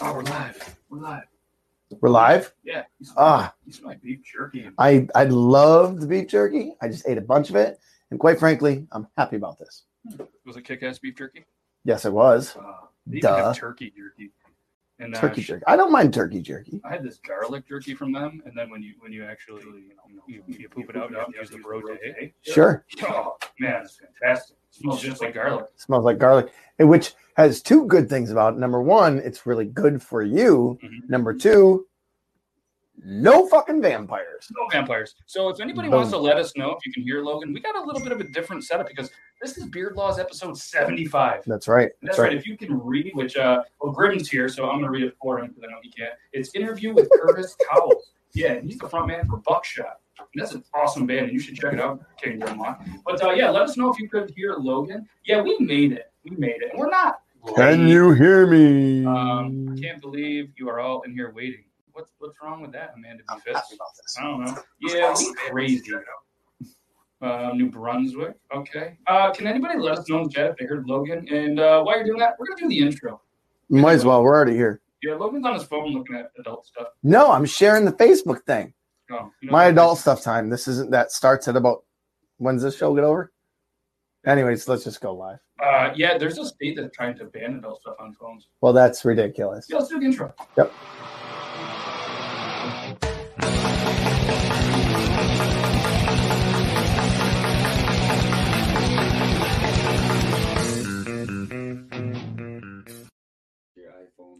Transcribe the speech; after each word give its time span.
Oh, 0.00 0.12
we're 0.14 0.22
live. 0.22 0.76
We're 0.90 0.98
live. 1.00 1.22
We're 2.00 2.08
live. 2.10 2.52
Yeah. 2.64 2.82
You 2.98 3.06
Ah, 3.16 3.54
you 3.64 3.72
smell 3.72 3.90
like 3.90 4.02
beef 4.02 4.20
jerky. 4.24 4.68
I 4.78 5.06
I 5.14 5.24
love 5.24 6.00
the 6.00 6.06
beef 6.06 6.28
jerky. 6.28 6.74
I 6.82 6.88
just 6.88 7.06
ate 7.08 7.18
a 7.18 7.22
bunch 7.22 7.48
of 7.50 7.56
it, 7.56 7.78
and 8.10 8.18
quite 8.20 8.38
frankly, 8.38 8.86
I'm 8.92 9.06
happy 9.16 9.36
about 9.36 9.58
this. 9.58 9.84
Was 10.44 10.56
it 10.56 10.62
kick-ass 10.62 10.98
beef 10.98 11.16
jerky? 11.16 11.44
Yes, 11.84 12.04
it 12.04 12.12
was 12.12 12.56
Uh, 12.56 12.62
they 13.06 13.18
even 13.18 13.30
Duh. 13.30 13.44
have 13.46 13.56
turkey 13.56 13.92
jerky. 13.96 14.30
And 14.98 15.14
uh, 15.14 15.20
turkey 15.20 15.42
jerky. 15.42 15.62
I 15.66 15.76
don't 15.76 15.92
mind 15.92 16.12
turkey 16.14 16.40
jerky. 16.40 16.80
I 16.84 16.90
had 16.92 17.02
this 17.04 17.18
garlic 17.18 17.68
jerky 17.68 17.94
from 17.94 18.12
them, 18.12 18.42
and 18.46 18.56
then 18.56 18.68
when 18.70 18.82
you 18.82 18.94
when 18.98 19.12
you 19.12 19.24
actually 19.24 19.62
you 19.62 19.92
know 20.16 20.22
you, 20.26 20.42
you 20.46 20.68
poop 20.68 20.90
it 20.90 20.96
out, 20.96 21.10
you 21.10 21.18
use 21.38 21.50
the 21.50 21.58
bro 21.58 21.80
day. 21.82 22.32
Sure, 22.42 22.84
Oh 23.08 23.36
man, 23.60 23.82
it's 23.82 23.98
fantastic. 24.20 24.56
It 24.70 24.74
smells 24.74 25.00
just 25.02 25.22
like 25.22 25.34
garlic. 25.34 25.66
smells 25.76 26.04
like 26.04 26.18
garlic, 26.18 26.52
and 26.78 26.88
which 26.88 27.14
has 27.36 27.62
two 27.62 27.86
good 27.86 28.08
things 28.08 28.30
about 28.30 28.54
it. 28.54 28.58
Number 28.58 28.80
one, 28.82 29.18
it's 29.18 29.46
really 29.46 29.66
good 29.66 30.02
for 30.02 30.22
you. 30.22 30.78
Mhm. 30.82 31.08
Number 31.10 31.34
two, 31.34 31.86
no 33.04 33.46
fucking 33.48 33.82
vampires. 33.82 34.48
No 34.56 34.66
vampires. 34.72 35.14
So 35.26 35.50
if 35.50 35.60
anybody 35.60 35.88
Boom. 35.88 35.98
wants 35.98 36.10
to 36.12 36.16
let 36.18 36.38
us 36.38 36.56
know 36.56 36.70
if 36.72 36.84
you 36.86 36.92
can 36.92 37.02
hear 37.02 37.22
Logan, 37.22 37.52
we 37.52 37.60
got 37.60 37.76
a 37.76 37.80
little 37.82 38.02
bit 38.02 38.10
of 38.10 38.20
a 38.20 38.24
different 38.24 38.64
setup 38.64 38.88
because 38.88 39.10
this 39.42 39.58
is 39.58 39.66
Beard 39.66 39.96
Laws 39.96 40.18
episode 40.18 40.56
75. 40.56 41.42
That's 41.46 41.68
right. 41.68 41.90
That's 42.00 42.16
That's 42.16 42.18
right. 42.18 42.28
right. 42.28 42.36
If 42.36 42.46
you 42.46 42.56
can 42.56 42.80
read, 42.82 43.10
which 43.14 43.36
uh, 43.36 43.62
well, 43.82 43.92
Grim's 43.92 44.30
here, 44.30 44.48
so 44.48 44.70
I'm 44.70 44.80
gonna 44.80 44.90
read 44.90 45.04
it 45.04 45.14
for 45.20 45.38
him 45.38 45.48
because 45.48 45.64
I 45.64 45.66
know 45.70 45.78
he 45.82 45.90
can't. 45.90 46.14
It's 46.32 46.54
interview 46.54 46.94
with 46.94 47.10
Curtis 47.10 47.54
Cowles. 47.70 48.12
Yeah, 48.32 48.60
he's 48.60 48.78
the 48.78 48.88
front 48.88 49.08
man 49.08 49.28
for 49.28 49.36
Buckshot. 49.38 50.00
And 50.18 50.42
that's 50.42 50.52
an 50.54 50.64
awesome 50.74 51.06
band, 51.06 51.26
and 51.26 51.32
you 51.32 51.38
should 51.38 51.54
check 51.56 51.74
it 51.74 51.80
out, 51.80 52.02
King 52.20 52.40
Grimlock. 52.40 52.82
But 53.04 53.22
uh, 53.22 53.32
yeah, 53.32 53.50
let 53.50 53.62
us 53.62 53.76
know 53.76 53.90
if 53.92 53.98
you 53.98 54.08
could 54.08 54.30
hear 54.30 54.54
Logan. 54.54 55.06
Yeah, 55.24 55.42
we 55.42 55.58
made 55.58 55.92
it. 55.92 56.10
We 56.24 56.30
made 56.36 56.62
it, 56.62 56.70
and 56.70 56.78
we're 56.80 56.90
not. 56.90 57.20
Can 57.54 57.86
you 57.86 58.12
hear 58.12 58.46
me? 58.46 59.06
Um, 59.06 59.74
I 59.76 59.80
can't 59.80 60.00
believe 60.00 60.50
you 60.56 60.68
are 60.68 60.80
all 60.80 61.02
in 61.02 61.12
here 61.12 61.32
waiting. 61.34 61.64
What's 61.92 62.10
what's 62.18 62.36
wrong 62.42 62.60
with 62.60 62.72
that, 62.72 62.92
Amanda 62.96 63.22
B. 63.22 63.24
I'm 63.30 63.40
Fitz? 63.40 63.56
happy 63.56 63.74
about 63.76 63.88
this. 63.96 64.16
I 64.18 64.22
don't 64.24 64.44
know. 64.44 64.62
Yeah, 64.80 65.14
we 65.16 65.34
crazy. 65.34 65.92
Uh, 67.22 67.52
New 67.54 67.70
Brunswick. 67.70 68.34
Okay. 68.54 68.98
Uh, 69.06 69.32
can 69.32 69.46
anybody 69.46 69.78
let 69.78 69.98
us 69.98 70.08
know 70.08 70.20
in 70.20 70.28
chat 70.28 70.50
if 70.50 70.56
they 70.58 70.66
heard 70.66 70.86
Logan? 70.86 71.26
And 71.30 71.58
uh, 71.58 71.82
while 71.82 71.96
you're 71.96 72.04
doing 72.04 72.18
that, 72.18 72.34
we're 72.38 72.46
gonna 72.48 72.60
do 72.60 72.68
the 72.68 72.80
intro. 72.80 73.22
Might 73.70 73.92
as 73.92 74.04
well. 74.04 74.22
We're 74.22 74.34
already 74.34 74.54
here. 74.54 74.82
Yeah, 75.02 75.14
Logan's 75.14 75.46
on 75.46 75.54
his 75.54 75.64
phone 75.64 75.92
looking 75.92 76.16
at 76.16 76.30
adult 76.38 76.66
stuff. 76.66 76.88
No, 77.02 77.30
I'm 77.30 77.46
sharing 77.46 77.84
the 77.84 77.92
Facebook 77.92 78.42
thing. 78.42 78.74
Oh, 79.10 79.30
you 79.40 79.48
know 79.48 79.52
My 79.52 79.66
adult 79.66 79.98
stuff 79.98 80.22
time. 80.22 80.50
This 80.50 80.68
isn't 80.68 80.90
that 80.90 81.12
starts 81.12 81.48
at 81.48 81.56
about 81.56 81.84
when's 82.38 82.62
this 82.62 82.76
show 82.76 82.94
get 82.94 83.04
over? 83.04 83.32
Anyways, 84.26 84.66
let's 84.66 84.82
just 84.82 85.00
go 85.00 85.14
live. 85.14 85.38
Uh, 85.64 85.90
yeah, 85.94 86.18
there's 86.18 86.36
a 86.38 86.44
state 86.44 86.76
that's 86.76 86.94
trying 86.94 87.16
to 87.16 87.26
ban 87.26 87.54
adult 87.54 87.80
stuff 87.80 87.94
on 88.00 88.12
phones. 88.12 88.48
Well, 88.60 88.72
that's 88.72 89.04
ridiculous. 89.04 89.66
Yeah, 89.70 89.76
let's 89.76 89.88
do 89.88 90.00
the 90.00 90.06
intro. 90.06 90.34
Yep. 90.56 90.72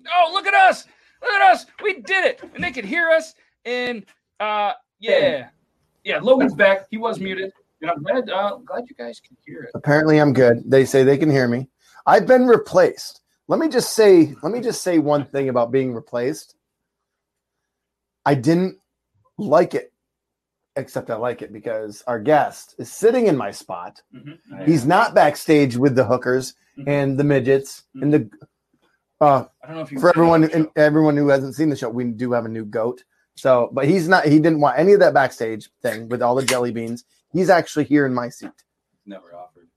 Oh, 0.08 0.30
look 0.32 0.46
at 0.48 0.54
us! 0.54 0.86
Look 1.22 1.32
at 1.32 1.52
us! 1.52 1.66
We 1.80 2.00
did 2.00 2.24
it, 2.24 2.42
and 2.54 2.64
they 2.64 2.72
could 2.72 2.84
hear 2.84 3.10
us. 3.10 3.34
And 3.64 4.04
uh, 4.40 4.72
yeah, 4.98 5.50
yeah. 6.02 6.18
Logan's 6.18 6.54
back. 6.54 6.86
He 6.90 6.96
was 6.96 7.20
muted, 7.20 7.52
and 7.82 7.90
I'm 7.90 8.02
glad. 8.02 8.28
Uh, 8.30 8.56
glad 8.64 8.84
you 8.88 8.94
guys 8.96 9.20
can 9.20 9.36
hear 9.46 9.62
it. 9.62 9.70
Apparently, 9.74 10.18
I'm 10.20 10.32
good. 10.32 10.62
They 10.70 10.84
say 10.84 11.02
they 11.04 11.18
can 11.18 11.30
hear 11.30 11.48
me. 11.48 11.68
I've 12.06 12.26
been 12.26 12.46
replaced. 12.46 13.20
Let 13.48 13.60
me 13.60 13.68
just 13.68 13.92
say. 13.94 14.34
Let 14.42 14.52
me 14.52 14.60
just 14.60 14.82
say 14.82 14.98
one 14.98 15.24
thing 15.24 15.48
about 15.48 15.70
being 15.72 15.94
replaced. 15.94 16.54
I 18.24 18.34
didn't 18.34 18.78
like 19.38 19.74
it, 19.74 19.92
except 20.76 21.10
I 21.10 21.16
like 21.16 21.42
it 21.42 21.52
because 21.52 22.02
our 22.06 22.18
guest 22.18 22.74
is 22.78 22.90
sitting 22.90 23.26
in 23.26 23.36
my 23.36 23.50
spot. 23.50 24.02
Mhm. 24.14 24.38
He's 24.66 24.84
not 24.86 25.14
backstage 25.14 25.76
with 25.76 25.94
the 25.94 26.04
hookers 26.04 26.54
Mhm. 26.78 26.84
and 26.88 27.18
the 27.18 27.24
midgets 27.24 27.84
and 27.94 28.12
the. 28.12 28.30
Uh, 29.20 29.44
I 29.62 29.66
don't 29.66 29.76
know 29.76 29.82
if 29.82 29.92
you 29.92 29.98
for 30.00 30.10
everyone 30.10 30.44
and 30.44 30.68
everyone 30.76 31.16
who 31.16 31.28
hasn't 31.28 31.54
seen 31.54 31.68
the 31.70 31.76
show, 31.76 31.88
we 31.88 32.04
do 32.04 32.32
have 32.32 32.44
a 32.44 32.48
new 32.50 32.64
goat. 32.64 33.04
So, 33.34 33.68
but 33.72 33.86
he's 33.86 34.08
not. 34.08 34.24
He 34.24 34.38
didn't 34.40 34.60
want 34.60 34.78
any 34.78 34.92
of 34.92 35.00
that 35.00 35.14
backstage 35.14 35.70
thing 35.82 36.08
with 36.08 36.22
all 36.22 36.34
the 36.34 36.42
jelly 36.44 36.72
beans. 36.72 37.04
He's 37.32 37.50
actually 37.50 37.84
here 37.84 38.06
in 38.06 38.14
my 38.14 38.28
seat. 38.28 38.50
Never 39.04 39.34
offered. 39.34 39.68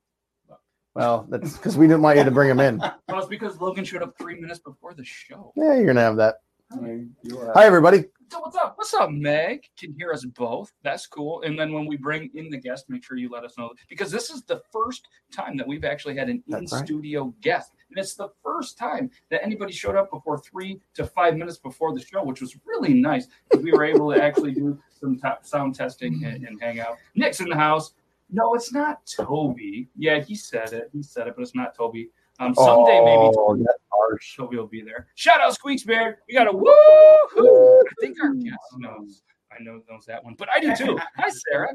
Well, 0.96 1.28
that's 1.30 1.56
because 1.56 1.78
we 1.78 1.88
didn't 1.88 2.02
want 2.02 2.18
you 2.18 2.24
to 2.24 2.32
bring 2.32 2.50
him 2.50 2.60
in. 2.60 2.80
Well, 2.80 3.20
it's 3.20 3.28
because 3.28 3.60
Logan 3.62 3.86
showed 3.86 4.02
up 4.02 4.18
three 4.18 4.40
minutes 4.40 4.60
before 4.60 4.94
the 4.94 5.04
show. 5.04 5.54
Yeah, 5.56 5.76
you're 5.76 5.86
gonna 5.86 6.02
have 6.02 6.18
that. 6.18 6.36
You 6.82 7.40
are. 7.40 7.54
Hi, 7.54 7.66
everybody. 7.66 8.06
So 8.32 8.40
what's 8.42 8.56
up? 8.56 8.74
What's 8.78 8.94
up, 8.94 9.10
Meg? 9.10 9.64
Can 9.78 9.96
hear 9.98 10.12
us 10.12 10.26
both. 10.26 10.72
That's 10.84 11.08
cool. 11.08 11.42
And 11.44 11.58
then 11.58 11.74
when 11.74 11.86
we 11.86 11.98
bring 11.98 12.30
in 12.36 12.50
the 12.50 12.58
guest, 12.58 12.86
make 12.90 13.04
sure 13.04 13.18
you 13.18 13.30
let 13.30 13.44
us 13.44 13.58
know 13.58 13.72
because 13.90 14.12
this 14.12 14.30
is 14.30 14.44
the 14.44 14.62
first 14.72 15.08
time 15.32 15.58
that 15.58 15.68
we've 15.68 15.86
actually 15.86 16.16
had 16.16 16.30
an 16.30 16.44
That's 16.48 16.72
in-studio 16.74 17.34
guest, 17.42 17.72
and 17.90 17.98
it's 17.98 18.16
the 18.16 18.30
first 18.44 18.78
time 18.78 19.10
that 19.30 19.44
anybody 19.44 19.74
showed 19.74 19.96
up 19.96 20.12
before 20.12 20.38
three 20.38 20.80
to 20.96 21.06
five 21.06 21.36
minutes 21.36 21.58
before 21.58 21.94
the 21.94 22.04
show, 22.04 22.24
which 22.24 22.42
was 22.42 22.56
really 22.66 22.94
nice. 22.94 23.28
We 23.62 23.72
were 23.72 23.84
able 23.84 24.14
to 24.14 24.22
actually 24.22 24.54
do 24.54 24.80
some 25.00 25.20
sound 25.42 25.76
testing 25.76 26.24
and, 26.24 26.46
and 26.46 26.62
hang 26.62 26.80
out. 26.80 26.98
Nick's 27.16 27.40
in 27.40 27.50
the 27.50 27.56
house. 27.56 27.94
No, 28.32 28.54
it's 28.54 28.72
not 28.72 29.02
Toby. 29.08 29.90
Yeah, 29.98 30.20
he 30.20 30.36
said 30.36 30.74
it. 30.74 30.90
He 30.94 31.02
said 31.02 31.28
it, 31.28 31.34
but 31.36 31.42
it's 31.42 31.56
not 31.56 31.76
Toby. 31.76 32.10
Um, 32.40 32.54
someday 32.56 33.00
maybe 33.04 33.34
Oh, 33.36 33.56
that's 33.58 33.80
harsh. 33.92 34.38
Toby 34.38 34.58
will 34.58 34.68
be 34.68 34.82
there. 34.82 35.08
Shout 35.16 35.42
out 35.42 35.54
Squeaks 35.56 35.84
Beard. 35.84 36.18
We 36.28 36.36
got 36.36 36.48
a 36.48 36.52
woo! 36.52 36.70
I 36.72 37.82
think 38.00 38.18
our 38.24 38.34
guest 38.34 38.58
knows. 38.78 39.24
I 39.52 39.62
know 39.62 39.82
knows 39.90 40.06
that 40.06 40.24
one, 40.24 40.36
but 40.38 40.48
I 40.54 40.60
do 40.60 40.76
too. 40.76 40.98
Hi, 41.18 41.30
Sarah. 41.30 41.74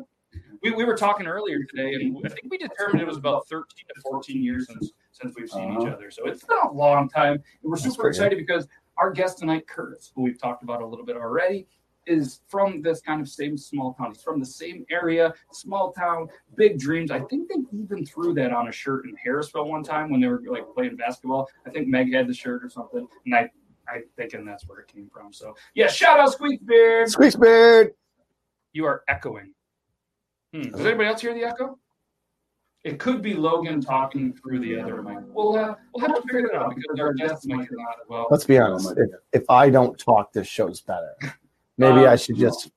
We, 0.62 0.70
we 0.72 0.84
were 0.84 0.96
talking 0.96 1.26
earlier 1.26 1.58
today, 1.64 1.94
and 1.94 2.16
I 2.24 2.28
think 2.28 2.50
we 2.50 2.56
determined 2.58 3.00
it 3.02 3.06
was 3.06 3.18
about 3.18 3.46
13 3.48 3.64
to 3.94 4.00
14 4.02 4.42
years 4.42 4.66
since 4.66 4.92
since 5.12 5.34
we've 5.38 5.48
seen 5.50 5.72
each 5.72 5.78
Uh-huh. 5.80 5.90
other. 5.94 6.10
So 6.10 6.26
it's 6.26 6.42
been 6.44 6.56
a 6.64 6.72
long 6.72 7.08
time, 7.08 7.34
and 7.34 7.42
we're 7.62 7.76
That's 7.76 7.94
super 7.94 8.08
excited 8.08 8.38
because 8.38 8.66
our 8.96 9.10
guest 9.12 9.38
tonight, 9.38 9.66
Curtis, 9.68 10.10
who 10.14 10.22
we've 10.22 10.40
talked 10.40 10.62
about 10.62 10.80
a 10.82 10.86
little 10.86 11.04
bit 11.04 11.16
already, 11.16 11.66
is 12.06 12.40
from 12.48 12.82
this 12.82 13.00
kind 13.00 13.20
of 13.20 13.28
same 13.28 13.56
small 13.56 13.94
town. 13.94 14.08
He's 14.12 14.22
from 14.22 14.40
the 14.40 14.46
same 14.46 14.84
area, 14.90 15.32
small 15.52 15.92
town, 15.92 16.28
big 16.56 16.78
dreams. 16.78 17.10
I 17.10 17.20
think 17.20 17.48
they 17.48 17.56
even 17.78 18.04
threw 18.04 18.34
that 18.34 18.52
on 18.52 18.68
a 18.68 18.72
shirt 18.72 19.04
in 19.06 19.14
Harrisville 19.24 19.66
one 19.68 19.82
time 19.82 20.10
when 20.10 20.20
they 20.20 20.26
were 20.28 20.42
like 20.48 20.64
playing 20.74 20.96
basketball. 20.96 21.48
I 21.66 21.70
think 21.70 21.88
Meg 21.88 22.12
had 22.12 22.26
the 22.26 22.34
shirt 22.34 22.64
or 22.64 22.68
something, 22.68 23.06
and 23.26 23.34
I 23.34 23.50
I 23.86 24.00
thinking 24.16 24.44
that's 24.46 24.66
where 24.66 24.80
it 24.80 24.88
came 24.88 25.08
from. 25.12 25.32
So 25.32 25.54
yeah, 25.74 25.86
shout 25.88 26.18
out 26.18 26.32
Squeak 26.32 26.64
Beard. 26.66 27.08
Squeaks 27.10 27.36
Beard. 27.36 27.92
You 28.72 28.86
are 28.86 29.02
echoing. 29.08 29.52
Hmm. 30.54 30.70
Does 30.70 30.87
anybody 30.87 31.09
else 31.09 31.20
hear 31.20 31.34
the 31.34 31.42
echo? 31.42 31.78
It 32.84 33.00
could 33.00 33.22
be 33.22 33.34
Logan 33.34 33.81
talking 33.81 34.32
through 34.34 34.60
the 34.60 34.78
other 34.78 35.03
mic. 35.03 35.19
We'll 35.28 35.56
uh, 35.56 35.75
we'll 35.92 36.06
have 36.06 36.15
to 36.15 36.22
figure 36.22 36.48
that 36.53 36.54
out 36.54 36.76
because 36.76 37.00
our 37.00 37.12
guest 37.15 37.48
might 37.48 37.66
hear 37.69 37.78
not 37.78 37.97
as 38.00 38.09
well. 38.09 38.28
Let's 38.31 38.44
be 38.44 38.59
honest. 38.59 38.93
If, 38.97 39.10
if 39.32 39.50
I 39.50 39.69
don't 39.69 39.98
talk, 39.98 40.32
this 40.32 40.47
show's 40.47 40.81
better. 40.81 41.16
Maybe 41.76 42.00
Um, 42.00 42.09
I 42.09 42.14
should 42.16 42.37
just. 42.37 42.70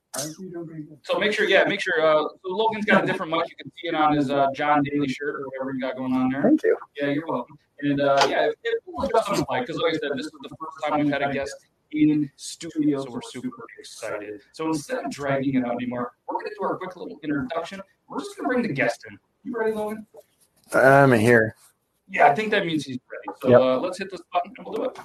So 1.03 1.19
make 1.19 1.33
sure, 1.33 1.47
yeah, 1.47 1.65
make 1.65 1.81
sure. 1.81 2.01
Uh, 2.01 2.23
so 2.23 2.37
Logan's 2.45 2.85
got 2.85 3.03
a 3.03 3.05
different 3.05 3.31
mic. 3.31 3.47
You 3.49 3.55
can 3.57 3.71
see 3.79 3.89
it 3.89 3.93
on 3.93 4.15
his 4.15 4.31
uh, 4.31 4.47
John 4.55 4.81
Daly 4.81 5.07
shirt 5.07 5.35
or 5.35 5.45
whatever 5.49 5.73
he 5.73 5.79
got 5.79 5.97
going 5.97 6.13
on 6.13 6.29
there. 6.31 6.41
Thank 6.41 6.63
you. 6.63 6.75
Yeah, 6.99 7.09
you're 7.09 7.27
welcome. 7.27 7.57
And 7.81 8.01
uh, 8.01 8.25
yeah, 8.27 8.45
it, 8.47 8.57
it 8.63 8.81
will 8.87 9.03
adjust 9.03 9.29
on 9.29 9.37
the 9.37 9.45
fly 9.45 9.59
because, 9.59 9.75
like 9.75 9.93
I 9.93 9.97
said, 9.97 10.17
this 10.17 10.25
is 10.25 10.31
the 10.31 10.49
first 10.49 10.87
time 10.87 10.99
we've 10.99 11.11
had 11.11 11.21
a 11.21 11.31
guest 11.31 11.53
in 11.91 12.29
studio, 12.35 13.03
so 13.03 13.11
we're 13.11 13.21
super 13.21 13.65
excited. 13.79 14.41
So 14.51 14.67
instead 14.67 15.05
of 15.05 15.11
dragging 15.11 15.55
it 15.55 15.65
out 15.65 15.73
anymore, 15.73 16.11
we're 16.27 16.35
going 16.35 16.45
to 16.47 16.55
do 16.59 16.65
our 16.65 16.77
quick 16.77 16.95
little 16.95 17.19
introduction. 17.23 17.81
We're 18.09 18.19
just 18.19 18.37
going 18.37 18.49
to 18.49 18.53
bring 18.53 18.61
the 18.67 18.73
guest 18.73 19.05
in. 19.09 19.17
You 19.43 19.57
ready, 19.57 19.71
Logan? 19.73 20.05
I'm 20.73 21.11
here. 21.13 21.55
Yeah, 22.09 22.27
I 22.27 22.35
think 22.35 22.51
that 22.51 22.65
means 22.65 22.85
he's 22.85 22.99
ready. 23.11 23.39
So 23.41 23.49
Yep. 23.49 23.59
uh, 23.61 23.79
let's 23.79 23.97
hit 23.97 24.11
this 24.11 24.21
button 24.31 24.53
and 24.57 24.65
we'll 24.67 24.75
do 24.77 24.83
it. 24.85 24.97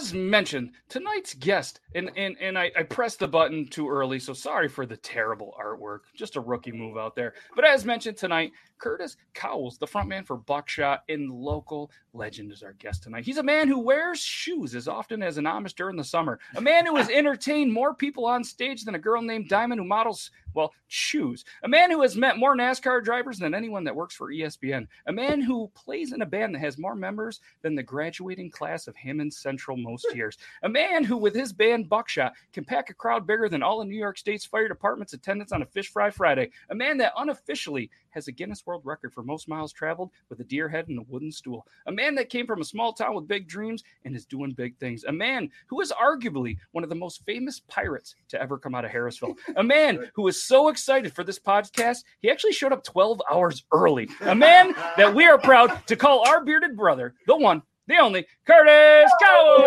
As 0.00 0.14
mentioned, 0.14 0.70
tonight's 0.88 1.34
guest, 1.34 1.80
and 1.94 2.10
and 2.16 2.34
and 2.40 2.58
I, 2.58 2.72
I 2.74 2.84
pressed 2.84 3.18
the 3.18 3.28
button 3.28 3.66
too 3.66 3.86
early, 3.86 4.18
so 4.18 4.32
sorry 4.32 4.66
for 4.66 4.86
the 4.86 4.96
terrible 4.96 5.54
artwork. 5.62 6.00
Just 6.16 6.36
a 6.36 6.40
rookie 6.40 6.72
move 6.72 6.96
out 6.96 7.14
there. 7.14 7.34
But 7.54 7.66
as 7.66 7.84
mentioned 7.84 8.16
tonight, 8.16 8.52
Curtis 8.78 9.18
Cowles, 9.34 9.76
the 9.76 9.86
frontman 9.86 10.26
for 10.26 10.38
Buckshot 10.38 11.02
and 11.10 11.30
local 11.30 11.90
legend, 12.14 12.50
is 12.50 12.62
our 12.62 12.72
guest 12.72 13.02
tonight. 13.02 13.26
He's 13.26 13.36
a 13.36 13.42
man 13.42 13.68
who 13.68 13.78
wears 13.78 14.20
shoes 14.20 14.74
as 14.74 14.88
often 14.88 15.22
as 15.22 15.36
an 15.36 15.44
Amish 15.44 15.74
during 15.74 15.96
the 15.96 16.04
summer. 16.04 16.40
A 16.56 16.62
man 16.62 16.86
who 16.86 16.96
has 16.96 17.10
entertained 17.10 17.70
more 17.70 17.94
people 17.94 18.24
on 18.24 18.42
stage 18.42 18.84
than 18.84 18.94
a 18.94 18.98
girl 18.98 19.20
named 19.20 19.50
Diamond 19.50 19.82
who 19.82 19.86
models 19.86 20.30
well, 20.54 20.72
shoes. 20.88 21.44
A 21.62 21.68
man 21.68 21.90
who 21.90 22.02
has 22.02 22.16
met 22.16 22.38
more 22.38 22.56
NASCAR 22.56 23.04
drivers 23.04 23.38
than 23.38 23.54
anyone 23.54 23.84
that 23.84 23.94
works 23.94 24.14
for 24.14 24.32
ESPN. 24.32 24.86
A 25.06 25.12
man 25.12 25.40
who 25.40 25.70
plays 25.74 26.12
in 26.12 26.22
a 26.22 26.26
band 26.26 26.54
that 26.54 26.60
has 26.60 26.78
more 26.78 26.96
members 26.96 27.40
than 27.62 27.74
the 27.74 27.82
graduating 27.82 28.50
class 28.50 28.86
of 28.86 28.96
Hammond 28.96 29.32
Central 29.32 29.76
most 29.90 30.14
years. 30.14 30.38
A 30.62 30.68
man 30.68 31.04
who, 31.04 31.16
with 31.16 31.34
his 31.34 31.52
band 31.52 31.88
Buckshot, 31.88 32.32
can 32.52 32.64
pack 32.64 32.90
a 32.90 32.94
crowd 32.94 33.26
bigger 33.26 33.48
than 33.48 33.62
all 33.62 33.80
of 33.80 33.88
New 33.88 33.98
York 33.98 34.18
State's 34.18 34.44
fire 34.44 34.68
department's 34.68 35.12
attendance 35.12 35.52
on 35.52 35.62
a 35.62 35.66
Fish 35.66 35.88
Fry 35.88 36.10
Friday. 36.10 36.50
A 36.70 36.74
man 36.74 36.96
that 36.98 37.12
unofficially 37.16 37.90
has 38.10 38.28
a 38.28 38.32
Guinness 38.32 38.66
World 38.66 38.82
Record 38.84 39.12
for 39.12 39.22
most 39.22 39.48
miles 39.48 39.72
traveled 39.72 40.10
with 40.28 40.40
a 40.40 40.44
deer 40.44 40.68
head 40.68 40.88
and 40.88 40.98
a 40.98 41.02
wooden 41.02 41.32
stool. 41.32 41.66
A 41.86 41.92
man 41.92 42.14
that 42.16 42.28
came 42.28 42.46
from 42.46 42.60
a 42.60 42.64
small 42.64 42.92
town 42.92 43.14
with 43.14 43.28
big 43.28 43.48
dreams 43.48 43.82
and 44.04 44.14
is 44.14 44.26
doing 44.26 44.52
big 44.52 44.76
things. 44.78 45.04
A 45.04 45.12
man 45.12 45.50
who 45.66 45.80
is 45.80 45.92
arguably 45.92 46.56
one 46.72 46.84
of 46.84 46.90
the 46.90 46.96
most 46.96 47.24
famous 47.24 47.60
pirates 47.68 48.14
to 48.28 48.40
ever 48.40 48.58
come 48.58 48.74
out 48.74 48.84
of 48.84 48.90
Harrisville. 48.90 49.36
A 49.56 49.62
man 49.62 50.10
who 50.14 50.28
is 50.28 50.42
so 50.42 50.68
excited 50.68 51.12
for 51.12 51.24
this 51.24 51.38
podcast, 51.38 52.04
he 52.20 52.30
actually 52.30 52.52
showed 52.52 52.72
up 52.72 52.84
12 52.84 53.20
hours 53.30 53.64
early. 53.72 54.08
A 54.22 54.34
man 54.34 54.74
that 54.96 55.14
we 55.14 55.26
are 55.26 55.38
proud 55.38 55.86
to 55.86 55.96
call 55.96 56.26
our 56.28 56.44
bearded 56.44 56.76
brother, 56.76 57.14
the 57.26 57.36
one, 57.36 57.62
the 57.90 57.98
only, 57.98 58.26
Curtis 58.46 59.10
Cowles. 59.22 59.62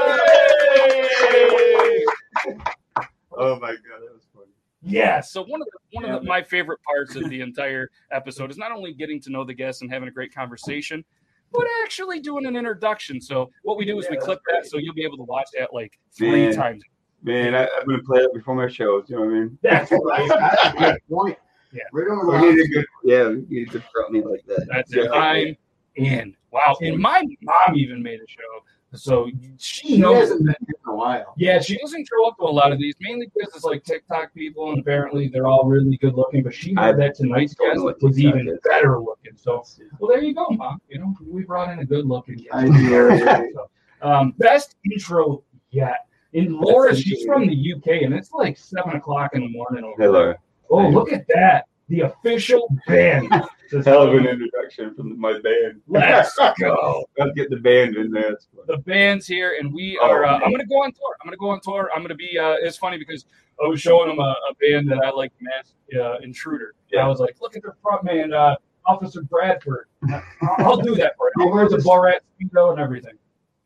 Oh 3.35 3.59
my 3.59 3.71
god, 3.71 4.01
that 4.01 4.13
was 4.13 4.27
funny. 4.33 4.47
Yeah. 4.81 5.21
So 5.21 5.43
one 5.43 5.61
of 5.61 5.67
the, 5.67 5.79
one 5.91 6.05
of 6.05 6.21
the, 6.21 6.27
my 6.27 6.41
favorite 6.41 6.79
parts 6.83 7.15
of 7.15 7.29
the 7.29 7.41
entire 7.41 7.89
episode 8.11 8.51
is 8.51 8.57
not 8.57 8.71
only 8.71 8.93
getting 8.93 9.19
to 9.21 9.31
know 9.31 9.43
the 9.43 9.53
guests 9.53 9.81
and 9.81 9.91
having 9.91 10.07
a 10.07 10.11
great 10.11 10.33
conversation, 10.33 11.03
but 11.51 11.65
actually 11.83 12.19
doing 12.19 12.45
an 12.45 12.55
introduction. 12.55 13.21
So 13.21 13.49
what 13.63 13.77
we 13.77 13.85
do 13.85 13.97
is 13.99 14.07
we 14.09 14.17
clip 14.17 14.39
that, 14.51 14.65
so 14.65 14.77
you'll 14.77 14.93
be 14.93 15.03
able 15.03 15.17
to 15.17 15.23
watch 15.23 15.47
that 15.57 15.73
like 15.73 15.97
three 16.15 16.47
Man. 16.47 16.55
times. 16.55 16.83
Man, 17.23 17.55
I, 17.55 17.63
I'm 17.79 17.87
gonna 17.87 18.03
play 18.03 18.21
that 18.21 18.33
before 18.33 18.55
my 18.55 18.67
shows. 18.67 19.05
You 19.07 19.15
know 19.15 19.21
what 19.21 19.29
I 19.29 19.33
mean? 19.33 19.57
That's 19.61 19.91
right. 19.91 20.29
That's 20.29 20.77
good 20.79 21.01
point. 21.09 21.37
Yeah. 21.71 21.83
Right 21.93 22.07
on 22.09 22.27
We 22.27 22.33
the 22.33 22.39
need 22.39 22.47
line. 22.49 22.59
a 22.59 22.67
good, 22.67 22.85
yeah, 23.03 23.29
you 23.29 23.45
need 23.49 23.71
to 23.71 23.79
good 23.93 24.11
me 24.11 24.21
like 24.21 24.45
that. 24.47 24.67
That's 24.69 24.93
it. 24.93 25.09
I'm 25.11 25.55
in. 25.95 26.35
Wow. 26.51 26.75
And 26.81 26.97
my 26.99 27.23
mom 27.41 27.75
even 27.75 28.01
made 28.03 28.19
a 28.19 28.27
show. 28.27 28.63
So 28.95 29.27
she 29.57 29.87
She 29.87 29.97
knows. 29.97 30.19
hasn't 30.29 30.45
been 30.45 30.55
here 30.67 30.75
in 30.85 30.91
a 30.91 30.95
while. 30.95 31.33
Yeah, 31.35 31.59
she 31.59 31.77
doesn't 31.79 32.07
show 32.07 32.27
up 32.27 32.37
to 32.37 32.43
a 32.43 32.45
lot 32.45 32.71
of 32.71 32.77
these, 32.77 32.93
mainly 33.01 33.27
because 33.33 33.51
it's 33.55 33.63
like 33.63 33.83
TikTok 33.83 34.31
people, 34.35 34.69
and 34.69 34.79
apparently 34.79 35.29
they're 35.29 35.47
all 35.47 35.65
really 35.65 35.97
good 35.97 36.13
looking. 36.13 36.43
But 36.43 36.53
she 36.53 36.75
I 36.77 36.91
that 36.91 37.15
tonight's 37.15 37.55
guest 37.55 37.81
was 37.81 37.95
TikTok 37.99 38.17
even 38.19 38.49
is. 38.49 38.59
better 38.63 38.99
looking. 38.99 39.35
So, 39.35 39.63
well, 39.97 40.09
there 40.11 40.21
you 40.21 40.35
go, 40.35 40.45
mom. 40.51 40.79
You 40.89 40.99
know, 40.99 41.15
we 41.27 41.43
brought 41.43 41.71
in 41.71 41.79
a 41.79 41.85
good 41.85 42.05
looking 42.05 42.35
guest. 42.35 42.49
I 42.53 42.65
do. 42.67 43.51
So, 43.55 43.69
um, 44.07 44.35
best 44.37 44.75
intro 44.91 45.43
yet. 45.71 46.05
And 46.35 46.57
Laura, 46.57 46.95
she's 46.95 47.25
from 47.25 47.47
the 47.47 47.73
UK, 47.75 48.03
and 48.03 48.13
it's 48.13 48.31
like 48.31 48.57
seven 48.57 48.93
o'clock 48.95 49.31
in 49.33 49.41
the 49.41 49.49
morning 49.49 49.83
over 49.85 49.95
Hey, 50.01 50.07
Laura. 50.07 50.37
Oh, 50.69 50.87
look 50.89 51.11
at 51.13 51.25
that! 51.29 51.65
The 51.93 52.01
official 52.07 52.67
band. 52.87 53.27
Says, 53.67 53.85
Hell 53.85 54.01
of 54.01 54.15
an 54.15 54.25
introduction 54.25 54.95
from 54.95 55.19
my 55.19 55.33
band. 55.33 55.79
Let's 55.87 56.35
go. 56.59 57.05
Let's 57.19 57.33
get 57.35 57.51
the 57.51 57.57
band 57.57 57.95
in 57.97 58.09
there. 58.09 58.35
The 58.65 58.77
band's 58.79 59.27
here, 59.27 59.57
and 59.59 59.71
we 59.71 59.99
Oh, 60.01 60.09
are. 60.09 60.25
Uh. 60.25 60.39
I'm 60.39 60.51
gonna 60.51 60.65
go 60.65 60.81
on 60.81 60.91
tour. 60.91 61.15
I'm 61.21 61.27
gonna 61.27 61.37
go 61.37 61.51
on 61.51 61.61
tour. 61.61 61.91
I'm 61.95 62.01
gonna 62.01 62.15
be. 62.15 62.35
Uh, 62.39 62.55
it's 62.61 62.77
funny 62.77 62.97
because 62.97 63.25
I 63.63 63.67
was 63.67 63.79
showing 63.79 64.07
them 64.09 64.17
a, 64.19 64.35
a 64.49 64.55
band 64.59 64.89
that 64.89 65.05
I 65.05 65.11
like, 65.11 65.31
Mass 65.39 65.73
uh, 65.95 66.17
Intruder. 66.23 66.73
And 66.91 67.01
I 67.01 67.07
was 67.07 67.19
like, 67.19 67.35
look 67.41 67.55
at 67.55 67.61
their 67.61 67.75
front 67.83 68.03
man, 68.05 68.33
uh, 68.33 68.55
Officer 68.87 69.21
Bradford. 69.21 69.85
I'll, 70.11 70.23
I'll 70.57 70.77
do 70.77 70.95
that 70.95 71.13
for 71.15 71.31
you. 71.37 71.43
I'll 71.45 71.51
wear 71.53 71.69
the 71.69 71.77
Borat 71.77 72.21
speedo 72.41 72.71
and 72.71 72.79
everything. 72.79 73.13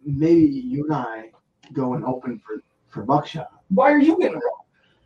Maybe 0.06 0.42
you 0.48 0.84
and 0.84 0.94
I 0.94 1.30
go 1.72 1.94
and 1.94 2.04
open 2.04 2.40
for, 2.46 2.62
for 2.90 3.04
Buckshot. 3.04 3.48
Why 3.70 3.90
are 3.94 4.00
you 4.00 4.18
getting 4.20 4.34
wrong? 4.34 4.64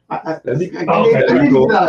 I, 0.09 0.15
I, 0.15 0.39
That'd 0.43 0.57
be- 0.59 0.75
I, 0.75 0.81
Okay, 0.81 1.15
I, 1.17 1.19
that'd 1.21 1.35
need 1.35 1.41
be 1.41 1.47
to 1.49 1.53
cool. 1.53 1.67
get 1.67 1.83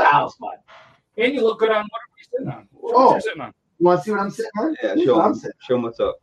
out 1.18 1.24
of 1.26 1.32
the 1.32 1.32
house, 1.32 1.32
bud. 1.32 1.32
And 1.32 1.34
you 1.34 1.42
look 1.42 1.58
good 1.58 1.70
on 1.70 1.76
whatever 1.76 1.88
you're 2.16 2.38
sitting 2.38 2.48
on. 2.52 2.68
What 2.72 2.94
Oh. 2.96 3.14
you 3.14 3.20
sitting 3.20 3.40
on? 3.42 3.54
You 3.78 3.86
want 3.86 4.00
to 4.00 4.04
see 4.04 4.10
what 4.12 4.20
I'm 4.20 4.30
sitting 4.30 4.50
on? 4.58 4.76
Yeah, 4.82 4.94
Here's 4.94 5.04
show 5.04 5.16
what 5.16 5.24
I'm 5.24 5.32
them, 5.32 5.40
sitting 5.40 5.56
show 5.60 5.74
'em 5.76 5.82
what's 5.82 6.00
up. 6.00 6.16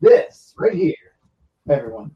This 0.00 0.54
right 0.58 0.74
here, 0.74 0.94
everyone, 1.68 2.14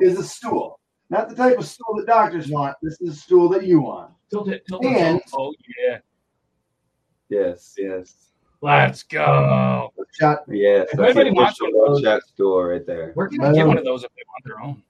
is 0.00 0.18
a 0.18 0.24
stool. 0.24 0.78
Not 1.08 1.28
the 1.28 1.34
type 1.34 1.58
of 1.58 1.66
stool 1.66 1.96
that 1.96 2.06
doctors 2.06 2.48
want. 2.48 2.76
This 2.82 3.00
is 3.00 3.14
a 3.16 3.16
stool 3.20 3.48
that 3.50 3.64
you 3.66 3.80
want. 3.80 4.12
Tilt 4.30 4.48
it. 4.48 4.64
Tilt 4.66 4.84
it. 4.84 5.22
Oh 5.34 5.52
yeah. 5.82 5.98
Yes, 7.28 7.74
yes, 7.76 8.32
Let's 8.62 9.02
go. 9.04 9.92
Shot. 10.18 10.40
yes. 10.48 10.88
If 10.92 10.98
That's 10.98 11.10
anybody 11.16 11.30
the 11.30 11.34
wants 11.36 11.60
official 11.60 11.78
one 11.78 11.88
of 11.90 11.94
those- 11.96 12.02
chat 12.02 12.22
store 12.24 12.68
right 12.68 12.86
there. 12.86 13.12
Where 13.14 13.28
can 13.28 13.40
I 13.42 13.52
get 13.52 13.66
one 13.66 13.78
of 13.78 13.84
those 13.84 14.04
if 14.04 14.10
they 14.14 14.22
want 14.28 14.44
their 14.44 14.60
own? 14.60 14.82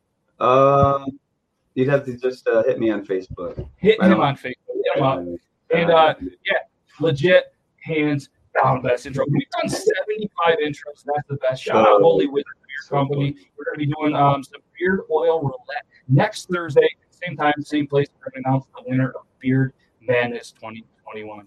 Um, 1.05 1.21
you'd 1.75 1.89
have 1.89 2.05
to 2.07 2.17
just 2.17 2.47
uh, 2.49 2.63
hit 2.65 2.79
me 2.79 2.91
on 2.91 3.05
Facebook. 3.07 3.67
Hit 3.77 3.99
I 4.01 4.07
him 4.07 4.13
don't- 4.13 4.21
on 4.23 4.37
Facebook. 4.37 4.55
Him 4.97 5.03
up. 5.03 5.19
And, 5.73 5.91
uh, 5.91 6.15
yeah, 6.21 6.59
legit 7.01 7.55
hands 7.83 8.31
down 8.61 8.83
best 8.83 9.07
intro. 9.07 9.25
We've 9.31 9.49
done 9.51 9.69
75 9.69 10.59
intros. 10.59 11.05
That's 11.05 11.29
the 11.29 11.37
best. 11.37 11.63
Shout 11.63 11.87
out. 11.87 12.03
Holy 12.03 12.27
Wizard 12.27 12.47
Beer 12.67 12.99
Company. 12.99 13.37
We're 13.57 13.65
going 13.65 13.75
to 13.75 13.87
be 13.87 13.93
doing 13.99 14.15
um, 14.15 14.43
some 14.43 14.61
beard 14.79 15.01
oil 15.11 15.41
roulette 15.41 15.85
next 16.09 16.49
Thursday, 16.49 16.89
same 17.11 17.37
time, 17.37 17.55
same 17.61 17.87
place. 17.87 18.09
We're 18.19 18.31
going 18.31 18.43
to 18.43 18.49
announce 18.49 18.67
the 18.77 18.83
winner 18.87 19.11
of 19.11 19.23
Beard 19.39 19.73
Madness 20.01 20.53
2021. 20.53 21.47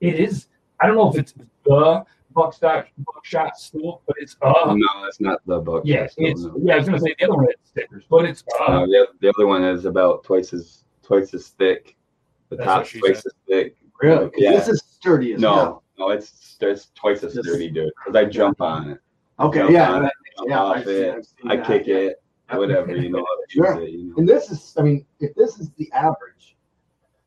It 0.00 0.20
is, 0.20 0.48
I 0.80 0.86
don't 0.86 0.96
know 0.96 1.10
if 1.10 1.18
it's 1.18 1.32
the 1.64 2.04
Buckshot, 2.34 2.86
buckshot 2.98 3.58
stool, 3.58 4.02
but 4.06 4.16
it's 4.18 4.36
uh, 4.40 4.74
no, 4.74 5.04
it's 5.04 5.20
not 5.20 5.40
the 5.46 5.58
book. 5.60 5.82
yeah, 5.84 6.00
That's 6.00 6.14
it's, 6.16 6.42
no. 6.42 6.54
yeah, 6.62 6.74
I 6.74 6.78
was 6.78 6.88
going 6.88 6.98
to 6.98 7.04
say 7.04 7.14
the 7.18 7.26
other 7.26 7.34
one 7.36 7.44
had 7.44 7.54
stickers, 7.64 8.04
but 8.08 8.24
it's 8.24 8.42
uh, 8.58 8.64
Uh, 8.64 8.86
the, 8.86 9.06
the 9.20 9.28
other 9.28 9.46
one 9.46 9.62
is 9.62 9.84
about 9.84 10.24
twice 10.24 10.54
as 10.54 10.84
twice 11.02 11.34
as 11.34 11.48
thick. 11.48 11.94
The 12.52 12.58
That's 12.58 12.66
what 12.66 12.74
top 12.74 12.86
she 12.86 13.00
twice 13.00 13.24
as 13.24 13.32
thick. 13.48 13.76
Really? 14.02 14.24
'Cause 14.30 14.32
Yeah. 14.36 14.50
This 14.52 14.68
is 14.68 14.82
sturdy 14.86 15.32
as 15.32 15.40
No, 15.40 15.54
hell. 15.54 15.82
no, 15.98 16.10
it's 16.10 16.58
it's 16.60 16.90
twice 16.94 17.24
as 17.24 17.34
Just- 17.34 17.48
sturdy, 17.48 17.70
dude. 17.70 17.90
Because 18.04 18.14
I 18.14 18.24
jump 18.26 18.60
on 18.60 18.90
it, 18.90 18.98
Okay, 19.40 19.60
Jump 19.60 19.70
yeah. 19.70 19.92
on 19.92 20.02
that- 20.02 20.12
jump 20.36 20.48
yeah, 20.50 20.62
off 20.62 20.76
I've 20.76 20.84
seen- 20.84 20.94
it, 21.04 21.14
I've 21.16 21.24
seen 21.26 21.50
I 21.50 21.56
that. 21.56 21.66
kick 21.66 21.88
it, 21.88 22.22
whatever. 22.50 22.94
You 22.94 23.08
know 23.08 23.18
how 23.18 23.24
to 23.24 23.42
use 23.48 23.52
Sure. 23.66 23.80
it. 23.82 23.90
You 23.90 24.04
know. 24.10 24.14
And 24.18 24.28
this 24.28 24.50
is, 24.50 24.74
I 24.78 24.82
mean, 24.82 25.06
if 25.20 25.34
this 25.34 25.58
is 25.58 25.70
the 25.78 25.90
average, 25.92 26.56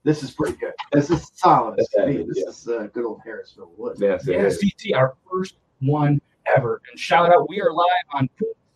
this 0.04 0.22
is 0.22 0.32
pretty 0.32 0.58
good. 0.58 0.74
This 0.92 1.10
is 1.10 1.28
solid. 1.34 1.78
That's 1.78 1.90
to 1.94 2.06
me. 2.06 2.12
average, 2.22 2.28
This 2.28 2.38
yeah. 2.44 2.50
is 2.50 2.68
uh, 2.68 2.88
good 2.94 3.06
old 3.06 3.22
Harrisville 3.26 3.72
wood. 3.78 3.98
Yes, 4.00 4.28
Yeah, 4.28 4.44
is. 4.44 4.60
CT, 4.60 4.94
our 4.94 5.16
first 5.30 5.58
one 5.82 6.22
ever. 6.46 6.82
And 6.92 7.00
shout 7.00 7.34
out, 7.34 7.50
we 7.50 7.60
are 7.62 7.74
live 7.74 7.88
on 8.14 8.30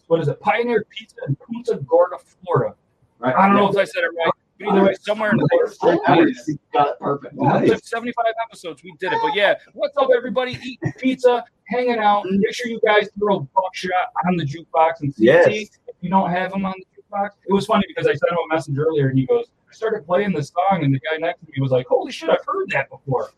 what 0.07 0.19
is 0.19 0.28
it, 0.28 0.40
Pioneer 0.40 0.86
Pizza 0.90 1.18
in 1.28 1.36
Punta 1.36 1.78
Gorda, 1.86 2.18
Florida. 2.18 2.75
Right? 3.19 3.36
I 3.36 3.48
don't 3.48 3.56
know 3.56 3.69
if 3.69 3.78
I 3.78 3.84
said 3.84 4.04
it 4.04 4.12
right. 4.18 4.31
Either 4.67 4.83
way, 4.83 4.95
somewhere 5.00 5.31
in 5.31 5.38
the 5.38 6.57
got 6.73 7.00
perfect. 7.00 7.33
Nice. 7.35 7.89
75 7.89 8.25
episodes. 8.44 8.83
We 8.83 8.94
did 9.00 9.13
it. 9.13 9.19
But 9.21 9.35
yeah, 9.35 9.56
what's 9.73 9.95
up, 9.97 10.09
everybody? 10.15 10.57
Eating 10.61 10.93
pizza, 10.98 11.45
hanging 11.67 12.00
out. 12.00 12.25
Make 12.29 12.53
sure 12.53 12.67
you 12.67 12.79
guys 12.86 13.10
throw 13.17 13.38
a 13.38 13.39
Buckshot 13.39 13.91
on 14.27 14.36
the 14.36 14.43
jukebox 14.43 15.01
and 15.01 15.15
CT. 15.15 15.19
Yes. 15.19 15.48
If 15.48 15.95
you 16.01 16.10
don't 16.10 16.29
have 16.29 16.51
them 16.51 16.65
on 16.65 16.74
the 16.77 17.01
jukebox, 17.01 17.29
it 17.48 17.53
was 17.53 17.65
funny 17.65 17.86
because 17.88 18.05
I 18.05 18.12
sent 18.12 18.31
him 18.31 18.38
a 18.51 18.53
message 18.53 18.77
earlier 18.77 19.10
and 19.10 19.17
he 19.17 19.25
goes, 19.25 19.45
I 19.69 19.74
started 19.74 20.05
playing 20.05 20.34
this 20.34 20.51
song 20.51 20.84
and 20.84 20.93
the 20.93 21.00
guy 21.00 21.17
next 21.17 21.39
to 21.39 21.45
me 21.45 21.62
was 21.62 21.72
like, 21.72 21.88
Holy 21.88 22.12
shit, 22.12 22.29
I've 22.29 22.45
heard 22.45 22.69
that 22.72 22.89
before. 22.89 23.31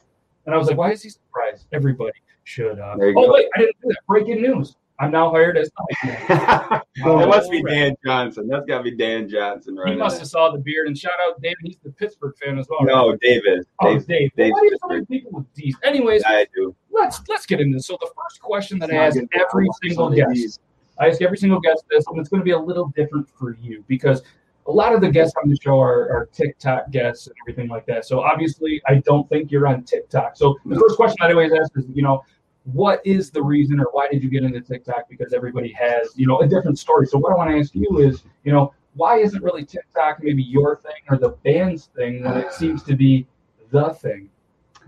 And 0.46 0.56
I 0.56 0.58
was 0.58 0.68
like, 0.68 0.78
Why 0.78 0.92
is 0.92 1.04
he 1.04 1.10
surprised? 1.10 1.68
Everybody 1.72 2.14
should. 2.46 2.80
Uh... 2.80 2.96
Oh, 3.00 3.14
go. 3.14 3.34
wait, 3.34 3.48
I 3.56 3.60
didn't 3.60 3.76
do 3.82 3.90
that. 3.90 3.98
Breaking 4.08 4.42
news. 4.42 4.76
I'm 5.02 5.10
now 5.10 5.32
hired 5.32 5.58
as 5.58 5.72
that 6.04 6.84
must 7.04 7.50
be 7.50 7.64
Dan 7.64 7.96
Johnson. 8.06 8.48
That's 8.48 8.68
got 8.68 8.78
to 8.78 8.84
be 8.84 8.96
Dan 8.96 9.28
Johnson, 9.28 9.76
right? 9.76 9.94
He 9.94 9.96
must 9.96 10.20
have 10.20 10.28
saw 10.28 10.52
the 10.52 10.60
beard 10.60 10.88
and 10.88 10.96
shout 10.96 11.14
out 11.28 11.42
David. 11.42 11.58
He's 11.64 11.78
the 11.84 11.92
Pittsburgh 11.92 12.36
fan 12.38 12.60
as 12.60 12.68
well. 12.70 12.82
right? 12.82 12.88
No, 12.88 13.18
David. 13.20 13.66
Oh, 13.82 13.96
Dave, 13.96 14.06
Dave. 14.06 14.32
Dave 14.38 14.52
Why 14.52 14.60
do 14.60 14.66
you 14.68 14.78
so 14.80 14.88
many 14.90 15.06
people 15.06 15.32
with 15.32 15.52
D's? 15.56 15.76
Anyways, 15.84 16.22
I 16.24 16.46
do. 16.54 16.76
let's 16.92 17.20
let's 17.28 17.48
get 17.48 17.60
into 17.60 17.78
this. 17.78 17.88
So 17.88 17.98
the 18.00 18.12
first 18.16 18.42
question 18.42 18.78
that 18.78 18.92
It's 18.92 19.18
I 19.18 19.22
ask 19.22 19.30
every 19.34 19.68
I 19.68 19.88
single 19.88 20.10
guest, 20.12 20.28
some 20.28 20.34
these. 20.36 20.60
I 21.00 21.08
ask 21.10 21.22
every 21.24 21.38
single 21.38 21.60
guest 21.60 21.84
this, 21.90 22.06
and 22.06 22.20
it's 22.20 22.30
going 22.30 22.42
to 22.42 22.46
be 22.46 22.52
a 22.52 22.60
little 22.60 22.94
different 22.96 23.28
for 23.28 23.58
you 23.60 23.84
because 23.88 24.22
a 24.68 24.72
lot 24.72 24.94
of 24.94 25.02
the 25.02 25.10
guests 25.10 25.34
on 25.44 25.50
the 25.50 25.58
show 25.64 25.80
are, 25.80 26.12
are 26.12 26.30
TikTok 26.32 26.92
guests 26.92 27.26
and 27.26 27.36
everything 27.44 27.70
like 27.70 27.88
that. 27.88 28.06
So 28.06 28.22
obviously, 28.22 28.80
I 28.88 28.96
don't 28.98 29.28
think 29.30 29.52
you're 29.52 29.66
on 29.66 29.84
TikTok. 29.84 30.38
So 30.38 30.60
the 30.64 30.80
first 30.80 30.96
question 30.96 31.18
I 31.22 31.32
always 31.32 31.52
ask 31.54 31.72
is, 31.76 31.86
you 31.92 32.04
know, 32.04 32.24
what 32.66 33.02
is 33.06 33.32
the 33.32 33.42
reason 33.42 33.80
or 33.80 33.88
why 33.92 34.08
did 34.10 34.24
you 34.24 34.30
get 34.30 34.44
into 34.44 34.62
TikTok? 34.62 35.10
Because 35.10 35.34
everybody 35.34 35.72
has, 35.74 36.12
you 36.16 36.28
know, 36.28 36.42
a 36.42 36.48
different 36.48 36.78
story. 36.78 37.08
So 37.08 37.18
what 37.18 37.32
I 37.32 37.36
want 37.36 37.50
to 37.52 37.58
ask 37.58 37.74
you 37.74 38.00
is, 38.00 38.24
you 38.44 38.52
know, 38.52 38.74
why 38.94 39.18
isn't 39.18 39.42
really 39.44 39.66
TikTok 39.66 40.22
maybe 40.22 40.44
your 40.44 40.78
thing 40.78 41.02
or 41.10 41.18
the 41.18 41.30
band's 41.44 41.86
thing 41.96 42.24
when 42.24 42.38
it 42.38 42.54
seems 42.54 42.84
to 42.84 42.96
be 42.96 43.26
the 43.72 43.90
thing? 43.96 44.30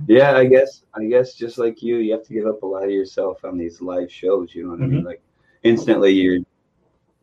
Yeah, 0.08 0.36
I 0.36 0.46
guess. 0.46 0.84
I 0.94 1.06
guess 1.06 1.34
just 1.36 1.58
like 1.58 1.82
you, 1.82 1.98
you 1.98 2.12
have 2.13 2.24
to 2.24 2.34
give 2.34 2.46
up 2.46 2.62
a 2.63 2.65
lot 2.65 2.84
of 2.84 2.92
yourself 2.92 3.44
on 3.46 3.58
these 3.58 3.82
live 3.82 4.12
shows. 4.12 4.53
You 4.53 4.65
know 4.65 4.70
what 4.72 4.82
I 4.82 4.84
Mm-hmm. 4.84 4.96
mean? 4.96 5.03
Like 5.06 5.22
instantly, 5.63 6.12
you're 6.12 6.39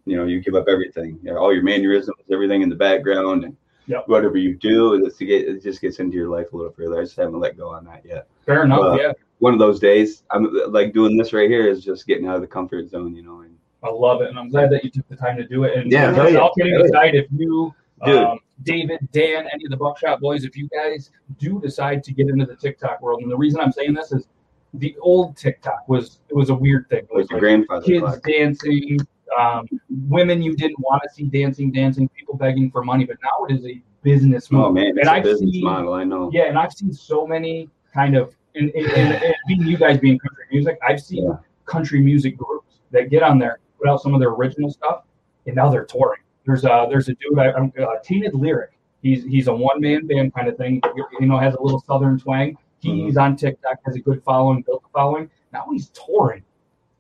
you 0.06 0.16
know, 0.16 0.24
you 0.24 0.40
give 0.40 0.54
up 0.54 0.66
everything, 0.68 1.18
you 1.22 1.30
know, 1.30 1.38
all 1.38 1.52
your 1.52 1.62
mannerisms, 1.62 2.16
everything 2.32 2.62
in 2.62 2.68
the 2.68 2.74
background, 2.76 3.44
and 3.44 3.56
Yep. 3.86 4.04
whatever 4.06 4.36
you 4.38 4.54
do, 4.56 4.94
it's 5.04 5.18
to 5.18 5.26
get 5.26 5.46
it 5.48 5.62
just 5.62 5.80
gets 5.80 5.98
into 5.98 6.16
your 6.16 6.28
life 6.28 6.52
a 6.52 6.56
little 6.56 6.72
further. 6.72 6.98
I 7.00 7.02
just 7.02 7.16
haven't 7.16 7.40
let 7.40 7.56
go 7.56 7.68
on 7.70 7.84
that 7.86 8.04
yet. 8.04 8.28
Fair 8.46 8.64
enough. 8.64 8.80
Uh, 8.80 8.96
yeah, 8.96 9.12
One 9.40 9.52
of 9.52 9.58
those 9.58 9.80
days, 9.80 10.22
I'm 10.30 10.48
like 10.68 10.92
doing 10.92 11.16
this 11.16 11.32
right 11.32 11.50
here 11.50 11.68
is 11.68 11.84
just 11.84 12.06
getting 12.06 12.26
out 12.26 12.36
of 12.36 12.40
the 12.42 12.46
comfort 12.46 12.88
zone, 12.88 13.14
you 13.14 13.22
know. 13.22 13.40
And 13.40 13.56
I 13.82 13.90
love 13.90 14.22
it, 14.22 14.28
and 14.28 14.38
I'm 14.38 14.48
glad 14.48 14.70
that 14.70 14.84
you 14.84 14.90
took 14.90 15.08
the 15.08 15.16
time 15.16 15.36
to 15.36 15.46
do 15.46 15.64
it. 15.64 15.76
And 15.76 15.90
Yeah, 15.90 16.08
and 16.08 16.16
hell 16.16 16.30
yeah. 16.30 16.38
all 16.38 16.52
kidding 16.54 16.72
Hell 16.74 16.86
yeah. 16.92 17.20
if 17.20 17.26
you, 17.32 17.74
um, 18.02 18.38
David, 18.62 19.00
Dan, 19.12 19.46
any 19.52 19.64
of 19.64 19.70
the 19.70 19.76
Buckshot 19.76 20.20
boys, 20.20 20.44
if 20.44 20.56
you 20.56 20.68
guys 20.68 21.10
do 21.38 21.60
decide 21.60 22.04
to 22.04 22.12
get 22.12 22.28
into 22.28 22.46
the 22.46 22.56
TikTok 22.56 23.00
world, 23.02 23.22
and 23.22 23.30
the 23.30 23.36
reason 23.36 23.60
I'm 23.60 23.72
saying 23.72 23.94
this 23.94 24.12
is 24.12 24.26
the 24.74 24.96
old 25.00 25.36
TikTok 25.36 25.88
was 25.88 26.20
it 26.28 26.34
was 26.34 26.50
a 26.50 26.54
weird 26.54 26.88
thing. 26.88 27.00
It 27.00 27.08
like 27.10 27.16
was 27.16 27.30
your 27.30 27.36
like 27.38 27.40
grandfather 27.40 27.86
kids 27.86 28.00
clock. 28.00 28.22
dancing, 28.22 28.98
um, 29.38 29.66
women 30.08 30.42
you 30.42 30.54
didn't 30.54 30.78
want 30.80 31.02
to 31.02 31.08
see 31.08 31.24
dancing, 31.24 31.72
dancing, 31.72 32.08
people 32.10 32.36
begging 32.36 32.70
for 32.70 32.84
money. 32.84 33.04
But 33.04 33.16
now 33.22 33.46
it 33.46 33.54
is 33.58 33.64
a 33.64 33.82
business 34.02 34.50
move. 34.50 34.66
Oh 34.66 34.70
man, 34.72 34.98
it's 34.98 34.98
and 35.00 35.08
a 35.08 35.12
I've 35.12 35.24
business 35.24 35.52
seen, 35.52 35.64
model. 35.64 35.94
I 35.94 36.04
know. 36.04 36.30
Yeah, 36.32 36.44
and 36.44 36.58
I've 36.58 36.72
seen 36.72 36.92
so 36.92 37.26
many 37.26 37.68
kind 37.92 38.16
of, 38.16 38.36
and, 38.54 38.70
and, 38.70 38.86
and, 38.92 39.22
and 39.24 39.34
being 39.48 39.62
you 39.62 39.76
guys 39.76 39.98
being 39.98 40.18
country 40.18 40.44
music, 40.50 40.78
I've 40.86 41.00
seen 41.00 41.24
Yeah. 41.24 41.36
country 41.64 42.00
music 42.00 42.36
groups 42.36 42.78
that 42.90 43.10
get 43.10 43.22
on 43.22 43.38
there, 43.38 43.58
put 43.78 43.88
out 43.88 44.02
some 44.02 44.14
of 44.14 44.20
their 44.20 44.30
original 44.30 44.70
stuff, 44.70 45.04
and 45.46 45.54
now 45.56 45.70
they're 45.70 45.84
touring. 45.84 46.20
There's 46.46 46.64
a 46.64 46.86
there's 46.90 47.08
a 47.08 47.14
dude, 47.14 47.38
I, 47.38 47.52
I'm 47.52 47.72
uh, 47.80 47.96
Tainted 48.02 48.34
Lyric. 48.34 48.70
He's 49.02 49.24
he's 49.24 49.46
a 49.48 49.54
one 49.54 49.80
man 49.80 50.06
band 50.06 50.34
kind 50.34 50.48
of 50.48 50.56
thing. 50.56 50.80
You 51.20 51.26
know, 51.26 51.38
has 51.38 51.54
a 51.54 51.62
little 51.62 51.80
southern 51.86 52.18
twang. 52.18 52.56
He's 52.80 53.16
on 53.18 53.36
TikTok, 53.36 53.76
has 53.84 53.94
a 53.96 54.00
good 54.00 54.22
following, 54.24 54.62
built 54.62 54.82
a 54.86 54.88
following. 54.88 55.30
Now 55.52 55.66
he's 55.70 55.90
touring 55.90 56.42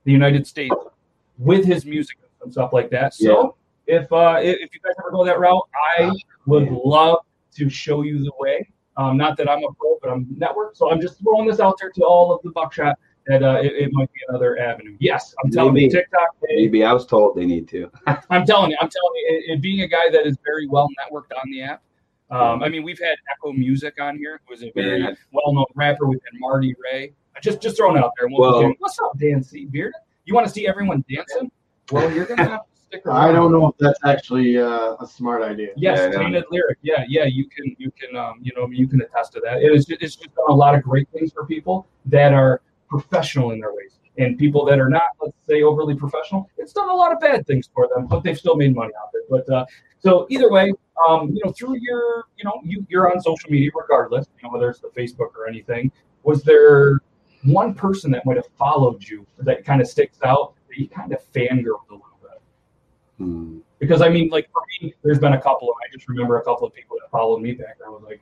the 0.04 0.12
United 0.12 0.46
States 0.46 0.74
with 1.38 1.64
his 1.64 1.84
music 1.86 2.18
and 2.42 2.52
stuff 2.52 2.72
like 2.72 2.90
that. 2.90 3.14
So 3.14 3.56
if 3.86 4.12
uh, 4.12 4.38
if 4.42 4.56
if 4.60 4.74
you 4.74 4.80
guys 4.84 4.94
ever 4.98 5.10
go 5.10 5.24
that 5.24 5.40
route, 5.40 5.66
I 5.98 6.12
would 6.46 6.70
love 6.70 7.18
to 7.56 7.68
show 7.70 8.02
you 8.02 8.22
the 8.22 8.32
way. 8.38 8.68
Um, 9.00 9.16
not 9.16 9.36
that 9.38 9.48
I'm 9.48 9.64
a 9.64 9.72
pro, 9.78 9.98
but 10.02 10.10
I'm 10.10 10.26
network, 10.36 10.76
so 10.76 10.90
I'm 10.90 11.00
just 11.00 11.18
throwing 11.20 11.46
this 11.48 11.58
out 11.58 11.76
there 11.80 11.90
to 11.90 12.02
all 12.02 12.34
of 12.34 12.42
the 12.42 12.50
buckshot 12.50 12.98
that 13.26 13.42
uh, 13.42 13.58
it, 13.62 13.72
it 13.72 13.90
might 13.92 14.12
be 14.12 14.20
another 14.28 14.58
avenue. 14.58 14.94
Yes, 15.00 15.34
I'm 15.42 15.50
telling 15.50 15.74
you, 15.76 15.90
TikTok. 15.90 16.28
Maybe 16.42 16.84
I 16.84 16.92
was 16.92 17.06
told 17.06 17.34
they 17.36 17.46
need 17.46 17.66
to. 17.68 17.90
I'm 18.30 18.44
telling 18.44 18.70
you, 18.72 18.76
I'm 18.78 18.90
telling 18.90 19.12
you, 19.14 19.44
and- 19.52 19.62
being 19.62 19.80
a 19.80 19.88
guy 19.88 20.10
that 20.12 20.26
is 20.26 20.36
very 20.44 20.66
well 20.66 20.86
networked 21.00 21.32
on 21.42 21.50
the 21.50 21.62
app. 21.62 21.82
Um, 22.30 22.62
I 22.62 22.68
mean, 22.68 22.82
we've 22.82 22.98
had 22.98 23.16
Echo 23.32 23.52
Music 23.52 23.94
on 24.00 24.18
here, 24.18 24.40
who 24.46 24.52
is 24.54 24.62
a 24.62 24.70
very 24.74 25.00
Yeah. 25.00 25.14
well-known 25.32 25.64
rapper. 25.74 26.06
We've 26.06 26.20
had 26.30 26.38
Marty 26.38 26.74
Ray. 26.92 27.12
I 27.34 27.40
just 27.40 27.62
just 27.62 27.78
throwing 27.78 27.96
it 27.96 28.04
out 28.04 28.12
there. 28.18 28.26
and 28.26 28.36
we'll 28.36 28.60
Well- 28.62 28.74
What's 28.80 28.98
up, 29.00 29.18
Dan 29.18 29.42
C. 29.42 29.64
Beard? 29.64 29.94
You 30.26 30.34
want 30.34 30.46
to 30.46 30.52
see 30.52 30.68
everyone 30.68 31.02
dancing? 31.10 31.50
Well, 31.90 32.12
you're 32.12 32.26
gonna 32.26 32.44
have 32.48 32.60
to 32.90 32.96
stick 32.96 33.06
around. 33.06 33.16
I 33.16 33.32
don't 33.32 33.52
know 33.52 33.68
if 33.68 33.76
that's 33.78 33.98
actually 34.04 34.58
uh, 34.58 34.96
a 35.00 35.06
smart 35.06 35.42
idea. 35.42 35.68
Yes, 35.76 35.98
Yeah, 35.98 36.20
I 36.20 36.22
tainted 36.22 36.44
lyric. 36.50 36.78
Yeah, 36.82 37.04
yeah. 37.08 37.24
You 37.24 37.46
can, 37.48 37.74
you 37.78 37.90
can, 37.90 38.16
um, 38.16 38.40
you 38.42 38.52
know, 38.56 38.68
you 38.70 38.88
can 38.88 39.00
attest 39.02 39.32
to 39.34 39.40
that. 39.44 39.62
It 39.62 39.72
is, 39.72 39.88
it's 39.88 40.16
just 40.16 40.34
done 40.34 40.46
a 40.48 40.54
lot 40.54 40.74
of 40.74 40.82
great 40.82 41.08
things 41.12 41.32
for 41.32 41.46
people 41.46 41.86
that 42.06 42.32
are 42.32 42.62
professional 42.88 43.52
in 43.52 43.60
their 43.60 43.72
ways, 43.72 43.98
and 44.18 44.36
people 44.38 44.64
that 44.66 44.78
are 44.78 44.88
not, 44.88 45.02
let's 45.20 45.36
say, 45.48 45.62
overly 45.62 45.94
professional. 45.94 46.50
It's 46.58 46.72
done 46.72 46.90
a 46.90 46.94
lot 46.94 47.12
of 47.12 47.20
bad 47.20 47.46
things 47.46 47.68
for 47.72 47.88
them, 47.94 48.06
but 48.06 48.22
they've 48.22 48.38
still 48.38 48.56
made 48.56 48.74
money 48.74 48.92
off 49.02 49.10
it. 49.14 49.24
But 49.30 49.48
uh, 49.52 49.64
so 49.98 50.26
either 50.30 50.50
way, 50.50 50.72
um, 51.08 51.30
you 51.30 51.40
know, 51.44 51.52
through 51.52 51.76
your, 51.80 52.24
you 52.36 52.44
know, 52.44 52.60
you 52.64 52.84
you're 52.88 53.10
on 53.12 53.20
social 53.20 53.50
media 53.50 53.70
regardless, 53.74 54.26
you 54.36 54.48
know, 54.48 54.52
whether 54.52 54.68
it's 54.68 54.80
the 54.80 54.88
Facebook 54.88 55.34
or 55.36 55.48
anything. 55.48 55.90
Was 56.22 56.42
there 56.42 57.00
one 57.44 57.74
person 57.74 58.10
that 58.10 58.26
might 58.26 58.36
have 58.36 58.48
followed 58.58 59.02
you 59.02 59.26
that 59.38 59.64
kind 59.64 59.80
of 59.80 59.88
sticks 59.88 60.18
out 60.22 60.54
that 60.68 60.78
you 60.78 60.88
kind 60.88 61.12
of 61.12 61.20
fangirled 61.32 61.88
a 61.88 61.94
little 61.94 62.09
Hmm. 63.20 63.58
Because 63.78 64.00
I 64.00 64.08
mean, 64.08 64.30
like 64.30 64.50
for 64.50 64.62
me, 64.80 64.94
there's 65.02 65.18
been 65.18 65.34
a 65.34 65.40
couple, 65.40 65.68
and 65.68 65.76
I 65.84 65.92
just 65.92 66.08
remember 66.08 66.38
a 66.38 66.42
couple 66.42 66.66
of 66.66 66.72
people 66.72 66.96
that 67.00 67.10
followed 67.10 67.42
me 67.42 67.52
back. 67.52 67.76
And 67.78 67.86
I 67.86 67.90
was 67.90 68.02
like, 68.02 68.20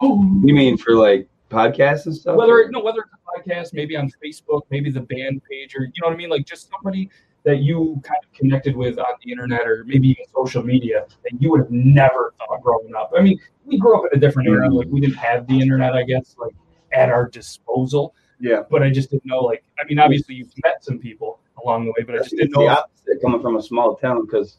oh, 0.00 0.22
You 0.44 0.54
mean 0.54 0.76
for 0.76 0.94
like 0.94 1.26
podcasts 1.50 2.04
and 2.06 2.14
stuff? 2.14 2.36
whether 2.36 2.68
no, 2.70 2.80
whether 2.80 3.00
it's 3.00 3.12
a 3.12 3.50
podcast, 3.50 3.72
maybe 3.72 3.96
on 3.96 4.10
Facebook, 4.22 4.62
maybe 4.70 4.90
the 4.90 5.00
band 5.00 5.40
page, 5.50 5.74
or 5.74 5.84
you 5.84 5.92
know 6.02 6.08
what 6.08 6.12
I 6.12 6.16
mean, 6.16 6.28
like 6.28 6.46
just 6.46 6.70
somebody 6.70 7.10
that 7.44 7.60
you 7.60 7.98
kind 8.04 8.18
of 8.22 8.32
connected 8.34 8.76
with 8.76 8.98
on 8.98 9.06
the 9.24 9.32
internet 9.32 9.66
or 9.66 9.84
maybe 9.86 10.08
even 10.08 10.24
social 10.34 10.62
media 10.62 11.06
that 11.24 11.40
you 11.40 11.50
would 11.50 11.60
have 11.60 11.70
never 11.70 12.34
thought 12.38 12.62
growing 12.62 12.94
up. 12.94 13.10
I 13.16 13.22
mean, 13.22 13.40
we 13.64 13.78
grew 13.78 13.98
up 13.98 14.12
in 14.12 14.18
a 14.18 14.20
different 14.20 14.50
era, 14.50 14.68
like 14.68 14.88
we 14.90 15.00
didn't 15.00 15.16
have 15.16 15.46
the 15.46 15.58
internet, 15.58 15.94
I 15.94 16.02
guess, 16.02 16.36
like 16.38 16.52
at 16.92 17.08
our 17.08 17.26
disposal. 17.26 18.14
Yeah. 18.38 18.62
But 18.70 18.82
I 18.82 18.90
just 18.90 19.10
didn't 19.10 19.24
know, 19.24 19.40
like, 19.40 19.64
I 19.82 19.86
mean, 19.86 19.98
obviously 19.98 20.34
you've 20.34 20.52
met 20.62 20.84
some 20.84 20.98
people 20.98 21.39
along 21.64 21.84
the 21.86 21.92
way, 21.92 22.04
but 22.04 22.14
I 22.14 22.18
just 22.18 22.30
didn't 22.30 22.46
It's 22.46 22.54
the 22.54 22.60
know. 22.64 22.68
opposite 22.68 23.20
coming 23.22 23.40
from 23.40 23.56
a 23.56 23.62
small 23.62 23.96
town 23.96 24.24
because 24.26 24.58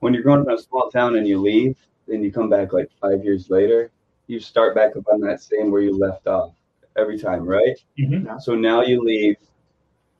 when 0.00 0.12
you're 0.14 0.22
growing 0.22 0.40
up 0.42 0.48
in 0.48 0.54
a 0.54 0.58
small 0.58 0.90
town 0.90 1.16
and 1.16 1.26
you 1.26 1.40
leave 1.40 1.76
and 2.08 2.22
you 2.22 2.30
come 2.32 2.48
back 2.48 2.72
like 2.72 2.90
five 3.00 3.24
years 3.24 3.50
later, 3.50 3.90
you 4.26 4.40
start 4.40 4.74
back 4.74 4.96
up 4.96 5.04
on 5.12 5.20
that 5.20 5.40
same 5.42 5.70
where 5.70 5.82
you 5.82 5.96
left 5.96 6.26
off 6.26 6.52
every 6.96 7.18
time, 7.18 7.44
right? 7.44 7.76
Mhm. 7.98 8.40
So 8.40 8.54
now 8.54 8.82
you 8.82 9.02
leave 9.02 9.36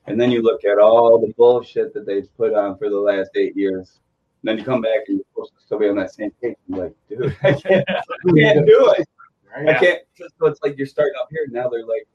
and 0.06 0.20
then 0.20 0.30
you 0.30 0.42
look 0.42 0.64
at 0.64 0.78
all 0.78 1.18
the 1.18 1.32
bullshit 1.34 1.94
that 1.94 2.04
they've 2.06 2.28
put 2.36 2.52
on 2.54 2.76
for 2.76 2.90
the 2.90 2.98
last 2.98 3.30
eight 3.36 3.56
years. 3.56 4.00
And 4.42 4.48
then 4.50 4.58
you 4.58 4.64
come 4.64 4.82
back 4.82 5.08
and 5.08 5.16
you're 5.18 5.24
supposed 5.32 5.54
to 5.54 5.64
still 5.64 5.78
be 5.78 5.88
on 5.88 5.96
that 5.96 6.12
same 6.12 6.30
page. 6.42 6.56
You're 6.68 6.78
like, 6.84 6.94
dude, 7.08 7.36
I 7.42 7.52
can't, 7.54 7.84
I 7.88 8.32
can't 8.36 8.66
do 8.66 8.94
it. 8.98 9.08
Right? 9.56 9.68
I 9.70 9.78
can't. 9.78 10.02
So 10.38 10.46
it's 10.46 10.60
like 10.62 10.76
you're 10.76 10.86
starting 10.86 11.14
up 11.20 11.28
here. 11.30 11.46
Now 11.50 11.68
they're 11.70 11.86
like, 11.86 12.06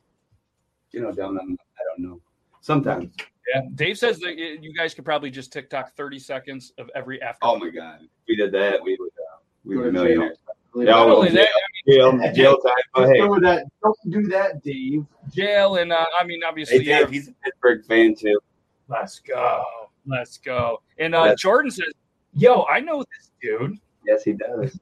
you 0.91 1.01
know, 1.01 1.11
down 1.11 1.37
on, 1.39 1.57
I 1.77 1.81
don't 1.89 2.07
know. 2.07 2.21
Sometimes. 2.61 3.13
Yeah, 3.53 3.61
Dave 3.75 3.97
says 3.97 4.19
that 4.19 4.37
you 4.37 4.73
guys 4.75 4.93
could 4.93 5.05
probably 5.05 5.31
just 5.31 5.51
TikTok 5.51 5.95
30 5.95 6.19
seconds 6.19 6.73
of 6.77 6.89
every 6.95 7.21
after. 7.21 7.39
Oh 7.41 7.57
my 7.57 7.69
God. 7.69 7.99
We 8.27 8.35
did 8.35 8.51
that, 8.51 8.81
we 8.83 8.95
would, 8.99 9.07
uh, 9.09 9.37
we 9.63 9.75
Go 9.75 9.81
would 9.81 9.93
be 9.93 9.97
to 9.99 10.03
jail. 10.03 10.03
millionaires. 10.17 10.37
Yeah, 10.75 10.83
well, 11.05 11.15
only 11.17 11.29
that, 11.31 11.47
Jail, 11.87 12.33
jail 12.33 12.57
time. 12.59 12.73
But 12.93 13.07
hey, 13.09 13.21
do 13.21 13.39
that. 13.39 13.65
Don't 13.81 13.97
do 14.11 14.21
that, 14.27 14.61
Dave. 14.63 15.03
jail 15.31 15.77
and 15.77 15.91
uh, 15.91 16.05
I 16.19 16.23
mean, 16.25 16.41
obviously, 16.47 16.79
hey 16.79 16.83
Dave, 16.83 17.09
he's 17.09 17.27
a 17.29 17.33
Pittsburgh 17.43 17.83
fan 17.85 18.13
too. 18.13 18.39
let's 18.87 19.17
go, 19.19 19.63
let's 20.05 20.37
go. 20.37 20.81
And 20.99 21.15
uh, 21.15 21.21
That's- 21.23 21.41
Jordan 21.41 21.71
says, 21.71 21.91
"Yo, 22.35 22.65
I 22.69 22.79
know 22.81 22.99
this 22.99 23.31
dude. 23.41 23.79
Yes, 24.05 24.23
he 24.23 24.33
does. 24.33 24.79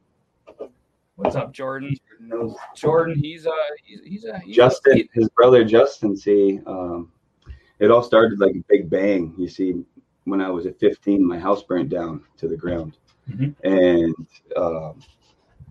What's 1.15 1.35
up, 1.37 1.53
Jordan? 1.53 1.95
Jordan, 2.75 3.17
he's 3.17 3.47
uh, 3.47 3.51
he's 3.85 4.01
he's 4.03 4.25
a 4.25 4.39
he's 4.39 4.55
Justin, 4.57 4.97
he- 4.97 5.09
his 5.13 5.29
brother 5.29 5.63
Justin, 5.63 6.17
see, 6.17 6.59
um, 6.67 7.11
it 7.79 7.91
all 7.91 8.03
started 8.03 8.39
like 8.39 8.55
a 8.55 8.63
big 8.67 8.89
bang. 8.89 9.33
You 9.37 9.47
see, 9.47 9.83
when 10.25 10.41
I 10.41 10.49
was 10.49 10.65
at 10.65 10.79
15, 10.79 11.25
my 11.25 11.39
house 11.39 11.63
burnt 11.63 11.89
down 11.89 12.23
to 12.37 12.47
the 12.47 12.57
ground. 12.57 12.97
Mhm. 13.29 13.55
And 13.63 14.15
um, 14.55 14.99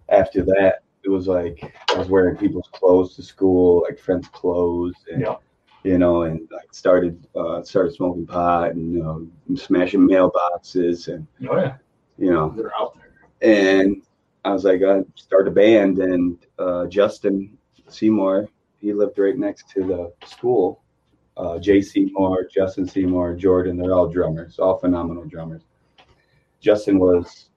after 0.09 0.43
that, 0.45 0.83
it 1.05 1.09
was 1.09 1.29
like 1.29 1.75
I 1.95 1.99
was 1.99 2.09
wearing 2.09 2.37
people's 2.37 2.69
clothes 2.73 3.15
to 3.17 3.23
school, 3.23 3.83
like 3.89 3.99
friends' 3.99 4.29
clothes. 4.29 4.95
And, 5.11 5.21
Yeah. 5.23 5.37
You 5.85 5.99
know, 5.99 6.23
and 6.23 6.49
I 6.53 6.63
started 6.73 7.29
uh, 7.37 7.63
started 7.63 7.95
smoking 7.95 8.27
pot 8.27 8.73
and 8.73 8.93
you 8.93 9.03
know, 9.05 9.29
smashing 9.57 10.01
mailboxes 10.01 11.07
and 11.13 11.25
oh 11.49 11.57
yeah, 11.59 11.77
you 12.19 12.33
know 12.33 12.53
They're 12.57 12.73
out 12.77 12.97
there. 12.97 13.13
and 13.41 14.03
I 14.45 14.53
was 14.53 14.65
like, 14.65 14.83
I 14.83 15.03
started 15.15 15.53
a 15.53 15.55
band, 15.55 15.99
and 15.99 16.39
uh, 16.59 16.87
Justin 16.87 17.57
Seymour, 17.89 18.49
he 18.81 18.93
lived 18.93 19.17
right 19.21 19.37
next 19.39 19.69
to 19.71 19.85
the 19.85 20.13
school. 20.27 20.83
Uh, 21.37 21.59
Jay 21.59 21.81
Seymour, 21.83 22.49
Justin 22.53 22.87
Seymour, 22.89 23.35
Jordan, 23.35 23.77
they're 23.77 23.93
all 23.93 24.09
drummers, 24.09 24.59
all 24.59 24.79
phenomenal 24.79 25.25
drummers. 25.25 25.63
Justin 26.61 26.99
was, 26.99 27.51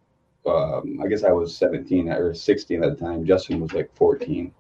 um, 0.46 1.00
I 1.04 1.08
guess 1.08 1.24
I 1.24 1.32
was 1.32 1.56
17 1.56 2.10
or 2.10 2.34
16 2.34 2.84
at 2.84 2.98
the 3.00 3.06
time. 3.06 3.26
Justin 3.26 3.62
was 3.62 3.74
like 3.74 3.90
14. 3.96 4.52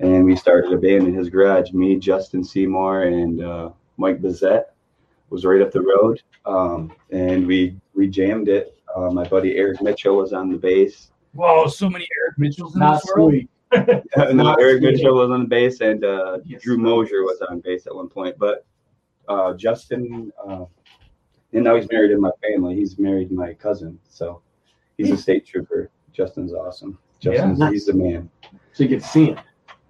And 0.00 0.24
we 0.24 0.36
started 0.36 0.72
a 0.72 0.76
band 0.76 1.06
in 1.08 1.14
his 1.14 1.28
garage. 1.28 1.72
Me, 1.72 1.96
Justin 1.96 2.42
Seymour, 2.44 3.02
and 3.02 3.42
uh, 3.42 3.70
Mike 3.96 4.20
Bazette 4.20 4.64
was 5.30 5.44
right 5.44 5.60
up 5.60 5.70
the 5.72 5.80
road. 5.82 6.22
Um, 6.46 6.92
and 7.10 7.46
we 7.46 7.76
we 7.94 8.06
jammed 8.08 8.48
it. 8.48 8.78
Uh, 8.94 9.10
my 9.10 9.26
buddy 9.28 9.56
Eric 9.56 9.82
Mitchell 9.82 10.16
was 10.16 10.32
on 10.32 10.50
the 10.50 10.56
bass. 10.56 11.10
whoa, 11.34 11.66
so 11.66 11.90
many 11.90 12.06
Eric 12.22 12.38
Mitchells 12.38 12.74
in 12.74 12.80
Not 12.80 13.02
this 13.02 13.12
world. 13.14 13.30
sweet. 13.32 13.50
no, 14.32 14.54
Eric. 14.54 14.82
Mitchell 14.82 15.14
was 15.14 15.30
on 15.30 15.40
the 15.42 15.48
bass, 15.48 15.80
and 15.80 16.04
uh, 16.04 16.38
Yes. 16.44 16.62
Drew 16.62 16.78
Mosier 16.78 17.22
was 17.22 17.40
on 17.48 17.60
bass 17.60 17.86
at 17.86 17.94
one 17.94 18.08
point. 18.08 18.36
But 18.38 18.64
uh, 19.28 19.54
Justin, 19.54 20.32
uh, 20.46 20.64
and 21.52 21.64
now 21.64 21.76
he's 21.76 21.90
married 21.90 22.10
in 22.10 22.20
my 22.20 22.30
family. 22.42 22.74
He's 22.74 22.98
married 22.98 23.30
my 23.30 23.54
cousin, 23.54 23.98
so 24.08 24.40
he's 24.96 25.10
a 25.10 25.16
state 25.16 25.46
trooper. 25.46 25.90
Justin's 26.12 26.52
awesome. 26.52 26.98
Justin's 27.20 27.58
Yeah. 27.58 27.70
he's 27.70 27.86
the 27.86 27.94
man. 27.94 28.30
So 28.72 28.84
you 28.84 28.88
can 28.88 29.00
see 29.00 29.26
him. 29.26 29.38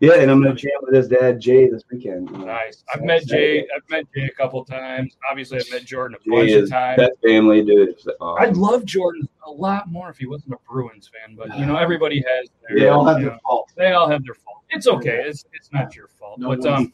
Yeah, 0.00 0.14
and 0.14 0.30
I'm 0.30 0.40
gonna 0.42 0.54
jam 0.54 0.70
with 0.82 0.94
his 0.94 1.08
dad 1.08 1.40
Jay 1.40 1.68
this 1.68 1.82
weekend. 1.90 2.30
Nice. 2.32 2.84
I've 2.92 3.02
met 3.02 3.26
Jay. 3.26 3.66
I've 3.74 3.88
met 3.90 4.04
Jay 4.14 4.26
a 4.26 4.30
couple 4.30 4.64
times. 4.64 5.16
Obviously, 5.28 5.58
I've 5.58 5.70
met 5.72 5.84
Jordan 5.84 6.16
a 6.24 6.30
bunch 6.30 6.52
of 6.52 6.70
times. 6.70 6.98
that 6.98 7.14
family, 7.24 7.64
dude. 7.64 7.96
Awesome. 8.20 8.42
I'd 8.42 8.56
love 8.56 8.84
Jordan 8.84 9.28
a 9.44 9.50
lot 9.50 9.90
more 9.90 10.08
if 10.08 10.18
he 10.18 10.26
wasn't 10.26 10.54
a 10.54 10.58
Bruins 10.70 11.10
fan, 11.12 11.34
but 11.34 11.56
you 11.58 11.66
know 11.66 11.76
everybody 11.86 12.24
has. 12.28 12.48
Their, 12.68 12.78
They 12.78 12.88
all 12.88 13.04
have 13.04 13.16
their 13.18 13.30
know, 13.30 13.38
faults. 13.44 13.72
They 13.76 13.92
all 13.92 14.08
have 14.08 14.24
their 14.24 14.34
fault. 14.34 14.58
It's 14.70 14.86
okay. 14.86 15.24
It's 15.26 15.44
it's 15.52 15.72
not 15.72 15.96
your 15.96 16.08
fault. 16.08 16.38
No 16.38 16.54
but 16.54 16.64
um. 16.66 16.92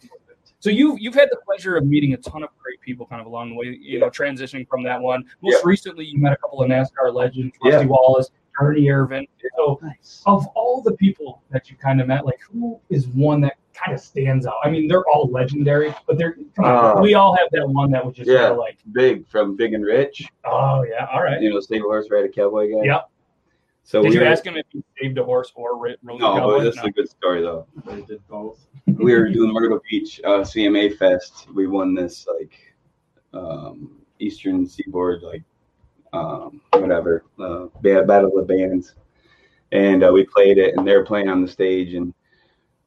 So 0.60 0.70
you 0.70 0.96
you've 0.98 1.14
had 1.14 1.28
the 1.30 1.36
pleasure 1.44 1.76
of 1.76 1.84
meeting 1.84 2.14
a 2.14 2.16
ton 2.16 2.42
of 2.42 2.48
great 2.58 2.80
people 2.80 3.04
kind 3.04 3.20
of 3.20 3.26
along 3.26 3.50
the 3.50 3.56
way. 3.56 3.78
You 3.78 3.98
know, 4.00 4.08
transitioning 4.08 4.66
from 4.66 4.82
that 4.84 4.98
one. 4.98 5.24
Most 5.42 5.62
recently, 5.62 6.06
you 6.06 6.18
met 6.18 6.32
a 6.32 6.36
couple 6.36 6.62
of 6.62 6.70
NASCAR 6.70 7.12
legends, 7.12 7.54
Rusty 7.62 7.84
Yeah. 7.84 7.84
Wallace, 7.84 8.30
Ernie 8.60 8.86
Irvan. 8.88 9.26
So 9.56 9.78
Nice. 9.82 10.22
of 10.26 10.46
all 10.54 10.82
the 10.82 10.92
people 10.96 11.42
that 11.50 11.70
you 11.70 11.76
kind 11.76 12.00
of 12.00 12.06
met, 12.08 12.24
like 12.26 12.40
who 12.50 12.80
is 12.90 13.06
one 13.08 13.40
that 13.42 13.54
kind 13.72 13.92
of 13.94 14.00
stands 14.00 14.46
out? 14.46 14.54
I 14.64 14.70
mean, 14.70 14.86
they're 14.88 15.04
all 15.08 15.28
legendary, 15.30 15.94
but 16.06 16.18
they're 16.18 16.36
come 16.56 16.64
on, 16.64 16.98
Uh, 16.98 17.00
we 17.00 17.14
all 17.14 17.36
have 17.36 17.48
that 17.52 17.68
one 17.68 17.90
that 17.92 18.04
was 18.04 18.14
just 18.16 18.30
yeah. 18.30 18.48
like, 18.50 18.78
Big 18.92 19.26
from 19.28 19.56
Big 19.56 19.74
and 19.74 19.84
Rich, 19.84 20.28
oh 20.44 20.82
yeah, 20.84 21.06
all 21.12 21.22
right. 21.22 21.40
you 21.40 21.50
know, 21.50 21.60
single 21.60 21.88
horse 21.90 22.08
ride 22.10 22.24
a 22.24 22.28
cowboy 22.28 22.70
guy. 22.72 22.84
Yep. 22.84 23.10
So 23.86 24.00
Did 24.02 24.08
we 24.10 24.14
you 24.14 24.20
were- 24.22 24.26
ask 24.28 24.46
him 24.46 24.56
if 24.56 24.64
he 24.70 24.82
saved 25.00 25.18
a 25.18 25.24
horse 25.24 25.52
or 25.56 25.76
ri- 25.78 25.96
rode 26.02 26.16
a 26.16 26.18
No, 26.20 26.34
cowboy? 26.38 26.56
but 26.58 26.64
this 26.64 26.74
is 26.76 26.82
No. 26.82 26.88
a 26.88 26.90
good 26.92 27.08
story 27.10 27.42
though. 27.42 27.66
They 27.84 28.00
did 28.02 28.26
both. 28.28 28.66
we 28.86 29.12
were 29.14 29.28
doing 29.28 29.52
Myrtle 29.52 29.80
Beach 29.90 30.20
uh, 30.24 30.40
CMA 30.42 30.96
Fest. 30.96 31.48
We 31.54 31.66
won 31.66 31.94
this 31.94 32.26
like 32.26 32.54
um, 33.34 34.00
Eastern 34.20 34.66
Seaboard 34.66 35.22
like 35.22 35.42
um, 36.14 36.60
whatever 36.72 37.24
uh, 37.38 37.66
ba- 37.82 38.04
Battle 38.04 38.38
of 38.38 38.46
the 38.46 38.54
Bands, 38.54 38.94
and 39.72 40.04
uh, 40.04 40.12
we 40.12 40.24
played 40.24 40.58
it, 40.58 40.74
and 40.76 40.86
they 40.86 40.96
were 40.96 41.04
playing 41.04 41.28
on 41.28 41.42
the 41.42 41.48
stage, 41.48 41.94
and 41.94 42.14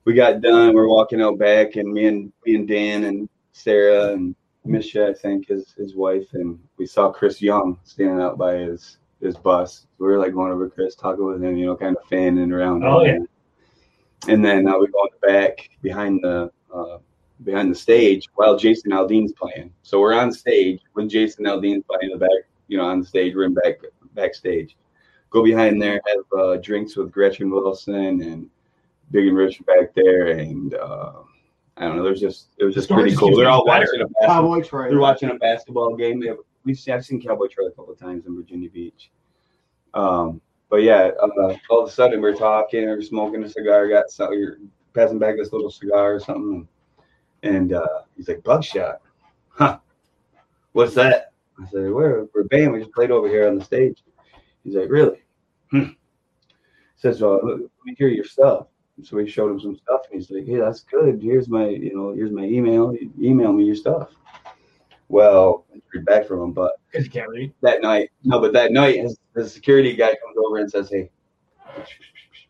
we 0.06 0.14
got 0.14 0.42
done. 0.42 0.74
We're 0.74 0.88
walking 0.88 1.22
out 1.22 1.38
back, 1.38 1.76
and 1.76 1.92
me 1.92 2.06
and 2.06 2.32
me 2.46 2.56
and 2.56 2.68
Dan 2.68 3.04
and 3.04 3.30
Sarah 3.52 4.14
and 4.14 4.36
Misha, 4.64 5.08
I 5.08 5.14
think, 5.14 5.50
his 5.50 5.74
his 5.78 5.96
wife, 5.96 6.28
and 6.34 6.58
we 6.78 6.86
saw 6.86 7.12
Chris 7.12 7.42
Young 7.42 7.80
standing 7.84 8.22
out 8.22 8.38
by 8.38 8.56
his 8.56 8.98
his 9.22 9.36
bus. 9.36 9.88
We 9.98 10.08
were 10.08 10.20
like 10.20 10.34
going 10.34 10.52
over 10.52 10.70
to 10.70 10.74
Chris, 10.74 10.96
talking 10.96 11.26
with 11.26 11.44
him, 11.44 11.58
you 11.58 11.66
know, 11.66 11.76
kind 11.76 11.98
of 11.98 12.08
fanning 12.08 12.52
around. 12.52 12.84
Oh, 12.84 13.04
yeah. 13.04 13.20
And 14.28 14.44
then 14.44 14.68
uh, 14.68 14.78
we 14.78 14.88
go 14.88 15.08
back 15.22 15.70
behind 15.82 16.22
the 16.24 16.52
uh, 16.74 16.98
behind 17.44 17.72
the 17.72 17.76
stage 17.76 18.28
while 18.36 18.58
Jason 18.58 18.92
Aldean's 18.92 19.34
playing. 19.34 19.74
So 19.84 20.00
we're 20.00 20.14
on 20.14 20.32
stage 20.32 20.82
with 20.96 21.10
Jason 21.10 21.46
Aldean's 21.46 21.84
playing 21.90 22.12
in 22.12 22.20
the 22.20 22.26
back, 22.26 22.48
you 22.68 22.78
know, 22.78 22.86
on 22.86 23.00
the 23.00 23.06
stage. 23.06 23.36
We're 23.36 23.44
in 23.44 23.54
back 23.54 23.80
backstage. 24.14 24.78
Go 25.30 25.44
behind 25.44 25.82
there, 25.82 26.02
have 26.08 26.40
uh, 26.40 26.58
drinks 26.58 26.96
with 26.96 27.12
Gretchen 27.12 27.50
Wilson 27.50 28.22
and 28.22 28.50
Big 29.12 29.28
and 29.28 29.38
Rich 29.38 29.62
back 29.66 29.94
there, 29.94 30.28
and 30.28 30.74
uh, 30.74 31.14
I 31.76 31.86
don't 31.86 31.98
know. 31.98 32.04
There's 32.04 32.22
just 32.22 32.48
it 32.58 32.66
was 32.66 32.74
just 32.74 32.86
story 32.86 33.04
pretty 33.04 33.18
cool. 33.18 33.36
They're 33.36 33.50
all 33.50 33.66
getting 33.66 33.88
watching 33.88 34.02
a 34.02 34.06
basketball. 34.06 34.28
Cowboy 34.28 34.62
Troy. 34.64 34.90
They're 34.90 35.00
watching 35.00 35.30
a 35.30 35.36
basketball 35.36 35.96
game. 35.96 36.20
They 36.20 36.28
have, 36.28 36.38
we've 36.64 36.78
seen, 36.78 36.94
I've 36.94 37.06
seen 37.06 37.22
Cowboy 37.22 37.48
Troy 37.48 37.68
a 37.68 37.72
couple 37.72 37.94
of 37.94 38.00
times 38.00 38.26
in 38.26 38.36
Virginia 38.36 38.70
Beach. 38.70 39.12
Um, 39.94 40.42
but 40.70 40.78
yeah, 40.78 41.12
uh, 41.22 41.56
all 41.70 41.84
of 41.84 41.90
a 41.90 41.92
sudden 41.92 42.22
we're 42.22 42.36
talking, 42.36 42.86
we're 42.86 43.02
smoking 43.02 43.44
a 43.44 43.50
cigar, 43.50 43.88
got 43.88 44.10
so 44.10 44.32
you're 44.32 44.58
passing 44.94 45.20
back 45.20 45.36
this 45.38 45.54
little 45.54 45.72
cigar 45.72 46.16
or 46.16 46.20
something, 46.20 46.68
and 47.44 47.74
uh, 47.74 48.02
he's 48.16 48.28
like, 48.28 48.44
"Buckshot, 48.44 49.02
huh? 49.50 49.80
What's 50.74 50.96
that?" 50.96 51.32
I 51.60 51.66
said, 51.68 51.92
"We're 51.92 52.28
we're 52.34 52.44
band. 52.44 52.74
We 52.74 52.80
just 52.80 52.94
played 52.94 53.12
over 53.12 53.28
here 53.28 53.48
on 53.48 53.58
the 53.58 53.64
stage." 53.64 54.04
He's 54.64 54.76
like, 54.76 54.90
"Really?" 54.90 55.22
Hmm. 55.72 55.92
Says, 56.96 57.22
"Well, 57.22 57.40
let 57.44 57.60
me 57.86 57.96
hear 57.98 58.08
your 58.08 58.26
stuff." 58.26 58.68
So 59.04 59.18
we 59.18 59.30
showed 59.30 59.52
him 59.52 59.60
some 59.60 59.76
stuff, 59.78 60.02
and 60.12 60.20
he's 60.20 60.32
like, 60.32 60.46
"Hey, 60.46 60.58
that's 60.58 60.82
good. 60.82 61.22
Here's 61.22 61.48
my, 61.48 61.68
you 61.68 61.96
know, 61.96 62.14
here's 62.14 62.32
my 62.32 62.44
email. 62.44 62.96
Email 63.22 63.54
me 63.54 63.66
your 63.66 63.76
stuff." 63.76 64.10
Well, 65.10 65.66
I 65.74 65.80
heard 65.94 66.06
back 66.06 66.28
from 66.28 66.42
him, 66.42 66.52
but 66.52 66.74
because 66.92 67.08
can't 67.08 67.30
read. 67.30 67.54
that 67.62 67.82
night, 67.82 68.12
no, 68.24 68.42
but 68.42 68.54
that 68.54 68.72
night, 68.72 68.98
his, 68.98 69.18
the 69.34 69.48
security 69.48 69.96
guy 69.96 70.08
comes 70.08 70.36
over 70.46 70.58
and 70.58 70.70
says, 70.70 70.90
"Hey, 70.90 71.10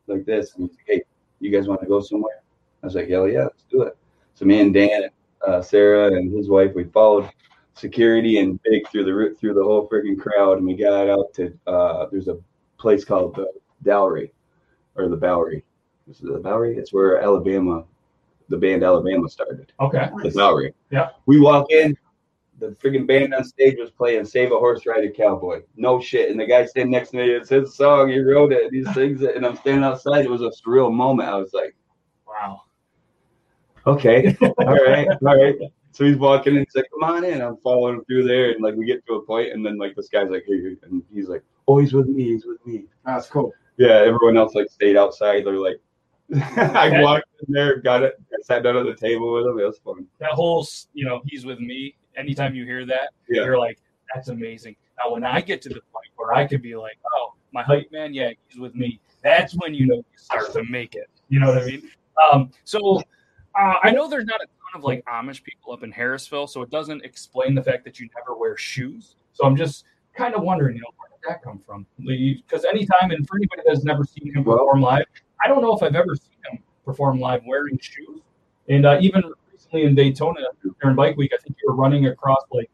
like 0.08 0.26
this," 0.26 0.56
and 0.56 0.68
he's 0.68 0.78
like, 0.78 0.86
"Hey, 0.88 1.04
you 1.40 1.52
guys 1.52 1.68
want 1.68 1.82
to 1.82 1.88
go 1.88 2.02
somewhere?" 2.02 2.42
I 2.82 2.88
was 2.88 2.96
like, 2.96 3.10
"Hell 3.10 3.28
yeah, 3.28 3.44
let's 3.44 3.66
do 3.70 3.84
it." 3.84 3.98
So 4.34 4.46
me 4.46 4.62
and 4.62 4.74
Dan, 4.74 5.10
uh, 5.46 5.62
Sarah, 5.62 6.14
and 6.14 6.36
his 6.36 6.50
wife, 6.50 6.74
we 6.74 6.86
followed 6.86 7.30
security 7.78 8.40
and 8.40 8.62
big 8.64 8.88
through 8.90 9.06
the 9.06 9.36
through 9.40 9.54
the 9.54 9.64
whole 9.64 9.88
freaking 9.88 10.20
crowd, 10.20 10.58
and 10.58 10.68
we 10.68 10.76
got 10.76 11.10
out 11.10 11.34
to 11.36 11.58
uh, 11.68 12.08
there's 12.12 12.28
a 12.28 12.38
place 12.78 13.04
called 13.06 13.36
the 13.36 13.52
Dowry 13.84 14.32
or 14.96 15.08
the 15.08 15.18
Bowery. 15.18 15.64
This 16.08 16.18
is 16.18 16.30
the 16.32 16.40
Bowery? 16.40 16.78
It's 16.78 16.94
where 16.94 17.22
Alabama, 17.22 17.84
the 18.50 18.58
band 18.58 18.84
Alabama 18.84 19.28
started 19.30 19.72
Okay. 19.80 20.10
the 20.24 20.32
Bowery. 20.32 20.74
Yeah. 20.90 21.10
We 21.26 21.40
walk 21.40 21.72
in, 21.72 21.96
the 22.60 22.70
freaking 22.82 23.06
band 23.06 23.34
on 23.34 23.44
stage 23.44 23.78
was 23.78 23.92
playing 23.92 24.26
Save 24.26 24.52
a 24.52 24.58
Horse 24.58 24.86
Ride 24.86 25.04
a 25.04 25.12
Cowboy. 25.12 25.62
No 25.76 26.00
shit. 26.00 26.32
And 26.32 26.40
the 26.40 26.46
guy 26.46 26.66
standing 26.66 26.92
next 26.92 27.12
to 27.12 27.18
me, 27.18 27.30
it's 27.30 27.50
his 27.50 27.76
song, 27.76 28.10
he 28.10 28.20
wrote 28.20 28.52
it, 28.54 28.74
he 28.74 28.84
sings 28.94 29.22
it, 29.22 29.36
and 29.36 29.46
I'm 29.46 29.58
standing 29.58 29.84
outside. 29.84 30.26
It 30.26 30.32
was 30.32 30.42
a 30.42 30.52
surreal 30.52 30.92
moment. 30.94 31.30
I 31.30 31.36
was 31.36 31.54
like, 31.54 31.76
Wow. 32.26 32.62
okay, 33.86 34.36
all 34.42 34.54
right, 34.66 35.08
all 35.26 35.44
right. 35.44 35.56
So 35.98 36.06
he's 36.06 36.18
walking 36.18 36.54
in, 36.56 36.60
he's 36.60 36.76
like, 36.76 36.86
come 36.92 37.10
on 37.10 37.24
in. 37.24 37.42
I'm 37.42 37.58
following 37.64 37.96
him 37.96 38.06
through 38.06 38.28
there, 38.28 38.52
and 38.52 38.62
like 38.64 38.76
we 38.76 38.86
get 38.86 39.04
to 39.08 39.14
a 39.16 39.26
point, 39.26 39.52
and 39.52 39.66
then 39.66 39.80
like 39.80 39.96
this 39.96 40.10
guy's 40.10 40.30
like, 40.30 40.44
hey, 40.48 40.78
and 40.84 41.02
he's 41.12 41.28
like, 41.28 41.42
oh, 41.68 41.80
he's 41.80 41.92
with 41.92 42.06
me, 42.08 42.26
he's 42.26 42.46
with 42.46 42.64
me. 42.68 42.84
That's 43.04 43.26
cool. 43.28 43.52
Yeah, 43.78 44.04
everyone 44.06 44.38
else 44.38 44.54
like 44.54 44.70
stayed 44.70 44.96
outside. 44.96 45.44
They're 45.44 45.54
like, 45.58 45.80
I 46.56 47.02
walked 47.02 47.26
in 47.48 47.52
there, 47.52 47.78
got 47.78 48.04
it, 48.04 48.14
I 48.32 48.36
sat 48.44 48.62
down 48.62 48.78
at 48.78 48.86
the 48.86 48.94
table 48.94 49.34
with 49.34 49.48
him. 49.48 49.58
It 49.60 49.64
was 49.64 49.80
fun. 49.80 50.06
That 50.20 50.34
whole, 50.34 50.68
you 50.94 51.04
know, 51.04 51.24
he's 51.26 51.48
with 51.48 51.60
me. 51.60 51.96
Anytime 52.16 52.54
you 52.54 52.64
hear 52.64 52.86
that, 52.86 53.10
Yeah. 53.28 53.46
you're 53.46 53.58
like, 53.58 53.80
that's 54.14 54.28
amazing. 54.28 54.76
Now, 55.00 55.12
when 55.14 55.24
I 55.24 55.42
get 55.42 55.64
to 55.64 55.70
the 55.70 55.82
point 55.92 56.06
where 56.16 56.32
I 56.32 56.46
could 56.46 56.62
be 56.62 56.76
like, 56.76 57.00
oh, 57.12 57.34
my 57.54 57.64
hype 57.64 57.92
man, 57.92 58.14
yeah, 58.14 58.30
he's 58.48 58.60
with 58.60 58.76
me. 58.76 59.00
That's 59.24 59.56
when 59.56 59.74
you 59.74 59.88
know 59.88 59.96
you 59.96 60.04
start 60.16 60.54
to 60.54 60.64
make 60.66 60.94
it. 60.94 61.10
You 61.30 61.40
know 61.40 61.48
what 61.48 61.64
I 61.64 61.66
mean? 61.66 61.90
Um, 62.32 62.52
so 62.66 63.02
uh, 63.60 63.74
I 63.82 63.90
know 63.90 64.08
there's 64.08 64.26
not 64.26 64.42
a 64.42 64.46
ton 64.46 64.57
of 64.76 64.84
like 64.84 65.04
Amish 65.06 65.44
people 65.44 65.72
up 65.74 65.84
in 65.84 65.92
Harrisville, 65.92 66.50
so 66.50 66.62
it 66.62 66.70
doesn't 66.70 67.04
explain 67.04 67.56
the 67.56 67.64
fact 67.64 67.84
that 67.86 68.00
you 68.00 68.10
never 68.18 68.38
wear 68.38 68.58
shoes. 68.58 69.16
So 69.34 69.46
I'm 69.46 69.56
just 69.56 69.86
kind 70.16 70.34
of 70.36 70.42
wondering, 70.44 70.76
you 70.76 70.82
know, 70.82 70.88
where 70.98 71.10
did 71.10 71.30
that 71.30 71.44
come 71.44 71.60
from? 71.60 71.86
Because 72.06 72.66
anytime, 72.66 73.12
and 73.12 73.28
for 73.28 73.38
anybody 73.38 73.62
that's 73.66 73.84
never 73.84 74.04
seen 74.04 74.34
him 74.34 74.44
perform 74.44 74.82
live, 74.82 75.06
I 75.44 75.48
don't 75.48 75.62
know 75.62 75.76
if 75.76 75.84
I've 75.84 75.96
ever 75.96 76.16
seen 76.16 76.36
him 76.52 76.64
perform 76.86 77.20
live 77.20 77.44
wearing 77.46 77.78
shoes. 77.80 78.22
And 78.70 78.86
uh, 78.86 78.98
even 79.02 79.24
recently 79.52 79.84
in 79.84 79.96
Daytona 79.96 80.42
during 80.82 80.96
Bike 80.96 81.16
Week, 81.18 81.32
I 81.34 81.38
think 81.42 81.56
you 81.62 81.70
were 81.70 81.76
running 81.76 82.08
across 82.08 82.44
like 82.52 82.70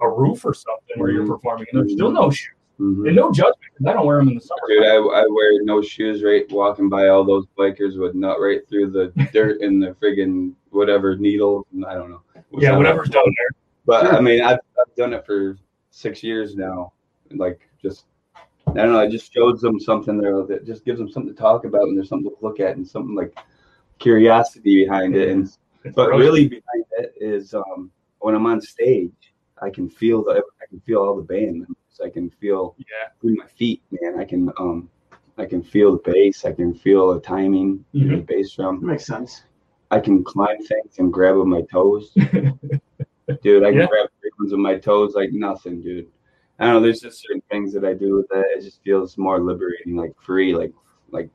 a 0.00 0.08
roof 0.08 0.44
or 0.44 0.54
something 0.54 0.96
where 0.96 1.10
you're 1.10 1.24
Mhm. 1.24 1.28
performing, 1.28 1.66
and 1.72 1.80
there's 1.82 1.92
still 1.92 2.10
no 2.10 2.30
shoes. 2.30 2.55
Mhm. 2.80 3.06
And 3.06 3.16
no 3.16 3.32
judgment 3.32 3.56
because 3.72 3.86
I 3.86 3.92
don't 3.94 4.06
wear 4.06 4.18
them 4.18 4.28
in 4.28 4.34
the 4.34 4.40
summer. 4.40 4.60
Dude, 4.68 4.84
I, 4.84 4.96
I 4.96 5.26
wear 5.28 5.62
no 5.62 5.80
shoes 5.80 6.22
right 6.22 6.50
walking 6.50 6.88
by 6.88 7.08
all 7.08 7.24
those 7.24 7.46
bikers 7.58 7.98
with 7.98 8.14
nut 8.14 8.38
right 8.38 8.68
through 8.68 8.90
the 8.90 9.06
dirt 9.32 9.60
and 9.62 9.82
the 9.82 9.92
friggin' 9.92 10.52
whatever 10.70 11.16
needle. 11.16 11.66
I 11.86 11.94
don't 11.94 12.10
know. 12.10 12.22
Yeah, 12.52 12.76
whatever's 12.76 13.08
down 13.08 13.24
there. 13.24 13.60
But 13.86 14.14
I 14.14 14.20
mean, 14.20 14.42
I've, 14.42 14.58
I've 14.78 14.94
done 14.94 15.14
it 15.14 15.24
for 15.24 15.56
six 15.90 16.22
years 16.22 16.54
now. 16.54 16.92
Like, 17.30 17.60
just, 17.80 18.04
I 18.66 18.72
don't 18.74 18.92
know, 18.92 19.00
it 19.00 19.10
just 19.10 19.32
shows 19.32 19.60
them 19.60 19.80
something 19.80 20.18
there 20.18 20.42
that 20.42 20.66
just 20.66 20.84
gives 20.84 20.98
them 20.98 21.08
something 21.08 21.34
to 21.34 21.40
talk 21.40 21.64
about 21.64 21.82
and 21.82 21.96
there's 21.96 22.08
something 22.08 22.30
to 22.30 22.36
look 22.44 22.60
at 22.60 22.76
and 22.76 22.86
something 22.86 23.14
like 23.14 23.36
curiosity 23.98 24.84
behind 24.84 25.16
it. 25.16 25.30
And 25.30 25.50
but 25.94 26.10
really 26.10 26.48
behind 26.48 26.84
it 26.98 27.14
is 27.20 27.54
um, 27.54 27.90
when 28.18 28.34
I'm 28.34 28.46
on 28.46 28.60
stage, 28.60 29.12
I 29.62 29.70
can 29.70 29.88
feel 29.88 30.22
the 30.24 30.42
I 30.60 30.66
can 30.68 30.80
feel 30.80 31.00
all 31.00 31.16
the 31.16 31.22
band 31.22 31.60
members. 31.60 31.76
I 32.04 32.10
can 32.10 32.30
feel 32.30 32.74
yeah, 32.78 33.08
through 33.20 33.36
my 33.36 33.46
feet, 33.46 33.82
man. 33.90 34.18
I 34.18 34.24
can 34.24 34.50
um 34.58 34.88
I 35.38 35.44
can 35.44 35.62
feel 35.62 35.92
the 35.92 36.10
bass. 36.12 36.44
I 36.44 36.52
can 36.52 36.74
feel 36.74 37.12
the 37.12 37.20
timing, 37.20 37.84
you 37.92 38.06
know, 38.06 38.16
the 38.16 38.22
bass 38.22 38.56
That 38.56 38.62
drum. 38.62 38.84
makes 38.86 39.06
sense. 39.06 39.42
I 39.90 40.00
can 40.00 40.24
climb 40.24 40.58
things 40.58 40.98
and 40.98 41.12
grab 41.12 41.36
with 41.36 41.46
my 41.46 41.62
toes. 41.62 42.12
dude, 43.42 43.64
I 43.64 43.70
can 43.70 43.80
Yeah. 43.80 43.86
grab 43.86 44.08
things 44.22 44.50
with 44.52 44.60
my 44.60 44.76
toes 44.78 45.14
like 45.14 45.32
nothing, 45.32 45.82
dude. 45.82 46.08
I 46.58 46.64
don't 46.64 46.74
know, 46.74 46.80
there's 46.80 47.00
just 47.00 47.20
certain 47.22 47.42
things 47.50 47.72
that 47.74 47.84
I 47.84 47.92
do 47.92 48.16
with 48.16 48.28
that. 48.28 48.46
It 48.56 48.62
just 48.62 48.82
feels 48.82 49.18
more 49.18 49.40
liberating, 49.40 49.94
like 49.96 50.12
free, 50.20 50.54
like 50.54 50.72
like 51.10 51.28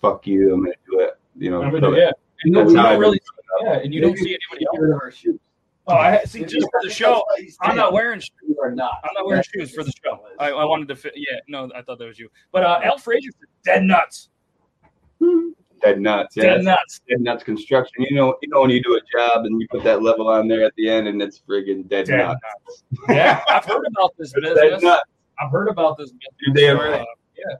fuck 0.00 0.26
you, 0.26 0.54
I'm 0.54 0.64
gonna 0.64 0.74
do 0.90 1.00
it. 1.00 1.14
You 1.36 1.50
know, 1.50 1.62
I 1.62 1.70
mean, 1.70 1.82
yeah. 1.94 2.10
And 2.42 2.56
that's 2.56 2.72
you 2.72 2.78
how 2.78 2.86
I 2.86 2.92
don't 2.92 3.00
really, 3.00 3.20
really 3.62 3.70
yeah, 3.70 3.78
and 3.84 3.92
you 3.94 4.00
don't 4.00 4.16
see 4.16 4.36
anybody 4.50 4.66
else. 4.66 5.24
You're 5.88 5.98
in 5.98 6.04
our 6.04 6.20
shoes. 6.20 6.26
Oh, 6.32 6.38
I 6.38 6.44
see. 6.44 6.44
Just 6.44 6.68
for 6.70 6.80
the 6.82 6.90
show, 6.90 7.22
I'm 7.62 7.76
not 7.76 7.92
wearing. 7.92 8.20
sh- 8.20 8.30
You 8.46 8.56
are 8.62 8.70
not. 8.70 8.92
I'm 9.04 9.10
not 9.14 9.26
wearing 9.26 9.42
shoes 9.54 9.74
for 9.74 9.82
the 9.84 9.92
show. 10.04 10.20
I, 10.38 10.50
I 10.50 10.64
wanted 10.64 10.88
to 10.88 10.96
fit. 10.96 11.12
Yeah, 11.16 11.38
no, 11.48 11.70
I 11.74 11.82
thought 11.82 11.98
that 11.98 12.06
was 12.06 12.18
you. 12.18 12.28
But 12.52 12.64
uh, 12.64 12.80
Al 12.84 12.98
Frazier 12.98 13.30
said 13.38 13.48
dead 13.64 13.82
nuts. 13.84 14.28
dead 15.82 16.00
nuts. 16.00 16.36
Yeah, 16.36 16.42
Dead 16.56 16.64
nuts. 16.64 17.00
dead 17.08 17.20
nuts 17.20 17.42
construction. 17.44 18.04
You 18.08 18.16
know, 18.16 18.36
you 18.42 18.48
know 18.48 18.60
when 18.60 18.70
you 18.70 18.82
do 18.82 18.94
a 18.96 19.00
job 19.18 19.44
and 19.46 19.60
you 19.60 19.66
put 19.70 19.82
that 19.84 20.02
level 20.02 20.28
on 20.28 20.48
there 20.48 20.64
at 20.64 20.74
the 20.76 20.88
end 20.88 21.08
and 21.08 21.20
it's 21.22 21.40
friggin' 21.40 21.88
dead, 21.88 22.06
Dead 22.06 22.18
nuts. 22.18 22.40
nuts. 22.68 22.82
Yeah, 23.08 23.42
I've 23.48 23.64
heard 23.64 23.84
about 23.86 24.12
this 24.18 24.32
Dead 24.42 24.42
business. 24.54 24.82
nuts. 24.82 25.02
I've 25.42 25.50
heard 25.50 25.68
about 25.68 25.96
this 25.98 26.12
You're 26.40 26.54
business. 26.54 26.76
damn 26.78 26.78
So, 26.78 26.90
right. 26.90 27.00
uh, 27.00 27.56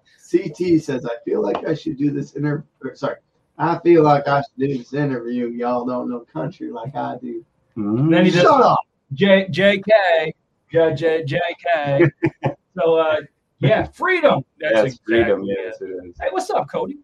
CT 0.58 0.82
says, 0.82 1.06
I 1.06 1.16
feel 1.24 1.42
like 1.42 1.66
I 1.66 1.74
should 1.74 1.96
do 1.96 2.10
this 2.10 2.36
interview. 2.36 2.64
Sorry. 2.94 3.16
I 3.58 3.78
feel 3.80 4.02
like 4.02 4.28
I 4.28 4.40
should 4.42 4.58
do 4.68 4.78
this 4.78 4.92
interview. 4.92 5.48
Y'all 5.48 5.84
don't 5.86 6.10
know 6.10 6.20
country 6.20 6.70
like 6.70 6.94
I 6.94 7.16
do. 7.20 7.44
Mhm. 7.80 8.10
Then 8.10 8.24
he 8.24 8.30
just 8.30 8.44
Shut 8.44 8.60
up. 8.62 8.78
J 9.12 9.46
JK 9.50 10.32
J 10.72 10.94
J 10.94 11.22
JK. 11.24 12.10
so 12.78 12.96
uh, 12.98 13.16
yeah, 13.58 13.84
freedom. 13.84 14.44
That's 14.58 14.74
Yes, 14.74 14.84
exactly 14.86 15.14
freedom. 15.24 15.40
it. 15.42 15.58
Yes, 15.64 15.80
it 15.80 15.90
is. 16.04 16.16
Hey, 16.20 16.28
what's 16.30 16.50
up, 16.50 16.68
Cody? 16.70 16.98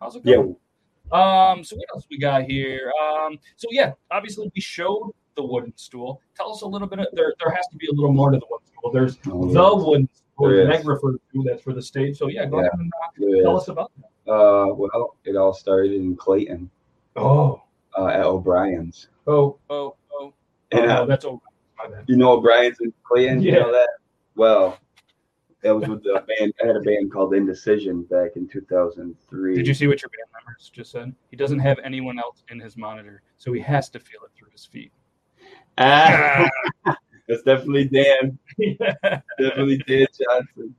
How's 0.00 0.16
it 0.16 0.24
going? 0.24 0.56
Yeah? 1.12 1.50
Um, 1.50 1.62
so 1.64 1.76
what 1.76 1.86
else 1.94 2.06
we 2.10 2.18
got 2.18 2.44
here? 2.44 2.90
Um, 3.02 3.38
so 3.56 3.68
yeah, 3.70 3.92
obviously 4.10 4.50
we 4.54 4.60
showed 4.60 5.10
the 5.36 5.44
wooden 5.44 5.72
stool. 5.76 6.20
Tell 6.36 6.52
us 6.52 6.62
a 6.62 6.66
little 6.66 6.88
bit. 6.88 7.00
Of, 7.00 7.08
there, 7.12 7.34
there 7.42 7.52
has 7.54 7.66
to 7.68 7.76
be 7.76 7.86
a 7.88 7.92
little 7.92 8.12
more 8.12 8.30
to 8.30 8.38
the 8.38 8.46
wooden 8.48 8.66
stool. 8.66 8.92
There's 8.92 9.18
Oh, 9.56 9.78
the 9.78 9.84
wooden 9.86 10.08
stool 10.14 10.48
There 10.48 10.66
Meg 10.68 10.86
referred 10.86 11.18
to. 11.32 11.44
That's 11.44 11.62
for 11.62 11.72
the 11.74 11.82
stage. 11.82 12.16
So 12.18 12.28
yeah, 12.28 12.46
go 12.46 12.60
Yeah. 12.60 12.68
ahead 12.68 12.78
and 12.78 12.92
uh, 13.02 13.42
tell 13.42 13.56
us 13.58 13.68
about 13.68 13.90
that. 13.98 14.32
Uh, 14.32 14.72
well, 14.74 15.16
it 15.24 15.36
all 15.36 15.52
started 15.52 15.92
in 15.92 16.16
Clayton 16.16 16.70
Oh, 17.16 17.62
uh, 17.98 18.06
at 18.06 18.24
O'Brien's. 18.24 19.08
oh, 19.26 19.58
oh. 19.68 19.96
And, 20.72 20.90
oh 20.90 21.06
that's 21.06 21.24
over. 21.24 21.40
My 21.78 21.88
bad. 21.88 22.04
You 22.06 22.16
know 22.16 22.32
O'Brien's 22.32 22.80
in 22.80 22.92
Clayton? 23.04 23.42
You 23.42 23.52
Yeah. 23.52 23.58
know 23.60 23.72
that? 23.72 23.88
Well, 24.34 24.78
that 25.62 25.74
was 25.74 25.88
with 25.88 26.02
the 26.02 26.24
band. 26.38 26.52
I 26.62 26.66
had 26.66 26.76
a 26.76 26.80
band 26.80 27.12
called 27.12 27.34
Indecision 27.34 28.02
back 28.04 28.32
in 28.36 28.48
2003. 28.48 29.54
Did 29.54 29.66
you 29.66 29.74
see 29.74 29.86
what 29.86 30.02
your 30.02 30.08
band 30.08 30.28
members 30.32 30.70
just 30.74 30.90
said? 30.90 31.14
He 31.30 31.36
doesn't 31.36 31.60
have 31.60 31.78
anyone 31.84 32.18
else 32.18 32.42
in 32.50 32.58
his 32.58 32.76
monitor, 32.76 33.22
so 33.38 33.52
he 33.52 33.60
has 33.60 33.88
to 33.90 34.00
feel 34.00 34.20
it 34.24 34.30
through 34.36 34.48
his 34.50 34.64
feet. 34.64 34.92
Ah, 35.78 36.48
that's 37.28 37.42
definitely 37.42 37.84
Dan. 37.88 38.38
Definitely 39.38 39.78
Dan 39.86 40.06
Johnson. 40.20 40.74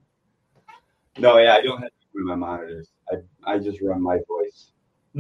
No, 1.18 1.38
yeah, 1.38 1.54
I 1.56 1.62
don't 1.62 1.82
have 1.82 1.90
to 1.90 2.08
do 2.14 2.24
my 2.26 2.36
monitors. 2.36 2.90
I, 3.12 3.18
I 3.54 3.60
just 3.60 3.82
run 3.82 4.02
my 4.02 4.18
voice. 4.28 4.72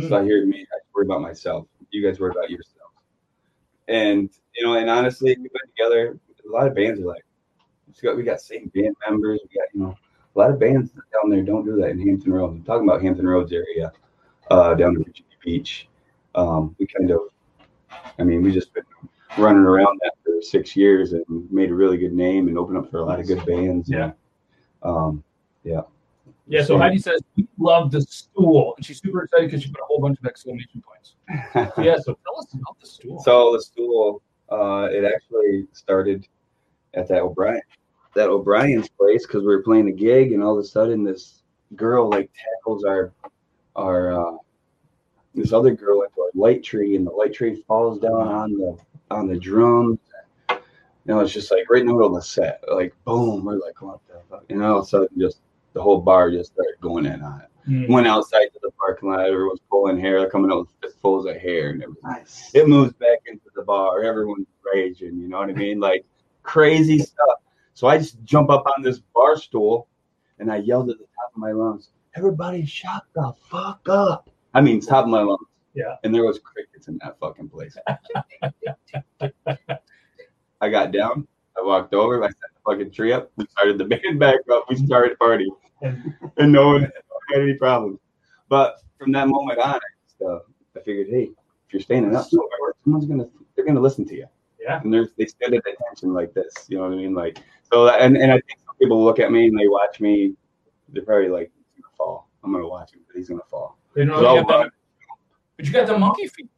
So 0.07 0.17
I 0.17 0.23
hear 0.23 0.43
me, 0.45 0.61
I 0.61 0.77
worry 0.95 1.05
about 1.05 1.21
myself. 1.21 1.67
You 1.91 2.03
guys 2.05 2.19
worry 2.19 2.31
about 2.31 2.49
yourself. 2.49 2.82
And 3.87 4.29
you 4.55 4.65
know, 4.65 4.75
and 4.75 4.89
honestly, 4.89 5.35
we 5.39 5.49
put 5.49 5.61
together 5.75 6.19
a 6.47 6.51
lot 6.51 6.67
of 6.67 6.75
bands 6.75 6.99
are 6.99 7.05
like 7.05 7.25
we 7.87 8.07
got 8.07 8.17
we 8.17 8.23
got 8.23 8.41
same 8.41 8.71
band 8.73 8.95
members, 9.07 9.39
we 9.43 9.55
got 9.59 9.67
you 9.73 9.81
know 9.81 9.97
a 10.35 10.39
lot 10.39 10.49
of 10.49 10.59
bands 10.59 10.91
down 10.91 11.29
there 11.29 11.41
don't 11.43 11.65
do 11.65 11.75
that 11.77 11.89
in 11.89 12.07
Hampton 12.07 12.33
Roads. 12.33 12.55
I'm 12.57 12.63
talking 12.63 12.87
about 12.87 13.01
Hampton 13.01 13.27
Roads 13.27 13.51
area, 13.51 13.91
uh 14.49 14.73
down 14.75 14.93
to 14.95 14.99
Virginia 15.03 15.37
Beach. 15.43 15.87
Um 16.35 16.75
we 16.79 16.87
kind 16.87 17.11
of 17.11 17.19
I 18.19 18.23
mean 18.23 18.41
we 18.43 18.51
just 18.51 18.73
been 18.73 18.83
running 19.37 19.63
around 19.63 19.99
that 20.03 20.13
for 20.23 20.41
six 20.41 20.75
years 20.75 21.13
and 21.13 21.23
made 21.51 21.69
a 21.71 21.75
really 21.75 21.97
good 21.97 22.13
name 22.13 22.47
and 22.47 22.57
opened 22.57 22.77
up 22.77 22.89
for 22.89 22.99
a 22.99 23.05
lot 23.05 23.19
of 23.19 23.27
good 23.27 23.45
bands. 23.45 23.89
Yeah. 23.89 24.11
Um 24.81 25.23
Yeah, 25.63 25.81
so 26.63 26.77
Heidi 26.77 26.97
says 26.97 27.21
we 27.35 27.47
love 27.57 27.91
the 27.91 28.01
stool, 28.01 28.73
and 28.75 28.85
she's 28.85 29.01
super 29.01 29.23
excited 29.23 29.47
because 29.49 29.63
she 29.63 29.69
put 29.69 29.79
a 29.81 29.85
whole 29.85 29.99
bunch 29.99 30.19
of 30.19 30.25
exclamation 30.25 30.81
points. 30.81 31.15
So, 31.53 31.81
yeah, 31.81 31.97
so 31.97 32.17
tell 32.23 32.39
us 32.39 32.53
about 32.53 32.79
the 32.79 32.87
stool. 32.87 33.19
So 33.23 33.53
the 33.53 33.61
stool, 33.61 34.21
uh, 34.49 34.89
it 34.91 35.05
actually 35.05 35.67
started 35.71 36.27
at 36.93 37.07
that 37.07 37.21
O'Brien, 37.21 37.61
that 38.13 38.29
O'Brien's 38.29 38.89
place 38.89 39.25
because 39.25 39.41
we 39.41 39.47
were 39.47 39.63
playing 39.63 39.87
a 39.87 39.91
gig, 39.91 40.33
and 40.33 40.43
all 40.43 40.57
of 40.57 40.63
a 40.63 40.67
sudden 40.67 41.03
this 41.03 41.43
girl 41.75 42.09
like 42.09 42.29
tackles 42.33 42.83
our 42.83 43.13
our 43.75 44.13
uh, 44.13 44.37
this 45.33 45.53
other 45.53 45.71
girl 45.71 46.01
into 46.03 46.21
a 46.21 46.29
light 46.37 46.63
tree, 46.63 46.95
and 46.95 47.07
the 47.07 47.11
light 47.11 47.33
tree 47.33 47.63
falls 47.67 47.99
down 47.99 48.27
on 48.27 48.57
the 48.57 48.77
on 49.11 49.27
the 49.27 49.37
drums. 49.37 49.99
You 50.49 51.13
know, 51.13 51.19
it's 51.19 51.33
just 51.33 51.51
like 51.51 51.69
right 51.69 51.81
in 51.81 51.87
the 51.87 51.93
middle 51.93 52.15
of 52.15 52.21
the 52.21 52.21
set, 52.21 52.63
like 52.71 52.93
boom. 53.03 53.43
We're 53.43 53.55
like, 53.55 53.81
what 53.81 53.99
the 54.07 54.21
fuck? 54.29 54.45
And 54.49 54.63
all 54.63 54.79
of 54.79 54.85
a 54.85 54.87
sudden, 54.87 55.09
just 55.17 55.39
the 55.73 55.81
whole 55.81 56.01
bar 56.01 56.31
just 56.31 56.53
started 56.53 56.75
going 56.81 57.05
in 57.05 57.21
on 57.21 57.41
it. 57.41 57.47
Mm. 57.69 57.89
Went 57.89 58.07
outside 58.07 58.47
to 58.53 58.59
the 58.61 58.71
parking 58.71 59.09
lot. 59.09 59.21
Everyone's 59.21 59.61
pulling 59.69 59.97
hair, 59.99 60.19
they're 60.19 60.29
coming 60.29 60.51
out 60.51 60.59
with 60.59 60.69
fistfuls 60.81 61.25
of 61.25 61.37
hair 61.37 61.69
and 61.69 61.81
everything 61.81 62.03
Nice. 62.03 62.51
it 62.53 62.67
moves 62.67 62.93
back 62.93 63.19
into 63.25 63.45
the 63.55 63.63
bar. 63.63 64.03
Everyone's 64.03 64.47
raging, 64.73 65.17
you 65.19 65.27
know 65.27 65.39
what 65.39 65.49
I 65.49 65.53
mean? 65.53 65.79
Like 65.79 66.05
crazy 66.43 66.99
stuff. 66.99 67.39
So 67.73 67.87
I 67.87 67.97
just 67.97 68.21
jump 68.23 68.49
up 68.49 68.65
on 68.77 68.83
this 68.83 68.99
bar 69.15 69.37
stool 69.37 69.87
and 70.39 70.51
I 70.51 70.57
yelled 70.57 70.89
at 70.89 70.97
the 70.97 71.05
top 71.05 71.31
of 71.33 71.37
my 71.37 71.51
lungs, 71.51 71.89
Everybody 72.15 72.63
shut 72.65 73.03
the 73.15 73.33
fuck 73.49 73.87
up. 73.89 74.29
I 74.53 74.61
mean 74.61 74.79
top 74.81 75.05
of 75.05 75.09
my 75.09 75.21
lungs. 75.21 75.47
Yeah. 75.73 75.95
And 76.03 76.13
there 76.13 76.23
was 76.23 76.39
crickets 76.39 76.87
in 76.87 76.99
that 77.03 77.17
fucking 77.19 77.49
place. 77.49 77.75
I 80.61 80.69
got 80.69 80.91
down, 80.91 81.27
I 81.57 81.61
walked 81.61 81.93
over, 81.93 82.23
I 82.23 82.27
set 82.27 82.35
the 82.53 82.71
fucking 82.71 82.91
tree 82.91 83.11
up, 83.13 83.31
we 83.37 83.45
started 83.51 83.77
the 83.77 83.85
band 83.85 84.19
back 84.19 84.39
up, 84.51 84.65
we 84.69 84.75
started 84.75 85.17
party. 85.17 85.49
And- 86.37 86.51
no 86.51 86.67
one 86.69 86.81
had 87.31 87.41
any 87.41 87.53
problems. 87.55 87.99
But 88.49 88.77
from 88.99 89.11
that 89.13 89.27
moment 89.27 89.59
on, 89.59 89.75
I, 89.75 89.79
just, 90.05 90.21
uh, 90.21 90.39
I 90.75 90.79
figured, 90.81 91.07
hey, 91.09 91.31
if 91.67 91.73
you're 91.73 91.81
standing 91.81 92.15
up 92.15 92.25
somewhere, 92.27 92.73
someone's 92.83 93.05
gonna 93.05 93.27
they're 93.55 93.65
gonna 93.65 93.79
listen 93.79 94.05
to 94.07 94.15
you. 94.15 94.27
Yeah. 94.59 94.79
And 94.81 94.93
there's 94.93 95.09
they 95.17 95.25
stand 95.25 95.53
at 95.53 95.63
attention 95.67 96.13
like 96.13 96.33
this. 96.33 96.53
You 96.69 96.77
know 96.77 96.83
what 96.85 96.93
I 96.93 96.97
mean? 96.97 97.13
Like 97.13 97.39
so 97.71 97.87
and, 97.89 98.15
and 98.17 98.31
I 98.31 98.35
think 98.35 98.59
some 98.65 98.75
people 98.79 99.03
look 99.03 99.19
at 99.19 99.31
me 99.31 99.47
and 99.47 99.59
they 99.59 99.67
watch 99.67 99.99
me, 99.99 100.35
they're 100.89 101.03
probably 101.03 101.29
like, 101.29 101.51
he's 101.75 101.83
gonna 101.83 101.95
fall. 101.97 102.29
I'm 102.43 102.51
gonna 102.51 102.67
watch 102.67 102.93
him, 102.93 103.01
but 103.07 103.15
he's 103.17 103.29
gonna 103.29 103.41
fall. 103.49 103.77
You 103.95 104.05
know, 104.05 104.19
So 104.21 104.35
you 104.35 104.41
the- 104.41 104.71
but 105.57 105.65
you 105.65 105.71
got 105.71 105.87
the 105.87 105.97
monkey 105.97 106.27
feet. 106.27 106.49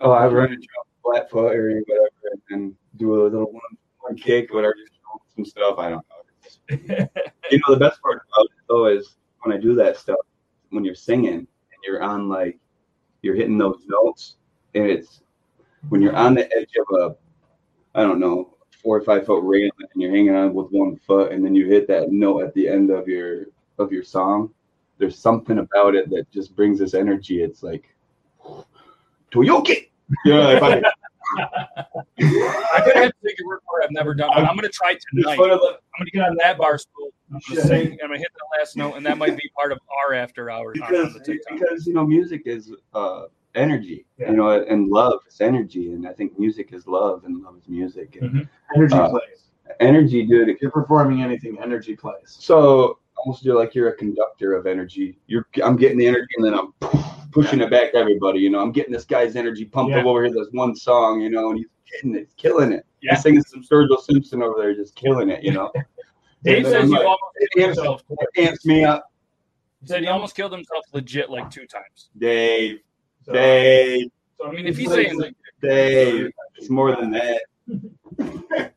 Oh, 0.00 0.10
I 0.10 0.26
run 0.26 0.52
and 0.52 0.62
jump 0.62 0.86
flat 1.02 1.30
foot 1.30 1.54
or 1.54 1.80
whatever 1.86 2.10
and, 2.32 2.42
and 2.50 2.74
do 2.96 3.14
a 3.14 3.24
little 3.24 3.52
one, 3.52 3.62
one 4.00 4.16
kick, 4.16 4.52
whatever, 4.52 4.74
some 5.34 5.44
stuff. 5.44 5.78
I 5.78 5.90
don't 5.90 6.04
know. 6.70 7.08
you 7.50 7.60
know 7.66 7.74
the 7.74 7.80
best 7.80 8.00
part 8.02 8.22
about 8.32 8.44
it 8.46 8.64
though 8.68 8.86
is 8.86 9.16
when 9.42 9.56
I 9.56 9.60
do 9.60 9.74
that 9.76 9.96
stuff, 9.96 10.18
when 10.70 10.84
you're 10.84 10.94
singing 10.94 11.34
and 11.34 11.46
you're 11.84 12.02
on 12.02 12.28
like 12.28 12.58
you're 13.22 13.34
hitting 13.34 13.58
those 13.58 13.80
notes 13.86 14.36
and 14.74 14.86
it's 14.86 15.22
when 15.88 16.02
you're 16.02 16.16
on 16.16 16.34
the 16.34 16.44
edge 16.56 16.74
of 16.78 16.98
a 17.00 17.16
I 17.98 18.02
don't 18.02 18.20
know, 18.20 18.54
four 18.82 18.96
or 18.96 19.02
five 19.02 19.24
foot 19.26 19.42
railing 19.42 19.70
and 19.78 20.02
you're 20.02 20.10
hanging 20.10 20.34
on 20.34 20.52
with 20.54 20.68
one 20.70 20.96
foot 20.96 21.32
and 21.32 21.44
then 21.44 21.54
you 21.54 21.66
hit 21.66 21.88
that 21.88 22.10
note 22.10 22.42
at 22.42 22.54
the 22.54 22.68
end 22.68 22.90
of 22.90 23.08
your 23.08 23.46
of 23.78 23.92
your 23.92 24.02
song, 24.02 24.50
there's 24.98 25.18
something 25.18 25.58
about 25.58 25.94
it 25.94 26.10
that 26.10 26.30
just 26.30 26.56
brings 26.56 26.78
this 26.78 26.94
energy. 26.94 27.42
It's 27.42 27.62
like 27.62 27.94
Toyoki. 29.30 29.90
You 30.24 30.34
know, 30.34 30.50
if 30.50 30.62
I, 30.62 30.74
I'm 31.36 32.84
gonna 32.84 33.00
have 33.00 33.10
to 33.10 33.12
take 33.24 33.38
your 33.38 33.48
word 33.48 33.60
for 33.68 33.80
it. 33.80 33.84
I've 33.84 33.90
never 33.90 34.14
done 34.14 34.30
it. 34.30 34.42
I'm 34.42 34.56
gonna 34.56 34.68
try 34.68 34.94
just 34.94 35.06
tonight. 35.14 35.38
one 35.38 35.50
I'm 35.50 35.58
gonna 35.58 36.10
get 36.12 36.22
on 36.22 36.36
that 36.36 36.58
bar 36.58 36.78
stool. 36.78 37.05
I'm 37.48 37.54
gonna 37.54 37.66
sing. 37.68 37.92
I'm 38.02 38.08
gonna 38.08 38.18
hit 38.18 38.28
that 38.34 38.58
last 38.58 38.76
note, 38.76 38.94
and 38.94 39.04
that 39.06 39.18
might 39.18 39.36
be 39.36 39.50
part 39.56 39.72
of 39.72 39.78
our 40.04 40.14
after 40.14 40.50
hours 40.50 40.78
on, 40.82 40.94
on 40.94 41.12
because 41.12 41.42
because 41.50 41.86
you 41.86 41.94
know 41.94 42.06
music 42.06 42.42
is 42.46 42.72
uh 42.94 43.24
energy 43.54 44.04
Yeah. 44.18 44.30
you 44.32 44.36
know 44.36 44.50
and 44.50 44.88
love 44.88 45.20
is 45.26 45.40
energy 45.40 45.92
and 45.92 46.06
i 46.06 46.12
think 46.12 46.38
music 46.38 46.74
is 46.74 46.86
love 46.86 47.24
and 47.24 47.42
love 47.42 47.56
is 47.56 47.66
music 47.68 48.18
and 48.20 48.30
Mhm. 48.30 48.48
Energy 48.76 48.94
Uh, 48.94 49.08
plays. 49.08 49.44
energy 49.80 50.26
dude 50.26 50.50
If 50.50 50.60
you're 50.60 50.70
performing 50.70 51.22
anything, 51.22 51.56
energy 51.62 51.96
plays. 51.96 52.16
so 52.26 52.98
almost 53.16 53.42
feel 53.42 53.56
like 53.56 53.74
you're 53.74 53.88
a 53.88 53.96
conductor 53.96 54.52
of 54.52 54.66
energy 54.66 55.18
you're 55.26 55.46
i'm 55.64 55.74
getting 55.76 55.96
the 55.96 56.06
energy 56.06 56.26
and 56.36 56.44
then 56.44 56.52
i'm 56.52 56.74
pushing 57.32 57.60
it 57.62 57.70
back 57.70 57.92
to 57.92 57.96
everybody 57.98 58.40
you 58.40 58.50
know 58.50 58.60
i'm 58.60 58.72
getting 58.72 58.92
this 58.92 59.06
guy's 59.06 59.36
energy 59.36 59.64
pumped 59.64 59.92
Yeah. 59.92 60.00
up 60.00 60.06
over 60.06 60.22
here 60.24 60.34
this 60.34 60.48
one 60.52 60.76
song 60.76 61.22
you 61.22 61.30
know 61.30 61.48
and 61.48 61.56
he's 61.58 61.68
getting 61.90 62.14
it 62.14 62.28
killing 62.36 62.72
it 62.72 62.84
Yeah. 63.00 63.14
he's 63.14 63.22
singing 63.22 63.40
some 63.42 63.62
sturgill 63.62 64.00
simpson 64.02 64.42
over 64.42 64.60
there 64.60 64.74
just 64.74 64.94
killing 64.96 65.30
it 65.30 65.42
you 65.42 65.52
know 65.52 65.72
Dave 66.44 66.58
And 66.58 66.66
says 66.66 66.84
you 66.90 66.96
like, 66.96 67.04
almost 67.04 67.22
killed 67.54 67.66
himself. 67.76 68.02
it 68.34 68.58
me 68.64 68.84
up 68.84 69.10
He 69.80 69.86
said 69.88 70.02
he 70.02 70.08
almost 70.08 70.34
killed 70.36 70.52
himself 70.52 70.84
legit 70.92 71.30
like 71.30 71.50
two 71.50 71.66
times. 71.66 72.10
dave 72.18 72.80
So, 73.24 73.32
dave 73.32 74.08
so 74.38 74.46
I 74.48 74.52
mean, 74.52 74.66
if 74.66 74.76
he's 74.76 74.90
saying 74.90 75.18
like 75.18 75.34
dave 75.62 76.30
it's 76.56 76.70
more 76.70 76.94
than 76.94 77.10
that 77.12 77.42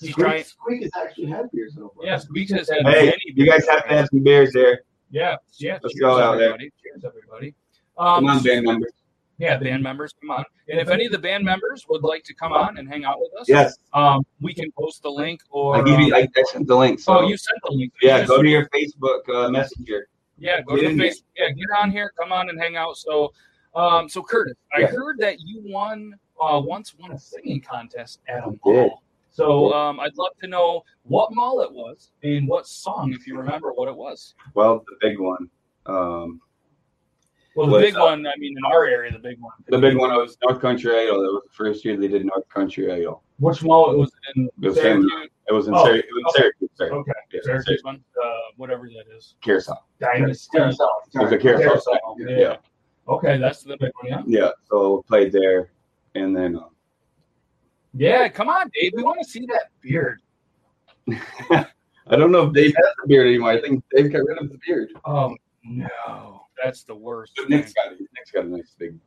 he's 0.00 0.10
Squeak, 0.12 0.14
trying, 0.14 0.44
Squeak 0.44 0.82
has 0.84 0.90
actually 0.96 1.26
had 1.26 1.50
beer 1.52 1.68
so 1.74 1.92
far. 1.94 2.06
yeah, 2.06 2.16
Squeaks 2.18 2.52
has 2.52 2.68
had 2.70 2.86
Hey, 2.86 3.06
many. 3.06 3.16
you 3.26 3.46
guys 3.46 3.66
have 3.68 3.82
to 3.88 3.94
have 3.94 4.08
some 4.10 4.22
beers 4.22 4.52
there. 4.52 4.82
Yeah, 5.10 5.36
yeah. 5.58 5.78
Let's 5.82 5.98
go 6.00 6.18
out 6.18 6.38
there. 6.38 6.56
Cheers, 6.56 7.04
everybody. 7.04 7.54
Um, 7.98 8.24
Come 8.24 8.26
on, 8.28 8.42
band 8.42 8.64
members. 8.64 8.92
Yeah, 9.38 9.56
band 9.56 9.82
members, 9.82 10.14
come 10.20 10.30
on. 10.30 10.44
And 10.68 10.78
if 10.78 10.88
any 10.88 11.06
of 11.06 11.12
the 11.12 11.18
band 11.18 11.44
members 11.44 11.84
would 11.88 12.02
like 12.02 12.22
to 12.24 12.34
come 12.34 12.52
on 12.52 12.78
and 12.78 12.88
hang 12.88 13.04
out 13.04 13.18
with 13.18 13.32
us, 13.40 13.48
Yes, 13.48 13.76
um, 13.92 14.24
we 14.40 14.54
can 14.54 14.70
post 14.78 15.02
the 15.02 15.10
link 15.10 15.40
or. 15.50 15.76
I 15.76 15.82
give 15.82 15.98
you. 15.98 16.14
I, 16.14 16.28
I 16.36 16.42
sent 16.44 16.68
the 16.68 16.76
link. 16.76 17.00
So 17.00 17.18
oh, 17.18 17.22
you 17.22 17.36
sent 17.36 17.58
the 17.64 17.72
link. 17.72 17.92
yeah, 18.02 18.24
go 18.24 18.40
to 18.42 18.48
your 18.48 18.68
Facebook 18.68 19.28
uh, 19.34 19.50
Messenger. 19.50 20.06
Yeah, 20.38 20.60
go 20.62 20.76
to 20.76 20.82
Get 20.82 20.96
the. 20.96 21.02
Facebook. 21.04 21.22
Yeah, 21.36 21.50
get 21.50 21.66
on 21.76 21.90
here. 21.90 22.12
Come 22.18 22.32
on 22.32 22.50
and 22.50 22.60
hang 22.60 22.76
out. 22.76 22.96
So, 22.96 23.32
um, 23.74 24.08
so 24.08 24.22
Curtis, 24.22 24.56
I 24.76 24.82
heard 24.82 25.18
that 25.18 25.40
you 25.40 25.62
won 25.66 26.14
uh, 26.40 26.60
once 26.62 26.94
won 26.98 27.12
a 27.12 27.18
singing 27.18 27.60
contest 27.60 28.20
at 28.28 28.44
a 28.44 28.52
mall. 28.64 29.02
So, 29.30 29.72
um, 29.72 29.98
I'd 29.98 30.14
love 30.16 30.32
to 30.42 30.46
know 30.46 30.84
what 31.04 31.32
mall 31.32 31.62
it 31.62 31.72
was 31.72 32.12
and 32.22 32.46
what 32.46 32.66
song, 32.66 33.14
if 33.14 33.26
you 33.26 33.38
remember 33.38 33.72
what 33.72 33.88
it 33.88 33.96
was. 33.96 34.34
Well, 34.54 34.84
the 34.86 35.08
big 35.08 35.18
one. 35.18 35.48
Um, 35.86 36.40
Well, 37.54 37.66
the 37.66 37.72
Was, 37.72 37.82
big 37.82 37.96
uh, 37.96 38.00
one. 38.00 38.26
I 38.26 38.32
mean, 38.38 38.54
in 38.56 38.64
our 38.72 38.86
area, 38.86 39.12
the 39.12 39.18
big 39.18 39.38
one. 39.40 39.52
the 39.68 39.78
big 39.78 39.96
one 39.96 40.10
was 40.10 40.38
North 40.42 40.60
Country 40.60 40.90
Idol. 40.98 41.20
That 41.22 41.32
was 41.32 41.42
the 41.46 41.54
first 41.54 41.84
year 41.84 41.96
they 41.96 42.08
did 42.08 42.24
North 42.24 42.48
Country 42.48 42.90
Idol. 42.90 43.22
Which 43.40 43.62
mall 43.62 43.90
it 43.92 43.98
was 43.98 44.10
in? 44.34 44.48
It 44.62 44.66
was 44.68 44.76
Syracuse. 44.76 45.28
It 45.48 45.52
was 45.52 45.68
in, 45.68 45.74
Oh, 45.74 45.84
Syrac- 45.84 45.98
it 45.98 46.06
was 46.10 46.18
in 46.18 46.26
okay. 46.26 46.38
Syracuse. 46.40 46.70
Sorry. 46.74 46.90
Okay, 46.90 47.12
Yeah, 47.32 47.40
Syracuse 47.42 47.80
one, 47.84 48.02
uh, 48.22 48.28
whatever 48.56 48.88
that 48.88 49.14
is. 49.14 49.34
Carousel. 49.42 49.86
Destiny. 50.00 50.32
Carousel. 50.54 51.02
It 51.14 51.18
was 51.22 51.32
a 51.32 51.38
carousel. 51.38 51.68
Carousel, 51.68 52.16
Yeah. 52.18 52.38
yeah. 52.38 52.56
Okay, 53.08 53.36
that's 53.38 53.62
the 53.62 53.76
big 53.78 53.90
one. 54.00 54.10
Yeah. 54.10 54.22
Yeah. 54.26 54.50
So 54.70 54.96
we 54.96 55.02
played 55.08 55.32
there, 55.32 55.72
and 56.14 56.34
then 56.34 56.56
uh, 56.56 56.68
Yeah, 57.94 58.28
come 58.28 58.48
on, 58.48 58.70
Dave. 58.72 58.92
We 58.96 59.02
want 59.02 59.18
to 59.22 59.28
see 59.28 59.44
that 59.46 59.70
beard. 59.82 60.20
I 62.06 62.16
don't 62.16 62.30
know 62.32 62.46
if 62.46 62.52
Dave 62.54 62.72
has 62.76 62.94
a 63.04 63.08
beard 63.08 63.26
anymore. 63.26 63.50
I 63.50 63.60
think 63.60 63.82
Dave 63.94 64.12
got 64.12 64.18
rid 64.24 64.38
of 64.38 64.48
the 64.50 64.58
beard. 64.66 64.92
Oh 65.04 65.36
no. 65.64 66.41
That's 66.62 66.84
the 66.84 66.94
worst. 66.94 67.32
But 67.36 67.48
Nick's 67.48 67.72
got 67.72 67.92
Nick's 67.92 68.30
got 68.32 68.44
a 68.44 68.48
nice 68.48 68.74
big. 68.78 68.98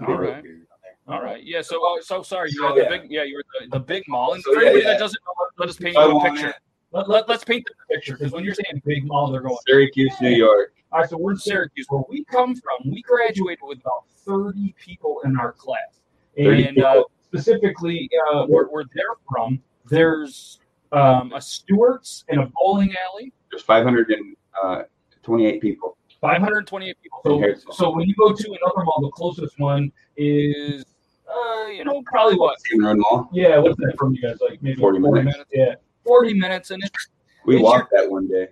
All 0.00 0.06
big 0.06 0.18
right. 0.18 0.36
on 0.36 0.42
there. 0.42 0.66
All 1.08 1.22
right. 1.22 1.42
Yeah. 1.44 1.62
So, 1.62 1.76
uh, 1.84 2.02
so 2.02 2.22
sorry. 2.22 2.50
You 2.50 2.58
So, 2.58 2.68
were 2.68 2.74
the 2.74 2.82
yeah. 2.82 2.88
big. 2.88 3.10
Yeah, 3.10 3.22
you 3.22 3.36
were 3.36 3.44
the, 3.60 3.78
the 3.78 3.80
big 3.80 4.02
mall. 4.08 4.34
And 4.34 4.42
So, 4.42 4.54
for 4.54 4.60
anybody 4.60 4.82
yeah. 4.84 4.92
that 4.92 4.98
doesn't 4.98 5.20
know, 5.24 5.46
let, 5.58 5.68
us 5.68 5.76
paint 5.76 5.94
So 5.94 6.08
you 6.08 6.18
a 6.18 6.30
picture. 6.30 6.54
Let, 6.92 7.08
let, 7.08 7.28
let's 7.28 7.44
paint 7.44 7.64
the 7.66 7.94
picture 7.94 8.16
because 8.16 8.32
when 8.32 8.44
you're 8.44 8.54
saying 8.54 8.82
big 8.84 9.06
mall, 9.06 9.30
they're 9.30 9.40
going. 9.40 9.56
Syracuse, 9.66 10.12
New 10.20 10.30
York. 10.30 10.72
All 10.92 11.00
right. 11.00 11.10
So 11.10 11.16
we're 11.16 11.32
in 11.32 11.38
Syracuse, 11.38 11.86
where 11.88 12.02
we 12.08 12.24
come 12.24 12.56
from. 12.56 12.90
We 12.90 13.02
graduated 13.02 13.60
with 13.62 13.80
about 13.80 14.04
30 14.24 14.74
people 14.78 15.20
in 15.24 15.36
our 15.38 15.52
class, 15.52 16.00
and 16.36 16.82
uh, 16.82 17.04
specifically, 17.24 18.10
uh, 18.32 18.46
where, 18.46 18.64
where 18.64 18.84
they're 18.94 19.04
from, 19.30 19.60
there's 19.88 20.58
um, 20.92 21.32
a 21.32 21.40
Stewart's 21.40 22.24
and 22.28 22.40
a 22.40 22.50
bowling 22.56 22.94
alley. 23.12 23.32
There's 23.50 23.62
528 23.62 25.60
people. 25.60 25.96
528 26.20 26.96
people. 27.02 27.20
So, 27.24 27.72
so 27.72 27.90
when 27.90 28.08
you 28.08 28.14
go 28.16 28.32
to 28.32 28.48
another 28.48 28.84
mall, 28.84 29.00
the 29.02 29.10
closest 29.10 29.58
one 29.58 29.92
is, 30.16 30.84
uh, 31.28 31.66
you 31.66 31.84
know, 31.84 32.02
probably 32.06 32.36
what? 32.36 32.58
Same 32.60 32.82
Mall. 32.82 33.28
Yeah, 33.32 33.58
what's 33.58 33.76
that 33.78 33.94
from 33.98 34.14
you 34.14 34.22
guys? 34.22 34.38
Like 34.40 34.62
maybe 34.62 34.80
40 34.80 34.98
minutes. 35.00 35.44
Yeah, 35.52 35.74
40 36.04 36.34
minutes, 36.34 36.70
and 36.70 36.82
it's 36.82 37.08
We 37.44 37.56
It's 37.56 37.62
walked 37.64 37.92
that 37.92 38.10
one 38.10 38.28
day. 38.28 38.48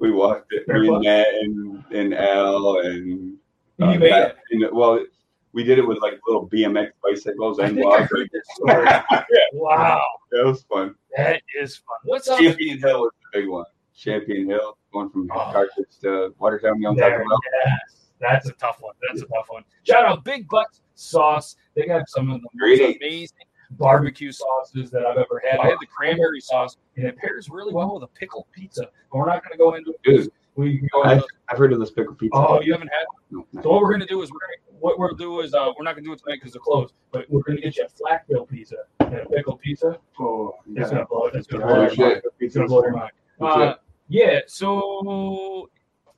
We 0.00 0.10
walked 0.10 0.52
it. 0.52 0.66
Me 0.68 0.88
and 0.88 1.04
Matt 1.04 1.26
and, 1.42 1.84
and 1.92 2.14
Al 2.14 2.78
and, 2.80 3.36
uh, 3.82 3.90
you 3.92 3.98
made 3.98 4.10
Matt- 4.10 4.36
it. 4.50 4.62
and, 4.64 4.76
well, 4.76 5.04
we 5.52 5.64
did 5.64 5.78
it 5.78 5.86
with 5.86 5.98
like 6.00 6.18
little 6.26 6.48
BMX 6.48 6.90
bicycles 7.02 7.58
and 7.58 7.76
walked. 7.76 8.10
heard 8.10 8.28
this 8.32 8.42
story. 8.54 8.84
yeah, 9.10 9.24
wow, 9.52 10.00
that 10.30 10.44
was 10.44 10.62
fun. 10.62 10.94
that 11.16 11.42
is 11.60 11.76
fun. 11.76 11.96
What's 12.04 12.28
up? 12.28 12.38
Champion 12.38 12.78
Hill 12.78 13.00
was 13.00 13.12
the 13.32 13.40
big 13.40 13.48
one. 13.48 13.64
Champion 13.96 14.48
Hill, 14.48 14.78
going 14.92 15.10
from 15.10 15.30
Oh. 15.32 15.50
Carthage 15.52 15.98
to 16.02 16.34
Watertown. 16.38 16.76
You 16.76 16.82
know 16.82 16.92
what 16.92 17.04
I'm 17.04 17.10
There, 17.18 17.24
yes, 17.64 18.10
that's 18.20 18.48
a 18.48 18.52
tough 18.52 18.78
one. 18.80 18.94
That's 19.08 19.22
a 19.22 19.26
tough 19.26 19.46
one. 19.48 19.64
Shout 19.84 20.04
out 20.04 20.24
Big 20.24 20.48
Butts 20.48 20.82
Sauce. 20.94 21.56
They 21.74 21.86
got 21.86 22.08
some 22.08 22.30
of 22.30 22.40
the 22.40 22.48
most 22.54 22.96
amazing 22.96 23.36
barbecue 23.72 24.32
sauces 24.32 24.90
that 24.90 25.06
I've 25.06 25.16
ever 25.16 25.40
had. 25.48 25.60
I 25.60 25.66
had 25.68 25.76
the 25.80 25.86
cranberry 25.86 26.40
sauce, 26.40 26.76
and 26.96 27.06
it 27.06 27.16
pairs 27.16 27.48
really 27.48 27.72
well 27.72 27.94
with 27.94 28.02
a 28.02 28.08
pickled 28.08 28.46
pizza. 28.52 28.88
But 29.12 29.18
we're 29.18 29.26
not 29.26 29.42
going 29.44 29.52
to 29.52 29.58
go 29.58 29.74
into 29.74 29.90
it. 29.92 30.02
Dude, 30.02 30.32
We 30.56 30.78
can 30.78 30.88
go 30.92 31.04
I've, 31.04 31.12
into 31.18 31.26
I've 31.48 31.58
heard 31.58 31.72
of 31.72 31.78
this 31.78 31.90
pickle 31.92 32.14
pizza. 32.14 32.36
Oh, 32.36 32.60
you 32.60 32.72
haven't 32.72 32.88
had 32.88 33.04
No, 33.30 33.46
So 33.62 33.70
what 33.70 33.82
we're 33.82 33.92
gonna 33.92 34.06
do 34.06 34.20
is 34.22 34.30
we're 34.32 34.38
gonna 34.40 34.80
what 34.80 34.98
we'll 34.98 35.14
do 35.14 35.40
is 35.40 35.52
uh, 35.54 35.70
we're 35.78 35.84
not 35.84 35.94
gonna 35.94 36.06
do 36.06 36.12
it 36.12 36.18
tonight 36.24 36.36
because 36.40 36.52
they're 36.52 36.60
closed, 36.60 36.94
but 37.12 37.26
we're 37.30 37.42
gonna 37.42 37.60
get 37.60 37.76
you 37.76 37.84
a 37.84 37.88
flat 37.88 38.26
bill 38.28 38.46
pizza 38.46 38.76
and 39.00 39.14
a 39.14 39.26
pickled 39.26 39.60
pizza. 39.60 39.98
Oh, 40.18 40.56
It's 40.74 40.90
gonna 40.90 41.06
blow 41.06 41.26
it. 41.26 41.34
It's 41.36 41.46
gonna 41.46 41.64
Oh, 41.64 41.68
blow 41.68 41.82
your 41.88 41.96
mind. 42.08 42.22
It's 42.40 42.54
gonna 42.56 42.66
blow 42.66 42.82
your 42.82 42.92
mind. 42.92 43.12
Uh, 43.40 43.60
it. 43.74 43.76
Yeah. 44.10 44.40
So 44.46 45.70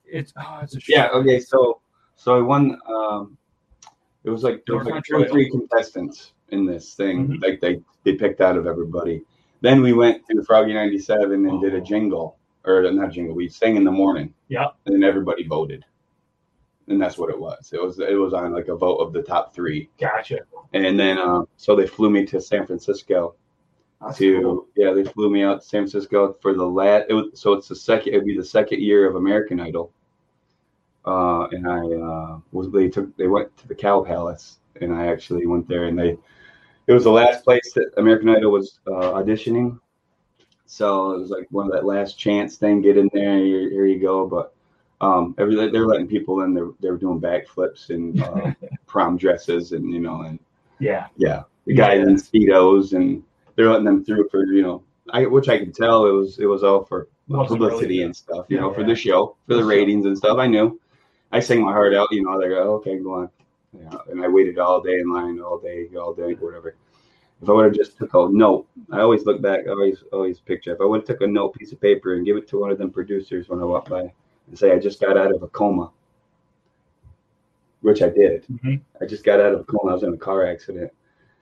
it's 0.04 0.32
oh, 0.36 0.60
it's 0.62 0.74
a 0.76 0.80
Yeah. 0.88 1.08
Okay. 1.10 1.38
So 1.38 1.80
so 2.16 2.36
I 2.36 2.40
won. 2.40 2.78
Um, 2.88 3.36
it 4.24 4.30
was 4.30 4.42
like 4.42 4.64
there 4.66 4.76
was 4.76 4.86
like 4.86 5.04
two 5.04 5.16
or 5.16 5.28
three 5.28 5.50
contestants 5.50 6.32
in 6.48 6.66
this 6.66 6.94
thing. 6.94 7.28
Mhm. 7.28 7.42
Like 7.42 7.60
they 7.60 7.80
they 8.04 8.14
picked 8.14 8.40
out 8.40 8.56
of 8.56 8.66
everybody. 8.66 9.22
Then 9.60 9.80
we 9.82 9.92
went 9.92 10.22
to 10.30 10.42
Froggy 10.42 10.74
ninety 10.74 10.98
seven 10.98 11.46
and 11.48 11.60
did 11.60 11.74
a 11.74 11.78
Oh. 11.78 11.84
jingle 11.84 12.38
or 12.64 12.90
not 12.92 13.12
jingle. 13.12 13.34
We 13.34 13.48
sang 13.48 13.76
in 13.76 13.84
the 13.84 13.90
morning. 13.90 14.32
Yeah. 14.48 14.68
And 14.86 14.94
then 14.94 15.02
everybody 15.04 15.46
voted. 15.46 15.84
And 16.88 17.00
that's 17.00 17.16
what 17.18 17.30
it 17.30 17.38
was. 17.38 17.72
It 17.72 17.82
was 17.82 17.98
it 18.00 18.18
was 18.18 18.32
on 18.34 18.52
like 18.52 18.68
a 18.68 18.76
vote 18.76 18.96
of 18.96 19.12
the 19.12 19.22
top 19.22 19.54
three. 19.54 19.88
Gotcha. 20.00 20.40
And 20.72 20.98
then 20.98 21.18
uh, 21.18 21.42
so 21.56 21.76
they 21.76 21.86
flew 21.86 22.10
me 22.10 22.24
to 22.26 22.40
San 22.40 22.66
Francisco 22.66 23.34
That's 24.04 24.18
to 24.18 24.40
cool. 24.42 24.66
yeah 24.76 24.92
they 24.92 25.04
flew 25.04 25.30
me 25.30 25.42
out 25.42 25.60
to 25.62 25.66
San 25.66 25.82
Francisco 25.82 26.36
for 26.40 26.54
the 26.54 26.64
last 26.66 27.06
it 27.08 27.14
was, 27.14 27.26
so 27.34 27.52
it's 27.52 27.68
the 27.68 27.76
second 27.76 28.14
it'd 28.14 28.26
be 28.26 28.36
the 28.36 28.44
second 28.44 28.80
year 28.80 29.08
of 29.08 29.16
American 29.16 29.60
Idol 29.60 29.92
uh, 31.04 31.46
and 31.50 31.66
I 31.68 31.80
uh, 31.80 32.38
was 32.52 32.70
they 32.70 32.88
took 32.88 33.16
they 33.16 33.26
went 33.28 33.56
to 33.58 33.68
the 33.68 33.74
Cow 33.74 34.02
Palace 34.02 34.58
and 34.80 34.94
I 34.94 35.06
actually 35.06 35.46
went 35.46 35.68
there 35.68 35.84
and 35.84 35.98
they 35.98 36.16
it 36.86 36.92
was 36.92 37.04
the 37.04 37.10
last 37.12 37.44
place 37.44 37.72
that 37.74 37.92
American 37.96 38.28
Idol 38.28 38.52
was 38.52 38.80
uh, 38.86 39.12
auditioning 39.12 39.78
so 40.66 41.12
it 41.12 41.18
was 41.20 41.30
like 41.30 41.46
one 41.50 41.66
of 41.66 41.72
that 41.72 41.84
last 41.84 42.18
chance 42.18 42.56
thing 42.56 42.80
get 42.82 42.96
in 42.96 43.10
there 43.12 43.38
here, 43.38 43.70
here 43.70 43.86
you 43.86 44.00
go 44.00 44.26
but 44.26 44.54
um 45.00 45.34
every 45.38 45.54
they're 45.70 45.86
letting 45.86 46.06
people 46.08 46.42
in 46.42 46.54
they're, 46.54 46.70
they're 46.80 46.96
doing 46.96 47.20
backflips 47.20 47.90
and 47.90 48.22
uh, 48.22 48.52
prom 48.86 49.16
dresses 49.16 49.72
and 49.72 49.92
you 49.92 50.00
know 50.00 50.22
and 50.22 50.38
Yeah. 50.78 51.06
yeah, 51.16 51.42
the 51.66 51.74
guys 51.74 52.06
in 52.06 52.16
speedos, 52.16 52.92
and 52.94 53.22
they're 53.56 53.68
letting 53.70 53.84
them 53.84 54.04
through 54.04 54.28
for 54.28 54.44
you 54.46 54.62
know, 54.62 54.82
I 55.10 55.26
which 55.26 55.48
I 55.48 55.58
could 55.58 55.74
tell 55.74 56.06
it 56.06 56.12
was 56.12 56.38
it 56.38 56.46
was 56.46 56.62
all 56.64 56.84
for 56.84 57.08
Wasn't 57.28 57.48
publicity 57.48 57.86
really- 57.94 58.02
and 58.04 58.16
stuff, 58.16 58.46
you 58.48 58.58
know, 58.60 58.70
Yeah. 58.70 58.74
for 58.76 58.84
the 58.84 58.94
show, 58.94 59.36
for 59.46 59.54
the 59.54 59.64
ratings 59.64 60.06
and 60.06 60.16
stuff. 60.16 60.38
I 60.38 60.46
knew, 60.46 60.78
I 61.32 61.40
sang 61.40 61.62
my 61.62 61.72
heart 61.72 61.94
out, 61.94 62.08
you 62.10 62.22
know. 62.22 62.40
They 62.40 62.48
go, 62.48 62.74
okay, 62.76 62.98
go 62.98 63.14
on, 63.14 63.30
yeah, 63.78 63.96
and 64.10 64.22
I 64.22 64.28
waited 64.28 64.58
all 64.58 64.80
day 64.80 65.00
in 65.00 65.10
line, 65.12 65.40
all 65.40 65.58
day, 65.58 65.88
all 65.98 66.12
day, 66.14 66.34
whatever. 66.34 66.74
If 67.40 67.48
I 67.48 67.52
would 67.52 67.64
have 67.64 67.74
just 67.74 67.96
took 67.98 68.14
a 68.14 68.28
note, 68.28 68.66
I 68.92 69.00
always 69.00 69.24
look 69.26 69.40
back, 69.42 69.66
I 69.66 69.70
always 69.70 70.02
always 70.12 70.38
picture. 70.40 70.72
If 70.74 70.80
I 70.80 70.84
would 70.84 71.00
have 71.00 71.06
took 71.06 71.22
a 71.22 71.26
note, 71.26 71.54
piece 71.54 71.72
of 71.72 71.80
paper, 71.80 72.14
and 72.14 72.24
give 72.24 72.36
it 72.36 72.46
to 72.48 72.58
one 72.60 72.70
of 72.70 72.78
them 72.78 72.90
producers 72.90 73.48
when 73.48 73.60
I 73.60 73.64
walk 73.64 73.88
by, 73.88 74.12
and 74.48 74.58
say 74.58 74.72
I 74.72 74.78
just 74.78 75.00
got 75.00 75.16
out 75.16 75.32
of 75.34 75.42
a 75.42 75.48
coma, 75.48 75.90
which 77.80 78.02
I 78.02 78.08
did. 78.08 78.44
Mhm. 78.46 78.80
I 79.00 79.06
just 79.06 79.24
got 79.24 79.40
out 79.40 79.54
of 79.54 79.60
a 79.60 79.64
coma. 79.64 79.90
I 79.90 79.94
was 79.94 80.02
in 80.04 80.12
a 80.14 80.18
car 80.18 80.44
accident, 80.46 80.92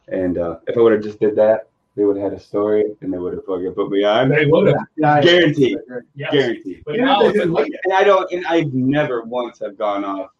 and 0.09 0.38
uh, 0.38 0.59
if 0.66 0.77
I 0.77 0.81
would 0.81 0.92
have 0.92 1.03
just 1.03 1.20
did 1.20 1.37
that, 1.37 1.68
they 1.96 2.05
would 2.05 2.16
have 2.16 2.31
had 2.33 2.38
a 2.38 2.42
story, 2.42 2.85
and 3.00 3.12
they 3.12 3.18
would 3.18 3.35
have 3.35 3.44
fucking 3.44 3.72
put 3.74 3.90
me 3.90 4.05
on. 4.05 4.29
They 4.29 4.46
would 4.46 4.68
have. 4.68 4.76
Yeah, 4.96 5.20
Guaranteed, 5.20 5.79
Yes. 6.14 6.33
guaranteed. 6.33 6.83
But 6.85 6.94
Even 6.94 7.07
now 7.07 7.22
it's 7.24 7.38
like, 7.38 7.48
like 7.48 7.72
And 7.85 7.92
I 7.94 8.05
don't, 8.05 8.31
and 8.33 8.46
I've 8.46 8.72
never 8.72 9.22
once 9.24 9.59
have 9.59 9.76
gone 9.76 10.05
off, 10.05 10.31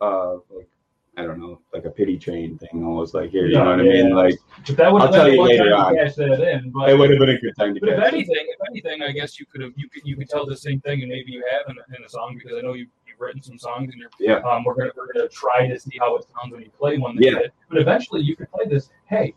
uh, 0.00 0.34
like 0.54 0.68
I 1.16 1.22
don't 1.22 1.38
know, 1.38 1.60
like 1.72 1.84
a 1.84 1.90
pity 1.90 2.18
train 2.18 2.58
thing, 2.58 2.84
almost 2.84 3.14
like 3.14 3.30
here, 3.30 3.46
you 3.46 3.54
know 3.54 3.66
what 3.66 3.78
I 3.80 3.84
Yeah. 3.84 4.02
mean? 4.02 4.14
Like 4.16 4.34
but 4.66 4.76
that 4.76 4.92
would 4.92 5.02
I'll 5.02 5.12
have 5.12 5.14
tell 5.22 5.32
you 5.32 5.42
later 5.42 5.70
time 5.70 5.80
on. 5.80 5.94
to 5.94 6.04
cash 6.04 6.14
that 6.16 6.40
in. 6.52 6.70
But 6.70 6.90
it 6.90 6.98
would 6.98 7.10
have 7.10 7.18
been 7.20 7.28
a 7.28 7.38
good 7.38 7.54
time 7.56 7.72
to 7.74 7.80
But 7.80 7.90
if 7.90 7.96
catch 8.00 8.06
it. 8.08 8.14
anything, 8.14 8.46
if 8.48 8.58
anything, 8.68 9.02
I 9.02 9.12
guess 9.12 9.38
you 9.38 9.46
could 9.46 9.60
have 9.62 9.72
you 9.76 9.88
could 9.88 10.02
you 10.04 10.16
could 10.16 10.28
tell 10.28 10.44
the 10.44 10.56
same 10.56 10.80
thing, 10.80 11.02
and 11.02 11.08
maybe 11.08 11.30
you 11.30 11.44
have 11.52 11.68
in, 11.68 11.76
in 11.96 12.02
a 12.04 12.08
song 12.08 12.34
because 12.36 12.58
I 12.58 12.62
know 12.62 12.72
you 12.72 12.88
you've 13.06 13.20
written 13.20 13.40
some 13.40 13.58
songs 13.58 13.92
and 13.92 14.00
you're 14.00 14.10
Yeah. 14.18 14.40
um 14.42 14.64
we're 14.64 14.74
gonna 14.74 14.90
we're 14.96 15.12
gonna 15.12 15.28
try 15.28 15.68
to 15.68 15.78
see 15.78 15.96
how 16.00 16.16
it 16.16 16.24
sounds 16.34 16.52
when 16.52 16.62
you 16.62 16.70
play 16.70 16.98
one. 16.98 17.16
Yeah. 17.20 17.38
But 17.70 17.78
eventually 17.78 18.20
you 18.22 18.34
could 18.34 18.50
play 18.50 18.64
this. 18.66 18.90
Hey, 19.06 19.34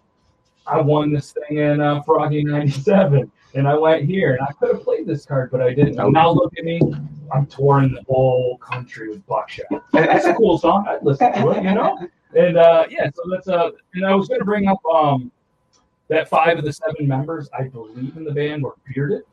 I 0.67 0.81
won 0.81 1.11
this 1.13 1.31
thing 1.33 1.57
in 1.59 1.81
uh, 1.81 2.01
Froggy 2.03 2.43
'97, 2.43 3.31
and 3.55 3.67
I 3.67 3.75
went 3.75 4.03
here, 4.05 4.33
and 4.35 4.41
I 4.47 4.51
could 4.53 4.75
have 4.75 4.83
played 4.83 5.07
this 5.07 5.25
card, 5.25 5.49
but 5.51 5.61
I 5.61 5.73
didn't. 5.73 5.99
And 5.99 6.13
now 6.13 6.29
look 6.29 6.53
at 6.57 6.63
me. 6.65 6.79
I'm 7.33 7.45
touring 7.47 7.93
the 7.93 8.03
whole 8.03 8.57
country 8.57 9.09
with 9.09 9.25
Buckshot. 9.27 9.65
That's 9.93 10.25
a 10.25 10.33
cool 10.33 10.57
song. 10.57 10.85
I'd 10.87 11.03
listen 11.03 11.31
to 11.33 11.49
it, 11.51 11.63
you 11.63 11.73
know. 11.73 11.97
And 12.35 12.57
uh, 12.57 12.85
yeah, 12.89 13.09
so 13.13 13.23
that's 13.31 13.47
uh, 13.47 13.71
and 13.93 14.05
I 14.05 14.13
was 14.15 14.27
going 14.27 14.39
to 14.39 14.45
bring 14.45 14.67
up 14.67 14.79
um, 14.93 15.31
that 16.09 16.29
five 16.29 16.57
of 16.57 16.65
the 16.65 16.73
seven 16.73 17.07
members, 17.07 17.49
I 17.57 17.63
believe 17.63 18.15
in 18.17 18.23
the 18.23 18.31
band, 18.33 18.63
were 18.63 18.75
bearded, 18.93 19.23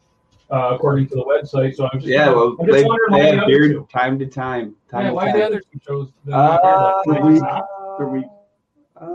uh, 0.50 0.72
according 0.74 1.08
to 1.08 1.16
the 1.16 1.24
website. 1.24 1.74
So 1.74 1.88
I'm 1.92 1.98
just 2.00 2.06
Yeah, 2.06 2.30
well, 2.30 2.56
I'm 2.60 2.66
just 2.66 2.72
they, 2.78 2.84
wondering 2.84 3.10
why 3.12 3.18
they 3.18 3.24
the 3.30 3.34
have 3.36 3.44
other 3.44 3.52
beard 3.52 3.72
two. 3.72 3.88
time 3.92 4.18
to 4.20 4.26
time. 4.26 4.74
time 4.90 5.02
Yeah, 5.02 5.08
to 5.08 5.14
why 5.14 5.24
time. 5.26 5.36
the 5.38 5.46
other 5.46 5.60
two 5.72 5.78
chose 5.86 6.12
the 6.24 6.32
Uh, 6.36 7.02
beard, 7.04 7.16
like, 7.16 7.24
we- 7.24 7.40
like, 7.40 7.62
the 7.98 8.06
week. 8.06 8.24
uh, 8.96 9.06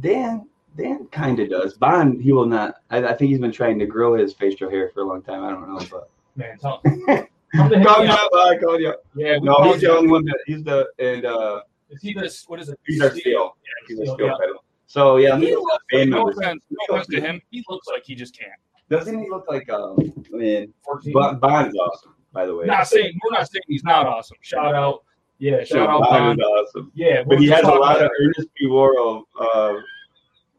Dan, 0.00 0.48
Dan 0.76 1.06
kind 1.06 1.40
of 1.40 1.48
does. 1.50 1.74
Bond, 1.74 2.20
he 2.20 2.32
will 2.32 2.46
not. 2.46 2.76
I, 2.90 2.98
I 2.98 3.14
think 3.14 3.30
he's 3.30 3.38
been 3.40 3.52
trying 3.52 3.78
to 3.78 3.86
grow 3.86 4.14
his 4.14 4.34
facial 4.34 4.70
hair 4.70 4.90
for 4.92 5.00
a 5.00 5.04
long 5.04 5.22
time. 5.22 5.42
I 5.44 5.50
don't 5.50 5.68
know, 5.68 5.80
but 5.90 6.10
man, 6.36 6.58
tell, 6.58 6.80
come 6.82 7.70
to 7.70 7.78
him. 7.78 7.84
call 7.84 8.04
yeah. 8.04 8.14
up, 8.14 8.30
I 8.34 8.58
called 8.58 8.80
you. 8.80 8.90
up. 8.90 9.04
Yeah, 9.14 9.38
No, 9.40 9.72
he's 9.72 9.80
the 9.80 9.96
only 9.96 10.08
one 10.10 10.24
that 10.26 10.38
he's 10.46 10.62
the 10.62 10.86
and 10.98 11.24
uh, 11.24 11.62
Is 11.90 12.02
he 12.02 12.12
this? 12.12 12.44
What 12.48 12.60
is 12.60 12.68
it? 12.68 12.78
he's 12.86 13.00
our 13.00 13.10
steel. 13.10 13.56
Yeah, 13.64 13.70
He's 13.88 13.96
Steel, 13.98 14.14
steel 14.14 14.26
yeah. 14.26 14.32
pedal. 14.38 14.64
So 14.86 15.16
yeah, 15.16 15.38
He 15.38 15.54
looks 15.54 15.84
like, 15.92 16.08
no 16.08 16.28
offense, 16.28 16.62
no 16.70 16.94
offense 16.96 17.06
to 17.08 17.20
him. 17.20 17.40
He 17.50 17.64
looks 17.68 17.88
like 17.88 18.04
he 18.04 18.14
just 18.14 18.38
can't. 18.38 18.52
Doesn't 18.88 19.18
he 19.18 19.28
look 19.28 19.46
like 19.48 19.68
um? 19.70 19.96
I 20.32 20.36
mean, 20.36 20.72
14. 20.84 21.12
Bond, 21.12 21.40
Bond's 21.40 21.76
awesome, 21.76 22.14
by 22.32 22.46
the 22.46 22.54
way. 22.54 22.66
Not 22.66 22.86
saying 22.86 23.18
we're 23.24 23.36
not 23.36 23.50
saying 23.50 23.62
he's 23.66 23.82
not 23.82 24.06
awesome. 24.06 24.36
Shout 24.42 24.74
out, 24.74 25.02
yeah, 25.38 25.64
shout 25.64 25.88
out 25.88 26.02
Bond 26.02 26.38
Bond. 26.38 26.40
is 26.40 26.46
awesome. 26.46 26.92
Yeah, 26.94 27.24
But 27.26 27.40
he 27.40 27.48
has 27.48 27.64
a 27.64 27.68
lot 27.68 28.00
of 28.00 28.10
Ernest 28.20 28.48
P. 28.54 28.66
Worrell 28.68 29.26
uh, 29.40 29.74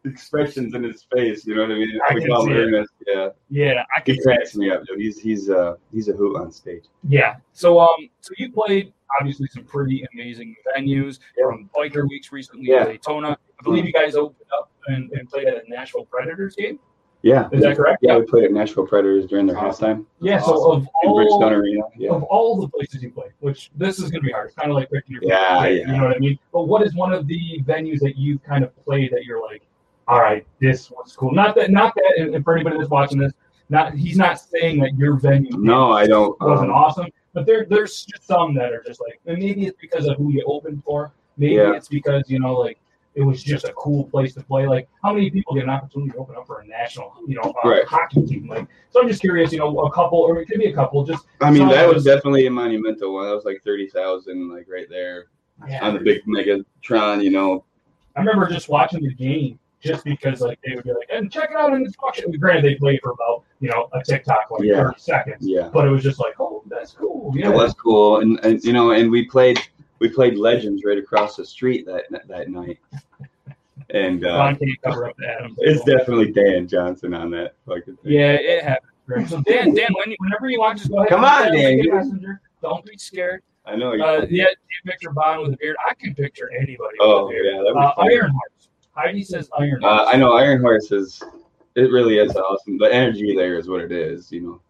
expressions 0.08 0.74
in 0.74 0.84
his 0.84 1.06
face. 1.14 1.46
You 1.46 1.56
know 1.56 1.62
what 1.64 1.72
I 1.72 1.76
mean? 1.76 2.00
I 2.10 2.14
we 2.16 2.22
can 2.26 2.42
see. 2.46 2.52
Ernest. 2.54 2.92
Yeah, 3.06 3.30
Yeah, 3.50 3.84
I 3.96 4.02
can 4.02 4.16
he 4.16 4.22
cracks 4.22 4.56
me 4.56 4.70
up, 4.72 4.86
dude. 4.86 5.00
He's 5.00 5.20
he's 5.20 5.50
uh 5.50 5.76
he's 5.94 6.10
a 6.10 6.14
hoot 6.14 6.38
on 6.38 6.52
stage. 6.52 6.86
Yeah. 7.08 7.36
So 7.54 7.80
um, 7.80 8.10
so 8.22 8.32
you 8.38 8.52
played 8.52 8.94
obviously 9.20 9.48
some 9.48 9.64
pretty 9.64 10.06
amazing 10.14 10.56
venues 10.76 11.20
Yeah. 11.38 11.46
from 11.46 11.70
Biker 11.76 12.08
Weeks 12.10 12.32
recently 12.32 12.68
Yeah. 12.68 12.82
in 12.86 12.88
Daytona. 12.92 13.30
I 13.60 13.64
believe 13.64 13.86
you 13.86 13.94
guys 13.94 14.16
opened 14.16 14.50
up 14.58 14.72
and, 14.88 15.12
and 15.14 15.30
played 15.30 15.48
at 15.48 15.56
a 15.66 15.70
Nashville 15.70 16.06
Predators 16.06 16.56
game. 16.56 16.80
Yeah, 17.24 17.50
Is 17.52 17.64
that 17.64 17.76
correct? 17.76 17.98
Yeah, 18.04 18.16
we 18.20 18.26
played 18.26 18.44
at 18.46 18.52
Nashville 18.52 18.86
Predators 18.86 19.26
during 19.26 19.48
their 19.48 19.58
Awesome. 19.58 20.04
halftime 20.04 20.06
Yeah. 20.22 20.40
So 20.40 20.72
of 20.72 20.88
in 21.04 21.10
Bridgestone 21.10 21.28
all 21.42 21.50
Arena. 21.50 21.82
Yeah. 21.98 22.12
of 22.12 22.22
all 22.24 22.62
the 22.62 22.70
places 22.70 23.02
you 23.02 23.10
played, 23.10 23.32
which 23.40 23.72
this 23.76 23.98
is 23.98 24.12
going 24.12 24.22
to 24.22 24.26
be 24.28 24.32
hard. 24.32 24.48
It's 24.50 24.56
kind 24.56 24.70
of 24.70 24.76
like 24.76 24.92
picking 24.92 25.14
your 25.16 25.24
Yeah, 25.24 25.66
yeah. 25.66 25.80
You 25.80 25.88
know 25.98 26.04
what 26.06 26.16
I 26.16 26.20
mean? 26.20 26.38
But 26.54 26.68
what 26.68 26.86
is 26.86 26.94
one 26.94 27.12
of 27.14 27.26
the 27.28 27.60
venues 27.66 28.00
that 28.02 28.18
you've 28.18 28.44
kind 28.44 28.64
of 28.64 28.72
played 28.86 29.12
that 29.14 29.26
you're 29.26 29.42
like, 29.42 29.64
all 30.08 30.20
right, 30.22 30.46
this 30.60 30.90
was 30.92 31.16
cool. 31.16 31.32
Not 31.34 31.56
that, 31.56 31.72
not 31.72 31.94
that. 31.96 32.14
And 32.34 32.44
for 32.44 32.56
anybody 32.56 32.78
that's 32.78 32.90
watching 32.90 33.18
this, 33.20 33.34
not 33.70 33.94
he's 33.94 34.18
not 34.18 34.40
saying 34.40 34.80
that 34.80 34.96
your 34.98 35.16
venue 35.16 35.58
No, 35.58 35.92
I 35.92 36.08
don't. 36.08 36.40
wasn't 36.42 36.70
Um, 36.72 36.76
awesome. 36.76 37.08
But 37.34 37.46
there, 37.46 37.66
there's 37.70 38.06
just 38.06 38.26
some 38.26 38.56
that 38.56 38.72
are 38.74 38.82
just 38.86 39.02
like, 39.02 39.20
and 39.26 39.38
maybe 39.38 39.68
it's 39.68 39.78
because 39.80 40.08
of 40.08 40.18
who 40.18 40.32
you 40.32 40.44
opened 40.48 40.84
for. 40.84 41.12
Maybe 41.38 41.56
Yeah. 41.56 41.74
it's 41.76 41.88
because 41.90 42.30
you 42.30 42.40
know, 42.40 42.54
like 42.54 42.80
it 43.16 43.24
was 43.24 43.44
just 43.44 43.66
a 43.66 43.74
cool 43.74 44.06
place 44.06 44.34
to 44.36 44.42
play. 44.44 44.68
Like, 44.68 44.88
how 45.04 45.12
many 45.12 45.30
people 45.32 45.56
get 45.56 45.64
an 45.64 45.72
opportunity 45.72 46.12
to 46.12 46.18
open 46.20 46.36
up 46.36 46.46
for 46.46 46.60
a 46.60 46.68
national, 46.68 47.14
you 47.28 47.34
know, 47.36 47.52
uh, 47.64 47.68
Right. 47.70 47.84
hockey 47.86 48.24
team? 48.26 48.48
Like, 48.48 48.68
so 48.92 49.02
I'm 49.02 49.08
just 49.08 49.22
curious, 49.22 49.52
you 49.52 49.58
know, 49.60 49.78
a 49.80 49.92
couple, 49.92 50.20
or 50.20 50.40
it 50.40 50.46
could 50.46 50.60
be 50.60 50.68
a 50.68 50.74
couple, 50.74 51.04
just 51.04 51.26
I 51.42 51.50
mean, 51.52 51.68
that 51.70 51.92
was 51.92 52.04
definitely 52.06 52.46
a 52.46 52.52
monumental 52.52 53.14
one. 53.16 53.26
That 53.28 53.36
was 53.36 53.44
like 53.44 53.62
thirty 53.64 53.88
thousand, 53.90 54.50
like 54.54 54.68
right 54.72 54.88
there 54.90 55.26
yeah. 55.68 55.86
on 55.86 55.96
the 55.96 56.00
big 56.00 56.22
Megatron. 56.26 57.24
You 57.24 57.32
know, 57.32 57.66
I 58.16 58.20
remember 58.22 58.48
just 58.48 58.70
watching 58.70 59.04
the 59.04 59.14
game 59.14 59.60
just 59.82 60.04
because 60.04 60.42
like 60.42 60.60
they 60.66 60.76
would 60.76 60.84
be 60.84 60.92
like, 60.92 61.08
and 61.12 61.32
check 61.32 61.52
it 61.52 61.58
out 61.58 61.74
in 61.74 61.84
this 61.84 61.96
function. 61.96 62.32
Granted, 62.32 62.64
they 62.66 62.76
played 62.76 63.00
for 63.02 63.12
about 63.12 63.44
you 63.60 63.70
know 63.70 63.90
a 63.94 64.04
TikTok 64.04 64.50
like 64.52 64.64
Yeah. 64.64 64.84
30 64.84 65.00
seconds, 65.00 65.38
yeah, 65.42 65.70
but 65.74 65.88
it 65.88 65.92
was 65.92 66.04
just 66.04 66.20
like, 66.20 66.40
oh, 66.40 66.64
that's 66.68 66.92
cool. 66.94 67.32
Yeah, 67.36 67.50
it 67.50 67.56
was 67.56 67.74
cool, 67.74 68.20
and, 68.22 68.40
and 68.44 68.64
you 68.64 68.74
know, 68.74 68.92
and 68.92 69.10
we 69.12 69.26
played 69.28 69.60
we 70.00 70.10
played 70.10 70.38
Legends 70.38 70.84
right 70.86 70.98
across 70.98 71.36
the 71.36 71.46
street 71.46 71.86
that 71.86 72.06
that 72.28 72.50
night, 72.50 72.80
and 73.90 74.26
uh, 74.26 74.30
Ron 74.38 74.56
can't 74.58 74.82
cover 74.84 75.08
up 75.10 75.16
the 75.18 75.28
Adams. 75.28 75.58
it's 75.60 75.84
definitely 75.86 76.32
Dan 76.32 76.68
Johnson 76.68 77.14
on 77.14 77.32
that 77.32 77.56
fucking 77.66 77.98
thing. 77.98 78.12
Yeah, 78.14 78.32
it 78.34 78.64
happens. 78.64 78.92
Right. 79.08 79.28
So 79.30 79.42
Dan, 79.44 79.74
Dan, 79.74 79.88
when, 79.94 80.14
whenever 80.20 80.50
you 80.50 80.60
want, 80.60 80.80
just 80.80 80.90
go 80.90 80.98
ahead. 80.98 81.10
Come 81.10 81.24
on, 81.24 81.54
Dan. 81.54 81.80
Messenger. 81.90 82.42
Don't 82.62 82.84
be 82.86 82.98
scared. 82.98 83.42
I 83.66 83.76
know. 83.76 83.94
you 83.94 84.04
Uh, 84.04 84.26
yeah, 84.30 84.46
you 84.46 84.92
picture 84.92 85.12
Bond 85.12 85.44
with 85.44 85.54
a 85.54 85.58
beard. 85.58 85.78
I 85.90 85.94
can 85.94 86.14
picture 86.16 86.50
anybody 86.54 86.98
oh 87.00 87.28
with 87.28 87.32
a 87.32 87.34
beard. 87.34 87.46
yeah, 87.46 87.62
that 87.64 87.70
Uh, 87.70 87.74
was 87.74 87.94
fun. 87.96 88.12
Iron 88.12 88.32
Hearts. 88.32 88.57
Heidi 88.98 89.24
says 89.24 89.50
Iron 89.58 89.84
Uh, 89.84 90.06
I 90.06 90.18
know 90.18 90.34
Iron 90.34 90.60
Horse 90.60 90.92
is 90.92 91.22
it 91.76 91.92
really 91.92 92.18
is 92.18 92.36
awesome. 92.36 92.78
The 92.80 92.92
energy 92.92 93.36
there 93.36 93.58
is 93.60 93.70
what 93.70 93.82
it 93.82 93.92
is, 93.92 94.32
you 94.32 94.42
know. 94.42 94.62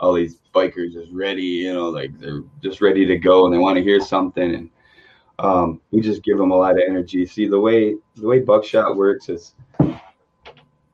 All 0.00 0.12
these 0.12 0.38
bikers 0.54 0.92
just 0.92 1.12
ready, 1.12 1.42
you 1.42 1.72
know, 1.72 1.88
like 1.88 2.18
they're 2.18 2.42
just 2.62 2.80
ready 2.80 3.06
to 3.06 3.16
go 3.16 3.44
and 3.44 3.54
they 3.54 3.58
want 3.58 3.76
to 3.76 3.82
hear 3.82 4.00
something 4.00 4.54
and 4.54 4.70
um, 5.38 5.80
we 5.90 6.00
just 6.00 6.22
give 6.22 6.38
them 6.38 6.50
a 6.50 6.56
lot 6.56 6.72
of 6.72 6.82
energy. 6.86 7.26
See 7.26 7.46
the 7.46 7.60
way 7.60 7.94
the 8.16 8.26
way 8.26 8.40
Buckshot 8.40 8.96
works 8.96 9.28
is 9.28 9.54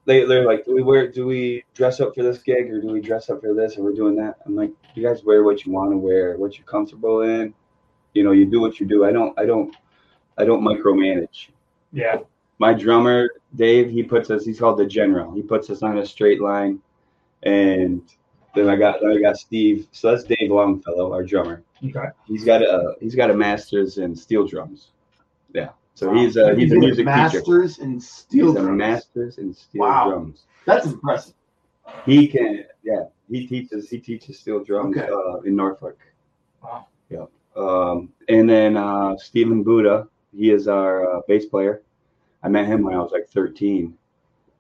they 0.05 0.25
they're 0.25 0.45
like, 0.45 0.65
do 0.65 0.75
we 0.75 0.83
wear 0.83 1.11
do 1.11 1.27
we 1.27 1.65
dress 1.75 2.01
up 2.01 2.15
for 2.15 2.23
this 2.23 2.39
gig 2.39 2.71
or 2.71 2.81
do 2.81 2.89
we 2.89 3.01
dress 3.01 3.31
up 3.31 3.41
for 3.41 3.55
this 3.55 3.77
and 3.77 3.85
we're 3.85 3.95
doing 3.95 4.17
that? 4.17 4.37
I'm 4.45 4.57
like, 4.57 4.73
you 4.95 5.03
guys 5.07 5.25
wear 5.25 5.45
what 5.45 5.65
you 5.65 5.73
want 5.73 5.93
to 5.93 5.97
wear, 5.97 6.37
what 6.37 6.59
you're 6.59 6.67
comfortable 6.67 7.23
in. 7.23 7.55
You 8.15 8.25
know, 8.25 8.33
you 8.33 8.47
do 8.47 8.61
what 8.61 8.81
you 8.81 8.87
do. 8.87 9.05
I 9.05 9.13
don't 9.13 9.39
I 9.39 9.47
don't 9.47 9.75
I 10.37 10.45
don't 10.45 10.63
micromanage 10.63 11.49
Yeah. 11.93 12.19
My 12.61 12.73
drummer 12.75 13.29
Dave, 13.57 13.91
he 13.91 14.03
puts 14.05 14.31
us. 14.31 14.45
He's 14.45 14.61
called 14.61 14.79
the 14.79 14.87
general. 14.87 15.33
He 15.33 15.43
puts 15.43 15.71
us 15.71 15.83
on 15.83 15.99
a 15.99 16.07
straight 16.07 16.41
line, 16.41 16.81
and 17.43 18.03
then 18.55 18.69
I 18.69 18.77
got 18.77 19.01
then 19.01 19.11
I 19.11 19.21
got 19.21 19.37
Steve. 19.37 19.89
So 19.93 20.11
that's 20.11 20.23
Dave 20.25 20.51
Longfellow, 20.51 21.13
our 21.13 21.25
drummer. 21.25 21.63
Okay. 21.85 22.09
He's 22.27 22.45
got 22.45 22.63
a 22.63 22.95
he's 23.01 23.15
got 23.17 23.31
a 23.31 23.35
master's 23.35 23.99
in 23.99 24.15
steel 24.15 24.47
drums. 24.47 24.91
Yeah. 25.53 25.71
So 25.95 26.09
Wow. 26.11 26.15
he's 26.17 26.37
a 26.37 26.55
he's 26.55 26.71
a 26.71 26.75
You 26.77 26.81
get 26.81 26.87
music 26.87 26.97
teacher. 26.99 27.05
masters 27.07 27.79
in 27.79 27.99
steel 27.99 28.47
He's 28.53 28.57
a 28.57 28.61
drums. 28.61 28.79
master's 28.79 29.39
in 29.39 29.53
steel 29.55 29.81
Wow. 29.81 30.09
drums. 30.11 30.45
That's 30.67 30.87
impressive. 30.87 31.35
He 32.07 32.29
can 32.29 32.65
yeah. 32.85 33.05
He 33.31 33.47
teaches 33.47 33.89
he 33.91 33.99
teaches 33.99 34.39
steel 34.39 34.63
drums 34.63 34.97
Okay. 34.97 35.09
uh, 35.11 35.41
in 35.41 35.57
Norfolk. 35.57 35.99
Wow. 36.63 36.87
Yeah. 37.09 37.25
Um, 37.57 38.13
and 38.29 38.49
then 38.49 38.77
uh, 38.77 39.17
Stephen 39.17 39.63
Buddha, 39.65 40.07
he 40.37 40.51
is 40.51 40.69
our 40.69 41.17
uh, 41.17 41.21
bass 41.27 41.47
player. 41.47 41.83
I 42.43 42.49
met 42.49 42.67
him 42.67 42.83
when 42.83 42.95
I 42.95 42.99
was 42.99 43.13
like 43.13 43.29
13. 43.29 43.97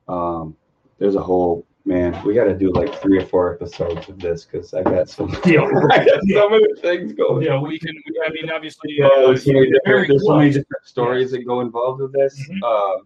Um, 0.09 0.57
there's 0.99 1.15
a 1.15 1.23
whole 1.23 1.67
man. 1.85 2.21
We 2.25 2.35
got 2.35 2.45
to 2.45 2.57
do 2.57 2.73
like 2.73 2.95
three 3.01 3.19
or 3.19 3.27
four 3.27 3.55
episodes 3.55 4.09
of 4.09 4.19
this 4.19 4.45
because 4.45 4.75
I 4.75 4.83
got 4.83 5.09
so 5.09 5.27
Deal. 5.27 5.65
I 5.91 6.05
got 6.05 6.21
so 6.29 6.49
many 6.49 6.75
things 6.81 7.13
going. 7.13 7.45
Yeah, 7.45 7.61
we 7.61 7.79
can. 7.79 7.95
We, 7.95 8.21
I 8.25 8.31
mean, 8.31 8.51
obviously, 8.51 8.99
Oh, 9.03 9.07
uh, 9.07 9.27
there's 9.29 9.45
so 9.45 9.53
many 9.53 9.71
different, 9.71 10.09
there's 10.09 10.27
so 10.27 10.37
many 10.37 10.51
different 10.51 10.85
stories 10.85 11.31
that 11.31 11.47
go 11.47 11.61
involved 11.61 12.01
with 12.01 12.13
this. 12.13 12.41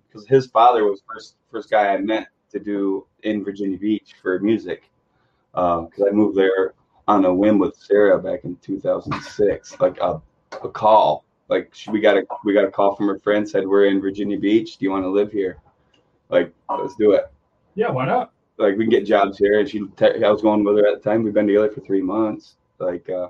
Because 0.08 0.26
his 0.28 0.46
father 0.46 0.84
was 0.84 1.02
first 1.06 1.36
first 1.50 1.70
guy 1.70 1.88
I 1.88 1.98
met 1.98 2.28
to 2.52 2.58
do 2.58 3.06
in 3.22 3.44
Virginia 3.44 3.78
Beach 3.78 4.14
for 4.20 4.38
music. 4.40 4.90
Because 5.52 6.04
I 6.06 6.10
moved 6.10 6.36
there 6.36 6.74
on 7.06 7.24
a 7.24 7.34
whim 7.34 7.58
with 7.58 7.76
Sarah 7.76 8.18
back 8.18 8.44
in 8.44 8.56
2006, 8.56 9.80
like 9.80 9.98
a, 10.00 10.20
a 10.62 10.68
call. 10.68 11.24
Like 11.48 11.70
she- 11.74 11.90
we 11.90 12.00
got 12.00 12.16
a 12.16 12.24
we 12.44 12.52
got 12.54 12.64
a 12.64 12.70
call 12.70 12.94
from 12.96 13.06
her 13.08 13.18
friend 13.18 13.48
said 13.48 13.66
we're 13.66 13.86
in 13.86 14.00
Virginia 14.00 14.38
Beach. 14.38 14.78
Do 14.78 14.84
you 14.84 14.90
want 14.90 15.04
to 15.04 15.10
live 15.10 15.30
here? 15.30 15.58
Like 16.30 16.52
let's 16.68 16.94
do 16.96 17.12
it. 17.12 17.30
Yeah, 17.74 17.90
why 17.90 18.06
not? 18.06 18.32
Like 18.56 18.76
we 18.76 18.84
can 18.84 18.90
get 18.90 19.04
jobs 19.06 19.36
here. 19.38 19.60
And 19.60 19.68
she 19.68 19.86
te- 19.96 20.24
I 20.24 20.30
was 20.30 20.42
going 20.42 20.64
with 20.64 20.78
her 20.78 20.86
at 20.86 21.02
the 21.02 21.10
time. 21.10 21.22
We've 21.22 21.34
been 21.34 21.46
together 21.46 21.70
for 21.70 21.80
three 21.80 22.02
months. 22.02 22.56
Like 22.78 23.08
uh, 23.10 23.28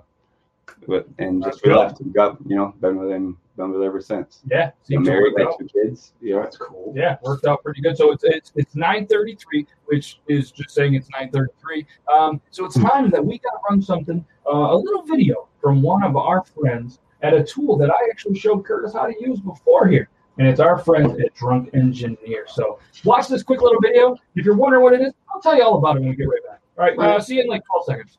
but 0.86 1.08
and 1.18 1.42
just 1.42 1.64
we 1.64 1.72
left. 1.72 2.00
We 2.00 2.10
got 2.12 2.38
you 2.46 2.56
know 2.56 2.74
been 2.80 2.96
with 2.98 3.10
him 3.10 3.38
been 3.56 3.70
with 3.70 3.80
her 3.80 3.86
ever 3.86 4.00
since. 4.00 4.42
Yeah, 4.50 4.70
I'm 4.92 5.04
to 5.04 5.10
married, 5.10 5.32
work 5.34 5.38
got 5.38 5.52
out. 5.54 5.58
two 5.58 5.68
kids. 5.68 6.12
Yeah, 6.20 6.40
That's 6.42 6.56
cool. 6.56 6.92
Yeah, 6.96 7.16
worked 7.22 7.46
out 7.46 7.62
pretty 7.64 7.80
good. 7.80 7.96
So 7.96 8.12
it's 8.12 8.24
it's 8.24 8.52
it's 8.54 8.74
nine 8.76 9.06
thirty 9.06 9.34
three, 9.36 9.66
which 9.86 10.20
is 10.28 10.50
just 10.52 10.70
saying 10.70 10.94
it's 10.94 11.08
nine 11.10 11.30
thirty 11.30 11.52
three. 11.60 11.86
Um, 12.12 12.40
so 12.50 12.64
it's 12.64 12.78
time 12.78 13.10
that 13.10 13.24
we 13.24 13.38
got 13.38 13.50
to 13.52 13.58
run 13.70 13.82
something, 13.82 14.24
uh, 14.46 14.50
a 14.50 14.76
little 14.76 15.02
video 15.02 15.48
from 15.60 15.82
one 15.82 16.02
of 16.04 16.16
our 16.16 16.44
friends 16.44 17.00
at 17.22 17.34
a 17.34 17.42
tool 17.42 17.76
that 17.78 17.90
I 17.90 18.08
actually 18.10 18.38
showed 18.38 18.64
Curtis 18.64 18.92
how 18.92 19.06
to 19.06 19.14
use 19.20 19.40
before 19.40 19.86
here, 19.86 20.08
and 20.38 20.46
it's 20.46 20.60
our 20.60 20.78
friends 20.78 21.18
at 21.20 21.34
Drunk 21.34 21.70
Engineer. 21.74 22.46
So 22.48 22.78
watch 23.04 23.28
this 23.28 23.42
quick 23.42 23.62
little 23.62 23.80
video. 23.80 24.16
If 24.34 24.44
you're 24.44 24.56
wondering 24.56 24.82
what 24.82 24.92
it 24.94 25.00
is, 25.00 25.12
I'll 25.32 25.40
tell 25.40 25.56
you 25.56 25.62
all 25.62 25.78
about 25.78 25.96
it 25.96 26.00
when 26.00 26.10
we 26.10 26.16
get 26.16 26.24
right 26.24 26.42
back. 26.48 26.60
All 26.76 26.84
right, 26.84 26.98
uh, 26.98 27.20
see 27.20 27.36
you 27.36 27.42
in 27.42 27.48
like 27.48 27.62
twelve 27.66 27.84
seconds. 27.86 28.18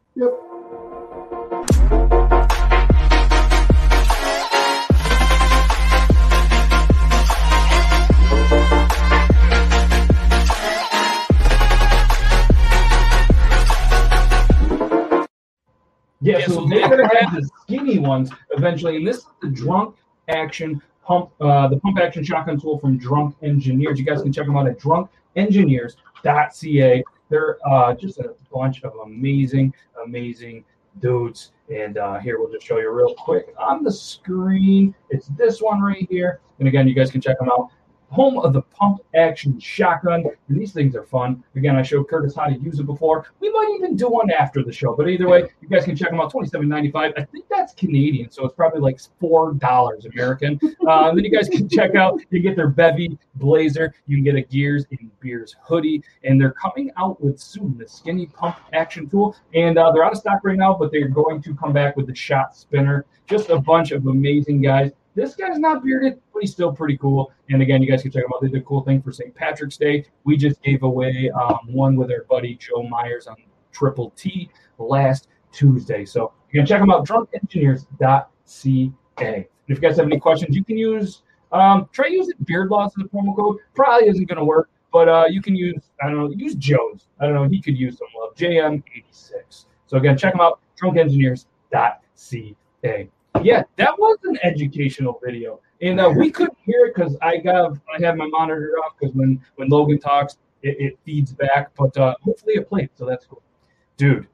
Yeah, 16.25 16.45
so 16.47 16.65
they're 16.65 16.89
gonna 16.89 17.07
have 17.19 17.35
the 17.35 17.47
skinny 17.61 17.99
ones 17.99 18.31
eventually, 18.51 18.97
and 18.97 19.07
this 19.07 19.17
is 19.17 19.27
the 19.41 19.49
drunk 19.49 19.95
action 20.27 20.81
pump, 21.03 21.29
uh, 21.39 21.67
the 21.67 21.79
pump 21.79 21.99
action 21.99 22.23
shotgun 22.23 22.59
tool 22.59 22.79
from 22.79 22.97
Drunk 22.97 23.35
Engineers. 23.43 23.99
You 23.99 24.05
guys 24.05 24.23
can 24.23 24.33
check 24.33 24.47
them 24.47 24.57
out 24.57 24.67
at 24.67 24.79
drunkengineers.ca. 24.79 27.03
They're 27.29 27.57
uh, 27.67 27.93
just 27.93 28.17
a 28.19 28.33
bunch 28.51 28.83
of 28.83 28.93
amazing, 29.03 29.71
amazing 30.03 30.65
dudes. 30.99 31.51
And 31.69 31.99
uh, 31.99 32.17
here 32.19 32.39
we'll 32.39 32.51
just 32.51 32.65
show 32.65 32.79
you 32.79 32.89
real 32.89 33.13
quick 33.13 33.53
on 33.59 33.83
the 33.83 33.91
screen. 33.91 34.95
It's 35.11 35.27
this 35.29 35.61
one 35.61 35.79
right 35.81 36.07
here. 36.09 36.39
And 36.59 36.67
again, 36.67 36.87
you 36.87 36.95
guys 36.95 37.11
can 37.11 37.21
check 37.21 37.37
them 37.37 37.49
out. 37.49 37.69
Home 38.09 38.37
of 38.39 38.53
the 38.53 38.61
pump 38.61 39.01
action 39.15 39.59
shotgun. 39.59 40.23
And 40.47 40.59
these 40.59 40.71
things 40.71 40.95
are 40.95 41.03
fun. 41.03 41.43
Again, 41.55 41.75
I 41.75 41.81
showed 41.81 42.07
Curtis 42.07 42.35
how 42.35 42.45
to 42.45 42.57
use 42.59 42.79
it 42.79 42.85
before. 42.85 43.25
We 43.39 43.49
might 43.51 43.73
even 43.75 43.95
do 43.95 44.07
one 44.07 44.31
after 44.31 44.63
the 44.63 44.71
show. 44.71 44.95
But 44.95 45.09
either 45.09 45.27
way, 45.27 45.47
you 45.61 45.67
guys 45.67 45.85
can 45.85 45.95
check 45.95 46.11
them 46.11 46.19
out. 46.19 46.31
Twenty 46.31 46.47
seven 46.49 46.69
ninety 46.69 46.91
five. 46.91 47.13
I 47.17 47.23
think 47.23 47.45
that's 47.49 47.73
Canadian, 47.73 48.31
so 48.31 48.45
it's 48.45 48.55
probably 48.55 48.79
like 48.79 48.99
four 49.19 49.53
dollars 49.53 50.05
American. 50.05 50.59
Uh, 50.85 51.13
then 51.15 51.23
you 51.23 51.31
guys 51.31 51.49
can 51.49 51.67
check 51.67 51.95
out. 51.95 52.19
You 52.29 52.39
get 52.39 52.55
their 52.55 52.67
bevy 52.67 53.17
blazer. 53.35 53.95
You 54.05 54.17
can 54.17 54.23
get 54.23 54.35
a 54.35 54.41
Gears 54.41 54.85
and 54.91 55.09
Beers 55.19 55.55
hoodie, 55.63 56.03
and 56.23 56.39
they're 56.39 56.51
coming 56.51 56.91
out 56.95 57.19
with 57.21 57.39
soon 57.39 57.75
the 57.77 57.87
skinny 57.87 58.27
pump 58.27 58.57
action 58.71 59.09
tool. 59.09 59.35
And 59.55 59.79
uh, 59.79 59.91
they're 59.91 60.03
out 60.03 60.11
of 60.11 60.19
stock 60.19 60.41
right 60.43 60.57
now, 60.57 60.75
but 60.75 60.91
they're 60.91 61.07
going 61.07 61.41
to 61.41 61.55
come 61.55 61.73
back 61.73 61.97
with 61.97 62.05
the 62.05 62.13
shot 62.15 62.55
spinner. 62.55 63.05
Just 63.27 63.49
a 63.49 63.59
bunch 63.59 63.91
of 63.91 64.05
amazing 64.05 64.61
guys. 64.61 64.91
This 65.15 65.33
guy's 65.33 65.57
not 65.57 65.83
bearded, 65.83 66.19
but 66.33 66.41
he's 66.41 66.51
still 66.51 66.73
pretty 66.73 66.97
cool. 66.97 67.31
And 67.49 67.61
again, 67.61 67.81
you 67.81 67.89
guys 67.89 68.01
can 68.01 68.11
check 68.11 68.23
him 68.23 68.31
out. 68.35 68.41
They 68.41 68.49
did 68.49 68.61
a 68.61 68.65
cool 68.65 68.81
thing 68.81 69.01
for 69.01 69.13
St. 69.13 69.33
Patrick's 69.33 69.77
Day. 69.77 70.05
We 70.25 70.35
just 70.35 70.61
gave 70.61 70.83
away 70.83 71.31
um, 71.31 71.59
one 71.67 71.95
with 71.95 72.11
our 72.11 72.25
buddy 72.29 72.55
Joe 72.55 72.83
Myers 72.83 73.27
on 73.27 73.37
Triple 73.71 74.11
T 74.17 74.49
last 74.77 75.29
Tuesday. 75.53 76.03
So 76.03 76.33
you 76.51 76.59
can 76.59 76.67
check 76.67 76.81
them 76.81 76.91
out, 76.91 77.07
drunkengineers.ca. 77.07 78.91
And 79.17 79.45
if 79.67 79.69
you 79.69 79.77
guys 79.77 79.97
have 79.97 80.05
any 80.05 80.19
questions, 80.19 80.55
you 80.55 80.65
can 80.65 80.77
use 80.77 81.21
um, 81.51 81.87
try 81.93 82.07
using 82.07 82.33
Beard 82.43 82.69
Laws 82.69 82.91
as 82.99 83.05
a 83.05 83.07
promo 83.07 83.33
code. 83.35 83.57
Probably 83.73 84.09
isn't 84.09 84.25
going 84.25 84.37
to 84.37 84.43
work, 84.43 84.69
but 84.91 85.07
uh, 85.07 85.25
you 85.29 85.41
can 85.41 85.55
use 85.55 85.81
I 86.03 86.09
don't 86.09 86.17
know 86.17 86.29
use 86.35 86.55
Joe's. 86.55 87.07
I 87.19 87.25
don't 87.25 87.35
know 87.35 87.47
he 87.47 87.61
could 87.61 87.77
use 87.77 87.97
some 87.97 88.07
love. 88.19 88.35
JM86. 88.35 89.65
So 89.87 89.97
again, 89.97 90.17
check 90.17 90.33
them 90.33 90.41
out. 90.41 90.59
Drunkengineers.ca. 90.81 93.09
Yeah, 93.45 93.63
that 93.77 93.97
was 93.97 94.17
an 94.23 94.37
educational 94.43 95.19
video, 95.23 95.59
and 95.81 95.99
uh, 95.99 96.11
we 96.15 96.31
couldn't 96.31 96.57
hear 96.65 96.85
it 96.85 96.95
because 96.95 97.15
I 97.21 97.37
got 97.37 97.77
I 97.93 98.03
have 98.03 98.17
my 98.17 98.27
monitor 98.27 98.73
off 98.83 98.93
because 98.99 99.15
when 99.15 99.39
when 99.55 99.69
Logan 99.69 99.99
talks, 99.99 100.37
it, 100.63 100.77
it 100.79 100.99
feeds 101.05 101.31
back. 101.33 101.71
But 101.75 101.95
uh, 101.97 102.15
hopefully 102.21 102.55
it 102.55 102.67
played, 102.67 102.89
so 102.95 103.05
that's 103.05 103.25
cool, 103.25 103.43
dude. 103.97 104.27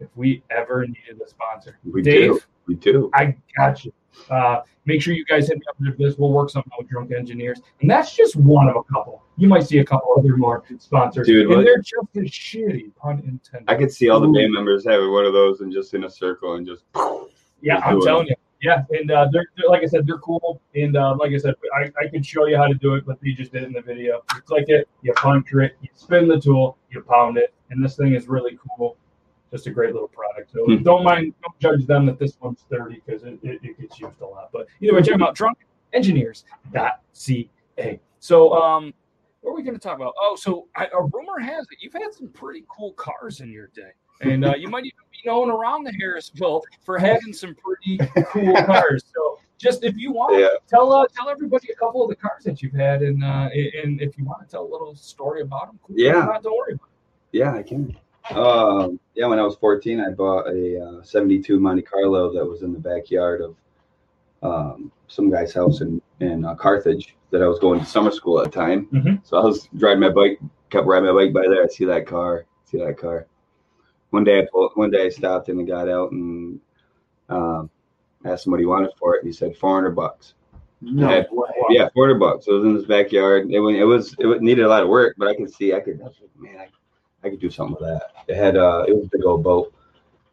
If 0.00 0.08
we 0.16 0.42
ever 0.50 0.86
needed 0.86 1.20
a 1.24 1.28
sponsor, 1.28 1.78
we 1.90 2.02
Dave, 2.02 2.32
do. 2.32 2.40
We 2.66 2.74
do. 2.74 3.10
I 3.14 3.36
got 3.56 3.84
you. 3.84 3.92
Uh, 4.30 4.62
make 4.84 5.02
sure 5.02 5.14
you 5.14 5.24
guys 5.24 5.48
hit 5.48 5.58
me 5.58 5.64
up 5.68 5.76
with 5.78 5.98
this. 5.98 6.16
We'll 6.18 6.32
work 6.32 6.50
something 6.50 6.72
out 6.74 6.80
with 6.80 6.88
Drunk 6.88 7.12
Engineers, 7.12 7.60
and 7.80 7.90
that's 7.90 8.14
just 8.14 8.36
one 8.36 8.68
of 8.68 8.76
a 8.76 8.82
couple. 8.84 9.22
You 9.36 9.48
might 9.48 9.64
see 9.64 9.78
a 9.78 9.84
couple 9.84 10.14
other 10.18 10.36
more 10.36 10.64
sponsors, 10.78 11.26
Dude, 11.26 11.50
and 11.50 11.66
they're 11.66 11.78
just 11.78 12.16
as 12.16 12.24
shitty, 12.24 12.94
pun 12.96 13.18
intended. 13.20 13.68
I 13.68 13.74
could 13.74 13.92
see 13.92 14.08
all 14.08 14.20
the 14.20 14.28
band 14.28 14.52
members 14.52 14.84
having 14.86 15.12
one 15.12 15.24
of 15.24 15.32
those 15.32 15.60
and 15.60 15.72
just 15.72 15.94
in 15.94 16.04
a 16.04 16.10
circle 16.10 16.54
and 16.54 16.66
just 16.66 16.84
Yeah, 17.60 17.78
I'm 17.78 18.00
telling 18.00 18.28
you. 18.28 18.35
Yeah, 18.62 18.84
and 18.90 19.10
uh, 19.10 19.28
they're, 19.32 19.46
they're 19.56 19.68
like 19.68 19.82
I 19.82 19.86
said, 19.86 20.06
they're 20.06 20.16
cool. 20.18 20.60
And 20.74 20.96
uh, 20.96 21.14
like 21.18 21.32
I 21.32 21.36
said, 21.36 21.54
I, 21.76 21.90
I 22.02 22.08
could 22.08 22.24
show 22.24 22.46
you 22.46 22.56
how 22.56 22.66
to 22.66 22.74
do 22.74 22.94
it, 22.94 23.04
but 23.06 23.20
they 23.20 23.32
just 23.32 23.52
did 23.52 23.64
it 23.64 23.66
in 23.66 23.72
the 23.74 23.82
video. 23.82 24.22
You 24.34 24.40
click 24.42 24.64
it, 24.68 24.88
you 25.02 25.12
puncture 25.12 25.60
it, 25.60 25.76
you 25.82 25.88
spin 25.94 26.26
the 26.26 26.40
tool, 26.40 26.78
you 26.90 27.02
pound 27.02 27.36
it, 27.36 27.52
and 27.70 27.84
this 27.84 27.96
thing 27.96 28.14
is 28.14 28.28
really 28.28 28.58
cool. 28.76 28.96
Just 29.52 29.66
a 29.66 29.70
great 29.70 29.92
little 29.92 30.08
product. 30.08 30.50
So 30.52 30.64
Hmm. 30.64 30.82
don't 30.82 31.04
mind, 31.04 31.34
don't 31.42 31.58
judge 31.60 31.86
them 31.86 32.06
that 32.06 32.18
this 32.18 32.36
one's 32.40 32.64
30 32.70 33.02
because 33.04 33.22
it, 33.24 33.38
it, 33.42 33.60
it 33.62 33.78
gets 33.80 34.00
used 34.00 34.20
a 34.20 34.26
lot. 34.26 34.50
But 34.52 34.66
either 34.80 34.94
way, 34.94 35.02
check 35.02 35.12
them 35.14 35.22
out, 35.22 35.36
drunkenengineers.ca. 35.36 38.00
So, 38.18 38.54
um, 38.54 38.92
what 39.42 39.52
are 39.52 39.54
we 39.54 39.62
going 39.62 39.74
to 39.74 39.80
talk 39.80 39.96
about? 39.96 40.14
Oh, 40.20 40.34
so 40.34 40.66
I, 40.74 40.86
a 40.86 41.02
rumor 41.02 41.38
has 41.38 41.66
it 41.70 41.78
you've 41.80 41.92
had 41.92 42.12
some 42.12 42.28
pretty 42.28 42.64
cool 42.68 42.92
cars 42.94 43.40
in 43.40 43.52
your 43.52 43.68
day, 43.68 43.90
and 44.20 44.44
uh, 44.44 44.54
you 44.56 44.68
might 44.68 44.84
even 44.84 44.98
be 45.10 45.18
known 45.28 45.50
around 45.50 45.84
the 45.84 45.92
Harrisville 45.92 46.62
for 46.84 46.98
having 46.98 47.32
some 47.32 47.54
pretty 47.54 47.98
cool 48.32 48.54
cars. 48.64 49.04
So, 49.14 49.38
just 49.58 49.84
if 49.84 49.96
you 49.96 50.12
want, 50.12 50.38
Yeah. 50.38 50.48
tell 50.68 50.92
uh, 50.92 51.06
tell 51.14 51.28
everybody 51.28 51.68
a 51.72 51.76
couple 51.76 52.02
of 52.02 52.10
the 52.10 52.16
cars 52.16 52.44
that 52.44 52.62
you've 52.62 52.74
had, 52.74 53.02
and 53.02 53.22
uh, 53.24 53.48
and 53.82 54.00
if 54.00 54.16
you 54.18 54.24
want 54.24 54.42
to 54.42 54.50
tell 54.50 54.64
a 54.64 54.70
little 54.70 54.94
story 54.94 55.40
about 55.42 55.66
them, 55.68 55.78
cool. 55.86 55.96
Yeah. 55.98 56.12
Not, 56.12 56.42
don't 56.42 56.56
worry. 56.56 56.74
About 56.74 56.88
Yeah, 57.32 57.54
I 57.54 57.62
can. 57.62 57.96
Um, 58.34 58.98
yeah, 59.14 59.26
when 59.26 59.38
I 59.38 59.42
was 59.42 59.54
14, 59.56 60.00
I 60.00 60.10
bought 60.10 60.48
a 60.48 60.98
uh, 60.98 61.02
72 61.02 61.60
Monte 61.60 61.82
Carlo 61.82 62.32
that 62.32 62.44
was 62.44 62.62
in 62.62 62.72
the 62.72 62.78
backyard 62.78 63.40
of 63.40 63.54
um, 64.42 64.90
some 65.06 65.30
guy's 65.30 65.54
house 65.54 65.80
in, 65.80 66.02
in 66.18 66.44
uh, 66.44 66.54
Carthage 66.56 67.14
that 67.30 67.40
I 67.40 67.46
was 67.46 67.60
going 67.60 67.78
to 67.78 67.86
summer 67.86 68.10
school 68.10 68.40
at 68.40 68.46
the 68.46 68.50
time. 68.50 68.88
Mhm. 68.92 69.20
So 69.24 69.36
I 69.38 69.44
was 69.44 69.68
driving 69.76 70.00
my 70.00 70.08
bike, 70.10 70.40
kept 70.70 70.86
riding 70.86 71.06
my 71.06 71.12
bike 71.24 71.32
by 71.32 71.42
there. 71.48 71.62
I 71.62 71.68
see 71.68 71.84
that 71.84 72.04
car, 72.06 72.46
see 72.64 72.78
that 72.78 72.98
car. 72.98 73.26
One 74.10 74.24
day 74.24 74.40
I 74.40 74.46
pulled, 74.50 74.72
one 74.74 74.90
day 74.90 75.06
I 75.06 75.08
stopped 75.08 75.48
and 75.48 75.60
I 75.60 75.64
got 75.64 75.88
out 75.88 76.12
and 76.12 76.60
um, 77.28 77.70
asked 78.24 78.46
him 78.46 78.52
what 78.52 78.60
he 78.60 78.66
wanted 78.66 78.90
for 78.98 79.14
it. 79.16 79.22
And 79.22 79.28
he 79.28 79.32
said 79.32 79.56
400 79.56 79.90
bucks. 79.90 80.34
No 80.80 81.10
Yeah. 81.10 81.24
way. 81.30 81.48
Yeah, 81.70 81.88
400 81.94 82.18
bucks. 82.20 82.46
It 82.46 82.52
was 82.52 82.64
in 82.64 82.74
his 82.74 82.84
backyard. 82.86 83.50
It, 83.50 83.58
it 83.58 83.84
was 83.84 84.14
it 84.18 84.42
needed 84.42 84.64
a 84.64 84.68
lot 84.68 84.82
of 84.82 84.88
work, 84.88 85.14
but 85.18 85.28
I 85.28 85.34
could 85.34 85.52
see 85.52 85.72
I 85.74 85.80
could 85.80 86.00
I 86.00 86.04
like, 86.04 86.14
man, 86.38 86.58
I, 86.58 87.26
I 87.26 87.30
could 87.30 87.40
do 87.40 87.50
something 87.50 87.76
with 87.80 87.88
that. 87.88 88.10
It 88.28 88.36
had 88.36 88.56
uh 88.56 88.84
it 88.86 88.94
was 88.94 89.06
a 89.06 89.08
big 89.16 89.24
old 89.24 89.42
boat, 89.42 89.72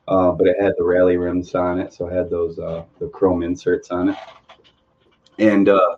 uh, 0.07 0.32
but 0.32 0.47
it 0.47 0.61
had 0.61 0.74
the 0.78 0.84
rally 0.84 1.17
rims 1.17 1.55
on 1.55 1.80
it, 1.80 1.93
so 1.93 2.07
it 2.07 2.13
had 2.13 2.30
those 2.30 2.59
uh 2.59 2.84
the 2.99 3.07
chrome 3.07 3.41
inserts 3.41 3.89
on 3.89 4.09
it. 4.09 4.17
And 5.39 5.69
uh, 5.69 5.95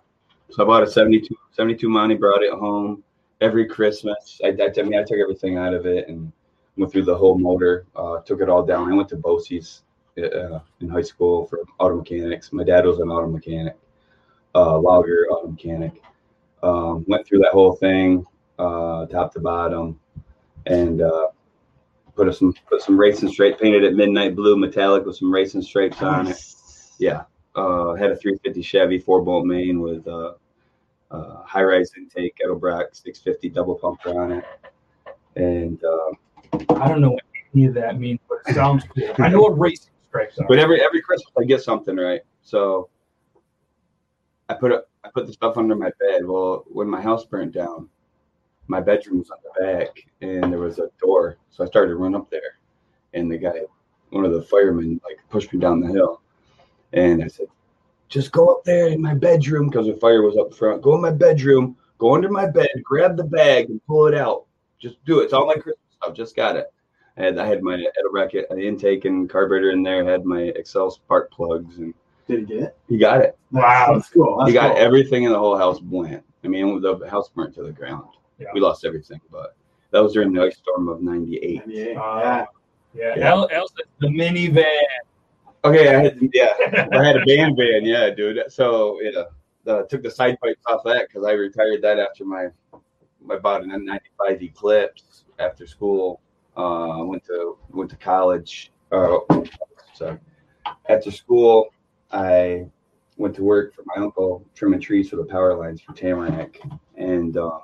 so 0.50 0.62
I 0.62 0.66
bought 0.66 0.82
a 0.82 0.86
72 0.90 1.36
72 1.52 1.88
Monty, 1.88 2.14
brought 2.14 2.42
it 2.42 2.52
home 2.52 3.02
every 3.40 3.66
Christmas. 3.66 4.40
I, 4.44 4.48
I, 4.48 4.70
I 4.78 4.82
mean 4.82 4.98
I 4.98 5.02
took 5.02 5.18
everything 5.18 5.58
out 5.58 5.74
of 5.74 5.86
it 5.86 6.08
and 6.08 6.32
went 6.76 6.92
through 6.92 7.04
the 7.04 7.16
whole 7.16 7.38
motor, 7.38 7.86
uh, 7.96 8.20
took 8.20 8.40
it 8.40 8.48
all 8.48 8.64
down. 8.64 8.92
I 8.92 8.94
went 8.96 9.08
to 9.10 9.16
BOCES 9.16 9.82
uh, 10.18 10.60
in 10.80 10.88
high 10.88 11.02
school 11.02 11.46
for 11.46 11.60
auto 11.78 11.96
mechanics. 11.96 12.52
My 12.52 12.64
dad 12.64 12.84
was 12.84 12.98
an 12.98 13.08
auto 13.08 13.28
mechanic 13.28 13.76
uh, 14.56 14.78
logger 14.78 15.26
auto 15.30 15.48
mechanic. 15.48 16.02
Um, 16.62 17.04
went 17.06 17.26
through 17.26 17.40
that 17.40 17.52
whole 17.52 17.76
thing, 17.76 18.26
uh, 18.58 19.06
top 19.06 19.32
to 19.34 19.40
bottom, 19.40 20.00
and 20.64 21.02
uh, 21.02 21.28
put 22.16 22.34
some 22.34 22.54
put 22.68 22.82
some 22.82 22.98
racing 22.98 23.28
stripes, 23.28 23.60
painted 23.60 23.84
it 23.84 23.94
midnight 23.94 24.34
blue 24.34 24.56
metallic 24.56 25.04
with 25.04 25.16
some 25.16 25.32
racing 25.32 25.62
stripes 25.62 26.02
on 26.02 26.28
it. 26.28 26.42
Yeah, 26.98 27.24
uh, 27.54 27.94
had 27.94 28.10
a 28.10 28.16
350 28.16 28.62
Chevy 28.62 28.98
four 28.98 29.22
bolt 29.22 29.44
main 29.44 29.80
with 29.80 30.08
uh, 30.08 30.32
uh, 31.10 31.42
high 31.42 31.62
rise 31.62 31.92
intake, 31.96 32.40
Edelbrock 32.44 32.96
650 32.96 33.50
double 33.50 33.74
pumper 33.74 34.18
on 34.20 34.32
it, 34.32 34.44
and 35.36 35.84
uh, 35.84 36.10
I 36.70 36.88
don't 36.88 37.00
know 37.00 37.10
what 37.12 37.22
any 37.54 37.66
of 37.66 37.74
that 37.74 37.98
means, 37.98 38.20
but 38.28 38.38
it 38.46 38.54
sounds 38.54 38.84
cool. 38.84 39.14
I 39.18 39.28
know 39.28 39.40
what 39.40 39.58
racing 39.58 39.90
stripes 40.08 40.38
are. 40.38 40.46
But 40.48 40.58
every 40.58 40.82
every 40.82 41.02
Christmas 41.02 41.32
I 41.38 41.44
get 41.44 41.62
something 41.62 41.96
right. 41.96 42.20
So 42.42 42.88
I 44.48 44.54
put 44.54 44.72
it 44.72 44.88
I 45.04 45.08
put 45.10 45.26
the 45.26 45.32
stuff 45.32 45.56
under 45.56 45.74
my 45.74 45.90
bed. 46.00 46.24
Well, 46.26 46.64
when 46.68 46.88
my 46.88 47.00
house 47.00 47.24
burnt 47.24 47.52
down, 47.52 47.88
my 48.68 48.80
bedroom 48.80 49.20
was 49.20 49.30
on 49.30 49.38
the 49.44 49.64
back 49.64 49.88
and 50.20 50.52
there 50.52 50.58
was 50.58 50.78
a 50.78 50.90
door. 51.00 51.38
So 51.50 51.64
I 51.64 51.66
started 51.66 51.90
to 51.90 51.96
run 51.96 52.14
up 52.14 52.30
there. 52.30 52.58
And 53.14 53.30
the 53.30 53.38
guy, 53.38 53.62
one 54.10 54.24
of 54.24 54.32
the 54.32 54.42
firemen, 54.42 55.00
like 55.04 55.18
pushed 55.30 55.52
me 55.52 55.60
down 55.60 55.80
the 55.80 55.88
hill. 55.88 56.20
And 56.92 57.22
I 57.22 57.28
said, 57.28 57.46
just 58.08 58.32
go 58.32 58.48
up 58.48 58.64
there 58.64 58.88
in 58.88 59.00
my 59.00 59.14
bedroom 59.14 59.68
because 59.68 59.86
the 59.86 59.94
fire 59.94 60.22
was 60.22 60.36
up 60.36 60.54
front. 60.54 60.82
Go 60.82 60.94
in 60.94 61.00
my 61.00 61.10
bedroom, 61.10 61.76
go 61.98 62.14
under 62.14 62.30
my 62.30 62.46
bed, 62.46 62.68
grab 62.82 63.16
the 63.16 63.24
bag 63.24 63.70
and 63.70 63.84
pull 63.86 64.06
it 64.06 64.14
out. 64.14 64.46
Just 64.78 65.02
do 65.04 65.20
it. 65.20 65.24
It's 65.24 65.32
all 65.32 65.46
my 65.46 65.54
Christmas 65.54 65.78
stuff. 66.02 66.14
Just 66.14 66.36
got 66.36 66.56
it. 66.56 66.66
I 67.18 67.22
had 67.22 67.38
I 67.38 67.46
had 67.46 67.62
my 67.62 67.76
Edelbrock 67.76 68.34
intake 68.58 69.04
and 69.04 69.28
carburetor 69.28 69.70
in 69.70 69.82
there. 69.82 70.04
Had 70.04 70.24
my 70.24 70.52
Accel 70.58 70.92
spark 70.92 71.30
plugs, 71.30 71.78
and 71.78 71.94
Did 72.28 72.40
he 72.40 72.44
get 72.46 72.62
it? 72.62 72.76
he 72.88 72.98
got 72.98 73.20
it. 73.22 73.38
Wow. 73.52 73.94
That's 73.94 74.08
cool. 74.10 74.36
That's 74.38 74.48
he 74.48 74.54
got 74.54 74.74
cool. 74.74 74.84
everything 74.84 75.22
in 75.24 75.32
the 75.32 75.38
whole 75.38 75.56
house 75.56 75.80
blend. 75.80 76.22
I 76.44 76.48
mean, 76.48 76.80
the 76.80 77.08
house 77.10 77.28
burnt 77.30 77.54
to 77.54 77.62
the 77.62 77.72
ground. 77.72 78.08
Yeah. 78.38 78.48
We 78.52 78.60
lost 78.60 78.84
everything, 78.84 79.20
but 79.32 79.56
that 79.90 80.02
was 80.02 80.12
during 80.12 80.32
the 80.32 80.42
ice 80.42 80.58
storm 80.58 80.88
of 80.88 81.00
'98. 81.02 81.62
Yeah. 81.66 81.84
Uh, 82.00 82.18
yeah. 82.20 82.44
Yeah, 82.94 83.14
Yeah. 83.16 83.30
Al, 83.30 83.48
Al 83.50 83.66
the 84.00 84.08
minivan. 84.08 84.64
Okay, 85.64 85.94
I 85.94 86.00
had 86.02 86.18
yeah, 86.32 86.52
I 86.92 87.02
had 87.04 87.16
a 87.16 87.24
band 87.26 87.56
van, 87.56 87.84
yeah, 87.84 88.10
dude. 88.10 88.40
So 88.48 89.00
yeah, 89.00 89.24
uh, 89.66 89.82
took 89.84 90.02
the 90.02 90.10
side 90.10 90.38
pipes 90.42 90.60
off 90.66 90.82
that 90.84 91.08
because 91.08 91.26
I 91.26 91.32
retired 91.32 91.82
that 91.82 91.98
after 91.98 92.24
my 92.24 92.48
I 93.28 93.36
bought 93.38 93.64
a 93.64 93.66
'95 93.66 94.42
Eclipse 94.42 95.02
after 95.38 95.66
school. 95.66 96.20
Uh, 96.56 97.00
I 97.00 97.02
went 97.02 97.24
to 97.26 97.58
went 97.70 97.90
to 97.90 97.96
college. 97.96 98.72
Uh, 98.90 99.18
sorry, 99.94 100.18
after 100.88 101.10
school, 101.10 101.68
I 102.10 102.66
went 103.16 103.34
to 103.36 103.42
work 103.42 103.74
for 103.74 103.82
my 103.86 104.02
uncle 104.02 104.44
trimming 104.54 104.80
trees 104.80 105.10
for 105.10 105.16
the 105.16 105.24
power 105.24 105.54
lines 105.54 105.80
for 105.80 105.92
Tamarack, 105.92 106.60
and 106.96 107.36
uh, 107.36 107.60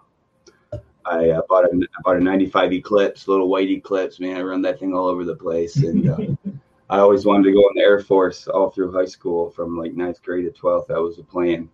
I 1.04 1.30
uh, 1.30 1.42
bought 1.48 1.64
a 1.64 1.68
I 1.72 2.02
bought 2.02 2.16
a 2.16 2.20
'95 2.20 2.72
Eclipse, 2.72 3.28
little 3.28 3.48
white 3.48 3.70
Eclipse. 3.70 4.20
Man, 4.20 4.36
I 4.36 4.42
run 4.42 4.62
that 4.62 4.78
thing 4.78 4.94
all 4.94 5.06
over 5.06 5.24
the 5.24 5.36
place, 5.36 5.76
and 5.76 6.08
uh, 6.08 6.50
I 6.90 6.98
always 6.98 7.24
wanted 7.24 7.44
to 7.44 7.52
go 7.52 7.60
in 7.68 7.76
the 7.76 7.82
Air 7.82 8.00
Force 8.00 8.46
all 8.48 8.70
through 8.70 8.92
high 8.92 9.06
school, 9.06 9.50
from 9.50 9.76
like 9.76 9.94
ninth 9.94 10.22
grade 10.22 10.44
to 10.44 10.50
twelfth. 10.50 10.88
That 10.88 11.00
was 11.00 11.16
the 11.16 11.24
plan. 11.24 11.68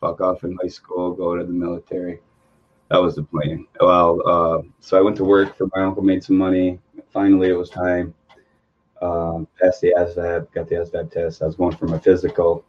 Fuck 0.00 0.20
off 0.20 0.44
in 0.44 0.56
high 0.60 0.68
school, 0.68 1.12
go 1.12 1.36
to 1.36 1.44
the 1.44 1.52
military. 1.52 2.20
That 2.94 3.02
was 3.02 3.16
the 3.16 3.24
plan. 3.24 3.66
Well, 3.80 4.22
uh, 4.24 4.62
so 4.78 4.96
I 4.96 5.00
went 5.00 5.16
to 5.16 5.24
work 5.24 5.56
for 5.58 5.68
my 5.74 5.82
uncle, 5.82 6.00
made 6.04 6.22
some 6.22 6.38
money. 6.38 6.78
Finally, 7.12 7.48
it 7.48 7.54
was 7.54 7.68
time. 7.68 8.14
Um, 9.02 9.48
passed 9.60 9.80
the 9.80 9.92
ASVAB, 9.98 10.52
got 10.52 10.68
the 10.68 10.76
ASVAB 10.76 11.10
test. 11.10 11.42
I 11.42 11.46
was 11.46 11.56
going 11.56 11.76
for 11.76 11.88
my 11.88 11.98
physical, 11.98 12.64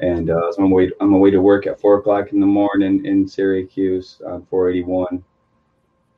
and 0.00 0.28
uh, 0.28 0.34
I 0.34 0.46
was 0.46 0.58
on 0.58 0.68
my 0.68 0.76
way 0.76 0.90
on 1.00 1.08
my 1.08 1.16
way 1.16 1.30
to 1.30 1.40
work 1.40 1.66
at 1.66 1.80
four 1.80 1.96
o'clock 1.96 2.32
in 2.32 2.40
the 2.40 2.46
morning 2.46 3.06
in 3.06 3.26
Syracuse 3.26 4.20
on 4.26 4.44
481. 4.50 5.24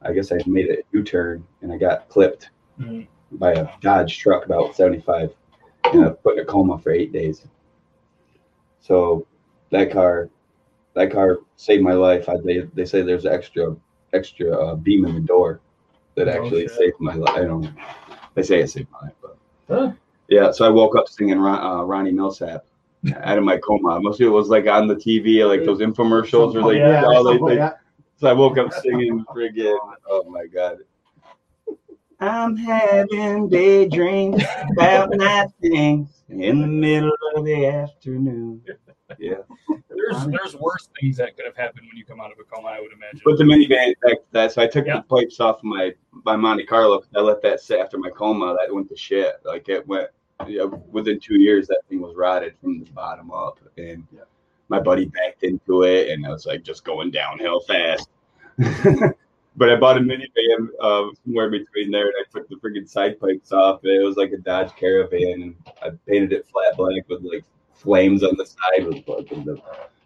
I 0.03 0.13
guess 0.13 0.33
I 0.33 0.39
made 0.45 0.69
a 0.69 0.79
U-turn 0.91 1.47
and 1.63 1.73
I 1.73 1.79
got 1.79 2.09
clipped 2.09 2.51
Mm. 2.81 3.07
by 3.33 3.53
a 3.53 3.69
Dodge 3.81 4.19
truck 4.19 4.45
about 4.45 4.75
75 4.75 5.33
and 5.85 6.05
I 6.05 6.09
put 6.11 6.37
in 6.37 6.43
a 6.43 6.45
coma 6.45 6.79
for 6.79 6.91
eight 6.91 7.11
days. 7.13 7.47
So 8.81 9.27
that 9.71 9.91
car, 9.91 10.29
that 10.97 11.13
car 11.13 11.39
saved 11.57 11.83
my 11.85 11.93
life. 11.93 12.29
I, 12.29 12.37
they, 12.45 12.61
they 12.75 12.85
say 12.85 13.03
there's 13.03 13.27
extra, 13.27 13.77
extra 14.13 14.51
uh, 14.59 14.75
beam 14.75 15.05
in 15.05 15.15
the 15.15 15.21
door 15.21 15.61
that 16.17 16.27
Oh, 16.29 16.33
actually 16.33 16.63
shit. 16.67 16.71
saved 16.77 16.97
my 17.01 17.15
life. 17.15 17.37
I 17.37 17.45
don't, 17.45 17.71
they 18.35 18.43
say 18.43 18.61
it 18.61 18.71
saved 18.71 18.89
my 18.91 19.01
life, 19.09 19.15
but 19.23 19.37
Huh. 19.69 19.93
yeah. 20.29 20.51
So 20.51 20.65
I 20.67 20.71
woke 20.71 20.97
up 20.97 21.09
singing 21.09 21.39
Ron, 21.39 21.63
uh, 21.63 21.83
Ronnie 21.85 22.13
Milsap 22.13 22.63
out 23.15 23.39
of 23.39 23.45
my 23.45 23.59
coma. 23.59 24.01
Most 24.01 24.21
of 24.21 24.27
it 24.27 24.31
was 24.31 24.49
like 24.49 24.67
on 24.67 24.89
the 24.89 24.97
TV, 24.97 25.47
like 25.47 25.65
those 25.65 25.81
infomercials 25.81 26.55
or 26.55 26.63
like, 26.63 26.79
yeah, 26.79 27.05
all 27.05 27.23
they, 27.25 27.39
something 27.39 27.57
they- 27.59 27.71
so 28.19 28.29
I 28.29 28.33
woke 28.33 28.57
up 28.57 28.73
singing 28.73 29.23
friggin' 29.35 29.77
oh 30.09 30.25
my 30.31 30.47
god. 30.47 30.79
I'm 32.19 32.57
having 32.57 33.49
daydreams 33.51 34.43
about 34.73 35.11
night 35.11 35.49
things 35.61 36.23
in 36.31 36.63
the 36.63 36.67
middle 36.67 37.13
of 37.35 37.45
the 37.45 37.67
afternoon. 37.67 38.63
Yeah. 39.19 39.37
There's 39.89 40.27
there's 40.27 40.57
worse 40.57 40.89
things 41.01 41.17
that 41.19 41.37
could 41.37 41.47
have 41.47 41.57
happened 41.57 41.87
when 41.89 41.97
you 41.97 42.05
come 42.05 42.21
out 42.21 42.33
of 42.33 42.39
a 42.39 42.45
coma, 42.45 42.69
I 42.69 42.81
would 42.81 42.93
imagine. 42.93 43.21
Put 43.25 43.39
the 43.39 43.45
minivan 43.45 43.95
back 44.03 44.17
to 44.19 44.25
that. 44.33 44.53
So 44.53 44.63
I 44.63 44.67
took 44.67 44.87
Yeah. 44.87 44.97
the 44.97 45.03
pipes 45.03 45.41
off 45.41 45.63
my 45.63 45.95
my 46.25 46.37
Monte 46.37 46.65
Carlo. 46.67 46.99
'cause 46.99 47.09
I 47.17 47.21
let 47.21 47.41
that 47.43 47.61
sit 47.61 47.81
after 47.81 47.99
my 47.99 48.11
coma. 48.11 48.57
That 48.61 48.75
went 48.75 48.89
to 48.91 48.97
shit. 48.97 49.37
Like 49.45 49.69
it 49.69 49.87
went 49.87 50.09
yeah, 50.47 50.65
within 50.65 51.19
two 51.19 51.41
years 51.41 51.67
that 51.69 51.81
thing 51.89 52.01
was 52.01 52.15
rotted 52.15 52.55
from 52.61 52.81
the 52.81 52.91
bottom 52.93 53.31
up. 53.31 53.59
And 53.79 54.07
Yeah. 54.13 54.21
my 54.69 54.81
buddy 54.81 55.07
backed 55.07 55.45
into 55.45 55.85
it 55.85 56.11
and 56.11 56.27
I 56.27 56.31
was 56.31 56.47
like 56.47 56.63
just 56.63 56.85
going 56.85 57.11
downhill 57.11 57.61
fast. 57.61 58.09
but 59.57 59.71
I 59.71 59.77
bought 59.77 59.97
a 59.97 60.01
minivan 60.01 60.69
uh, 60.81 61.09
somewhere 61.25 61.49
between 61.51 61.91
there 61.91 62.07
and 62.07 62.15
I 62.21 62.25
took 62.31 62.49
the 62.49 62.57
freaking 62.57 62.89
side 62.89 63.19
pipes 63.21 63.53
off. 63.53 63.83
And 63.85 63.93
it 63.93 64.05
was 64.05 64.17
like 64.17 64.33
a 64.33 64.37
Dodge 64.39 64.75
Caravan 64.77 65.43
and 65.43 65.57
I 65.83 65.91
painted 66.07 66.33
it 66.33 66.47
flat 66.49 66.77
black 66.77 67.09
with 67.09 67.23
like 67.23 67.45
flames 67.77 68.23
on 68.23 68.37
the 68.37 68.47
side 68.47 68.87
with 68.87 69.05
fucking 69.05 69.45
the 69.45 69.61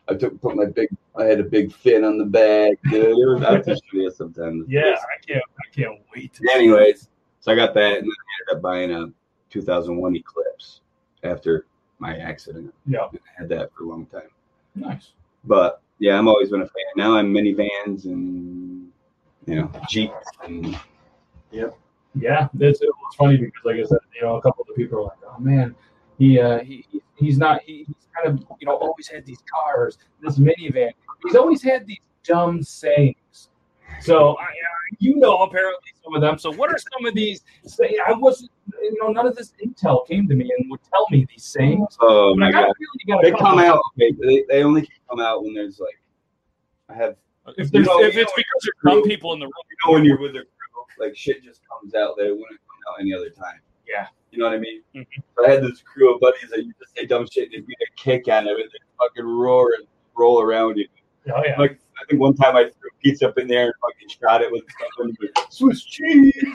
I 0.08 0.14
took 0.14 0.40
put 0.40 0.56
my 0.56 0.66
big 0.66 0.88
I 1.16 1.24
had 1.24 1.40
a 1.40 1.44
big 1.44 1.72
fin 1.72 2.04
on 2.04 2.18
the 2.18 2.24
back. 2.24 2.72
Dude. 2.90 3.06
It 3.06 3.14
was 3.14 3.42
I 3.42 3.52
have 3.52 3.64
to 3.64 3.74
show 3.74 3.80
you 3.92 4.10
sometimes. 4.10 4.66
yeah, 4.68 4.96
I 4.98 5.26
can't 5.26 5.44
I 5.58 5.74
can't 5.74 5.98
wait. 6.14 6.38
Anyways, 6.52 7.08
so 7.40 7.52
I 7.52 7.54
got 7.54 7.74
that 7.74 7.98
and 7.98 8.04
then 8.04 8.10
I 8.10 8.52
ended 8.52 8.56
up 8.56 8.62
buying 8.62 8.92
a 8.92 9.12
2001 9.50 10.16
Eclipse 10.16 10.80
after 11.22 11.66
my 11.98 12.16
accident. 12.16 12.74
Yeah. 12.86 13.04
I 13.04 13.18
had 13.36 13.48
that 13.50 13.72
for 13.74 13.84
a 13.84 13.88
long 13.88 14.06
time. 14.06 14.28
Nice. 14.74 15.12
But 15.44 15.80
yeah, 15.98 16.18
I'm 16.18 16.28
always 16.28 16.50
been 16.50 16.62
a 16.62 16.66
fan. 16.66 16.84
Now 16.96 17.14
I'm 17.16 17.32
minivans 17.32 18.04
and 18.04 18.90
you 19.46 19.54
know 19.54 19.70
jeeps 19.88 20.26
and 20.44 20.76
Yep. 21.52 21.76
Yeah, 22.14 22.48
it's, 22.58 22.80
it's 22.80 23.16
funny 23.16 23.36
because, 23.36 23.64
like 23.64 23.76
I 23.76 23.84
said, 23.84 23.98
you 24.14 24.22
know, 24.22 24.36
a 24.36 24.42
couple 24.42 24.62
of 24.62 24.68
the 24.68 24.74
people 24.74 24.98
are 24.98 25.02
like, 25.04 25.18
"Oh 25.24 25.38
man, 25.38 25.74
he 26.20 26.38
uh, 26.38 26.60
he 26.60 26.84
he- 26.92 27.02
he's 27.16 27.38
not 27.38 27.62
he, 27.62 27.84
he's 27.88 28.06
kind 28.14 28.28
of 28.28 28.34
you 28.60 28.66
know 28.66 28.76
always 28.76 29.08
had 29.08 29.24
these 29.26 29.42
cars, 29.52 29.98
this 30.22 30.38
minivan. 30.38 30.90
He's 31.24 31.34
always 31.34 31.62
had 31.62 31.86
these 31.86 31.98
dumb 32.24 32.62
sayings." 32.62 33.48
So 34.00 34.36
I, 34.38 34.44
I- 34.44 34.54
you 34.98 35.16
know, 35.16 35.38
apparently 35.38 35.90
some 36.04 36.14
of 36.14 36.20
them. 36.20 36.38
So 36.38 36.52
what 36.52 36.68
are 36.70 36.78
some 36.78 37.06
of 37.06 37.14
these? 37.14 37.42
Say, 37.64 37.96
I 38.06 38.12
wasn't, 38.12 38.50
you 38.82 38.96
know, 39.00 39.08
none 39.08 39.26
of 39.26 39.34
this 39.36 39.52
intel 39.64 40.06
came 40.06 40.26
to 40.28 40.34
me 40.34 40.50
and 40.58 40.70
would 40.70 40.80
tell 40.92 41.06
me 41.10 41.26
these 41.30 41.44
sayings. 41.44 41.96
oh 42.00 42.34
But 42.36 42.42
I 42.42 42.46
my 42.46 42.52
got 42.52 42.66
god, 42.68 42.74
feeling 42.78 42.98
you 43.04 43.14
got 43.14 43.24
a 43.24 43.30
they 43.30 43.36
come 43.38 43.58
out. 43.58 43.80
Okay, 43.96 44.12
they, 44.20 44.44
they 44.48 44.62
only 44.64 44.88
come 45.08 45.20
out 45.20 45.42
when 45.44 45.54
there's 45.54 45.78
like 45.80 45.98
I 46.88 46.94
have 46.94 47.16
If, 47.56 47.70
there's, 47.70 47.70
You 47.72 47.82
know- 47.82 48.02
if 48.02 48.16
it's 48.16 48.32
because 48.36 48.60
there's 48.62 48.94
some 48.94 49.02
people 49.04 49.32
in 49.34 49.40
the 49.40 49.46
room, 49.46 49.52
you 49.70 49.76
know 49.86 49.92
when 49.94 50.04
you're 50.04 50.18
with 50.20 50.32
a 50.32 50.44
crew, 50.44 50.84
like 51.06 51.16
shit 51.16 51.42
just 51.42 51.60
comes 51.68 51.94
out 51.94 52.16
that 52.16 52.26
it 52.26 52.32
wouldn't 52.32 52.48
come 52.68 52.80
out 52.92 53.00
any 53.00 53.14
other 53.14 53.30
time. 53.30 53.60
Yeah. 53.90 54.06
You 54.30 54.38
know 54.38 54.44
what 54.46 54.54
I 54.54 54.58
mean? 54.58 54.82
Mhm. 54.94 55.06
So 55.36 55.46
I 55.46 55.50
had 55.50 55.62
this 55.62 55.82
crew 55.82 56.14
of 56.14 56.20
buddies 56.20 56.48
that 56.50 56.64
you 56.64 56.72
just 56.78 56.96
say 56.96 57.06
dumb 57.06 57.26
shit 57.30 57.52
and 57.52 57.52
they 57.52 57.60
get 57.66 57.88
a 57.88 57.92
kick 57.96 58.28
out 58.28 58.44
of 58.44 58.58
it. 58.58 58.66
They 58.72 58.78
fucking 58.98 59.26
roar 59.26 59.72
and 59.76 59.86
roll 60.16 60.40
around 60.40 60.76
you. 60.76 60.86
Oh 61.34 61.42
yeah. 61.44 61.58
Like 61.58 61.78
I 62.00 62.04
think 62.08 62.20
one 62.20 62.34
time 62.34 62.56
I 62.56 62.64
threw 62.64 62.90
pizza 63.02 63.28
up 63.28 63.38
in 63.38 63.48
there 63.48 63.66
and 63.66 63.74
fucking 63.80 64.08
shot 64.08 64.42
it 64.42 64.52
with 64.52 64.62
something 64.96 65.16
Swiss 65.50 65.84
cheese. 65.84 66.32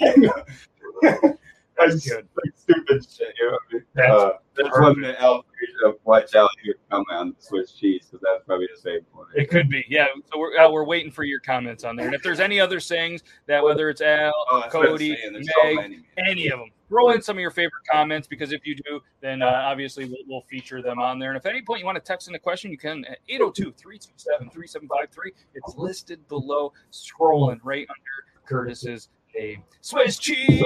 That's 1.78 2.08
good. 2.08 2.26
Like 2.36 2.54
stupid 2.56 3.06
shit. 3.10 3.34
You 3.40 3.50
know 3.50 3.58
I 3.70 3.74
mean? 3.74 3.82
That's 3.94 4.10
uh, 4.10 4.30
that's 4.56 4.78
one 4.80 5.00
that 5.02 5.20
Al 5.20 5.44
of 5.84 5.96
watch 6.04 6.34
out 6.34 6.50
here 6.62 6.76
come 6.90 7.04
on 7.10 7.34
Swiss 7.38 7.72
cheese 7.72 8.06
because 8.06 8.20
that's 8.22 8.44
probably 8.46 8.68
the 8.74 8.80
same 8.80 9.00
one. 9.12 9.26
it 9.34 9.50
could 9.50 9.68
be. 9.68 9.84
Yeah. 9.88 10.06
So 10.32 10.38
we're 10.38 10.56
uh, 10.56 10.70
we're 10.70 10.84
waiting 10.84 11.10
for 11.10 11.24
your 11.24 11.40
comments 11.40 11.84
on 11.84 11.96
there. 11.96 12.06
And 12.06 12.14
if 12.14 12.22
there's 12.22 12.40
any 12.40 12.60
other 12.60 12.80
sayings 12.80 13.22
that 13.46 13.62
whether 13.62 13.90
it's 13.90 14.00
Al, 14.00 14.32
Oh, 14.50 14.60
that's 14.60 14.74
what 14.74 14.86
I'm 14.86 14.92
Cody, 14.92 15.16
Meg, 15.30 15.44
so 15.44 15.84
any 16.18 16.48
of 16.48 16.60
them. 16.60 16.70
Throw 16.88 17.10
in 17.10 17.22
some 17.22 17.36
of 17.36 17.40
your 17.40 17.50
favorite 17.50 17.82
comments 17.90 18.28
because 18.28 18.52
if 18.52 18.66
you 18.66 18.76
do, 18.76 19.00
then 19.20 19.42
uh, 19.42 19.46
obviously 19.46 20.04
we'll, 20.04 20.18
we'll 20.28 20.42
feature 20.42 20.82
them 20.82 20.98
on 20.98 21.18
there. 21.18 21.30
And 21.30 21.36
if 21.38 21.46
at 21.46 21.50
any 21.52 21.62
point 21.62 21.80
you 21.80 21.86
want 21.86 21.96
to 21.96 22.02
text 22.02 22.28
in 22.28 22.34
a 22.34 22.38
question, 22.38 22.70
you 22.70 22.78
can 22.78 23.04
at 23.06 23.18
802 23.28 23.72
327 23.72 24.50
3753. 24.50 25.32
It's 25.54 25.74
listed 25.76 26.26
below, 26.28 26.72
scrolling 26.92 27.58
right 27.64 27.86
under 27.88 28.44
Curtis's 28.46 29.08
name. 29.36 29.62
Swiss 29.80 30.18
cheese! 30.18 30.62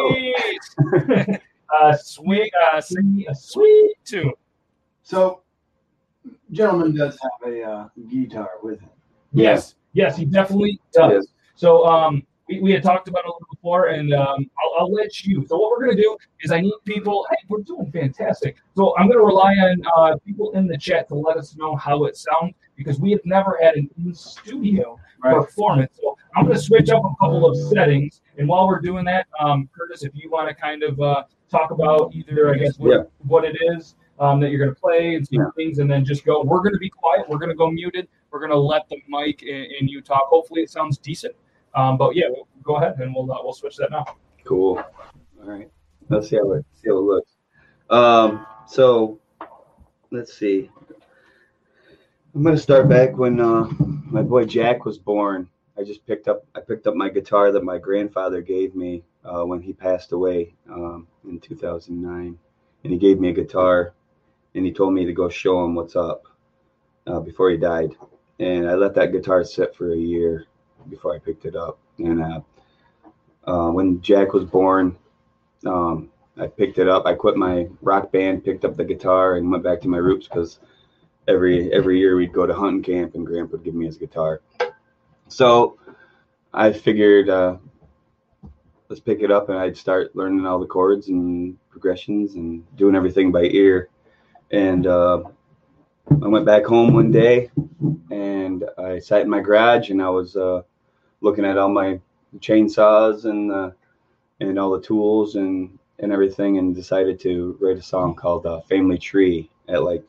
a 1.80 1.98
Sweet, 2.02 2.52
uh, 2.72 2.80
sweet, 2.80 3.26
a 3.28 3.34
sweet 3.34 3.94
tune. 4.04 4.32
So, 5.02 5.42
gentleman 6.52 6.94
does 6.94 7.18
have 7.20 7.52
a 7.52 7.62
uh, 7.62 7.88
guitar 8.10 8.50
with 8.62 8.80
him. 8.80 8.90
Yes, 9.32 9.74
yes, 9.92 10.16
he 10.16 10.24
definitely 10.24 10.80
does. 10.92 11.12
Yes. 11.12 11.26
So 11.56 11.86
um, 11.86 12.22
we, 12.48 12.60
we 12.60 12.72
had 12.72 12.82
talked 12.82 13.08
about 13.08 13.24
it 13.24 13.26
a 13.26 13.32
little 13.32 13.46
before, 13.50 13.86
and 13.88 14.12
um, 14.14 14.50
I'll, 14.58 14.80
I'll 14.80 14.92
let 14.92 15.24
you. 15.24 15.44
So 15.46 15.58
what 15.58 15.70
we're 15.70 15.86
gonna 15.86 16.00
do 16.00 16.16
is 16.40 16.50
I 16.50 16.60
need 16.60 16.74
people. 16.84 17.26
Hey, 17.30 17.36
we're 17.48 17.62
doing 17.62 17.90
fantastic. 17.90 18.56
So 18.76 18.96
I'm 18.96 19.08
gonna 19.08 19.24
rely 19.24 19.52
on 19.54 19.82
uh, 19.96 20.16
people 20.24 20.52
in 20.52 20.66
the 20.66 20.78
chat 20.78 21.08
to 21.08 21.14
let 21.14 21.36
us 21.36 21.56
know 21.56 21.76
how 21.76 22.04
it 22.04 22.16
sounds 22.16 22.54
because 22.76 23.00
we 23.00 23.10
have 23.10 23.24
never 23.24 23.58
had 23.60 23.74
an 23.74 23.90
in 23.98 24.14
studio 24.14 24.98
performance. 25.20 25.98
So 26.00 26.16
I'm 26.38 26.46
gonna 26.46 26.58
switch 26.58 26.88
up 26.90 27.02
a 27.04 27.14
couple 27.20 27.46
of 27.46 27.56
settings, 27.56 28.20
and 28.36 28.48
while 28.48 28.68
we're 28.68 28.80
doing 28.80 29.04
that, 29.06 29.26
um, 29.40 29.68
Curtis, 29.76 30.04
if 30.04 30.12
you 30.14 30.30
want 30.30 30.48
to 30.48 30.54
kind 30.54 30.82
of 30.84 31.00
uh, 31.00 31.24
talk 31.50 31.72
about 31.72 32.14
either 32.14 32.54
I 32.54 32.58
guess 32.58 32.78
what, 32.78 32.90
Yeah. 32.90 33.02
what 33.26 33.44
it 33.44 33.56
is. 33.76 33.96
Um, 34.20 34.40
that 34.40 34.50
you're 34.50 34.58
going 34.58 34.74
to 34.74 34.80
play 34.80 35.14
and 35.14 35.24
see 35.24 35.36
Yeah. 35.36 35.44
things, 35.54 35.78
and 35.78 35.88
then 35.88 36.04
just 36.04 36.24
go. 36.24 36.42
We're 36.42 36.58
going 36.58 36.72
to 36.72 36.78
be 36.80 36.90
quiet. 36.90 37.28
We're 37.28 37.38
going 37.38 37.50
to 37.50 37.54
go 37.54 37.70
muted. 37.70 38.08
We're 38.32 38.40
going 38.40 38.50
to 38.50 38.58
let 38.58 38.88
the 38.88 38.96
mic 39.08 39.42
and, 39.42 39.66
and 39.78 39.88
you 39.88 40.00
talk. 40.00 40.22
Hopefully, 40.24 40.62
it 40.62 40.70
sounds 40.70 40.98
decent. 40.98 41.36
Um, 41.76 41.96
but 41.96 42.16
yeah, 42.16 42.24
we'll, 42.28 42.48
go 42.64 42.76
ahead 42.78 42.98
and 42.98 43.14
we'll 43.14 43.30
uh, 43.32 43.38
we'll 43.44 43.52
switch 43.52 43.76
that 43.76 43.92
now. 43.92 44.04
Cool. 44.44 44.82
All 45.40 45.48
right. 45.48 45.70
Let's 46.08 46.28
see 46.28 46.36
how 46.36 46.52
it 46.54 46.66
see 46.74 46.88
how 46.88 46.98
it 46.98 47.02
looks. 47.02 47.32
Um, 47.90 48.44
so 48.66 49.20
let's 50.10 50.34
see. 50.36 50.68
I'm 52.34 52.42
gonna 52.42 52.58
start 52.58 52.88
back 52.88 53.16
when 53.16 53.38
uh, 53.40 53.68
my 53.78 54.22
boy 54.22 54.46
Jack 54.46 54.84
was 54.84 54.98
born. 54.98 55.48
I 55.78 55.84
just 55.84 56.04
picked 56.06 56.26
up 56.26 56.44
I 56.56 56.60
picked 56.60 56.86
up 56.88 56.94
my 56.94 57.08
guitar 57.08 57.52
that 57.52 57.62
my 57.62 57.78
grandfather 57.78 58.42
gave 58.42 58.74
me 58.74 59.04
uh, 59.24 59.44
when 59.44 59.62
he 59.62 59.72
passed 59.72 60.12
away 60.12 60.54
um, 60.68 61.06
in 61.28 61.38
2009, 61.38 62.38
and 62.82 62.92
he 62.92 62.98
gave 62.98 63.20
me 63.20 63.28
a 63.28 63.32
guitar, 63.32 63.94
and 64.54 64.66
he 64.66 64.72
told 64.72 64.92
me 64.92 65.04
to 65.04 65.12
go 65.12 65.28
show 65.28 65.64
him 65.64 65.76
what's 65.76 65.94
up 65.94 66.24
uh, 67.06 67.20
before 67.20 67.50
he 67.50 67.56
died. 67.56 67.94
And 68.40 68.68
I 68.68 68.74
let 68.74 68.94
that 68.94 69.12
guitar 69.12 69.44
sit 69.44 69.74
for 69.76 69.92
a 69.92 69.96
year 69.96 70.46
before 70.88 71.14
I 71.14 71.18
picked 71.18 71.44
it 71.44 71.54
up. 71.54 71.78
And 71.98 72.22
uh, 72.22 72.40
uh, 73.44 73.70
when 73.70 74.00
Jack 74.00 74.32
was 74.32 74.44
born, 74.44 74.96
um, 75.66 76.10
I 76.36 76.46
picked 76.46 76.78
it 76.78 76.88
up. 76.88 77.06
I 77.06 77.14
quit 77.14 77.36
my 77.36 77.68
rock 77.82 78.10
band, 78.10 78.44
picked 78.44 78.64
up 78.64 78.76
the 78.76 78.84
guitar, 78.84 79.36
and 79.36 79.50
went 79.50 79.64
back 79.64 79.80
to 79.82 79.88
my 79.88 79.98
roots 79.98 80.26
because 80.26 80.58
every 81.28 81.72
every 81.72 82.00
year 82.00 82.16
we'd 82.16 82.32
go 82.32 82.46
to 82.46 82.54
hunting 82.54 82.82
camp, 82.82 83.14
and 83.14 83.24
Grandpa 83.24 83.52
would 83.52 83.64
give 83.64 83.74
me 83.74 83.86
his 83.86 83.96
guitar. 83.96 84.40
So 85.28 85.78
I 86.52 86.72
figured 86.72 87.28
uh, 87.28 87.58
let's 88.88 89.00
pick 89.00 89.20
it 89.20 89.30
up, 89.30 89.50
and 89.50 89.58
I'd 89.58 89.76
start 89.76 90.16
learning 90.16 90.46
all 90.46 90.58
the 90.58 90.66
chords 90.66 91.08
and 91.08 91.56
progressions 91.70 92.34
and 92.34 92.64
doing 92.76 92.96
everything 92.96 93.30
by 93.30 93.42
ear. 93.42 93.90
And 94.50 94.86
uh, 94.86 95.22
I 96.10 96.28
went 96.28 96.46
back 96.46 96.64
home 96.64 96.94
one 96.94 97.10
day, 97.10 97.50
and 98.10 98.64
I 98.78 98.98
sat 98.98 99.20
in 99.20 99.28
my 99.28 99.40
garage, 99.40 99.90
and 99.90 100.02
I 100.02 100.08
was 100.08 100.34
uh, 100.36 100.62
looking 101.20 101.44
at 101.44 101.58
all 101.58 101.68
my 101.68 102.00
chainsaws 102.38 103.26
and 103.26 103.52
uh, 103.52 103.70
and 104.40 104.58
all 104.58 104.70
the 104.70 104.80
tools 104.80 105.34
and 105.34 105.78
and 105.98 106.12
everything, 106.12 106.56
and 106.56 106.74
decided 106.74 107.20
to 107.20 107.58
write 107.60 107.76
a 107.76 107.82
song 107.82 108.14
called 108.14 108.46
uh, 108.46 108.60
"Family 108.62 108.98
Tree" 108.98 109.50
at 109.68 109.82
like 109.82 110.02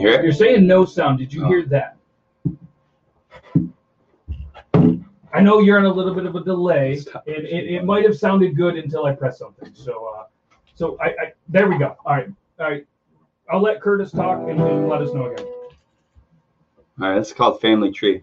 hear 0.00 0.12
it? 0.14 0.24
You're 0.24 0.32
saying 0.32 0.66
no 0.66 0.84
sound. 0.84 1.18
Did 1.18 1.32
you 1.32 1.44
Oh. 1.44 1.48
hear 1.48 1.64
that? 1.66 1.96
I 5.32 5.40
know 5.40 5.60
you're 5.60 5.78
on 5.78 5.84
a 5.84 5.92
little 5.92 6.14
bit 6.14 6.26
of 6.26 6.34
a 6.34 6.42
delay. 6.42 6.96
Stop. 6.96 7.22
It, 7.28 7.44
it, 7.44 7.74
it 7.74 7.84
might 7.84 8.04
have 8.04 8.16
sounded 8.18 8.56
good 8.56 8.76
until 8.76 9.06
I 9.06 9.12
pressed 9.14 9.38
something. 9.38 9.72
So, 9.74 10.12
uh, 10.18 10.24
so 10.74 10.96
I, 11.00 11.06
I 11.06 11.32
there 11.48 11.68
we 11.68 11.78
go. 11.78 11.96
All 12.04 12.14
right, 12.16 12.28
all 12.58 12.68
right. 12.70 12.86
I'll 13.48 13.60
let 13.62 13.80
Curtis 13.80 14.10
talk 14.10 14.40
and, 14.48 14.60
and 14.60 14.88
let 14.88 15.02
us 15.02 15.12
know 15.12 15.26
again. 15.32 15.46
All 15.46 17.10
right, 17.10 17.18
it's 17.18 17.32
called 17.32 17.60
Family 17.60 17.92
Tree. 17.92 18.22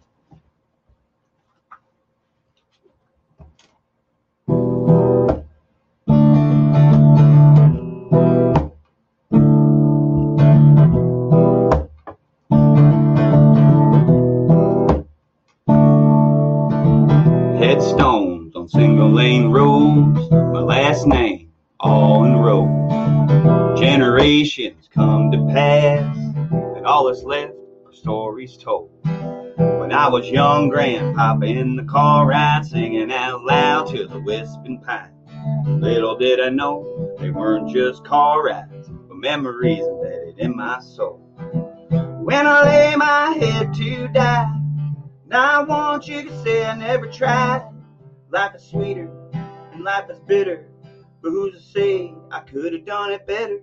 Headstones 17.57 18.55
on 18.55 18.69
single 18.69 19.11
lane 19.11 19.49
roads, 19.49 20.29
my 20.29 20.59
last 20.59 21.07
name 21.07 21.49
all 21.79 22.23
in 22.23 22.35
rows. 22.37 23.79
Generations 23.79 24.87
come 24.93 25.31
to 25.31 25.43
pass, 25.51 26.15
and 26.15 26.85
all 26.85 27.07
that's 27.07 27.23
left 27.23 27.53
are 27.85 27.93
stories 27.93 28.57
told. 28.57 28.91
When 29.57 29.91
I 29.91 30.07
was 30.07 30.29
young, 30.29 30.69
Grandpapa 30.69 31.47
in 31.47 31.75
the 31.75 31.83
car 31.83 32.27
ride, 32.27 32.63
singing 32.63 33.11
out 33.11 33.43
loud 33.43 33.87
to 33.87 34.05
the 34.05 34.19
whispering 34.19 34.79
pine. 34.81 35.11
Little 35.81 36.15
did 36.15 36.39
I 36.39 36.49
know 36.49 37.15
they 37.19 37.31
weren't 37.31 37.73
just 37.73 38.05
car 38.05 38.43
rides, 38.43 38.87
but 38.87 39.17
memories 39.17 39.79
embedded 39.79 40.37
in 40.37 40.55
my 40.55 40.79
soul. 40.79 41.17
When 42.23 42.45
I 42.45 42.63
lay 42.63 42.95
my 42.95 43.31
head 43.31 43.73
to 43.73 44.07
die, 44.09 44.53
now 45.29 45.61
I 45.61 45.63
want 45.63 46.07
you 46.07 46.23
to 46.23 46.43
say 46.43 46.65
I 46.65 46.75
never 46.75 47.07
tried. 47.07 47.69
Life 48.31 48.55
is 48.55 48.63
sweeter 48.63 49.09
and 49.73 49.83
life 49.83 50.09
is 50.09 50.19
bitter, 50.19 50.65
but 51.21 51.31
who's 51.31 51.53
to 51.53 51.59
say 51.61 52.13
I 52.31 52.39
could 52.39 52.73
have 52.73 52.85
done 52.85 53.11
it 53.11 53.27
better? 53.27 53.59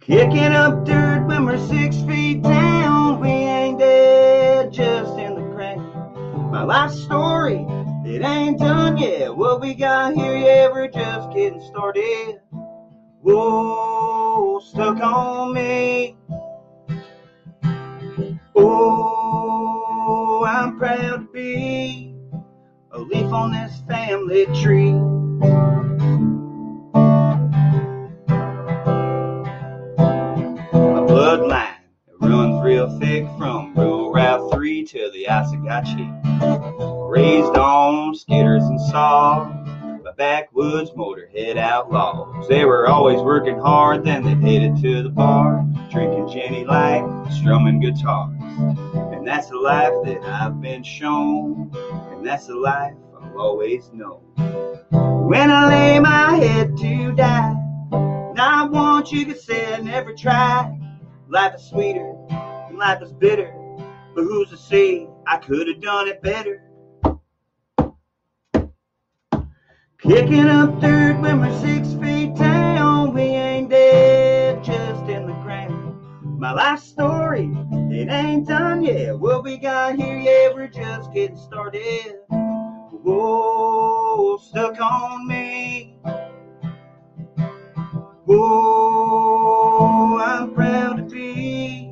Kicking 0.00 0.52
up 0.52 0.84
dirt 0.84 1.26
when 1.26 1.44
we're 1.44 1.58
six 1.66 2.00
feet 2.02 2.42
down, 2.42 3.20
we 3.20 3.28
ain't 3.28 3.78
dead, 3.78 4.72
just 4.72 5.18
in 5.18 5.34
the 5.34 5.40
ground. 5.40 6.52
My 6.52 6.62
life 6.62 6.92
story, 6.92 7.66
it 8.04 8.22
ain't 8.22 8.58
done 8.58 8.96
yet. 8.96 9.36
What 9.36 9.60
we 9.60 9.74
got 9.74 10.14
here, 10.14 10.36
yeah, 10.36 10.68
we're 10.68 10.88
just 10.88 11.30
getting 11.32 11.60
started. 11.60 12.40
Whoa, 13.20 14.60
stuck 14.60 15.00
on 15.00 15.54
me. 15.54 16.16
Oh, 18.68 20.44
I'm 20.44 20.76
proud 20.76 21.18
to 21.18 21.28
be 21.32 22.12
a 22.90 22.98
leaf 22.98 23.32
on 23.32 23.52
this 23.52 23.80
family 23.88 24.46
tree. 24.60 24.92
My 30.72 31.00
bloodline 31.06 31.76
runs 32.20 32.64
real 32.64 32.98
thick 32.98 33.24
from 33.38 33.72
rural 33.76 34.12
Route 34.12 34.50
3 34.52 34.84
to 34.84 35.10
the 35.12 35.26
Oswegatchie. 35.26 36.10
Raised 37.08 37.56
on 37.56 38.14
skidders 38.14 38.66
and 38.66 38.80
saws, 38.80 39.65
backwoods 40.16 40.90
motorhead 40.92 41.56
outlaws. 41.58 42.48
They 42.48 42.64
were 42.64 42.88
always 42.88 43.20
working 43.20 43.58
hard, 43.58 44.04
then 44.04 44.22
they 44.22 44.34
headed 44.34 44.80
to 44.82 45.02
the 45.02 45.10
bar, 45.10 45.64
drinking 45.90 46.26
Genny 46.26 46.66
Light, 46.66 47.30
strumming 47.32 47.80
guitars. 47.80 48.40
And 49.12 49.26
that's 49.26 49.48
the 49.48 49.58
life 49.58 49.92
that 50.04 50.22
I've 50.22 50.60
been 50.60 50.82
shown, 50.82 51.70
and 52.10 52.26
that's 52.26 52.46
the 52.46 52.54
life 52.54 52.94
I'll 53.20 53.38
always 53.38 53.90
know. 53.92 54.22
When 55.28 55.50
I 55.50 55.68
lay 55.68 56.00
my 56.00 56.36
head 56.36 56.76
to 56.78 57.12
die, 57.12 57.54
I 58.38 58.68
want 58.70 59.12
you 59.12 59.24
to 59.26 59.34
say 59.36 59.74
I 59.74 59.80
never 59.80 60.14
tried. 60.14 60.80
Life 61.28 61.56
is 61.56 61.62
sweeter, 61.64 62.14
life 62.72 63.02
is 63.02 63.12
bitter, 63.12 63.52
but 64.14 64.24
who's 64.24 64.48
to 64.50 64.56
say 64.56 65.08
I 65.26 65.38
could 65.38 65.68
have 65.68 65.80
done 65.82 66.08
it 66.08 66.22
better? 66.22 66.62
Kicking 70.06 70.46
up 70.46 70.80
dirt 70.80 71.20
when 71.20 71.40
we're 71.40 71.60
six 71.60 71.92
feet 71.94 72.32
down, 72.36 73.12
we 73.12 73.22
ain't 73.22 73.68
dead, 73.68 74.62
just 74.62 75.02
in 75.08 75.26
the 75.26 75.32
ground. 75.42 76.00
My 76.38 76.52
life 76.52 76.78
story, 76.78 77.50
it 77.90 78.08
ain't 78.08 78.46
done 78.46 78.84
yet. 78.84 79.18
What 79.18 79.42
we 79.42 79.56
got 79.56 79.96
here, 79.96 80.16
yeah, 80.16 80.54
we're 80.54 80.68
just 80.68 81.12
getting 81.12 81.36
started. 81.36 82.20
Whoa, 82.28 84.36
stuck 84.36 84.80
on 84.80 85.26
me. 85.26 85.96
Whoa, 88.26 90.18
I'm 90.18 90.54
proud 90.54 90.98
to 90.98 91.02
be 91.02 91.90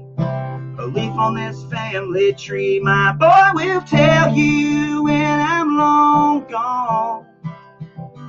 a 0.78 0.86
leaf 0.86 1.18
on 1.18 1.34
this 1.34 1.64
family 1.64 2.32
tree. 2.34 2.78
My 2.78 3.10
boy 3.10 3.50
will 3.54 3.80
tell 3.80 4.32
you 4.32 5.02
when 5.02 5.40
I'm 5.40 5.76
long 5.76 6.46
gone. 6.48 7.23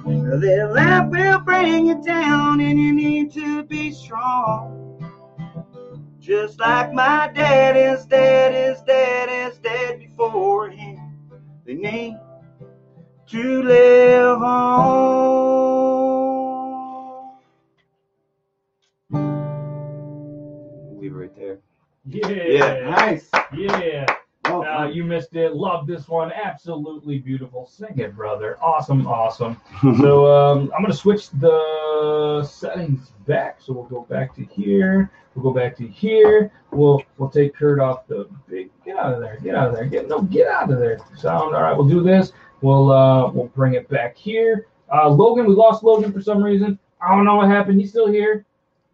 That 0.05 0.71
life 0.75 1.09
will 1.09 1.39
bring 1.39 1.87
you 1.87 1.99
down 2.03 2.61
and 2.61 2.79
you 2.79 2.93
need 2.93 3.33
to 3.33 3.63
be 3.63 3.91
strong. 3.91 5.01
Just 6.19 6.59
like 6.59 6.93
my 6.93 7.31
dad 7.33 7.75
is 7.75 8.05
dead, 8.05 8.53
is 8.53 8.79
dead, 8.83 9.29
is 9.51 9.57
dead 9.57 9.97
before 9.97 10.69
him. 10.69 10.99
They 11.65 11.73
need 11.73 12.19
to 13.29 13.63
live 13.63 14.43
on. 14.43 15.65
Leave 20.99 21.11
it 21.11 21.15
right 21.15 21.35
there. 21.35 21.57
Yeah. 22.05 22.29
Yeah. 22.29 22.89
Nice. 22.91 23.27
Yeah. 23.57 24.05
Uh, 24.45 24.89
you 24.91 25.03
missed 25.03 25.35
it. 25.35 25.55
Love 25.55 25.87
this 25.87 26.07
one. 26.07 26.31
Absolutely 26.31 27.19
beautiful. 27.19 27.65
Sing 27.65 27.97
it, 27.97 28.15
brother. 28.15 28.57
Awesome, 28.61 29.07
awesome. 29.07 29.59
so 29.81 30.31
um, 30.31 30.71
I'm 30.75 30.81
gonna 30.81 30.93
switch 30.93 31.29
the 31.31 32.47
settings 32.49 33.11
back. 33.27 33.61
So 33.61 33.73
we'll 33.73 33.83
go 33.83 34.01
back 34.01 34.35
to 34.35 34.43
here. 34.45 35.11
We'll 35.33 35.43
go 35.43 35.57
back 35.57 35.75
to 35.77 35.87
here. 35.87 36.51
We'll 36.71 37.01
we'll 37.17 37.29
take 37.29 37.55
Kurt 37.55 37.79
off 37.79 38.07
the 38.07 38.29
big. 38.47 38.69
Get 38.85 38.97
out 38.97 39.13
of 39.13 39.21
there. 39.21 39.37
Get 39.37 39.55
out 39.55 39.69
of 39.69 39.75
there. 39.75 39.85
Get 39.85 40.07
no. 40.07 40.21
Get 40.21 40.47
out 40.47 40.71
of 40.71 40.79
there. 40.79 40.99
Sound 41.15 41.55
all 41.55 41.61
right. 41.61 41.75
We'll 41.75 41.89
do 41.89 42.01
this. 42.01 42.31
We'll 42.61 42.91
uh 42.91 43.31
we'll 43.31 43.47
bring 43.47 43.73
it 43.73 43.87
back 43.89 44.15
here. 44.15 44.67
Uh, 44.93 45.09
Logan, 45.09 45.47
we 45.47 45.55
lost 45.55 45.83
Logan 45.83 46.13
for 46.13 46.21
some 46.21 46.43
reason. 46.43 46.77
I 47.01 47.15
don't 47.15 47.25
know 47.25 47.35
what 47.35 47.49
happened. 47.49 47.79
He's 47.79 47.89
still 47.89 48.07
here. 48.07 48.45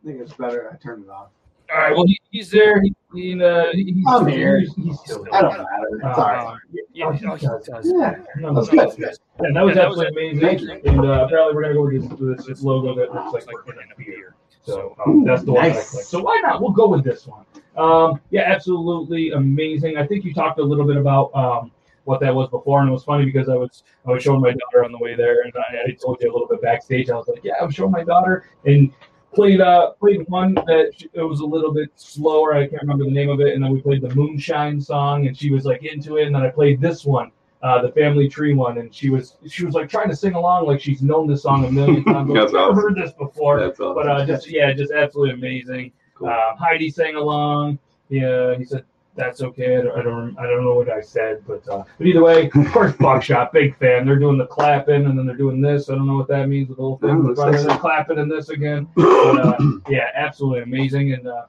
I 0.03 0.07
think 0.07 0.21
it's 0.21 0.33
better 0.33 0.69
I 0.71 0.77
turned 0.77 1.03
it 1.03 1.09
off. 1.09 1.29
All 1.73 1.77
right. 1.79 1.95
Well, 1.95 2.05
he, 2.05 2.19
he's 2.31 2.49
there. 2.49 2.81
He, 2.81 2.93
he, 3.13 3.43
uh, 3.43 3.65
he's, 3.73 4.03
I'm 4.07 4.27
here. 4.27 4.59
He's, 4.61 4.73
he's 4.75 4.99
still 4.99 5.25
I 5.31 5.41
don't 5.41 5.51
matter. 5.57 5.67
It's 5.93 6.03
Uh, 6.03 6.07
all 6.21 6.27
right. 6.27 6.57
Yeah, 6.93 7.05
Oh, 7.07 7.11
he 7.11 7.25
oh, 7.27 7.37
does. 7.37 7.65
does. 7.65 7.85
Yeah. 7.85 8.15
No, 8.37 8.53
That's 8.53 8.71
no, 8.73 8.85
good. 8.89 8.99
no. 8.99 9.07
Yeah, 9.07 9.09
that 9.09 9.09
was 9.09 9.19
Yeah, 9.39 9.51
that 9.53 9.63
was 9.63 9.77
absolutely 9.77 10.39
Thank 10.39 10.61
amazing. 10.61 10.81
And 10.85 10.99
uh, 11.05 11.25
apparently, 11.25 11.55
we're 11.55 11.61
gonna 11.63 11.73
go 11.75 11.83
with 11.83 12.37
this, 12.37 12.45
this 12.45 12.61
logo 12.63 12.93
that 12.95 13.13
looks 13.13 13.45
like 13.47 13.65
we're 13.65 13.73
in 13.73 13.89
a 13.91 13.95
beer. 13.97 14.35
So 14.63 14.95
um, 15.05 15.23
that's 15.23 15.43
the 15.43 15.53
one 15.53 15.63
that 15.63 15.71
I 15.71 15.75
Nice. 15.75 15.91
clicked. 15.91 16.07
So 16.07 16.21
why 16.21 16.39
not? 16.43 16.61
We'll 16.61 16.71
go 16.71 16.87
with 16.87 17.03
this 17.03 17.25
one. 17.25 17.45
Um, 17.77 18.19
yeah, 18.29 18.41
absolutely 18.41 19.31
amazing. 19.31 19.97
I 19.97 20.05
think 20.05 20.23
you 20.25 20.33
talked 20.33 20.59
a 20.59 20.63
little 20.63 20.85
bit 20.85 20.97
about 20.97 21.33
um, 21.33 21.71
what 22.03 22.19
that 22.19 22.33
was 22.35 22.49
before, 22.49 22.81
and 22.81 22.89
it 22.89 22.91
was 22.91 23.03
funny 23.03 23.25
because 23.25 23.49
I 23.49 23.55
was 23.55 23.83
I 24.05 24.11
was 24.11 24.21
showing 24.23 24.41
my 24.41 24.51
daughter 24.51 24.83
on 24.83 24.91
the 24.91 24.97
way 24.99 25.15
there, 25.15 25.41
and 25.43 25.53
I, 25.55 25.89
I 25.89 25.91
told 25.93 26.21
you 26.21 26.29
a 26.29 26.33
little 26.33 26.47
bit 26.47 26.61
backstage. 26.61 27.09
I 27.09 27.15
was 27.15 27.27
like, 27.27 27.43
yeah, 27.43 27.53
I'm 27.61 27.71
showing 27.71 27.91
my 27.91 28.03
daughter 28.03 28.45
and 28.65 28.91
played 29.33 29.61
uh 29.61 29.91
played 29.91 30.27
one 30.27 30.53
that 30.53 30.91
sh- 30.97 31.05
it 31.13 31.21
was 31.21 31.39
a 31.39 31.45
little 31.45 31.73
bit 31.73 31.89
slower. 31.95 32.53
I 32.55 32.67
can't 32.67 32.81
remember 32.81 33.05
the 33.05 33.11
name 33.11 33.29
of 33.29 33.39
it, 33.41 33.53
and 33.53 33.63
then 33.63 33.71
we 33.71 33.81
played 33.81 34.01
the 34.01 34.13
Moonshine 34.15 34.79
song, 34.81 35.27
and 35.27 35.37
she 35.37 35.51
was 35.51 35.65
like 35.65 35.83
into 35.83 36.17
it, 36.17 36.25
and 36.27 36.35
then 36.35 36.43
I 36.43 36.49
played 36.49 36.81
this 36.81 37.05
one. 37.05 37.31
Uh, 37.63 37.79
the 37.79 37.91
family 37.91 38.27
tree 38.27 38.55
one, 38.55 38.79
and 38.79 38.93
she 38.93 39.09
was 39.11 39.37
she 39.47 39.63
was 39.65 39.75
like 39.75 39.87
trying 39.87 40.09
to 40.09 40.15
sing 40.15 40.33
along 40.33 40.65
like 40.65 40.81
she's 40.81 41.03
known 41.03 41.27
this 41.27 41.43
song 41.43 41.63
a 41.65 41.71
million 41.71 42.03
times. 42.03 42.17
I've 42.17 42.27
never 42.33 42.57
awesome. 42.57 42.75
heard 42.75 42.95
this 42.95 43.13
before, 43.13 43.59
That's 43.59 43.79
awesome. 43.79 43.95
but 43.95 44.07
uh, 44.07 44.25
just 44.25 44.49
yeah, 44.49 44.73
just 44.73 44.91
absolutely 44.91 45.35
amazing. 45.35 45.91
Cool. 46.15 46.29
Uh, 46.29 46.55
Heidi 46.55 46.89
sang 46.89 47.15
along. 47.15 47.77
Yeah, 48.09 48.55
he 48.57 48.65
said 48.65 48.83
that's 49.15 49.41
okay. 49.41 49.77
I 49.77 49.81
don't, 49.81 49.99
I 49.99 50.01
don't, 50.03 50.37
I 50.39 50.43
don't 50.43 50.63
know 50.63 50.73
what 50.75 50.89
I 50.89 51.01
said, 51.01 51.43
but 51.47 51.67
uh, 51.67 51.83
but 51.97 52.07
either 52.07 52.23
way, 52.23 52.49
of 52.53 52.71
course, 52.71 52.93
Buckshot, 52.97 53.51
big 53.51 53.77
fan. 53.77 54.05
They're 54.05 54.19
doing 54.19 54.37
the 54.37 54.45
clapping, 54.47 55.05
and 55.05 55.17
then 55.17 55.25
they're 55.25 55.35
doing 55.35 55.61
this. 55.61 55.89
I 55.89 55.95
don't 55.95 56.07
know 56.07 56.15
what 56.15 56.27
that 56.29 56.47
means 56.47 56.69
with 56.69 56.77
the 56.77 56.83
whole 56.83 56.97
thing. 56.97 57.21
But 57.21 57.37
like 57.37 57.59
they're 57.61 57.77
clapping 57.77 58.19
and 58.19 58.31
this 58.31 58.49
again. 58.49 58.87
But, 58.95 59.39
uh, 59.45 59.57
yeah, 59.89 60.09
absolutely 60.15 60.61
amazing, 60.63 61.13
and 61.13 61.27
uh, 61.27 61.45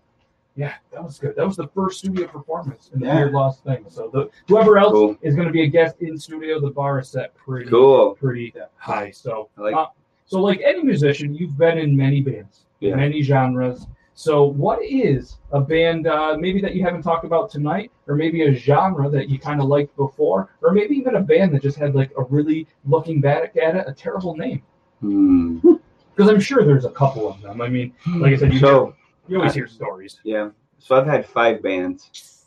yeah, 0.57 0.75
that 0.93 1.03
was 1.03 1.19
good. 1.19 1.35
That 1.37 1.47
was 1.47 1.57
the 1.57 1.69
first 1.69 1.99
studio 2.01 2.27
performance 2.27 2.91
in 2.93 3.01
the 3.01 3.07
Yeah. 3.07 3.15
Beard 3.15 3.33
Laws 3.33 3.61
thing. 3.61 3.85
So 3.89 4.11
the 4.13 4.29
whoever 4.49 4.77
else 4.79 4.93
Cool. 4.93 5.17
is 5.23 5.35
going 5.35 5.47
to 5.47 5.53
be 5.53 5.63
a 5.63 5.67
guest 5.69 5.97
in 6.01 6.19
studio, 6.19 6.61
the 6.61 6.71
bar 6.71 6.99
is 6.99 7.09
set 7.09 7.35
pretty 7.35 7.71
Cool. 7.71 8.15
pretty 8.17 8.53
high. 8.77 9.11
So 9.11 9.49
I 9.57 9.61
like 9.63 9.75
uh, 9.75 9.87
so 10.27 10.41
like 10.41 10.61
any 10.65 10.83
musician, 10.83 11.35
you've 11.35 11.57
been 11.57 11.79
in 11.79 11.97
many 11.97 12.21
bands, 12.21 12.67
Yeah. 12.81 12.97
many 12.97 13.23
genres. 13.23 13.87
So 14.15 14.45
what 14.45 14.85
is 14.85 15.39
a 15.53 15.61
band 15.61 16.07
uh, 16.07 16.37
maybe 16.39 16.61
that 16.61 16.75
you 16.75 16.85
haven't 16.85 17.03
talked 17.03 17.25
about 17.25 17.51
tonight, 17.51 17.91
or 18.07 18.15
maybe 18.15 18.43
a 18.43 18.53
genre 18.55 19.09
that 19.09 19.29
you 19.29 19.39
kind 19.39 19.61
of 19.61 19.69
liked 19.69 19.97
before, 19.97 20.51
or 20.63 20.73
maybe 20.73 20.95
even 20.97 21.17
a 21.17 21.21
band 21.21 21.55
that 21.55 21.63
just 21.63 21.79
had 21.79 21.95
like 21.95 22.11
a 22.19 22.23
really 22.25 22.67
looking 22.85 23.21
back 23.21 23.57
at 23.57 23.75
it 23.77 23.85
a 23.89 23.93
terrible 23.93 24.37
name? 24.37 24.63
Hmm. 25.01 25.59
Because 26.15 26.31
I'm 26.31 26.41
sure 26.41 26.63
there's 26.63 26.85
a 26.85 26.91
couple 26.91 27.27
of 27.27 27.41
them. 27.41 27.63
I 27.63 27.69
mean, 27.71 27.95
like 28.19 28.35
I 28.35 28.37
said, 28.37 28.53
you, 28.53 28.59
So 28.59 28.95
you 29.29 29.39
always 29.39 29.55
hear 29.55 29.67
stories. 29.67 30.21
yeah, 30.25 30.51
so 30.79 30.95
I've 30.95 31.07
had 31.07 31.25
five 31.25 31.63
bands 31.63 32.45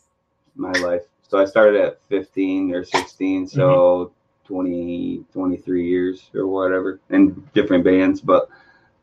in 0.55 0.61
my 0.61 0.71
life. 0.73 1.01
So 1.27 1.39
I 1.39 1.45
started 1.45 1.81
at 1.81 1.99
15 2.09 2.75
or 2.75 2.83
16, 2.83 3.47
so 3.47 4.11
20, 4.45 5.25
23 5.33 5.89
years 5.89 6.29
or 6.35 6.45
whatever, 6.45 6.99
in 7.09 7.43
different 7.55 7.83
bands. 7.83 8.21
But 8.21 8.49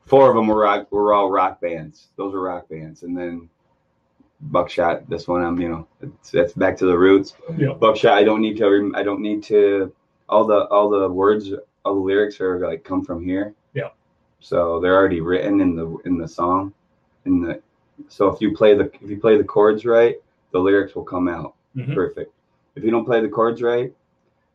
four 0.06 0.28
of 0.28 0.36
them 0.36 0.46
were 0.46 0.60
rock, 0.60 0.90
were 0.92 1.12
all 1.14 1.30
rock 1.30 1.60
bands. 1.60 2.08
Those 2.16 2.32
were 2.32 2.42
rock 2.42 2.68
bands, 2.68 3.02
and 3.02 3.16
then 3.16 3.48
Buckshot. 4.40 5.08
This 5.08 5.28
one, 5.28 5.42
I'm 5.42 5.60
you 5.60 5.68
know, 5.68 5.86
it's, 6.00 6.30
that's 6.30 6.52
back 6.52 6.76
to 6.78 6.86
the 6.86 6.98
roots. 6.98 7.34
Buckshot. 7.74 8.14
I 8.14 8.24
don't 8.24 8.40
need 8.40 8.56
to. 8.58 8.68
rem- 8.68 8.94
I 8.96 9.02
don't 9.02 9.20
need 9.20 9.42
to. 9.44 9.92
All 10.28 10.44
the 10.44 10.66
all 10.66 10.88
the 10.90 11.08
words, 11.08 11.50
all 11.84 11.94
the 11.94 12.00
lyrics 12.00 12.40
are 12.40 12.58
like 12.58 12.82
come 12.84 13.04
from 13.04 13.24
here. 13.24 13.54
Yeah. 13.74 13.90
So 14.40 14.80
they're 14.80 14.96
already 14.96 15.20
written 15.20 15.60
in 15.60 15.76
the 15.76 15.96
in 16.04 16.18
the 16.18 16.26
song, 16.26 16.72
in 17.26 17.40
the. 17.40 17.60
So 18.08 18.28
if 18.28 18.40
you 18.40 18.56
play 18.56 18.74
the 18.74 18.90
if 19.00 19.10
you 19.10 19.18
play 19.20 19.36
the 19.38 19.44
chords 19.44 19.84
right, 19.84 20.16
the 20.50 20.58
lyrics 20.58 20.94
will 20.96 21.04
come 21.04 21.28
out 21.28 21.54
Mhm. 21.76 21.94
perfect. 21.94 22.32
If 22.74 22.82
you 22.82 22.90
don't 22.90 23.04
play 23.04 23.20
the 23.20 23.28
chords 23.28 23.62
right, 23.62 23.92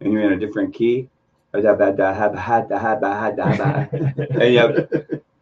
and 0.02 0.12
you're 0.12 0.24
in 0.24 0.34
a 0.34 0.40
different 0.40 0.74
key, 0.74 1.08
da 1.54 1.62
da 1.62 1.74
da 1.92 2.12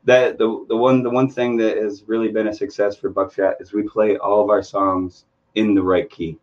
that 0.06 0.38
the 0.38 0.66
the 0.70 0.78
one 0.78 1.03
the 1.03 1.10
one 1.10 1.30
thing 1.30 1.58
that 1.58 1.78
has 1.78 2.03
really 2.08 2.30
been 2.30 2.47
a 2.47 2.53
success 2.53 2.95
for 2.95 3.10
Buckshot 3.10 3.56
is 3.60 3.74
we 3.74 3.84
play 3.84 4.18
all 4.18 4.41
of 4.43 4.49
our 4.49 4.64
songs 4.64 5.26
in 5.56 5.74
the 5.76 5.82
right 5.84 6.10
key, 6.10 6.38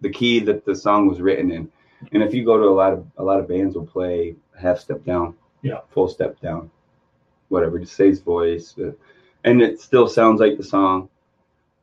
the 0.00 0.10
key 0.10 0.40
that 0.40 0.64
the 0.64 0.74
song 0.74 1.06
was 1.08 1.20
written 1.20 1.50
in. 1.50 1.70
And 2.12 2.22
if 2.22 2.34
you 2.34 2.44
go 2.44 2.58
to 2.58 2.64
a 2.64 2.70
lot 2.70 2.92
of 2.92 3.06
a 3.16 3.22
lot 3.22 3.40
of 3.40 3.48
bands 3.48 3.74
will 3.74 3.86
play 3.86 4.36
half 4.58 4.78
step 4.78 5.04
down, 5.04 5.34
Yeah. 5.62 5.80
full 5.90 6.08
step 6.08 6.40
down, 6.40 6.70
whatever, 7.48 7.78
just 7.78 7.94
Say's 7.96 8.20
voice, 8.20 8.74
uh, 8.78 8.92
and 9.44 9.60
it 9.62 9.80
still 9.80 10.06
sounds 10.08 10.40
like 10.40 10.56
the 10.56 10.64
song, 10.64 11.08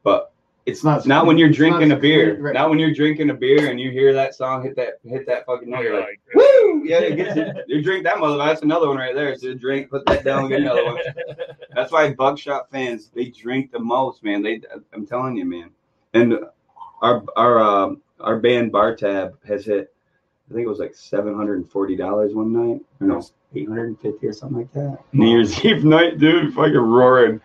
but 0.04 0.31
it's 0.72 0.84
not- 0.84 1.06
not 1.06 1.26
when 1.26 1.38
you're 1.38 1.50
it's 1.50 1.60
not 1.60 1.70
drinking 1.70 1.92
a 1.92 1.96
beer. 2.00 2.38
right. 2.40 2.54
Not 2.54 2.70
when 2.70 2.80
you're 2.80 2.94
drinking 2.94 3.30
a 3.30 3.34
beer 3.34 3.70
and 3.70 3.80
you 3.80 3.92
hear 3.92 4.14
that 4.14 4.34
song 4.36 4.64
hit 4.64 4.76
that 4.78 5.00
hit 5.04 5.26
that 5.28 5.46
fucking 5.46 5.70
note. 5.70 5.84
You're 5.84 6.00
like, 6.00 6.20
Like, 6.34 6.36
woo! 6.36 6.84
Yeah, 6.86 7.00
it 7.00 7.16
gets 7.16 7.38
it. 7.38 7.56
You 7.68 7.82
drink 7.82 8.04
that 8.06 8.20
mother. 8.20 8.38
That's 8.38 8.62
another 8.64 8.88
one 8.88 8.98
right 8.98 9.14
there. 9.16 9.36
So 9.38 9.54
drink, 9.54 9.90
put 9.90 10.06
that 10.08 10.24
down, 10.24 10.50
get 10.50 10.62
another 10.62 10.86
one. 10.86 10.98
That's 11.76 11.92
why 11.92 12.14
Buckshot 12.14 12.70
fans 12.72 13.12
they 13.14 13.26
drink 13.30 13.72
the 13.72 13.80
most, 13.80 14.24
man. 14.24 14.42
They, 14.42 14.62
I'm 14.94 15.06
telling 15.06 15.38
you, 15.38 15.46
man. 15.46 15.70
And 16.14 16.40
our 17.02 17.24
our 17.36 17.60
uh, 17.60 17.96
our 18.20 18.40
band 18.40 18.72
Bar 18.72 18.96
Tab 18.96 19.38
has 19.46 19.66
hit, 19.66 19.94
I 20.50 20.54
think 20.54 20.66
it 20.66 20.70
was 20.70 20.80
like 20.80 20.96
seven 20.96 21.36
hundred 21.36 21.56
and 21.60 21.70
forty 21.72 21.96
dollars 21.96 22.34
one 22.34 22.52
night, 22.54 22.82
or 23.00 23.08
no, 23.08 23.24
eight 23.56 23.68
hundred 23.68 23.86
and 23.88 24.00
fifty 24.00 24.28
or 24.28 24.34
something 24.34 24.58
like 24.60 24.74
that. 24.74 25.00
New 25.14 25.30
Year's 25.30 25.64
Eve 25.64 25.84
night, 25.86 26.18
dude, 26.20 26.54
fucking 26.54 26.76
roaring. 26.76 27.40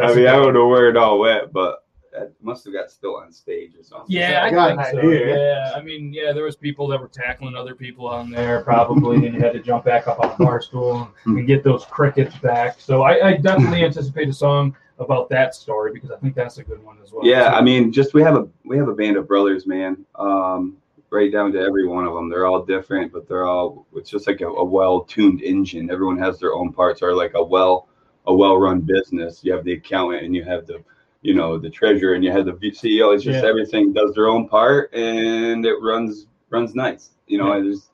I 0.00 0.14
mean, 0.14 0.26
I 0.28 0.36
don't 0.36 0.54
know 0.54 0.68
where 0.68 0.88
it 0.88 0.96
all 0.96 1.18
went, 1.18 1.52
but 1.52 1.84
that 2.18 2.32
must 2.42 2.64
have 2.64 2.74
got 2.74 2.90
still 2.90 3.16
on 3.16 3.32
stage 3.32 3.72
or 3.78 3.82
something. 3.82 4.06
Yeah, 4.08 4.42
I 4.44 4.50
got 4.50 4.68
think 4.68 4.80
an 4.80 4.92
so. 4.92 4.98
idea. 4.98 5.36
Yeah, 5.36 5.72
I 5.74 5.82
mean, 5.82 6.12
yeah, 6.12 6.32
there 6.32 6.44
was 6.44 6.56
people 6.56 6.88
that 6.88 7.00
were 7.00 7.08
tackling 7.08 7.54
other 7.54 7.74
people 7.74 8.06
on 8.08 8.30
there 8.30 8.62
probably, 8.62 9.26
and 9.26 9.34
you 9.34 9.40
had 9.40 9.52
to 9.52 9.60
jump 9.60 9.84
back 9.84 10.08
up 10.08 10.20
on 10.20 10.30
the 10.30 10.44
bar 10.44 10.60
stool 10.60 11.12
and, 11.24 11.38
and 11.38 11.46
get 11.46 11.62
those 11.62 11.84
crickets 11.84 12.36
back. 12.38 12.80
So 12.80 13.02
I, 13.02 13.28
I 13.28 13.36
definitely 13.36 13.84
anticipate 13.84 14.28
a 14.28 14.32
song 14.32 14.76
about 14.98 15.28
that 15.30 15.54
story 15.54 15.92
because 15.92 16.10
I 16.10 16.16
think 16.16 16.34
that's 16.34 16.58
a 16.58 16.64
good 16.64 16.82
one 16.84 16.98
as 17.02 17.12
well. 17.12 17.24
Yeah, 17.24 17.50
too. 17.50 17.56
I 17.56 17.62
mean, 17.62 17.92
just 17.92 18.14
we 18.14 18.22
have 18.22 18.36
a 18.36 18.48
we 18.64 18.76
have 18.76 18.88
a 18.88 18.94
band 18.94 19.16
of 19.16 19.28
brothers, 19.28 19.66
man. 19.66 20.04
Um, 20.16 20.76
right 21.10 21.32
down 21.32 21.52
to 21.52 21.60
every 21.60 21.86
one 21.86 22.04
of 22.04 22.14
them. 22.14 22.28
They're 22.28 22.46
all 22.46 22.64
different, 22.64 23.12
but 23.12 23.28
they're 23.28 23.46
all 23.46 23.86
it's 23.94 24.10
just 24.10 24.26
like 24.26 24.40
a, 24.40 24.48
a 24.48 24.64
well 24.64 25.00
tuned 25.02 25.42
engine. 25.42 25.90
Everyone 25.90 26.18
has 26.18 26.38
their 26.38 26.54
own 26.54 26.72
parts, 26.72 27.02
or 27.02 27.14
like 27.14 27.32
a 27.34 27.42
well 27.42 27.88
a 28.26 28.34
well 28.34 28.58
run 28.58 28.80
business. 28.80 29.42
You 29.42 29.52
have 29.52 29.64
the 29.64 29.74
accountant, 29.74 30.24
and 30.24 30.34
you 30.34 30.44
have 30.44 30.66
the 30.66 30.82
you 31.28 31.34
know 31.34 31.58
the 31.58 31.68
treasurer, 31.68 32.14
and 32.14 32.24
you 32.24 32.32
have 32.32 32.46
the 32.46 32.52
CEO. 32.52 33.14
It's 33.14 33.22
just 33.22 33.42
Yeah. 33.42 33.48
everything 33.50 33.92
does 33.92 34.14
their 34.14 34.28
own 34.28 34.48
part, 34.48 34.92
and 34.94 35.64
it 35.66 35.76
runs 35.82 36.26
runs 36.48 36.74
nice. 36.74 37.10
You 37.26 37.36
know, 37.38 37.48
Yeah. 37.48 37.58
I 37.58 37.62
just 37.62 37.90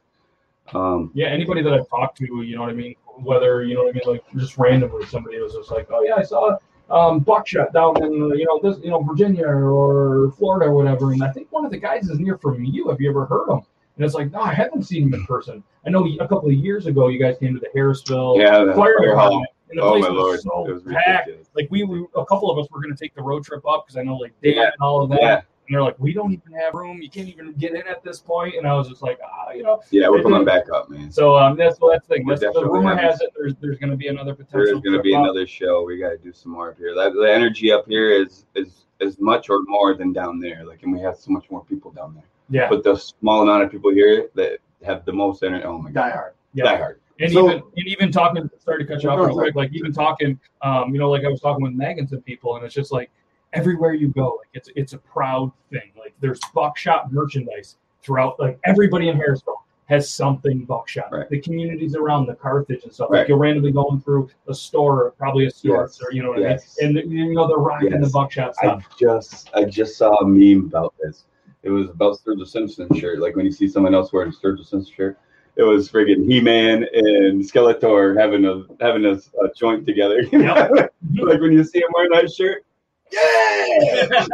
um, 0.73 1.11
yeah, 1.15 1.27
anybody 1.29 1.61
that 1.63 1.75
I've 1.75 1.89
talked 1.89 2.17
to, 2.19 2.25
you 2.43 2.55
know 2.57 2.63
what 2.63 2.71
I 2.71 2.75
mean? 2.75 2.95
Whether, 3.19 3.65
you 3.65 3.75
know 3.75 3.83
what 3.85 3.91
I 3.95 3.99
mean, 3.99 4.03
like 4.15 4.25
just 4.37 4.57
randomly 4.57 5.05
somebody 5.05 5.39
was 5.39 5.53
just 5.53 5.71
like, 5.71 5.89
oh, 5.91 6.03
yeah, 6.03 6.15
I 6.17 6.23
saw 6.23 6.57
um, 6.91 7.21
buckshot 7.21 7.73
down 7.75 8.03
in, 8.03 8.23
uh, 8.23 8.35
you 8.35 8.47
know, 8.47 8.59
this, 8.63 8.83
you 8.83 8.91
know, 8.91 9.01
Virginia 9.03 9.47
or 9.47 10.33
Florida 10.39 10.67
or 10.71 10.75
whatever. 10.75 11.13
And 11.13 11.23
I 11.23 11.31
think 11.33 11.49
one 11.53 11.65
of 11.67 11.71
the 11.71 11.77
guys 11.77 12.09
is 12.09 12.19
near 12.19 12.39
from 12.39 12.65
you. 12.65 12.89
Have 12.89 12.99
you 13.01 13.11
ever 13.11 13.27
heard 13.27 13.49
him? 13.51 13.61
And 13.97 14.05
it's 14.07 14.15
like, 14.15 14.33
no, 14.33 14.41
I 14.41 14.55
haven't 14.55 14.85
seen 14.85 15.05
him 15.09 15.15
in 15.15 15.25
person. 15.27 15.63
I 15.87 15.91
know 15.91 16.07
a 16.07 16.27
couple 16.27 16.49
of 16.49 16.55
years 16.55 16.87
ago 16.87 17.09
you 17.09 17.19
guys 17.21 17.37
came 17.39 17.53
to 17.55 17.61
the 17.61 17.69
Harrisville 17.79 18.39
yeah, 18.41 18.65
the 18.65 18.73
Fire 18.75 18.95
hall. 19.15 19.43
Department, 19.45 19.47
and 19.71 19.79
the 19.79 19.83
Oh 19.83 19.91
place 19.93 20.03
my 20.05 20.11
was 20.11 20.19
lord, 20.19 20.41
so 20.41 20.67
it 20.67 20.73
was 20.73 20.83
packed. 20.83 21.27
ridiculous. 21.27 21.44
Like 21.55 21.69
we, 21.71 21.85
we, 21.85 22.07
a 22.17 22.25
couple 22.27 22.51
of 22.51 22.59
us 22.59 22.71
were 22.71 22.81
going 22.81 22.95
to 22.95 22.99
take 22.99 23.15
the 23.15 23.23
road 23.23 23.45
trip 23.45 23.67
up 23.67 23.87
because 23.87 23.97
I 23.97 24.03
know 24.03 24.17
like 24.17 24.33
Dan 24.43 24.55
Yeah. 24.55 24.63
and 24.65 24.73
all 24.81 25.03
of 25.03 25.11
that. 25.11 25.21
Yeah, 25.23 25.35
And 25.37 25.45
they're 25.71 25.83
like, 25.83 25.99
we 25.99 26.13
don't 26.13 26.33
even 26.33 26.53
have 26.59 26.75
room. 26.75 27.01
You 27.01 27.09
can't 27.11 27.29
even 27.29 27.53
get 27.53 27.75
in 27.75 27.87
at 27.87 28.03
this 28.03 28.19
point. 28.21 28.55
And 28.57 28.67
I 28.67 28.75
was 28.75 28.89
just 28.89 29.03
like, 29.03 29.19
ah, 29.25 29.53
you 29.53 29.63
know. 29.63 29.81
yeah, 29.91 30.09
we're 30.09 30.23
coming 30.23 30.45
back 30.45 30.65
up, 30.73 30.91
man. 30.91 31.11
So 31.11 31.37
um, 31.37 31.57
that's 31.57 31.81
well, 31.81 31.93
that's 31.93 32.07
the 32.09 32.17
thing. 32.17 32.27
That's, 32.27 32.41
the 32.41 32.67
rumor 32.67 32.97
has 32.97 33.21
it 33.21 33.31
there's 33.37 33.55
there's 33.61 33.79
going 33.79 33.91
to 33.91 33.97
be 33.97 34.09
another 34.09 34.35
potential. 34.35 34.65
There's 34.65 34.81
going 34.81 34.97
to 34.97 35.03
be 35.03 35.15
up. 35.15 35.23
another 35.23 35.47
show. 35.47 35.85
We 35.85 35.99
got 35.99 36.11
to 36.11 36.19
do 36.19 36.33
some 36.33 36.53
more 36.53 36.71
up 36.71 36.79
here. 36.79 36.95
That, 36.95 37.13
the 37.15 37.33
energy 37.33 37.73
up 37.73 37.87
here 37.87 38.11
is 38.11 38.47
is 38.55 38.87
as 39.01 39.19
much 39.21 39.51
or 39.51 39.61
more 39.67 39.95
than 39.95 40.13
down 40.13 40.39
there. 40.41 40.65
Like, 40.65 40.83
and 40.83 40.93
we 40.93 41.01
have 41.01 41.17
so 41.17 41.31
much 41.33 41.51
more 41.51 41.65
people 41.65 41.91
down 41.91 42.15
there. 42.15 42.25
Yeah. 42.51 42.69
But 42.69 42.85
the 42.85 42.97
small 42.97 43.43
amount 43.43 43.63
of 43.65 43.71
people 43.71 43.91
here 43.93 44.29
that 44.35 44.59
have 44.85 45.05
the 45.05 45.13
most 45.13 45.43
energy. 45.43 45.65
Oh 45.65 45.79
my 45.79 45.91
god, 45.91 46.09
Die 46.09 46.11
hard. 46.11 46.33
Yeah. 46.53 46.65
die 46.65 46.77
hard. 46.77 47.01
And 47.21 47.33
So- 47.33 47.47
even 47.49 47.63
and 47.77 47.87
even 47.87 48.13
talking, 48.13 48.51
sorry 48.59 48.85
to 48.85 48.93
cut 48.93 49.03
you 49.03 49.11
off 49.11 49.19
No, 49.19 49.27
real 49.27 49.35
quick. 49.37 49.55
Like 49.55 49.73
even 49.73 49.93
talking, 49.93 50.39
um, 50.63 50.93
you 50.93 50.99
know, 50.99 51.11
like 51.11 51.25
I 51.25 51.29
was 51.29 51.41
talking 51.41 51.63
with 51.63 51.73
Megan 51.75 52.09
and 52.11 52.25
people, 52.25 52.57
and 52.57 52.65
it's 52.65 52.75
just 52.75 52.91
like 52.93 53.11
everywhere 53.53 53.95
you 53.95 54.09
go, 54.09 54.39
like 54.41 54.49
it's 54.55 54.69
it's 54.75 54.93
a 54.95 54.99
proud 54.99 55.53
thing. 55.71 55.93
Like 55.99 56.15
there's 56.21 56.41
buckshot 56.55 57.13
merchandise 57.13 57.77
throughout. 58.03 58.41
Like 58.41 58.59
everybody 58.65 59.09
in 59.11 59.17
Harrisville 59.17 59.59
has 59.87 60.11
something 60.11 60.65
buckshot. 60.65 61.13
Right. 61.13 61.29
The 61.29 61.39
communities 61.41 61.95
around 61.95 62.27
the 62.27 62.35
Carthage 62.35 62.85
and 62.85 62.93
stuff. 62.93 63.11
Right. 63.11 63.19
Like 63.21 63.29
you're 63.29 63.37
randomly 63.39 63.71
going 63.71 64.01
through 64.01 64.31
a 64.49 64.55
store, 64.55 65.13
probably 65.19 65.45
a 65.47 65.51
store, 65.51 65.83
Yes. 65.83 66.01
or 66.03 66.11
you 66.11 66.23
know 66.23 66.31
what 66.31 66.41
Yes. 66.41 66.77
I 66.83 66.87
mean. 66.87 66.97
And 66.99 67.13
you 67.13 67.35
know 67.35 67.47
they're 67.47 67.59
rocking 67.59 67.91
the 67.91 67.99
Yes. 68.01 68.13
buckshot 68.13 68.55
I 68.63 68.81
just 68.99 69.51
I 69.55 69.65
just 69.67 69.97
saw 69.99 70.17
a 70.17 70.27
meme 70.27 70.67
about 70.67 70.95
this. 71.01 71.27
It 71.63 71.71
was 71.71 71.91
about 71.91 72.17
Sturgill 72.19 72.47
Simpson 72.47 72.93
shirt. 72.95 73.21
Like 73.21 73.37
when 73.37 73.45
you 73.47 73.53
see 73.53 73.69
someone 73.69 73.95
else 73.95 74.13
wearing 74.13 74.31
a 74.31 74.33
Sturgill 74.33 74.65
Simpson 74.67 74.93
shirt, 74.95 75.19
it 75.57 75.63
was 75.63 75.91
friggin' 75.91 76.25
He 76.31 76.41
Man 76.41 76.85
and 76.93 77.41
Skeletor 77.43 78.19
having 78.21 78.45
a 78.45 78.63
having 78.85 79.05
a, 79.07 79.13
a 79.13 79.49
joint 79.57 79.87
together. 79.87 80.23
Yep. 80.33 80.71
like 81.19 81.41
when 81.41 81.53
you 81.53 81.65
see 81.65 81.79
him 81.79 81.89
wearing 81.95 82.11
that 82.13 82.33
shirt. 82.33 82.65
Yeah, 83.13 84.25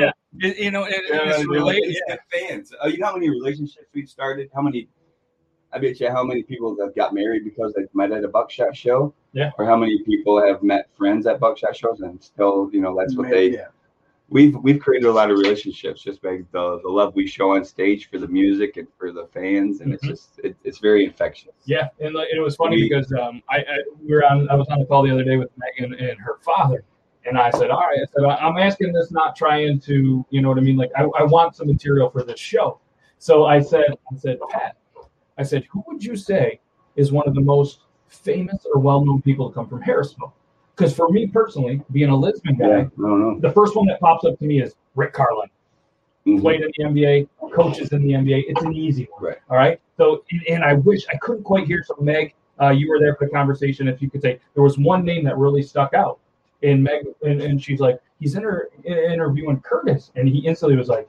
yeah. 0.00 0.10
It- 0.40 0.58
you 0.58 0.70
know, 0.70 0.84
it, 0.84 1.02
Yeah, 1.10 1.20
it's 1.28 1.36
they're 1.38 1.46
related. 1.46 1.62
like 1.64 1.82
instant 1.84 2.20
fans. 2.32 2.72
Uh, 2.82 2.88
you 2.88 2.98
know 2.98 3.06
how 3.08 3.14
many 3.14 3.28
relationships 3.28 3.86
we've 3.94 4.08
started? 4.08 4.48
How 4.54 4.62
many? 4.62 4.88
I 5.74 5.78
bet 5.78 6.00
you 6.00 6.10
how 6.10 6.24
many 6.24 6.42
people 6.42 6.74
have 6.80 6.94
got 6.94 7.12
married 7.14 7.44
because 7.44 7.72
they 7.74 7.82
met 7.94 8.12
at 8.12 8.24
a 8.24 8.28
buckshot 8.28 8.74
show. 8.76 9.14
Yeah. 9.34 9.50
Or 9.58 9.66
how 9.66 9.76
many 9.76 10.02
people 10.04 10.42
have 10.44 10.62
met 10.62 10.88
friends 10.96 11.26
at 11.26 11.38
buckshot 11.38 11.76
shows 11.76 12.00
and 12.00 12.22
still, 12.22 12.70
you 12.72 12.80
know, 12.80 12.96
that's 12.98 13.14
what 13.16 13.28
they. 13.30 13.50
Yeah. 13.52 13.68
We've 14.32 14.56
we've 14.56 14.80
created 14.80 15.06
a 15.06 15.12
lot 15.12 15.30
of 15.30 15.36
relationships 15.38 16.02
just 16.02 16.22
by 16.22 16.38
the 16.52 16.80
the 16.82 16.88
love 16.88 17.14
we 17.14 17.26
show 17.26 17.54
on 17.54 17.64
stage 17.64 18.08
for 18.10 18.18
the 18.18 18.26
music 18.28 18.78
and 18.78 18.88
for 18.98 19.12
the 19.12 19.26
fans, 19.26 19.80
and 19.82 19.90
Mhm. 19.92 19.94
it's 19.94 20.06
just 20.06 20.40
it, 20.42 20.56
it's 20.64 20.78
very 20.78 21.04
infectious. 21.04 21.52
Yeah, 21.66 21.88
and 22.00 22.14
like, 22.14 22.28
it 22.34 22.40
was 22.40 22.56
funny 22.56 22.76
We- 22.76 22.88
because 22.88 23.12
um, 23.12 23.42
I, 23.50 23.58
I 23.58 23.76
we 24.00 24.14
were 24.14 24.24
on 24.24 24.48
I 24.48 24.54
was 24.54 24.66
on 24.68 24.78
the 24.78 24.86
call 24.86 25.02
the 25.02 25.10
other 25.10 25.22
day 25.24 25.36
with 25.36 25.50
Megan 25.58 25.92
and 25.94 26.18
her 26.18 26.38
father, 26.40 26.82
and 27.26 27.36
I 27.38 27.50
said, 27.50 27.68
all 27.70 27.80
right, 27.80 27.98
I 28.00 28.06
said 28.12 28.24
I'm 28.24 28.56
asking 28.56 28.92
this 28.94 29.10
not 29.12 29.36
trying 29.36 29.78
to, 29.80 30.24
you 30.30 30.40
know 30.40 30.48
what 30.48 30.56
I 30.58 30.62
mean, 30.62 30.76
like 30.78 30.92
I, 30.96 31.02
I 31.02 31.22
want 31.24 31.54
some 31.54 31.66
material 31.66 32.08
for 32.08 32.22
this 32.24 32.40
show. 32.40 32.80
So 33.18 33.44
I 33.44 33.60
said, 33.60 33.84
I 34.12 34.16
said, 34.16 34.38
Pat, 34.48 34.76
I 35.38 35.42
said, 35.42 35.64
who 35.70 35.84
would 35.86 36.02
you 36.02 36.16
say 36.16 36.58
is 36.96 37.12
one 37.12 37.28
of 37.28 37.34
the 37.34 37.40
most 37.40 37.80
famous 38.08 38.66
or 38.72 38.80
well-known 38.80 39.22
people 39.22 39.48
to 39.48 39.54
come 39.54 39.68
from 39.68 39.80
Harrisville? 39.82 40.32
Because 40.76 40.94
for 40.94 41.10
me 41.10 41.26
personally, 41.26 41.82
being 41.92 42.08
a 42.10 42.16
Lisbon 42.16 42.56
guy, 42.56 42.68
Yeah, 42.68 43.34
the 43.40 43.52
first 43.54 43.76
one 43.76 43.86
that 43.86 44.00
pops 44.00 44.24
up 44.24 44.38
to 44.38 44.44
me 44.44 44.62
is 44.62 44.74
Rick 44.94 45.12
Carlisle 45.12 45.48
Mhm. 46.26 46.40
played 46.40 46.60
in 46.62 46.70
the 46.76 46.84
NBA, 46.84 47.28
coaches 47.52 47.92
in 47.92 48.02
the 48.02 48.14
NBA. 48.14 48.44
It's 48.48 48.62
an 48.62 48.72
easy 48.72 49.08
one. 49.12 49.24
Right. 49.24 49.38
All 49.50 49.56
right. 49.56 49.80
So, 49.96 50.22
and- 50.30 50.42
and 50.48 50.64
I 50.64 50.74
wish 50.74 51.04
I 51.12 51.16
couldn't 51.18 51.42
quite 51.42 51.66
hear. 51.66 51.82
So, 51.84 51.96
Meg, 52.00 52.34
uh, 52.60 52.70
you 52.70 52.88
were 52.88 52.98
there 53.00 53.14
for 53.16 53.26
the 53.26 53.32
conversation. 53.32 53.88
If 53.88 54.00
you 54.00 54.08
could 54.08 54.22
say 54.22 54.38
there 54.54 54.62
was 54.62 54.78
one 54.78 55.04
name 55.04 55.24
that 55.24 55.36
really 55.36 55.62
stuck 55.62 55.94
out, 55.94 56.18
and 56.62 56.82
Meg, 56.82 57.06
and, 57.22 57.40
and 57.42 57.62
she's 57.62 57.80
like, 57.80 58.00
he's 58.20 58.36
inter- 58.36 58.68
interviewing 58.84 59.60
Curtis, 59.60 60.12
and 60.14 60.28
he 60.28 60.38
instantly 60.46 60.76
was 60.76 60.88
like, 60.88 61.08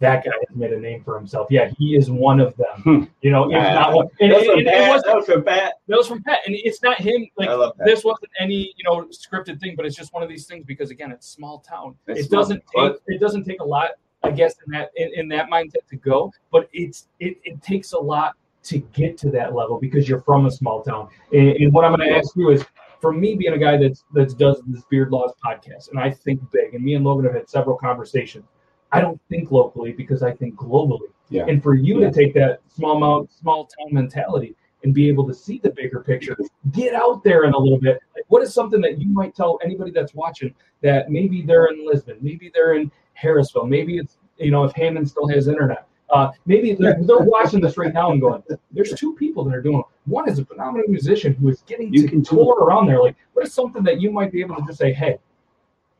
that 0.00 0.24
guy 0.24 0.30
has 0.48 0.56
made 0.56 0.72
a 0.72 0.78
name 0.78 1.02
for 1.02 1.18
himself. 1.18 1.48
Yeah, 1.50 1.70
he 1.78 1.96
is 1.96 2.10
one 2.10 2.40
of 2.40 2.56
them. 2.56 2.82
Hmm. 2.82 3.04
You 3.20 3.30
know, 3.30 3.44
it's 3.44 3.52
Yeah. 3.52 3.74
not 3.74 3.94
one. 3.94 4.08
And, 4.20 4.32
That's 4.32 4.42
and- 4.42 4.50
from 4.50 4.58
and 4.60 4.68
it 4.68 4.72
Pat. 4.72 4.88
wasn't 4.90 5.06
That 5.06 5.16
was 5.16 5.26
from 5.26 5.44
Pat. 5.44 5.72
that 5.88 5.96
was 5.96 6.06
from 6.06 6.22
Pat, 6.22 6.38
and 6.46 6.54
it's 6.56 6.82
not 6.82 7.00
him. 7.00 7.26
Like 7.36 7.48
I 7.48 7.54
love 7.54 7.76
Pat. 7.78 7.86
this 7.86 8.04
wasn't 8.04 8.30
any 8.40 8.72
you 8.76 8.84
know 8.84 9.06
scripted 9.06 9.60
thing, 9.60 9.74
but 9.76 9.86
it's 9.86 9.96
just 9.96 10.12
one 10.12 10.22
of 10.22 10.28
these 10.28 10.46
things 10.46 10.64
because 10.66 10.90
again, 10.90 11.10
it's 11.10 11.26
small 11.28 11.58
town. 11.60 11.96
It's 12.06 12.26
it 12.26 12.30
doesn't 12.30 12.62
take 12.74 12.92
it 13.08 13.20
doesn't 13.20 13.44
take 13.44 13.60
a 13.60 13.64
lot, 13.64 13.90
I 14.22 14.30
guess, 14.30 14.54
in 14.66 14.72
that 14.72 14.90
in, 14.96 15.10
in 15.14 15.28
that 15.28 15.50
mindset 15.50 15.86
to 15.90 15.96
go, 15.96 16.32
but 16.52 16.68
it's 16.72 17.08
it, 17.20 17.38
it 17.44 17.60
takes 17.62 17.92
a 17.92 17.98
lot 17.98 18.34
to 18.64 18.78
get 18.92 19.16
to 19.18 19.30
that 19.30 19.54
level 19.54 19.78
because 19.78 20.08
you're 20.08 20.20
from 20.20 20.44
a 20.46 20.50
small 20.50 20.82
town. 20.82 21.08
And, 21.32 21.48
and 21.56 21.72
what 21.72 21.84
I'm 21.84 21.94
going 21.96 22.08
to 22.08 22.16
ask 22.16 22.36
you 22.36 22.50
is, 22.50 22.64
for 23.00 23.12
me 23.12 23.34
being 23.36 23.52
a 23.54 23.58
guy 23.58 23.76
that's 23.78 24.04
that 24.12 24.36
does 24.36 24.60
this 24.66 24.82
Beard 24.90 25.10
Laws 25.10 25.32
podcast, 25.44 25.90
and 25.90 25.98
I 25.98 26.10
think 26.10 26.40
big, 26.52 26.74
and 26.74 26.84
me 26.84 26.94
and 26.94 27.04
Logan 27.04 27.24
have 27.24 27.34
had 27.34 27.48
several 27.48 27.76
conversations. 27.78 28.44
I 28.92 29.00
don't 29.00 29.20
think 29.28 29.50
locally 29.50 29.92
because 29.92 30.22
I 30.22 30.32
think 30.32 30.54
globally. 30.56 31.08
Yeah. 31.30 31.44
And 31.46 31.62
for 31.62 31.74
you 31.74 32.00
Yeah. 32.00 32.08
to 32.08 32.12
take 32.14 32.34
that 32.34 32.60
small 32.74 32.96
amount, 32.96 33.30
small 33.32 33.66
town 33.66 33.92
mentality 33.92 34.56
and 34.84 34.94
be 34.94 35.08
able 35.08 35.26
to 35.26 35.34
see 35.34 35.58
the 35.58 35.70
bigger 35.70 36.00
picture, 36.00 36.36
get 36.72 36.94
out 36.94 37.22
there 37.24 37.44
in 37.44 37.52
a 37.52 37.58
little 37.58 37.78
bit. 37.80 38.00
Like, 38.14 38.24
what 38.28 38.42
is 38.42 38.54
something 38.54 38.80
that 38.80 38.98
you 39.00 39.08
might 39.08 39.34
tell 39.34 39.58
anybody 39.62 39.90
that's 39.90 40.14
watching 40.14 40.54
that 40.82 41.10
maybe 41.10 41.42
they're 41.42 41.66
in 41.66 41.84
Lisbon, 41.86 42.16
maybe 42.22 42.50
they're 42.54 42.74
in 42.74 42.90
Harrisville, 43.20 43.68
maybe 43.68 43.98
it's 43.98 44.16
you 44.38 44.50
know 44.52 44.64
if 44.64 44.72
Hammond 44.72 45.08
still 45.08 45.26
has 45.28 45.48
internet. 45.48 45.86
Uh, 46.10 46.30
maybe 46.46 46.72
they're, 46.72 46.96
they're 47.02 47.18
watching 47.18 47.60
this 47.60 47.76
right 47.76 47.92
now 47.92 48.12
and 48.12 48.20
going, 48.20 48.42
"There's 48.70 48.94
two 48.94 49.14
people 49.16 49.44
that 49.44 49.54
are 49.54 49.60
doing. 49.60 49.80
it. 49.80 49.84
One 50.06 50.26
is 50.26 50.38
a 50.38 50.44
phenomenal 50.46 50.86
musician 50.88 51.34
who 51.34 51.48
is 51.50 51.60
getting 51.66 51.92
You 51.92 52.08
to 52.08 52.22
tour 52.22 52.54
around 52.64 52.86
there. 52.86 53.02
Like, 53.02 53.16
what 53.34 53.44
is 53.44 53.52
something 53.52 53.82
that 53.82 54.00
you 54.00 54.10
might 54.10 54.32
be 54.32 54.40
able 54.40 54.56
to 54.56 54.62
just 54.62 54.78
say, 54.78 54.90
"Hey, 54.92 55.18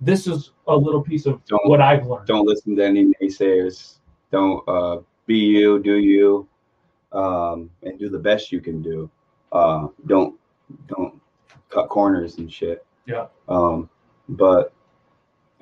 this 0.00 0.26
is 0.26 0.52
a 0.66 0.76
little 0.76 1.02
piece 1.02 1.26
of 1.26 1.44
Don't- 1.46 1.66
what 1.68 1.80
I've 1.80 2.06
learned." 2.06 2.26
Don't 2.26 2.46
listen 2.46 2.76
to 2.76 2.84
any 2.84 3.12
naysayers. 3.20 3.98
Don't 4.30 4.62
uh, 4.68 4.98
be 5.26 5.36
you, 5.38 5.82
do 5.82 5.96
you. 5.96 6.46
um, 7.12 7.70
and 7.82 7.98
do 7.98 8.08
the 8.10 8.18
best 8.18 8.52
you 8.52 8.60
can 8.60 8.82
do. 8.82 9.10
Uh, 9.52 9.88
don't 10.06 10.34
don't 10.86 11.18
cut 11.70 11.88
corners 11.88 12.36
and 12.38 12.52
shit. 12.52 12.84
Yeah. 13.06 13.26
Um, 13.48 13.88
but 14.28 14.72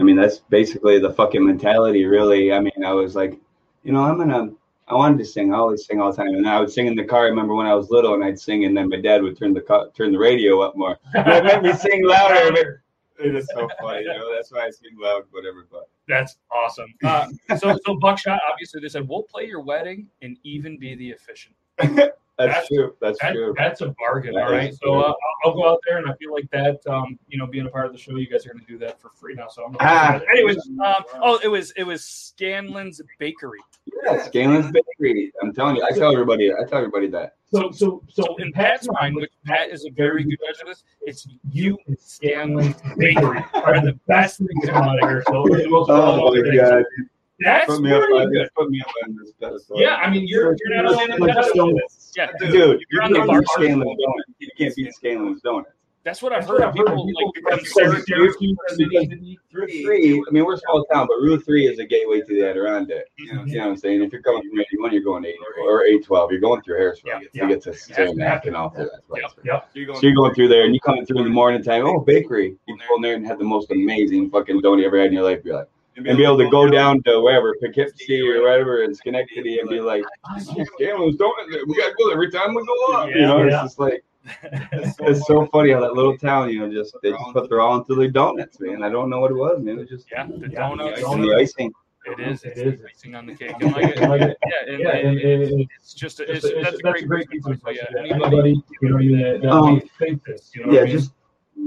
I 0.01 0.03
mean, 0.03 0.17
that's 0.17 0.39
basically 0.39 0.99
the 0.99 1.13
fucking 1.13 1.45
mentality, 1.47 2.05
really. 2.05 2.53
I 2.53 2.59
mean, 2.61 2.85
I 2.85 2.93
was 2.93 3.15
like, 3.15 3.39
you 3.85 3.93
know, 3.93 4.01
I'm 4.03 4.19
gonna. 4.19 4.51
I 4.89 4.95
wanted 4.95 5.19
to 5.19 5.25
sing. 5.25 5.55
I 5.55 5.57
always 5.59 5.85
sing 5.87 6.01
all 6.01 6.11
the 6.13 6.17
time, 6.17 6.29
and 6.35 6.49
I 6.49 6.59
would 6.61 6.71
sing 6.71 6.87
in 6.89 6.95
the 6.97 7.05
car. 7.05 7.23
I 7.23 7.29
remember 7.29 7.55
when 7.55 7.67
I 7.67 7.75
was 7.75 7.91
little, 7.91 8.15
and 8.15 8.25
I'd 8.25 8.39
sing, 8.39 8.65
and 8.65 8.77
then 8.77 8.89
my 8.89 9.01
dad 9.01 9.23
would 9.23 9.39
turn 9.39 9.53
the 9.55 9.61
co- 9.61 9.89
turn 9.97 10.11
the 10.13 10.19
radio 10.19 10.61
up 10.61 10.77
more. 10.77 10.99
That 11.15 11.45
made 11.45 11.63
me 11.63 11.73
sing 11.79 12.05
louder. 12.07 12.83
It 13.19 13.35
is 13.35 13.49
so 13.55 13.69
funny, 13.81 14.03
you 14.03 14.09
know. 14.09 14.35
That's 14.35 14.53
why 14.53 14.67
I 14.67 14.71
sing 14.71 14.91
loud, 14.99 15.25
whatever. 15.31 15.67
But 15.71 15.89
That's 16.09 16.37
awesome. 16.51 16.93
Uh, 17.03 17.29
so, 17.57 17.79
so 17.85 17.97
Buckshot, 17.97 18.41
obviously, 18.51 18.81
they 18.81 18.89
said 18.89 19.09
we'll 19.09 19.23
play 19.23 19.47
your 19.47 19.61
wedding 19.61 20.07
and 20.23 20.37
even 20.45 20.79
be 20.79 20.95
the 20.95 21.13
officiant. 21.13 21.57
that's, 22.39 22.49
That's- 22.53 22.69
true. 22.69 22.95
That's 23.01 23.19
That, 23.21 23.33
true. 23.33 23.55
that's 23.57 23.81
a 23.81 23.95
bargain. 23.99 24.35
That 24.35 24.45
all 24.45 24.53
right. 24.53 24.71
is 24.71 24.79
So 24.83 25.01
uh, 25.01 25.15
I'll 25.45 25.55
go 25.55 25.69
out 25.71 25.81
there, 25.87 25.99
and 25.99 26.09
I 26.09 26.15
feel 26.17 26.33
like 26.35 26.51
that. 26.51 26.81
Um, 26.87 27.19
you 27.29 27.39
know, 27.39 27.47
being 27.47 27.67
a 27.67 27.71
part 27.71 27.87
of 27.87 27.93
the 27.93 27.99
show, 27.99 28.15
you 28.17 28.29
guys 28.29 28.45
are 28.47 28.51
going 28.53 28.61
to 28.61 28.67
do 28.67 28.79
that 28.79 29.01
for 29.01 29.11
free 29.15 29.35
now. 29.35 29.49
So 29.49 29.65
I'm. 29.65 29.77
Ah. 29.81 30.21
Anyways, 30.31 30.59
um, 30.85 31.05
oh, 31.15 31.39
it 31.43 31.49
was 31.49 31.71
it 31.73 31.85
was 31.85 32.03
Scanlan's 32.03 33.01
Bakery. 33.19 33.61
Yeah, 34.05 34.23
Scalen's 34.27 34.71
Bakery. 34.73 35.33
I'm 35.43 35.55
telling 35.55 35.77
you, 35.77 35.85
I 35.85 35.93
tell 35.93 36.13
everybody. 36.13 36.53
I 36.53 36.65
tell 36.69 36.79
everybody 36.79 37.07
that. 37.09 37.37
So, 37.51 37.71
so, 37.71 38.03
so 38.09 38.23
So 38.25 38.37
in 38.37 38.53
Pat's 38.53 38.89
mind, 39.01 39.17
which 39.17 39.31
Pat 39.47 39.71
is 39.71 39.87
a 39.87 39.91
very 39.91 40.25
good 40.25 40.37
judge 40.45 40.61
of 40.61 40.67
this, 40.67 40.83
it's 41.03 41.27
you 41.51 41.79
and 41.87 41.97
Scanlan's 41.97 42.77
Bakery 42.99 43.43
are 43.55 43.81
the 43.81 43.99
best 44.09 44.39
things 44.39 44.51
to 44.65 44.73
come 44.73 44.83
out 44.89 45.03
of 45.03 45.09
here. 45.09 45.23
So 45.29 45.47
it's 45.55 45.63
the 45.63 45.71
most 45.71 45.89
Oh 45.89 46.33
my 46.35 46.43
things. 46.43 47.07
God! 47.43 47.51
That's 47.61 47.67
Put 47.67 47.83
me 47.83 47.93
up 47.93 48.01
pretty 48.03 48.15
on 48.15 48.33
good. 48.33 48.41
this. 48.43 48.49
Put 48.57 48.71
me 48.71 48.81
up 48.87 48.93
on 49.05 49.17
this 49.17 49.33
pedestal. 49.41 49.81
Yeah, 49.81 49.97
I 49.97 50.11
mean, 50.11 50.27
you're 50.27 50.57
you're 50.65 50.83
not 50.83 50.87
only 50.93 51.17
Like 51.19 51.35
pedestal. 51.35 51.79
yeah, 52.17 52.29
dude, 52.41 52.53
You're 52.55 52.79
you 52.91 53.01
on 53.03 53.11
the 53.13 53.19
can't 53.19 53.29
bar. 53.29 53.41
beat 53.41 53.49
Scalen's 53.51 53.85
donut. 53.85 54.23
You 54.39 54.49
can't 54.59 54.77
beat 54.77 54.93
Scalen's 54.95 55.43
donut. 55.43 55.65
That's 56.05 56.23
what 56.23 56.33
I've 56.33 56.47
That's 56.47 56.51
heard. 56.53 56.61
what 56.61 56.69
I've 56.69 56.77
heard. 56.79 56.87
People 56.87 57.05
People 57.07 57.25
like 57.27 57.35
become 57.35 57.59
from 57.59 57.67
Syracuse. 57.67 58.05
Syracuse, 58.07 58.57
Sydney, 58.69 59.39
Route 59.53 59.71
three. 59.83 60.23
I 60.29 60.31
mean, 60.31 60.45
we're 60.45 60.55
a 60.55 60.59
small 60.59 60.85
town, 60.93 61.09
but 61.09 61.17
Route 61.21 61.45
three 61.45 61.67
is 61.67 61.81
a 61.81 61.85
gateway 61.85 62.21
to 62.21 62.27
the 62.29 62.45
Adirondack. 62.49 63.07
You 63.19 63.35
know, 63.35 63.45
you 63.45 63.57
know 63.59 63.65
what 63.65 63.71
I'm 63.73 63.77
saying? 63.77 64.03
If 64.05 64.13
you're 64.13 64.23
coming 64.23 64.41
from 64.49 64.61
81, 64.61 64.93
you're 64.93 65.03
going 65.03 65.25
80 65.25 65.37
or 65.65 65.83
812. 65.83 66.31
You're 66.31 66.41
going 66.41 66.63
through 66.63 66.79
Harrisville 66.79 67.07
Yeah, 67.07 67.19
to 67.19 67.29
yeah. 67.35 67.49
get 67.49 67.63
to 67.63 67.75
Saranac 67.75 68.47
and 68.47 68.55
all 68.55 68.71
through 68.71 68.85
that 68.85 69.05
place. 69.09 69.25
Yep. 69.45 69.69
So 69.75 69.81
you're 70.03 70.15
going 70.15 70.33
through 70.33 70.47
there 70.47 70.65
and 70.65 70.73
you 70.73 70.79
coming 70.79 71.05
through 71.07 71.19
in 71.19 71.25
the 71.25 71.31
morning 71.31 71.61
time. 71.65 71.85
Oh, 71.85 71.99
bakery. 71.99 72.57
You 72.69 72.79
go 72.89 72.95
in 72.95 73.03
there 73.03 73.15
and 73.17 73.27
have 73.27 73.39
the 73.41 73.45
most 73.45 73.73
amazing 73.73 74.31
fucking 74.31 74.63
donut 74.63 74.79
you 74.83 74.87
ever 74.87 74.99
had 74.99 75.09
in 75.09 75.13
your 75.15 75.25
life. 75.25 75.41
You're 75.45 75.57
like, 75.57 75.69
and 75.97 76.05
be 76.17 76.25
able 76.25 76.39
to 76.39 76.51
go 76.51 76.69
down 76.69 77.03
to 77.05 77.21
wherever, 77.21 77.55
Poughkeepsie 77.61 78.21
or 78.29 78.43
whatever 78.43 78.83
in 78.83 78.95
Schenectady 78.95 79.59
and 79.61 79.69
be 79.69 79.81
like, 79.81 80.05
Scalen's 80.41 81.17
donut 81.17 81.51
there. 81.51 81.65
We 81.67 81.77
got 81.77 81.89
to 81.89 81.95
go 81.99 82.11
every 82.13 82.31
time 82.31 82.55
we 82.55 82.65
go 82.67 82.93
up. 82.95 83.09
You 83.09 83.23
know, 83.23 83.43
it's 83.43 83.57
just 83.57 83.79
like, 83.79 84.05
it's 84.43 85.27
so 85.27 85.47
funny 85.47 85.73
how 85.73 85.81
that 85.81 85.95
little 85.95 86.19
town, 86.19 86.51
you 86.51 86.61
know, 86.61 86.73
just 86.73 86.97
they 87.03 87.13
just 87.13 87.25
put 87.33 87.49
their 87.49 87.61
all 87.61 87.79
into 87.79 87.95
their 87.95 88.11
donuts, 88.11 88.59
man. 88.61 88.83
I 88.83 88.91
don't 88.91 89.09
know 89.09 89.21
what 89.21 89.31
it 89.31 89.35
was, 89.35 89.63
man. 89.63 89.77
It 89.77 89.81
was 89.81 89.89
just 89.89 90.07
Yeah, 90.11 90.27
the 90.27 90.49
Yeah, 90.51 90.69
donuts. 90.69 91.03
and 91.03 91.25
the 91.25 91.35
icing. 91.35 91.73
It 92.07 92.21
is. 92.21 92.45
It 92.45 92.49
It's 92.51 92.61
is. 92.61 92.81
the 92.83 92.89
icing 92.89 93.15
on 93.17 93.27
the 93.27 93.35
cake. 93.35 93.55
I 93.61 93.65
like 93.71 93.85
it. 93.97 94.01
I 94.03 94.07
like 94.07 94.21
it. 94.21 94.39
Yeah, 94.47 94.73
and, 94.75 94.81
Yeah, 94.81 94.91
and, 94.91 95.19
and 95.19 95.43
and, 95.43 95.43
and 95.43 95.69
it's 95.77 95.93
just 95.95 96.21
a, 96.21 96.23
it's, 96.31 96.45
it's, 96.45 96.55
it's, 96.55 96.63
that's, 96.71 96.83
that's, 96.83 97.03
a 97.03 97.07
great 97.07 97.29
piece 97.29 97.45
piece 97.45 97.47
of 97.47 97.53
of 97.53 97.59
advice. 97.59 97.77
yeah, 97.79 98.05
Yeah, 98.05 98.15
anybody, 98.15 98.63
anybody, 98.83 99.05
you 99.07 99.17
know, 99.17 99.33
that, 99.33 99.43
that 99.43 99.51
Um, 99.51 99.83
think 99.99 100.25
this, 100.25 100.53
you 100.55 100.67
know, 100.67 100.73
Yeah, 100.73 100.81
I 100.81 100.85
mean? 100.85 100.93
just 100.93 101.13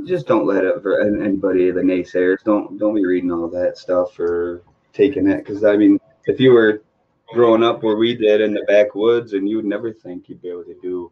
just 0.05 0.27
don't 0.27 0.45
let 0.45 0.63
it 0.63 0.81
for 0.81 1.01
anybody 1.01 1.71
the 1.71 1.81
naysayers. 1.81 2.43
Don't 2.43 2.77
don't 2.77 2.95
be 2.95 3.05
reading 3.05 3.31
all 3.31 3.47
that 3.49 3.77
stuff 3.77 4.19
or 4.19 4.63
taking 4.93 5.27
it 5.27 5.37
because 5.45 5.63
I 5.63 5.75
mean, 5.77 5.99
if 6.25 6.39
you 6.39 6.51
were 6.51 6.83
growing 7.33 7.63
up 7.63 7.83
where 7.83 7.95
we 7.95 8.15
did 8.15 8.41
in 8.41 8.53
the 8.53 8.63
backwoods, 8.67 9.33
and 9.33 9.47
you 9.47 9.55
would 9.57 9.65
never 9.65 9.91
think 9.93 10.29
you'd 10.29 10.41
be 10.41 10.49
able 10.49 10.63
to 10.63 10.75
do. 10.81 11.11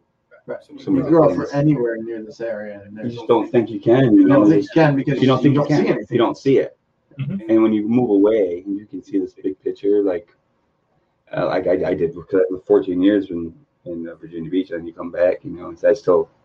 Some 0.80 0.96
You 0.96 1.04
of 1.06 1.14
up 1.24 1.30
things. 1.36 1.50
for 1.50 1.54
anywhere 1.56 1.98
near 1.98 2.22
this 2.22 2.40
area, 2.40 2.80
and 2.86 2.96
You 2.96 3.10
just 3.10 3.28
don't 3.28 3.50
think 3.52 3.68
you 3.68 3.78
can. 3.78 4.14
You 4.14 4.20
you 4.22 4.26
know, 4.28 4.36
don't 4.36 4.48
think 4.48 4.62
just- 4.64 4.74
you 4.74 4.82
can 4.82 4.96
because 4.96 5.20
you 5.20 5.26
don't 5.26 5.42
think 5.42 5.54
you, 5.56 5.62
see 5.64 5.68
can. 5.68 5.86
anything. 5.86 6.06
You 6.10 6.18
don't 6.18 6.38
see 6.38 6.58
it, 6.58 6.76
Mhm. 7.20 7.50
and 7.50 7.62
when 7.62 7.72
you 7.74 7.86
move 7.86 8.08
away 8.08 8.62
and 8.64 8.78
you 8.78 8.86
can 8.86 9.02
see 9.02 9.18
this 9.18 9.34
big 9.34 9.60
picture, 9.60 10.02
like 10.02 10.34
uh, 11.36 11.46
like 11.46 11.66
I, 11.66 11.90
I 11.90 11.94
did 11.94 12.14
because 12.14 12.40
I 12.40 12.52
was 12.54 12.62
14 12.66 13.02
years 13.02 13.30
in 13.30 13.54
in 13.84 14.08
uh, 14.08 14.14
Virginia 14.14 14.50
Beach, 14.50 14.70
and 14.70 14.86
you 14.86 14.94
come 14.94 15.10
back, 15.10 15.44
you 15.44 15.50
know, 15.50 15.68
and 15.68 15.78
I 15.84 15.92
still 15.92 16.30
I 16.30 16.37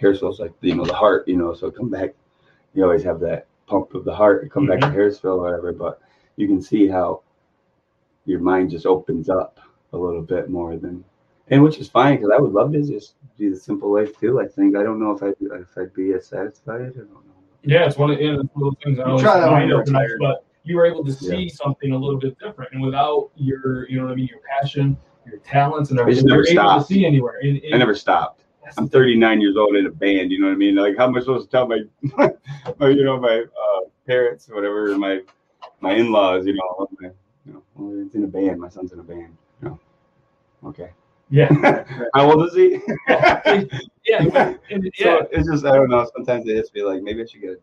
Harrisville's 0.00 0.40
like 0.40 0.52
you 0.60 0.74
know 0.74 0.84
the 0.84 0.94
heart, 0.94 1.26
you 1.28 1.36
know, 1.36 1.54
so 1.54 1.70
come 1.70 1.90
back, 1.90 2.14
you 2.74 2.84
always 2.84 3.02
have 3.04 3.20
that 3.20 3.46
pump 3.66 3.94
of 3.94 4.04
the 4.04 4.14
heart. 4.14 4.50
Come 4.50 4.66
back 4.66 4.80
to 4.80 4.86
mm-hmm. 4.86 4.96
Harrisville 4.96 5.38
or 5.38 5.42
whatever, 5.42 5.72
but 5.72 6.00
you 6.36 6.46
can 6.46 6.60
see 6.60 6.88
how 6.88 7.22
your 8.26 8.40
mind 8.40 8.70
just 8.70 8.86
opens 8.86 9.28
up 9.28 9.60
a 9.92 9.96
little 9.96 10.22
bit 10.22 10.48
more 10.50 10.76
than. 10.76 11.04
And 11.48 11.62
which 11.62 11.78
is 11.78 11.88
fine 11.88 12.16
because 12.16 12.32
I 12.34 12.40
would 12.40 12.52
love 12.52 12.72
to 12.72 12.82
just 12.82 13.14
do 13.38 13.50
the 13.50 13.56
simple 13.56 13.92
life 13.92 14.18
too. 14.18 14.40
I 14.40 14.46
think 14.46 14.76
I 14.76 14.82
don't 14.82 14.98
know 14.98 15.10
if 15.10 15.22
I 15.22 15.28
if 15.40 15.76
I'd 15.76 15.92
be 15.92 16.14
as 16.14 16.26
satisfied. 16.26 16.80
I 16.80 16.84
don't 16.84 17.10
know. 17.10 17.20
Yeah, 17.66 17.86
it's 17.86 17.96
one 17.96 18.10
of, 18.10 18.20
yeah, 18.20 18.36
it's 18.40 18.54
one 18.54 18.68
of 18.68 18.74
those 18.74 18.74
things. 18.82 18.98
I 18.98 19.02
You 19.02 19.08
always 19.08 19.22
try 19.22 19.40
that 19.40 19.46
when 19.46 19.52
mind 19.52 19.68
you're 19.68 19.80
open 19.80 19.96
up, 19.96 20.02
retired. 20.02 20.18
but 20.20 20.44
you 20.64 20.76
were 20.76 20.86
able 20.86 21.04
to 21.04 21.12
see 21.12 21.48
something 21.48 21.92
a 21.92 21.98
little 21.98 22.18
bit 22.18 22.38
different, 22.38 22.72
and 22.72 22.82
without 22.82 23.30
your, 23.36 23.88
you 23.88 23.98
know 23.98 24.04
what 24.04 24.12
I 24.12 24.16
mean, 24.16 24.26
your 24.28 24.40
passion, 24.40 24.96
your 25.26 25.38
talents, 25.38 25.90
and 25.90 25.98
everything, 26.00 26.26
you're 26.28 26.46
able 26.46 26.62
stopped. 26.62 26.88
to 26.88 26.94
see 26.94 27.06
anywhere. 27.06 27.38
And, 27.42 27.58
and 27.58 27.74
I 27.74 27.78
never 27.78 27.94
stopped. 27.94 28.43
That's 28.64 28.78
I'm 28.78 28.88
39 28.88 29.40
years 29.40 29.56
old 29.56 29.76
in 29.76 29.86
a 29.86 29.90
band. 29.90 30.32
You 30.32 30.40
know 30.40 30.46
what 30.46 30.54
I 30.54 30.56
mean? 30.56 30.74
Like, 30.76 30.96
how 30.96 31.04
am 31.06 31.16
I 31.16 31.20
supposed 31.20 31.50
to 31.50 31.56
tell 31.56 31.66
my, 31.68 31.80
my 32.78 32.88
you 32.88 33.04
know, 33.04 33.20
my 33.20 33.40
uh, 33.42 33.80
parents, 34.06 34.48
or 34.48 34.54
whatever, 34.56 34.90
and 34.90 35.00
my 35.00 35.20
my 35.80 35.92
in-laws, 35.94 36.46
you 36.46 36.54
know, 36.54 36.88
my, 37.00 37.10
you 37.46 37.52
know, 37.52 37.62
well, 37.74 38.02
it's 38.06 38.14
in 38.14 38.24
a 38.24 38.26
band. 38.26 38.58
My 38.60 38.68
son's 38.68 38.92
in 38.92 39.00
a 39.00 39.02
band. 39.02 39.36
You 39.62 39.68
know, 39.68 39.80
okay. 40.66 40.90
Yeah, 41.30 41.48
How 42.14 42.30
old 42.30 42.46
is 42.48 42.54
he? 42.54 42.80
yeah, 43.08 43.40
and- 44.18 44.58
and- 44.70 44.90
yeah. 44.98 45.18
So 45.20 45.28
it's 45.32 45.48
just 45.50 45.64
I 45.64 45.74
don't 45.74 45.88
know. 45.88 46.06
Sometimes 46.14 46.46
it 46.46 46.56
just 46.56 46.72
be 46.72 46.82
like 46.82 47.02
maybe 47.02 47.22
I 47.22 47.26
should 47.26 47.40
get 47.40 47.60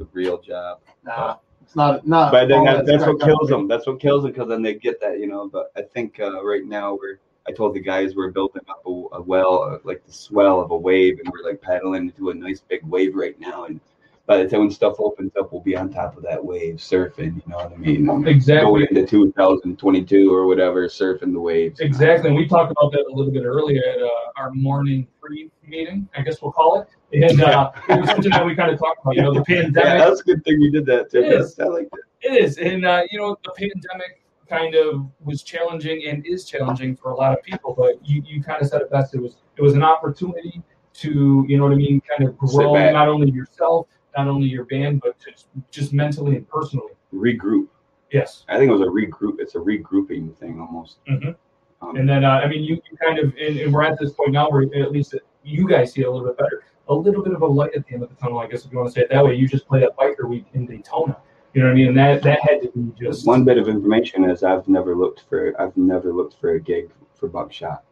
a 0.00 0.04
real 0.12 0.38
job. 0.40 0.80
Nah, 1.04 1.36
it's 1.62 1.76
not 1.76 2.06
not. 2.06 2.32
But 2.32 2.48
then 2.48 2.64
that, 2.64 2.86
that's 2.86 3.06
what 3.06 3.20
kills 3.20 3.48
them. 3.48 3.68
That's 3.68 3.86
what 3.86 4.00
kills 4.00 4.22
them 4.22 4.32
because 4.32 4.48
then 4.48 4.62
they 4.62 4.74
get 4.74 5.00
that, 5.02 5.20
you 5.20 5.26
know. 5.26 5.48
But 5.48 5.72
I 5.76 5.82
think 5.82 6.18
uh, 6.20 6.42
right 6.44 6.64
now 6.64 6.94
we're. 6.94 7.18
I 7.48 7.52
told 7.52 7.74
the 7.74 7.80
guys 7.80 8.14
we're 8.14 8.30
building 8.30 8.62
up 8.68 8.82
a, 8.86 8.90
a 9.16 9.22
well, 9.22 9.62
uh, 9.62 9.78
like 9.84 10.04
the 10.06 10.12
swell 10.12 10.60
of 10.60 10.70
a 10.70 10.76
wave, 10.76 11.18
and 11.18 11.32
we're 11.32 11.48
like 11.48 11.60
paddling 11.60 12.08
into 12.08 12.30
a 12.30 12.34
nice 12.34 12.60
big 12.60 12.84
wave 12.84 13.14
right 13.14 13.38
now. 13.40 13.64
And 13.64 13.80
by 14.26 14.42
the 14.42 14.48
time 14.48 14.70
stuff 14.70 14.96
opens 15.00 15.32
up, 15.36 15.52
we'll 15.52 15.62
be 15.62 15.76
on 15.76 15.92
top 15.92 16.16
of 16.16 16.22
that 16.22 16.42
wave, 16.42 16.76
surfing. 16.76 17.36
You 17.36 17.42
know 17.48 17.56
what 17.56 17.72
I 17.72 17.76
mean? 17.76 18.26
Exactly. 18.28 18.64
Going 18.64 18.86
into 18.96 19.06
2022 19.06 20.32
or 20.32 20.46
whatever, 20.46 20.86
surfing 20.86 21.32
the 21.32 21.40
waves. 21.40 21.80
Exactly. 21.80 22.28
And 22.28 22.36
we 22.36 22.46
talked 22.46 22.70
about 22.70 22.92
that 22.92 23.04
a 23.10 23.12
little 23.12 23.32
bit 23.32 23.44
earlier 23.44 23.82
at 23.88 24.00
uh, 24.00 24.08
our 24.36 24.52
morning 24.52 25.08
pre 25.20 25.50
meeting, 25.66 26.08
I 26.16 26.22
guess 26.22 26.40
we'll 26.40 26.52
call 26.52 26.80
it. 26.80 26.88
And 27.12 27.42
uh, 27.42 27.72
it 27.88 28.00
was 28.00 28.10
something 28.10 28.30
that 28.30 28.46
we 28.46 28.54
kind 28.54 28.70
of 28.70 28.78
talked 28.78 29.00
about, 29.02 29.16
you 29.16 29.22
know, 29.22 29.34
the 29.34 29.44
pandemic. 29.44 29.74
Yeah, 29.76 29.98
that's 29.98 30.20
a 30.20 30.24
good 30.24 30.44
thing 30.44 30.60
you 30.60 30.70
did 30.70 30.86
that 30.86 31.10
too. 31.10 31.18
It 31.18 31.32
is. 31.32 31.58
I 31.58 31.64
like 31.64 31.90
that. 31.90 32.00
It 32.20 32.44
is. 32.44 32.58
And, 32.58 32.84
uh, 32.84 33.02
you 33.10 33.18
know, 33.18 33.36
the 33.44 33.50
pandemic 33.50 34.21
kind 34.52 34.74
of 34.74 35.06
was 35.24 35.42
challenging 35.42 36.06
and 36.08 36.26
is 36.26 36.44
challenging 36.44 36.96
for 36.96 37.10
a 37.10 37.16
lot 37.16 37.32
of 37.36 37.42
people, 37.42 37.74
but 37.76 37.94
you, 38.06 38.22
you 38.26 38.42
kind 38.42 38.60
of 38.60 38.68
said 38.68 38.80
it 38.82 38.90
best. 38.90 39.14
It 39.14 39.22
was, 39.22 39.36
it 39.56 39.62
was 39.62 39.74
an 39.74 39.82
opportunity 39.82 40.62
to, 40.94 41.44
you 41.48 41.56
know 41.56 41.64
what 41.64 41.72
I 41.72 41.76
mean, 41.76 42.00
kind 42.00 42.28
of 42.28 42.36
grow 42.36 42.74
not 42.90 43.08
only 43.08 43.30
yourself, 43.30 43.86
not 44.16 44.28
only 44.28 44.46
your 44.48 44.64
band, 44.64 45.00
but 45.00 45.18
just, 45.18 45.48
just 45.70 45.92
mentally 45.92 46.36
and 46.36 46.48
personally. 46.48 46.92
Regroup. 47.14 47.68
Yes. 48.10 48.44
I 48.48 48.58
think 48.58 48.68
it 48.68 48.72
was 48.72 48.82
a 48.82 48.84
regroup. 48.84 49.36
It's 49.38 49.54
a 49.54 49.58
regrouping 49.58 50.36
thing 50.36 50.60
almost. 50.60 50.98
Mhm. 51.06 51.34
Um, 51.80 51.96
And 51.96 52.08
then, 52.08 52.24
uh, 52.24 52.40
I 52.44 52.48
mean, 52.48 52.62
you, 52.62 52.74
you 52.90 52.96
kind 52.98 53.18
of, 53.18 53.32
and, 53.40 53.58
and 53.58 53.72
we're 53.72 53.82
at 53.82 53.98
this 53.98 54.12
point 54.12 54.32
now 54.32 54.50
where 54.50 54.62
at 54.62 54.92
least 54.92 55.14
you 55.42 55.66
guys 55.66 55.92
see 55.92 56.02
it 56.02 56.06
a 56.06 56.10
little 56.10 56.26
bit 56.26 56.36
better. 56.36 56.64
A 56.88 56.94
little 56.94 57.22
bit 57.22 57.32
of 57.32 57.42
a 57.42 57.46
light 57.46 57.74
at 57.74 57.86
the 57.86 57.94
end 57.94 58.02
of 58.02 58.10
the 58.10 58.16
tunnel, 58.16 58.38
I 58.38 58.46
guess, 58.48 58.66
if 58.66 58.72
you 58.72 58.78
want 58.78 58.90
to 58.90 58.92
say 58.92 59.02
it 59.02 59.10
that 59.10 59.24
way. 59.24 59.34
You 59.34 59.48
just 59.48 59.66
played 59.66 59.82
at 59.82 59.96
Biker 59.96 60.28
Week 60.28 60.44
in 60.52 60.66
Daytona. 60.66 61.16
You 61.54 61.60
know 61.62 61.68
what 61.68 61.72
I 61.72 61.74
mean? 61.76 61.88
And 61.88 61.98
that, 61.98 62.22
that 62.22 62.40
had 62.42 62.62
to 62.62 62.70
be 62.74 62.92
just. 63.04 63.26
One 63.26 63.44
bit 63.44 63.58
of 63.58 63.68
information 63.68 64.24
is 64.28 64.42
I've 64.42 64.66
never 64.68 64.94
looked 64.96 65.24
for 65.28 65.60
I've 65.60 65.76
never 65.76 66.12
looked 66.12 66.36
for 66.40 66.52
a 66.52 66.60
gig 66.60 66.90
for 67.14 67.28
Buckshot. 67.28 67.84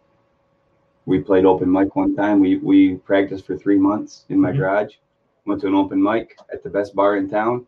We 1.07 1.21
played 1.21 1.45
open 1.45 1.71
mic 1.71 1.95
one 1.97 2.15
time. 2.17 2.41
We 2.41 2.57
we 2.59 2.97
practiced 2.97 3.47
for 3.47 3.57
three 3.57 3.79
months 3.79 4.25
in 4.29 4.41
my 4.41 4.51
Mhm. 4.53 4.57
garage. 4.59 4.95
Went 5.47 5.61
to 5.63 5.67
an 5.69 5.75
open 5.75 6.03
mic 6.03 6.39
at 6.53 6.63
the 6.63 6.71
best 6.71 6.95
bar 6.95 7.17
in 7.17 7.29
town. 7.29 7.67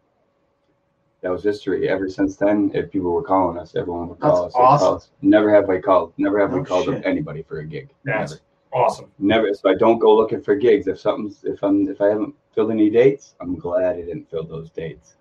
That 1.20 1.30
was 1.30 1.43
history. 1.45 1.88
Ever 1.88 2.09
since 2.09 2.36
then, 2.36 2.70
if 2.74 2.90
people 2.90 3.12
were 3.12 3.22
calling 3.22 3.59
us, 3.59 3.76
everyone 3.76 4.09
would 4.09 4.18
call 4.20 4.43
That's 4.45 4.47
us. 4.47 4.53
they'd 4.55 4.59
call 4.59 4.72
awesome. 4.72 4.95
us. 4.97 5.11
Never 5.22 5.51
have 5.55 5.68
I 5.70 5.78
called. 5.80 6.12
Never 6.18 6.38
have 6.40 6.53
we 6.53 6.64
called 6.64 6.86
shit. 6.86 7.05
anybody 7.05 7.43
for 7.43 7.59
a 7.61 7.64
gig. 7.64 7.90
That's 8.05 8.32
Never. 8.32 8.43
awesome. 8.72 9.11
Never. 9.18 9.53
So 9.55 9.68
I 9.70 9.74
don't 9.74 9.99
go 9.99 10.14
looking 10.16 10.40
for 10.40 10.55
gigs. 10.55 10.86
If 10.88 10.99
something's 11.01 11.45
if 11.45 11.62
I'm 11.62 11.86
if 11.88 12.01
I 12.01 12.09
haven't 12.09 12.34
filled 12.55 12.70
any 12.70 12.88
dates, 12.90 13.34
I'm 13.40 13.57
glad 13.57 13.97
I 13.97 14.01
didn't 14.03 14.30
fill 14.30 14.45
those 14.45 14.70
dates. 14.70 15.16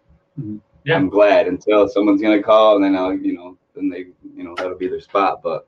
Yeah. 0.84 0.96
I'm 0.96 1.10
glad 1.10 1.48
until 1.48 1.88
someone's 1.88 2.22
gonna 2.22 2.42
call 2.42 2.76
and 2.76 2.84
then 2.84 2.96
I'll 2.96 3.14
you 3.14 3.34
know 3.34 3.58
then 3.76 3.90
they 3.90 4.08
you 4.36 4.44
know 4.44 4.56
that'll 4.56 4.78
be 4.78 4.88
their 4.88 5.02
spot. 5.02 5.42
But 5.44 5.68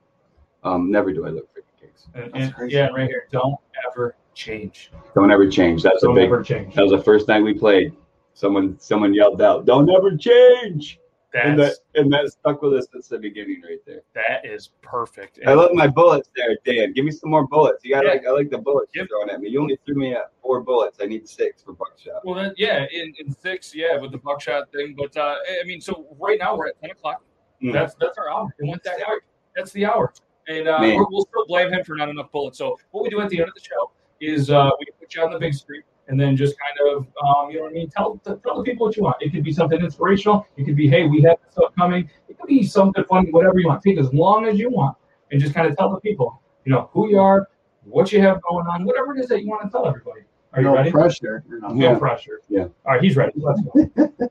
um, 0.62 0.90
never 0.90 1.12
do 1.12 1.26
I 1.26 1.30
look 1.30 1.52
for 1.54 1.62
gigs. 1.80 2.06
And, 2.14 2.34
and- 2.34 2.70
yeah, 2.70 2.88
right 2.88 3.08
here. 3.08 3.28
Don't 3.30 3.56
ever 3.90 4.16
change. 4.34 4.90
Don't 5.14 5.30
ever 5.30 5.48
change. 5.48 5.82
That's 5.82 6.02
a 6.02 6.06
Don't 6.06 6.16
big. 6.16 6.24
ever 6.26 6.42
change. 6.42 6.74
That 6.74 6.82
was 6.82 6.90
the 6.92 7.02
first 7.02 7.28
night 7.28 7.42
we 7.42 7.54
played. 7.54 7.94
Someone 8.34 8.76
someone 8.80 9.14
yelled 9.14 9.40
out, 9.40 9.64
"Don't 9.64 9.88
ever 9.90 10.16
change." 10.16 10.98
And 11.34 11.58
that 11.58 11.74
and 11.96 12.12
that 12.12 12.28
stuck 12.30 12.62
with 12.62 12.74
us 12.74 12.86
since 12.92 13.08
the 13.08 13.18
beginning, 13.18 13.60
right 13.68 13.78
there. 13.86 14.02
that 14.14 14.46
is 14.46 14.70
perfect. 14.82 15.40
I 15.46 15.54
love 15.54 15.72
my 15.72 15.88
bullets 15.88 16.30
there, 16.36 16.56
Dan. 16.64 16.92
Give 16.92 17.04
me 17.04 17.10
some 17.10 17.30
more 17.30 17.46
bullets. 17.46 17.84
You 17.84 17.94
got 17.94 18.04
Yeah. 18.04 18.10
like 18.12 18.26
I 18.26 18.30
like 18.30 18.50
the 18.50 18.58
bullets 18.58 18.92
you're 18.94 19.06
throwing 19.08 19.30
at 19.30 19.40
me. 19.40 19.48
You 19.48 19.60
only 19.60 19.76
threw 19.84 19.96
me 19.96 20.14
at 20.14 20.30
four 20.40 20.60
bullets. 20.60 20.98
I 21.00 21.06
need 21.06 21.28
six 21.28 21.62
for 21.62 21.72
buckshot. 21.72 22.24
Well, 22.24 22.36
then, 22.36 22.54
yeah, 22.56 22.86
in, 22.92 23.12
in 23.18 23.34
six, 23.34 23.74
yeah, 23.74 23.98
with 23.98 24.12
the 24.12 24.18
buckshot 24.18 24.70
thing. 24.72 24.94
But 24.96 25.16
uh, 25.16 25.34
I 25.60 25.64
mean, 25.66 25.80
so 25.80 26.06
right 26.20 26.38
now 26.38 26.56
we're 26.56 26.68
at 26.68 26.80
ten 26.80 26.90
o'clock. 26.90 27.22
Mm. 27.62 27.72
That's 27.72 27.94
that's 27.94 28.16
our 28.16 28.30
hour. 28.30 28.54
It 28.58 28.68
went 28.68 28.84
that 28.84 28.96
quick. 29.04 29.24
That's 29.56 29.72
the 29.72 29.86
hour, 29.86 30.12
and 30.48 30.68
uh, 30.68 30.78
we'll 31.10 31.26
still 31.26 31.46
blame 31.46 31.72
him 31.72 31.84
for 31.84 31.96
not 31.96 32.08
enough 32.08 32.30
bullets. 32.30 32.58
So 32.58 32.78
what 32.92 33.02
we 33.02 33.08
do 33.10 33.20
at 33.20 33.28
the 33.28 33.40
end 33.40 33.48
of 33.48 33.54
the 33.54 33.60
show 33.60 33.90
is 34.20 34.50
uh, 34.50 34.70
we 34.78 34.86
put 35.00 35.14
you 35.14 35.22
on 35.22 35.32
the 35.32 35.38
big 35.38 35.54
screen, 35.54 35.82
and 36.08 36.20
then 36.20 36.36
just 36.36 36.54
kind 36.58 36.90
of, 36.90 37.06
um, 37.24 37.50
you 37.50 37.56
know 37.56 37.62
what 37.64 37.70
I 37.70 37.74
mean? 37.74 37.88
Tell 37.90 38.20
tell 38.24 38.38
the 38.58 38.62
people 38.62 38.86
what 38.86 38.96
you 38.96 39.02
want. 39.04 39.16
It 39.20 39.32
could 39.32 39.42
be 39.44 39.52
something 39.52 39.80
inspirational. 39.80 40.46
It 40.56 40.64
could 40.64 40.76
be, 40.76 40.88
hey, 40.88 41.06
we 41.06 41.22
have 41.22 41.36
this 41.44 41.52
stuff 41.52 41.72
coming. 41.78 42.08
It 42.28 42.38
could 42.38 42.46
be 42.48 42.62
something 42.64 43.04
funny, 43.04 43.30
whatever 43.30 43.58
you 43.58 43.68
want. 43.68 43.82
Take 43.82 43.98
as 43.98 44.12
long 44.12 44.46
as 44.46 44.58
you 44.58 44.70
want, 44.70 44.96
and 45.30 45.40
just 45.40 45.54
kind 45.54 45.66
of 45.70 45.76
tell 45.76 45.90
the 45.90 46.00
people, 46.00 46.40
you 46.64 46.72
know, 46.72 46.90
who 46.92 47.08
you 47.08 47.18
are, 47.18 47.48
what 47.84 48.12
you 48.12 48.20
have 48.20 48.40
going 48.42 48.66
on, 48.66 48.84
whatever 48.84 49.16
it 49.16 49.20
is 49.20 49.28
that 49.28 49.42
you 49.42 49.48
want 49.48 49.62
to 49.62 49.70
tell 49.70 49.86
everybody. 49.86 50.20
Are 50.52 50.60
you 50.60 50.68
no 50.68 50.74
ready? 50.74 50.90
pressure. 50.90 51.42
You 51.48 51.60
know. 51.60 51.68
No 51.68 51.90
Yeah. 51.92 51.98
pressure. 51.98 52.40
Yeah. 52.48 52.62
All 52.64 52.92
right, 52.92 53.02
he's 53.02 53.16
ready. 53.16 53.32
Let's 53.36 53.60
go. 53.62 54.30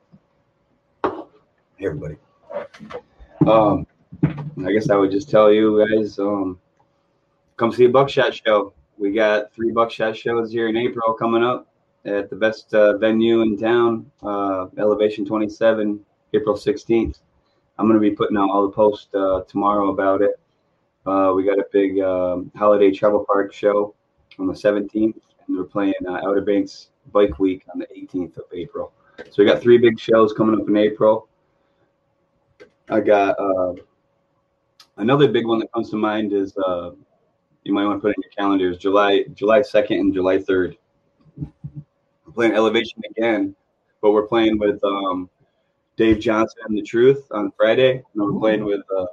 Hey, 1.76 1.86
everybody. 1.86 2.16
Um, 3.48 3.84
I 4.64 4.72
guess 4.72 4.90
I 4.90 4.96
would 4.96 5.10
just 5.10 5.28
tell 5.28 5.52
you 5.52 5.84
guys, 5.86 6.20
um, 6.20 6.58
come 7.56 7.72
see 7.72 7.84
a 7.86 7.88
buckshot 7.88 8.32
show. 8.32 8.72
We 8.96 9.12
got 9.12 9.52
three 9.52 9.72
buckshot 9.72 10.16
shows 10.16 10.52
here 10.52 10.68
in 10.68 10.76
April 10.76 11.14
coming 11.14 11.42
up 11.42 11.66
at 12.04 12.30
the 12.30 12.36
best 12.36 12.72
uh, 12.74 12.96
venue 12.98 13.42
in 13.42 13.58
town, 13.58 14.10
uh, 14.22 14.66
Elevation 14.78 15.24
27, 15.24 15.98
April 16.32 16.54
16th. 16.54 17.18
I'm 17.78 17.86
going 17.86 18.00
to 18.00 18.00
be 18.00 18.14
putting 18.14 18.36
out 18.36 18.50
all 18.50 18.62
the 18.62 18.72
posts 18.72 19.12
uh, 19.14 19.40
tomorrow 19.48 19.90
about 19.90 20.22
it. 20.22 20.38
Uh, 21.06 21.32
we 21.34 21.44
got 21.44 21.58
a 21.58 21.66
big 21.72 21.98
um, 22.00 22.52
holiday 22.54 22.92
travel 22.92 23.24
park 23.26 23.52
show 23.52 23.94
on 24.38 24.46
the 24.46 24.52
17th, 24.52 24.92
and 24.94 25.56
we're 25.56 25.64
playing 25.64 25.94
uh, 26.08 26.20
Outer 26.24 26.42
Banks 26.42 26.90
Bike 27.12 27.38
Week 27.38 27.64
on 27.72 27.80
the 27.80 27.86
18th 27.86 28.36
of 28.36 28.44
April. 28.52 28.92
So 29.30 29.42
we 29.42 29.44
got 29.44 29.60
three 29.60 29.78
big 29.78 29.98
shows 29.98 30.32
coming 30.32 30.60
up 30.60 30.68
in 30.68 30.76
April. 30.76 31.28
I 32.88 33.00
got 33.00 33.38
uh, 33.38 33.74
another 34.98 35.28
big 35.28 35.46
one 35.46 35.58
that 35.58 35.72
comes 35.72 35.90
to 35.90 35.96
mind 35.96 36.32
is 36.32 36.56
you 37.64 37.72
might 37.72 37.84
want 37.86 37.96
to 37.98 38.00
put 38.00 38.16
in 38.16 38.22
your 38.22 38.30
calendars 38.30 38.78
July 38.78 39.24
July 39.34 39.62
second 39.62 39.98
and 39.98 40.14
July 40.14 40.38
third. 40.38 40.76
We're 41.36 42.32
playing 42.34 42.52
Elevation 42.52 43.00
again, 43.10 43.54
but 44.00 44.12
we're 44.12 44.26
playing 44.26 44.58
with 44.58 44.82
um, 44.84 45.28
Dave 45.96 46.20
Johnson 46.20 46.60
and 46.66 46.76
the 46.76 46.82
Truth 46.82 47.26
on 47.30 47.52
Friday, 47.56 47.92
and 47.94 48.04
we're 48.14 48.38
playing 48.38 48.64
with 48.64 48.82
uh, 48.96 49.06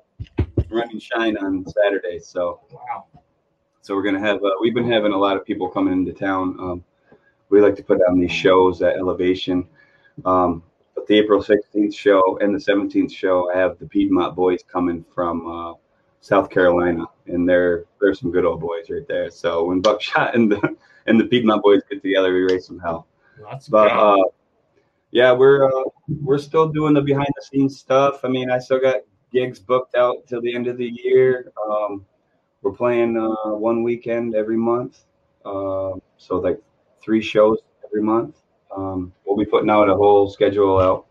Running 0.69 0.99
Shine 0.99 1.37
on 1.37 1.65
Saturday. 1.67 2.19
So 2.19 2.61
Wow. 2.71 3.05
so 3.81 3.95
we're 3.95 4.03
gonna 4.03 4.19
have 4.19 4.43
uh, 4.43 4.51
we've 4.61 4.73
been 4.75 4.89
having 4.89 5.13
a 5.13 5.17
lot 5.17 5.37
of 5.37 5.45
people 5.45 5.69
coming 5.69 5.93
into 5.93 6.13
town. 6.13 6.57
Um, 6.59 6.83
we 7.49 7.61
like 7.61 7.75
to 7.75 7.83
put 7.83 7.99
on 8.09 8.19
these 8.19 8.31
shows 8.31 8.81
at 8.81 8.95
Elevation. 8.97 9.67
Um, 10.25 10.63
but 10.95 11.07
the 11.07 11.17
April 11.17 11.41
16th 11.41 11.93
show 11.95 12.37
and 12.41 12.53
the 12.53 12.59
17th 12.59 13.11
show, 13.11 13.51
I 13.51 13.57
have 13.57 13.77
the 13.79 13.85
Piedmont 13.87 14.35
boys 14.35 14.61
coming 14.71 15.03
from 15.13 15.47
uh, 15.47 15.73
South 16.21 16.49
Carolina, 16.49 17.05
and 17.25 17.49
they're 17.49 17.85
they're 17.99 18.13
some 18.13 18.31
good 18.31 18.45
old 18.45 18.61
boys 18.61 18.89
right 18.89 19.07
there. 19.07 19.29
So 19.29 19.65
when 19.65 19.81
Buckshot 19.81 20.35
and 20.35 20.51
the 20.51 20.77
and 21.07 21.19
the 21.19 21.25
Piedmont 21.25 21.63
boys 21.63 21.81
get 21.89 22.01
together, 22.01 22.33
we 22.33 22.43
raise 22.43 22.65
some 22.65 22.79
hell. 22.79 23.07
That's 23.49 23.67
But 23.67 23.91
uh, 23.91 24.23
yeah, 25.09 25.33
we're 25.33 25.65
uh, 25.65 25.83
we're 26.21 26.37
still 26.37 26.69
doing 26.69 26.93
the 26.93 27.01
behind 27.01 27.29
the 27.35 27.41
scenes 27.41 27.79
stuff. 27.79 28.23
I 28.23 28.27
mean, 28.29 28.51
I 28.51 28.59
still 28.59 28.79
got 28.79 28.97
gigs 29.33 29.59
booked 29.59 29.95
out 29.95 30.27
till 30.27 30.41
the 30.41 30.53
end 30.53 30.67
of 30.67 30.77
the 30.77 30.91
year. 31.03 31.51
Um, 31.69 32.05
we're 32.61 32.73
playing 32.73 33.17
uh, 33.17 33.55
one 33.55 33.81
weekend 33.81 34.35
every 34.35 34.57
month, 34.57 35.05
uh, 35.43 35.93
so 36.17 36.37
like 36.37 36.61
three 37.01 37.21
shows 37.21 37.57
every 37.83 38.03
month. 38.03 38.37
Um, 38.75 39.11
we'll 39.25 39.37
be 39.37 39.45
putting 39.45 39.71
out 39.71 39.89
a 39.89 39.95
whole 39.95 40.29
schedule 40.29 40.79
out. 40.79 41.07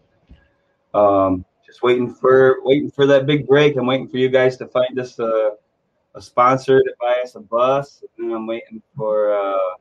Um, 0.94 1.44
just 1.70 1.82
waiting 1.82 2.12
for 2.12 2.58
waiting 2.62 2.90
for 2.90 3.06
that 3.06 3.26
big 3.26 3.46
break. 3.46 3.76
I'm 3.76 3.86
waiting 3.86 4.08
for 4.08 4.16
you 4.16 4.28
guys 4.28 4.56
to 4.56 4.66
find 4.66 4.98
us 4.98 5.18
a, 5.20 5.52
a 6.16 6.20
sponsor 6.20 6.80
to 6.80 6.92
buy 7.00 7.20
us 7.22 7.36
a 7.36 7.40
bus, 7.40 8.02
and 8.18 8.32
I'm 8.32 8.46
waiting 8.46 8.82
for 8.96 9.32
uh, 9.32 9.76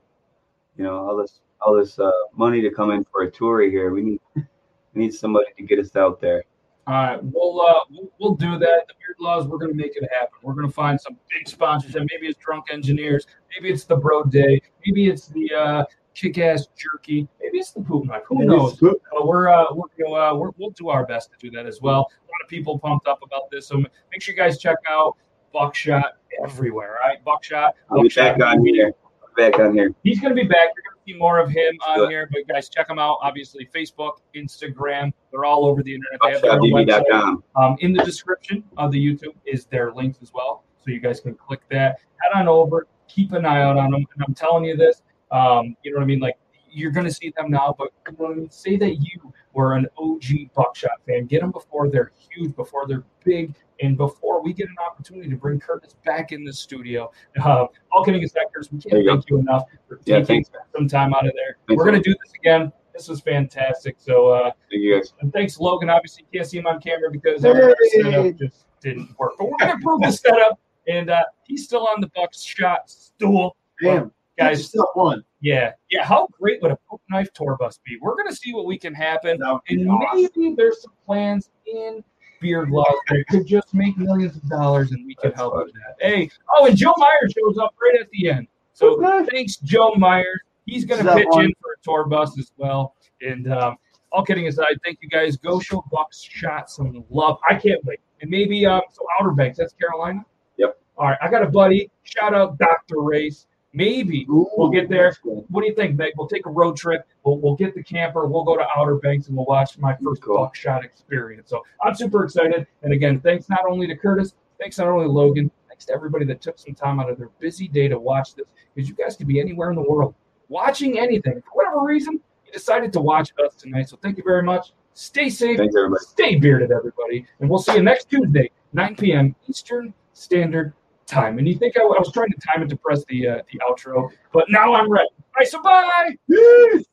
you 0.78 0.84
know 0.84 0.98
all 0.98 1.18
this 1.18 1.42
all 1.62 1.76
this 1.76 1.98
uh, 1.98 2.12
money 2.36 2.62
to 2.62 2.70
come 2.70 2.92
in 2.92 3.04
for 3.12 3.24
a 3.24 3.32
tour 3.32 3.62
here. 3.62 3.92
We 3.92 4.04
need 4.04 4.22
we 4.36 4.46
need 4.94 5.14
somebody 5.14 5.48
to 5.58 5.64
get 5.64 5.80
us 5.80 5.96
out 5.96 6.22
there. 6.22 6.44
All 6.86 6.94
right, 6.94 7.20
we'll, 7.24 7.62
uh, 7.62 7.80
we'll 7.90 8.12
we'll 8.20 8.36
do 8.36 8.60
that. 8.60 8.86
The 8.88 8.94
Beard 9.00 9.18
Laws, 9.20 9.48
we're 9.48 9.58
going 9.58 9.72
to 9.72 9.78
make 9.78 9.96
it 9.96 10.08
happen. 10.12 10.38
We're 10.44 10.54
going 10.54 10.68
to 10.68 10.74
find 10.74 11.02
some 11.02 11.18
big 11.32 11.48
sponsors, 11.48 11.96
and 11.96 12.08
maybe 12.12 12.28
it's 12.28 12.40
Drunk 12.40 12.66
Engineers, 12.72 13.26
maybe 13.56 13.74
it's 13.74 13.84
the 13.84 13.96
Bro 13.96 14.26
Day, 14.26 14.62
maybe 14.86 15.08
it's 15.10 15.28
the 15.28 15.54
uh, 15.54 15.84
Kick 16.16 16.38
Ass 16.38 16.68
Jerky, 16.76 17.28
maybe 17.40 17.60
it's 17.60 17.72
the 17.72 17.82
Poop 17.82 18.06
Knife. 18.06 18.24
Who 18.28 18.44
knows? 18.44 18.74
It's. 18.74 18.84
Uh, 18.84 19.26
we're, 19.26 19.50
uh, 19.50 19.66
we're, 19.74 19.88
you 19.98 20.06
know, 20.06 20.16
uh, 20.16 20.36
we're 20.36 20.52
we'll 20.58 20.72
do 20.72 20.90
our 20.90 21.06
best 21.06 21.32
to 21.32 21.38
do 21.40 21.50
that 21.56 21.66
as 21.66 21.82
well. 21.82 22.00
A 22.00 22.28
lot 22.32 22.42
of 22.44 22.50
people 22.50 22.78
pumped 22.78 23.08
up 23.08 23.20
about 23.24 23.50
this, 23.52 23.68
so 23.68 23.78
make 23.78 24.22
sure 24.22 24.34
you 24.34 24.38
guys 24.38 24.58
check 24.58 24.78
out 24.90 25.16
Buckshot 25.54 26.18
everywhere. 26.44 26.98
All 27.02 27.10
right, 27.10 27.24
Buckshot. 27.24 27.76
I'll 27.90 28.02
be 28.02 28.10
back 28.10 28.42
on 28.42 28.66
here. 28.66 28.94
I'll 29.24 29.34
back 29.50 29.60
on 29.60 29.74
here. 29.74 29.94
He's 30.04 30.20
going 30.20 30.36
to 30.36 30.42
be 30.42 30.48
back. 30.48 30.70
You're 30.76 30.84
going 30.92 30.98
to 30.98 31.14
see 31.14 31.18
more 31.18 31.40
of 31.40 31.50
him 31.50 31.78
on 31.88 32.10
here. 32.10 32.30
But 32.32 32.48
guys, 32.48 32.70
check 32.70 32.90
him 32.90 33.00
out. 33.00 33.20
Obviously, 33.22 33.70
Facebook, 33.74 34.18
Instagram. 34.36 35.14
They're 35.32 35.46
all 35.46 35.66
over 35.66 35.82
the 35.84 35.94
internet. 35.96 36.20
They 36.24 36.32
have 36.32 36.42
their 36.42 36.52
own 36.52 36.60
website. 36.62 37.42
Um, 37.56 37.78
in 37.80 37.94
the 37.94 38.04
description 38.04 38.64
of 38.78 38.92
the 38.92 39.00
YouTube 39.00 39.36
is 39.46 39.66
their 39.66 39.94
links 39.94 40.20
as 40.22 40.34
well, 40.34 40.64
so 40.84 40.92
you 40.92 41.00
guys 41.00 41.20
can 41.20 41.36
click 41.36 41.62
that. 41.70 42.00
Head 42.22 42.40
on 42.40 42.48
over, 42.48 42.88
keep 43.08 43.32
an 43.32 43.46
eye 43.46 43.62
out 43.62 43.78
on 43.78 43.92
them. 43.92 44.06
And 44.16 44.24
I'm 44.28 44.34
telling 44.34 44.66
you 44.66 44.76
this, 44.76 45.04
um, 45.32 45.76
you 45.84 45.92
know 45.92 45.98
what 45.98 46.04
I 46.04 46.08
mean? 46.08 46.20
Like 46.20 46.38
you're 46.72 46.92
going 46.92 47.06
to 47.08 47.14
see 47.14 47.34
them 47.36 47.50
now, 47.50 47.74
but 47.78 47.90
you 48.08 48.16
know 48.20 48.32
I 48.32 48.36
mean? 48.36 48.50
say 48.52 48.76
that 48.78 48.96
you 48.98 49.34
were 49.54 49.74
an 49.74 49.88
OG 49.98 50.54
Buckshot 50.54 50.92
fan. 51.08 51.26
Get 51.26 51.42
them 51.42 51.52
before 51.52 51.90
they're 51.90 52.12
huge, 52.30 52.56
before 52.56 52.86
they're 52.88 53.04
big, 53.26 53.56
and 53.82 53.98
before 53.98 54.44
we 54.44 54.54
get 54.54 54.68
an 54.70 54.76
opportunity 54.86 55.30
to 55.30 55.36
bring 55.36 55.60
Curtis 55.60 55.96
back 56.06 56.32
in 56.32 56.44
the 56.46 56.54
studio. 56.54 57.12
Uh, 57.44 57.66
all 57.92 58.04
kidding 58.06 58.24
aside, 58.24 58.44
Curtis, 58.54 58.72
we 58.72 58.80
can't 58.80 59.02
you 59.02 59.06
go. 59.06 59.16
thank 59.16 59.30
you 59.30 59.40
enough 59.40 59.64
for 59.88 60.00
Yeah, 60.06 60.20
taking 60.20 60.44
thanks. 60.44 60.50
some 60.76 60.88
time 60.88 61.14
out 61.16 61.26
of 61.26 61.34
there. 61.36 61.58
Thanks, 61.68 61.78
We're 61.80 61.86
going 61.90 62.02
to 62.02 62.08
do 62.08 62.16
this 62.24 62.34
again. 62.40 62.72
This 62.94 63.08
was 63.08 63.22
fantastic. 63.22 63.96
So, 63.98 64.28
uh, 64.30 64.52
Thank 64.70 64.84
you 64.84 64.96
guys. 64.96 65.14
and 65.22 65.32
thanks, 65.34 65.60
Logan. 65.60 65.90
Obviously, 65.90 66.26
you 66.32 66.40
can't 66.40 66.50
see 66.52 66.58
him 66.60 66.68
on 66.68 66.80
camera 66.82 67.10
because 67.10 67.44
our 67.46 67.74
setup 67.92 68.36
just 68.38 68.66
didn't 68.82 69.18
work. 69.18 69.32
But 69.40 69.46
we're 69.50 69.58
going 69.58 69.70
to 69.72 69.76
improve 69.76 70.02
the 70.02 70.12
setup. 70.12 70.60
And 70.88 71.10
uh, 71.10 71.24
he's 71.46 71.64
still 71.66 71.88
on 71.88 72.02
the 72.02 72.08
Buckshot 72.16 72.90
stool. 72.90 73.56
Damn. 73.82 74.12
Guys, 74.40 74.66
still 74.66 74.88
one. 74.94 75.24
yeah. 75.42 75.74
Yeah. 75.90 76.04
How 76.06 76.28
great 76.40 76.62
would 76.62 76.72
a 76.72 76.78
poop 76.90 77.02
knife 77.10 77.32
tour 77.34 77.58
bus 77.60 77.80
be? 77.86 77.98
We're 78.02 78.16
to 78.30 78.36
see 78.36 78.54
what 78.54 78.66
we 78.66 78.78
can 78.78 78.94
happen. 78.94 79.40
That 79.40 79.52
would 79.54 79.62
be 79.68 79.82
And 79.82 79.90
awesome. 79.92 80.30
maybe 80.36 80.56
there's 80.56 80.82
some 80.82 80.94
plans 81.06 81.50
in 81.66 82.04
Beard 82.40 82.70
Laws 82.70 82.88
that 83.10 83.26
could 83.30 83.46
just 83.46 83.74
make 83.74 83.98
millions 83.98 84.36
of 84.38 84.48
dollars 84.50 84.92
and 84.92 85.06
we 85.06 85.16
can 85.16 85.32
That's 85.32 85.40
help 85.40 85.56
with 85.56 85.74
that. 85.74 85.96
Hey, 86.00 86.30
oh, 86.56 86.66
and 86.68 86.78
Joe 86.78 86.94
Myers 86.98 87.34
shows 87.38 87.58
up 87.58 87.76
right 87.82 88.00
at 88.00 88.10
the 88.12 88.30
end. 88.30 88.48
So 88.74 89.26
thanks, 89.30 89.58
Joe 89.58 89.94
Myers. 89.96 90.40
He's 90.66 90.86
That 90.86 91.18
pitch 91.18 91.26
one. 91.30 91.46
in 91.46 91.54
for 91.62 91.74
a 91.74 91.84
tour 91.84 92.06
bus 92.06 92.38
as 92.40 92.52
well. 92.58 92.96
And 93.22 93.52
um, 93.52 93.76
all 94.12 94.24
kidding 94.24 94.48
aside, 94.48 94.80
thank 94.86 95.00
you 95.02 95.10
guys. 95.10 95.36
Go 95.36 95.60
show 95.60 95.84
Buckshot 95.92 96.70
some 96.70 97.04
love. 97.10 97.40
I 97.50 97.56
can't 97.56 97.84
wait. 97.86 98.00
And 98.22 98.30
maybe 98.32 98.66
um, 98.66 98.82
so 98.94 99.06
Outer 99.20 99.32
Banks, 99.32 99.58
that's 99.58 99.74
Carolina. 99.74 100.24
Yep. 100.58 100.80
All 100.98 101.08
right, 101.08 101.18
I 101.22 101.30
got 101.30 101.44
a 101.44 101.48
buddy. 101.48 101.90
Shout 102.04 102.34
out 102.34 102.58
Dr. 102.58 103.02
Race. 103.02 103.48
Maybe 103.74 104.26
we'll 104.28 104.70
get 104.70 104.90
there. 104.90 105.16
What 105.24 105.62
do 105.62 105.68
you 105.68 105.76
think, 105.76 105.96
Meg? 105.96 106.14
We'll 106.18 106.28
take 106.28 106.46
a 106.48 106.50
road 106.50 106.76
trip. 106.76 107.06
We'll, 107.24 107.38
we'll 107.38 107.56
get 107.56 107.76
the 107.76 107.84
camper. 107.84 108.26
We'll 108.26 108.44
go 108.44 108.58
to 108.58 108.66
Outer 108.76 108.96
Banks 108.96 109.28
and 109.28 109.38
we'll 109.38 109.46
watch 109.46 109.78
my 109.78 109.96
first 110.04 110.22
Cool. 110.24 110.38
buckshot 110.38 110.84
experience. 110.84 111.50
So 111.50 111.64
I'm 111.84 111.94
super 111.94 112.24
excited. 112.24 112.66
And 112.82 112.94
again, 112.94 113.20
thanks 113.20 113.48
not 113.48 113.62
only 113.70 113.86
to 113.88 113.96
Curtis, 113.96 114.34
thanks 114.60 114.80
not 114.80 114.88
only 114.88 115.06
to 115.06 115.12
Logan, 115.12 115.52
thanks 115.68 115.86
to 115.86 115.94
everybody 115.94 116.26
that 116.26 116.42
took 116.42 116.58
some 116.58 116.74
time 116.74 117.00
out 117.00 117.12
of 117.12 117.18
their 117.20 117.30
busy 117.40 117.68
day 117.68 117.88
to 117.88 118.00
watch 118.00 118.34
this 118.34 118.48
because 118.74 118.90
you 118.90 118.96
guys 118.96 119.16
could 119.16 119.28
be 119.28 119.40
anywhere 119.40 119.70
in 119.70 119.76
the 119.76 119.84
world 119.88 120.16
watching 120.48 120.98
anything. 120.98 121.40
For 121.42 121.52
whatever 121.54 121.82
reason, 121.84 122.20
you 122.46 122.52
decided 122.52 122.92
to 122.94 123.00
watch 123.02 123.32
us 123.46 123.54
tonight. 123.56 123.88
So 123.90 123.98
thank 124.02 124.18
you 124.18 124.24
very 124.26 124.42
much. 124.42 124.74
Stay 124.96 125.30
safe. 125.30 125.58
Thanks, 125.58 125.76
everybody. 125.78 126.04
Stay 126.06 126.36
bearded, 126.36 126.72
everybody. 126.72 127.26
And 127.40 127.50
we'll 127.50 127.60
see 127.60 127.76
you 127.76 127.84
next 127.84 128.10
Tuesday, 128.10 128.50
9 128.74 128.96
p.m. 128.96 129.36
Eastern 129.48 129.94
Standard 130.14 130.74
Time. 131.10 131.40
And 131.40 131.48
you 131.48 131.56
think 131.56 131.76
I, 131.76 131.82
I 131.82 131.98
was 131.98 132.12
trying 132.14 132.30
to 132.30 132.38
time 132.38 132.62
it 132.62 132.70
to 132.70 132.78
press 132.78 133.04
the 133.06 133.28
uh, 133.28 133.42
the 133.52 133.60
outro, 133.68 134.12
but 134.32 134.46
now 134.50 134.76
I'm 134.76 134.92
ready. 134.92 135.10
All 135.18 135.40
right, 135.40 135.48
so 135.48 135.62
bye. 135.62 136.86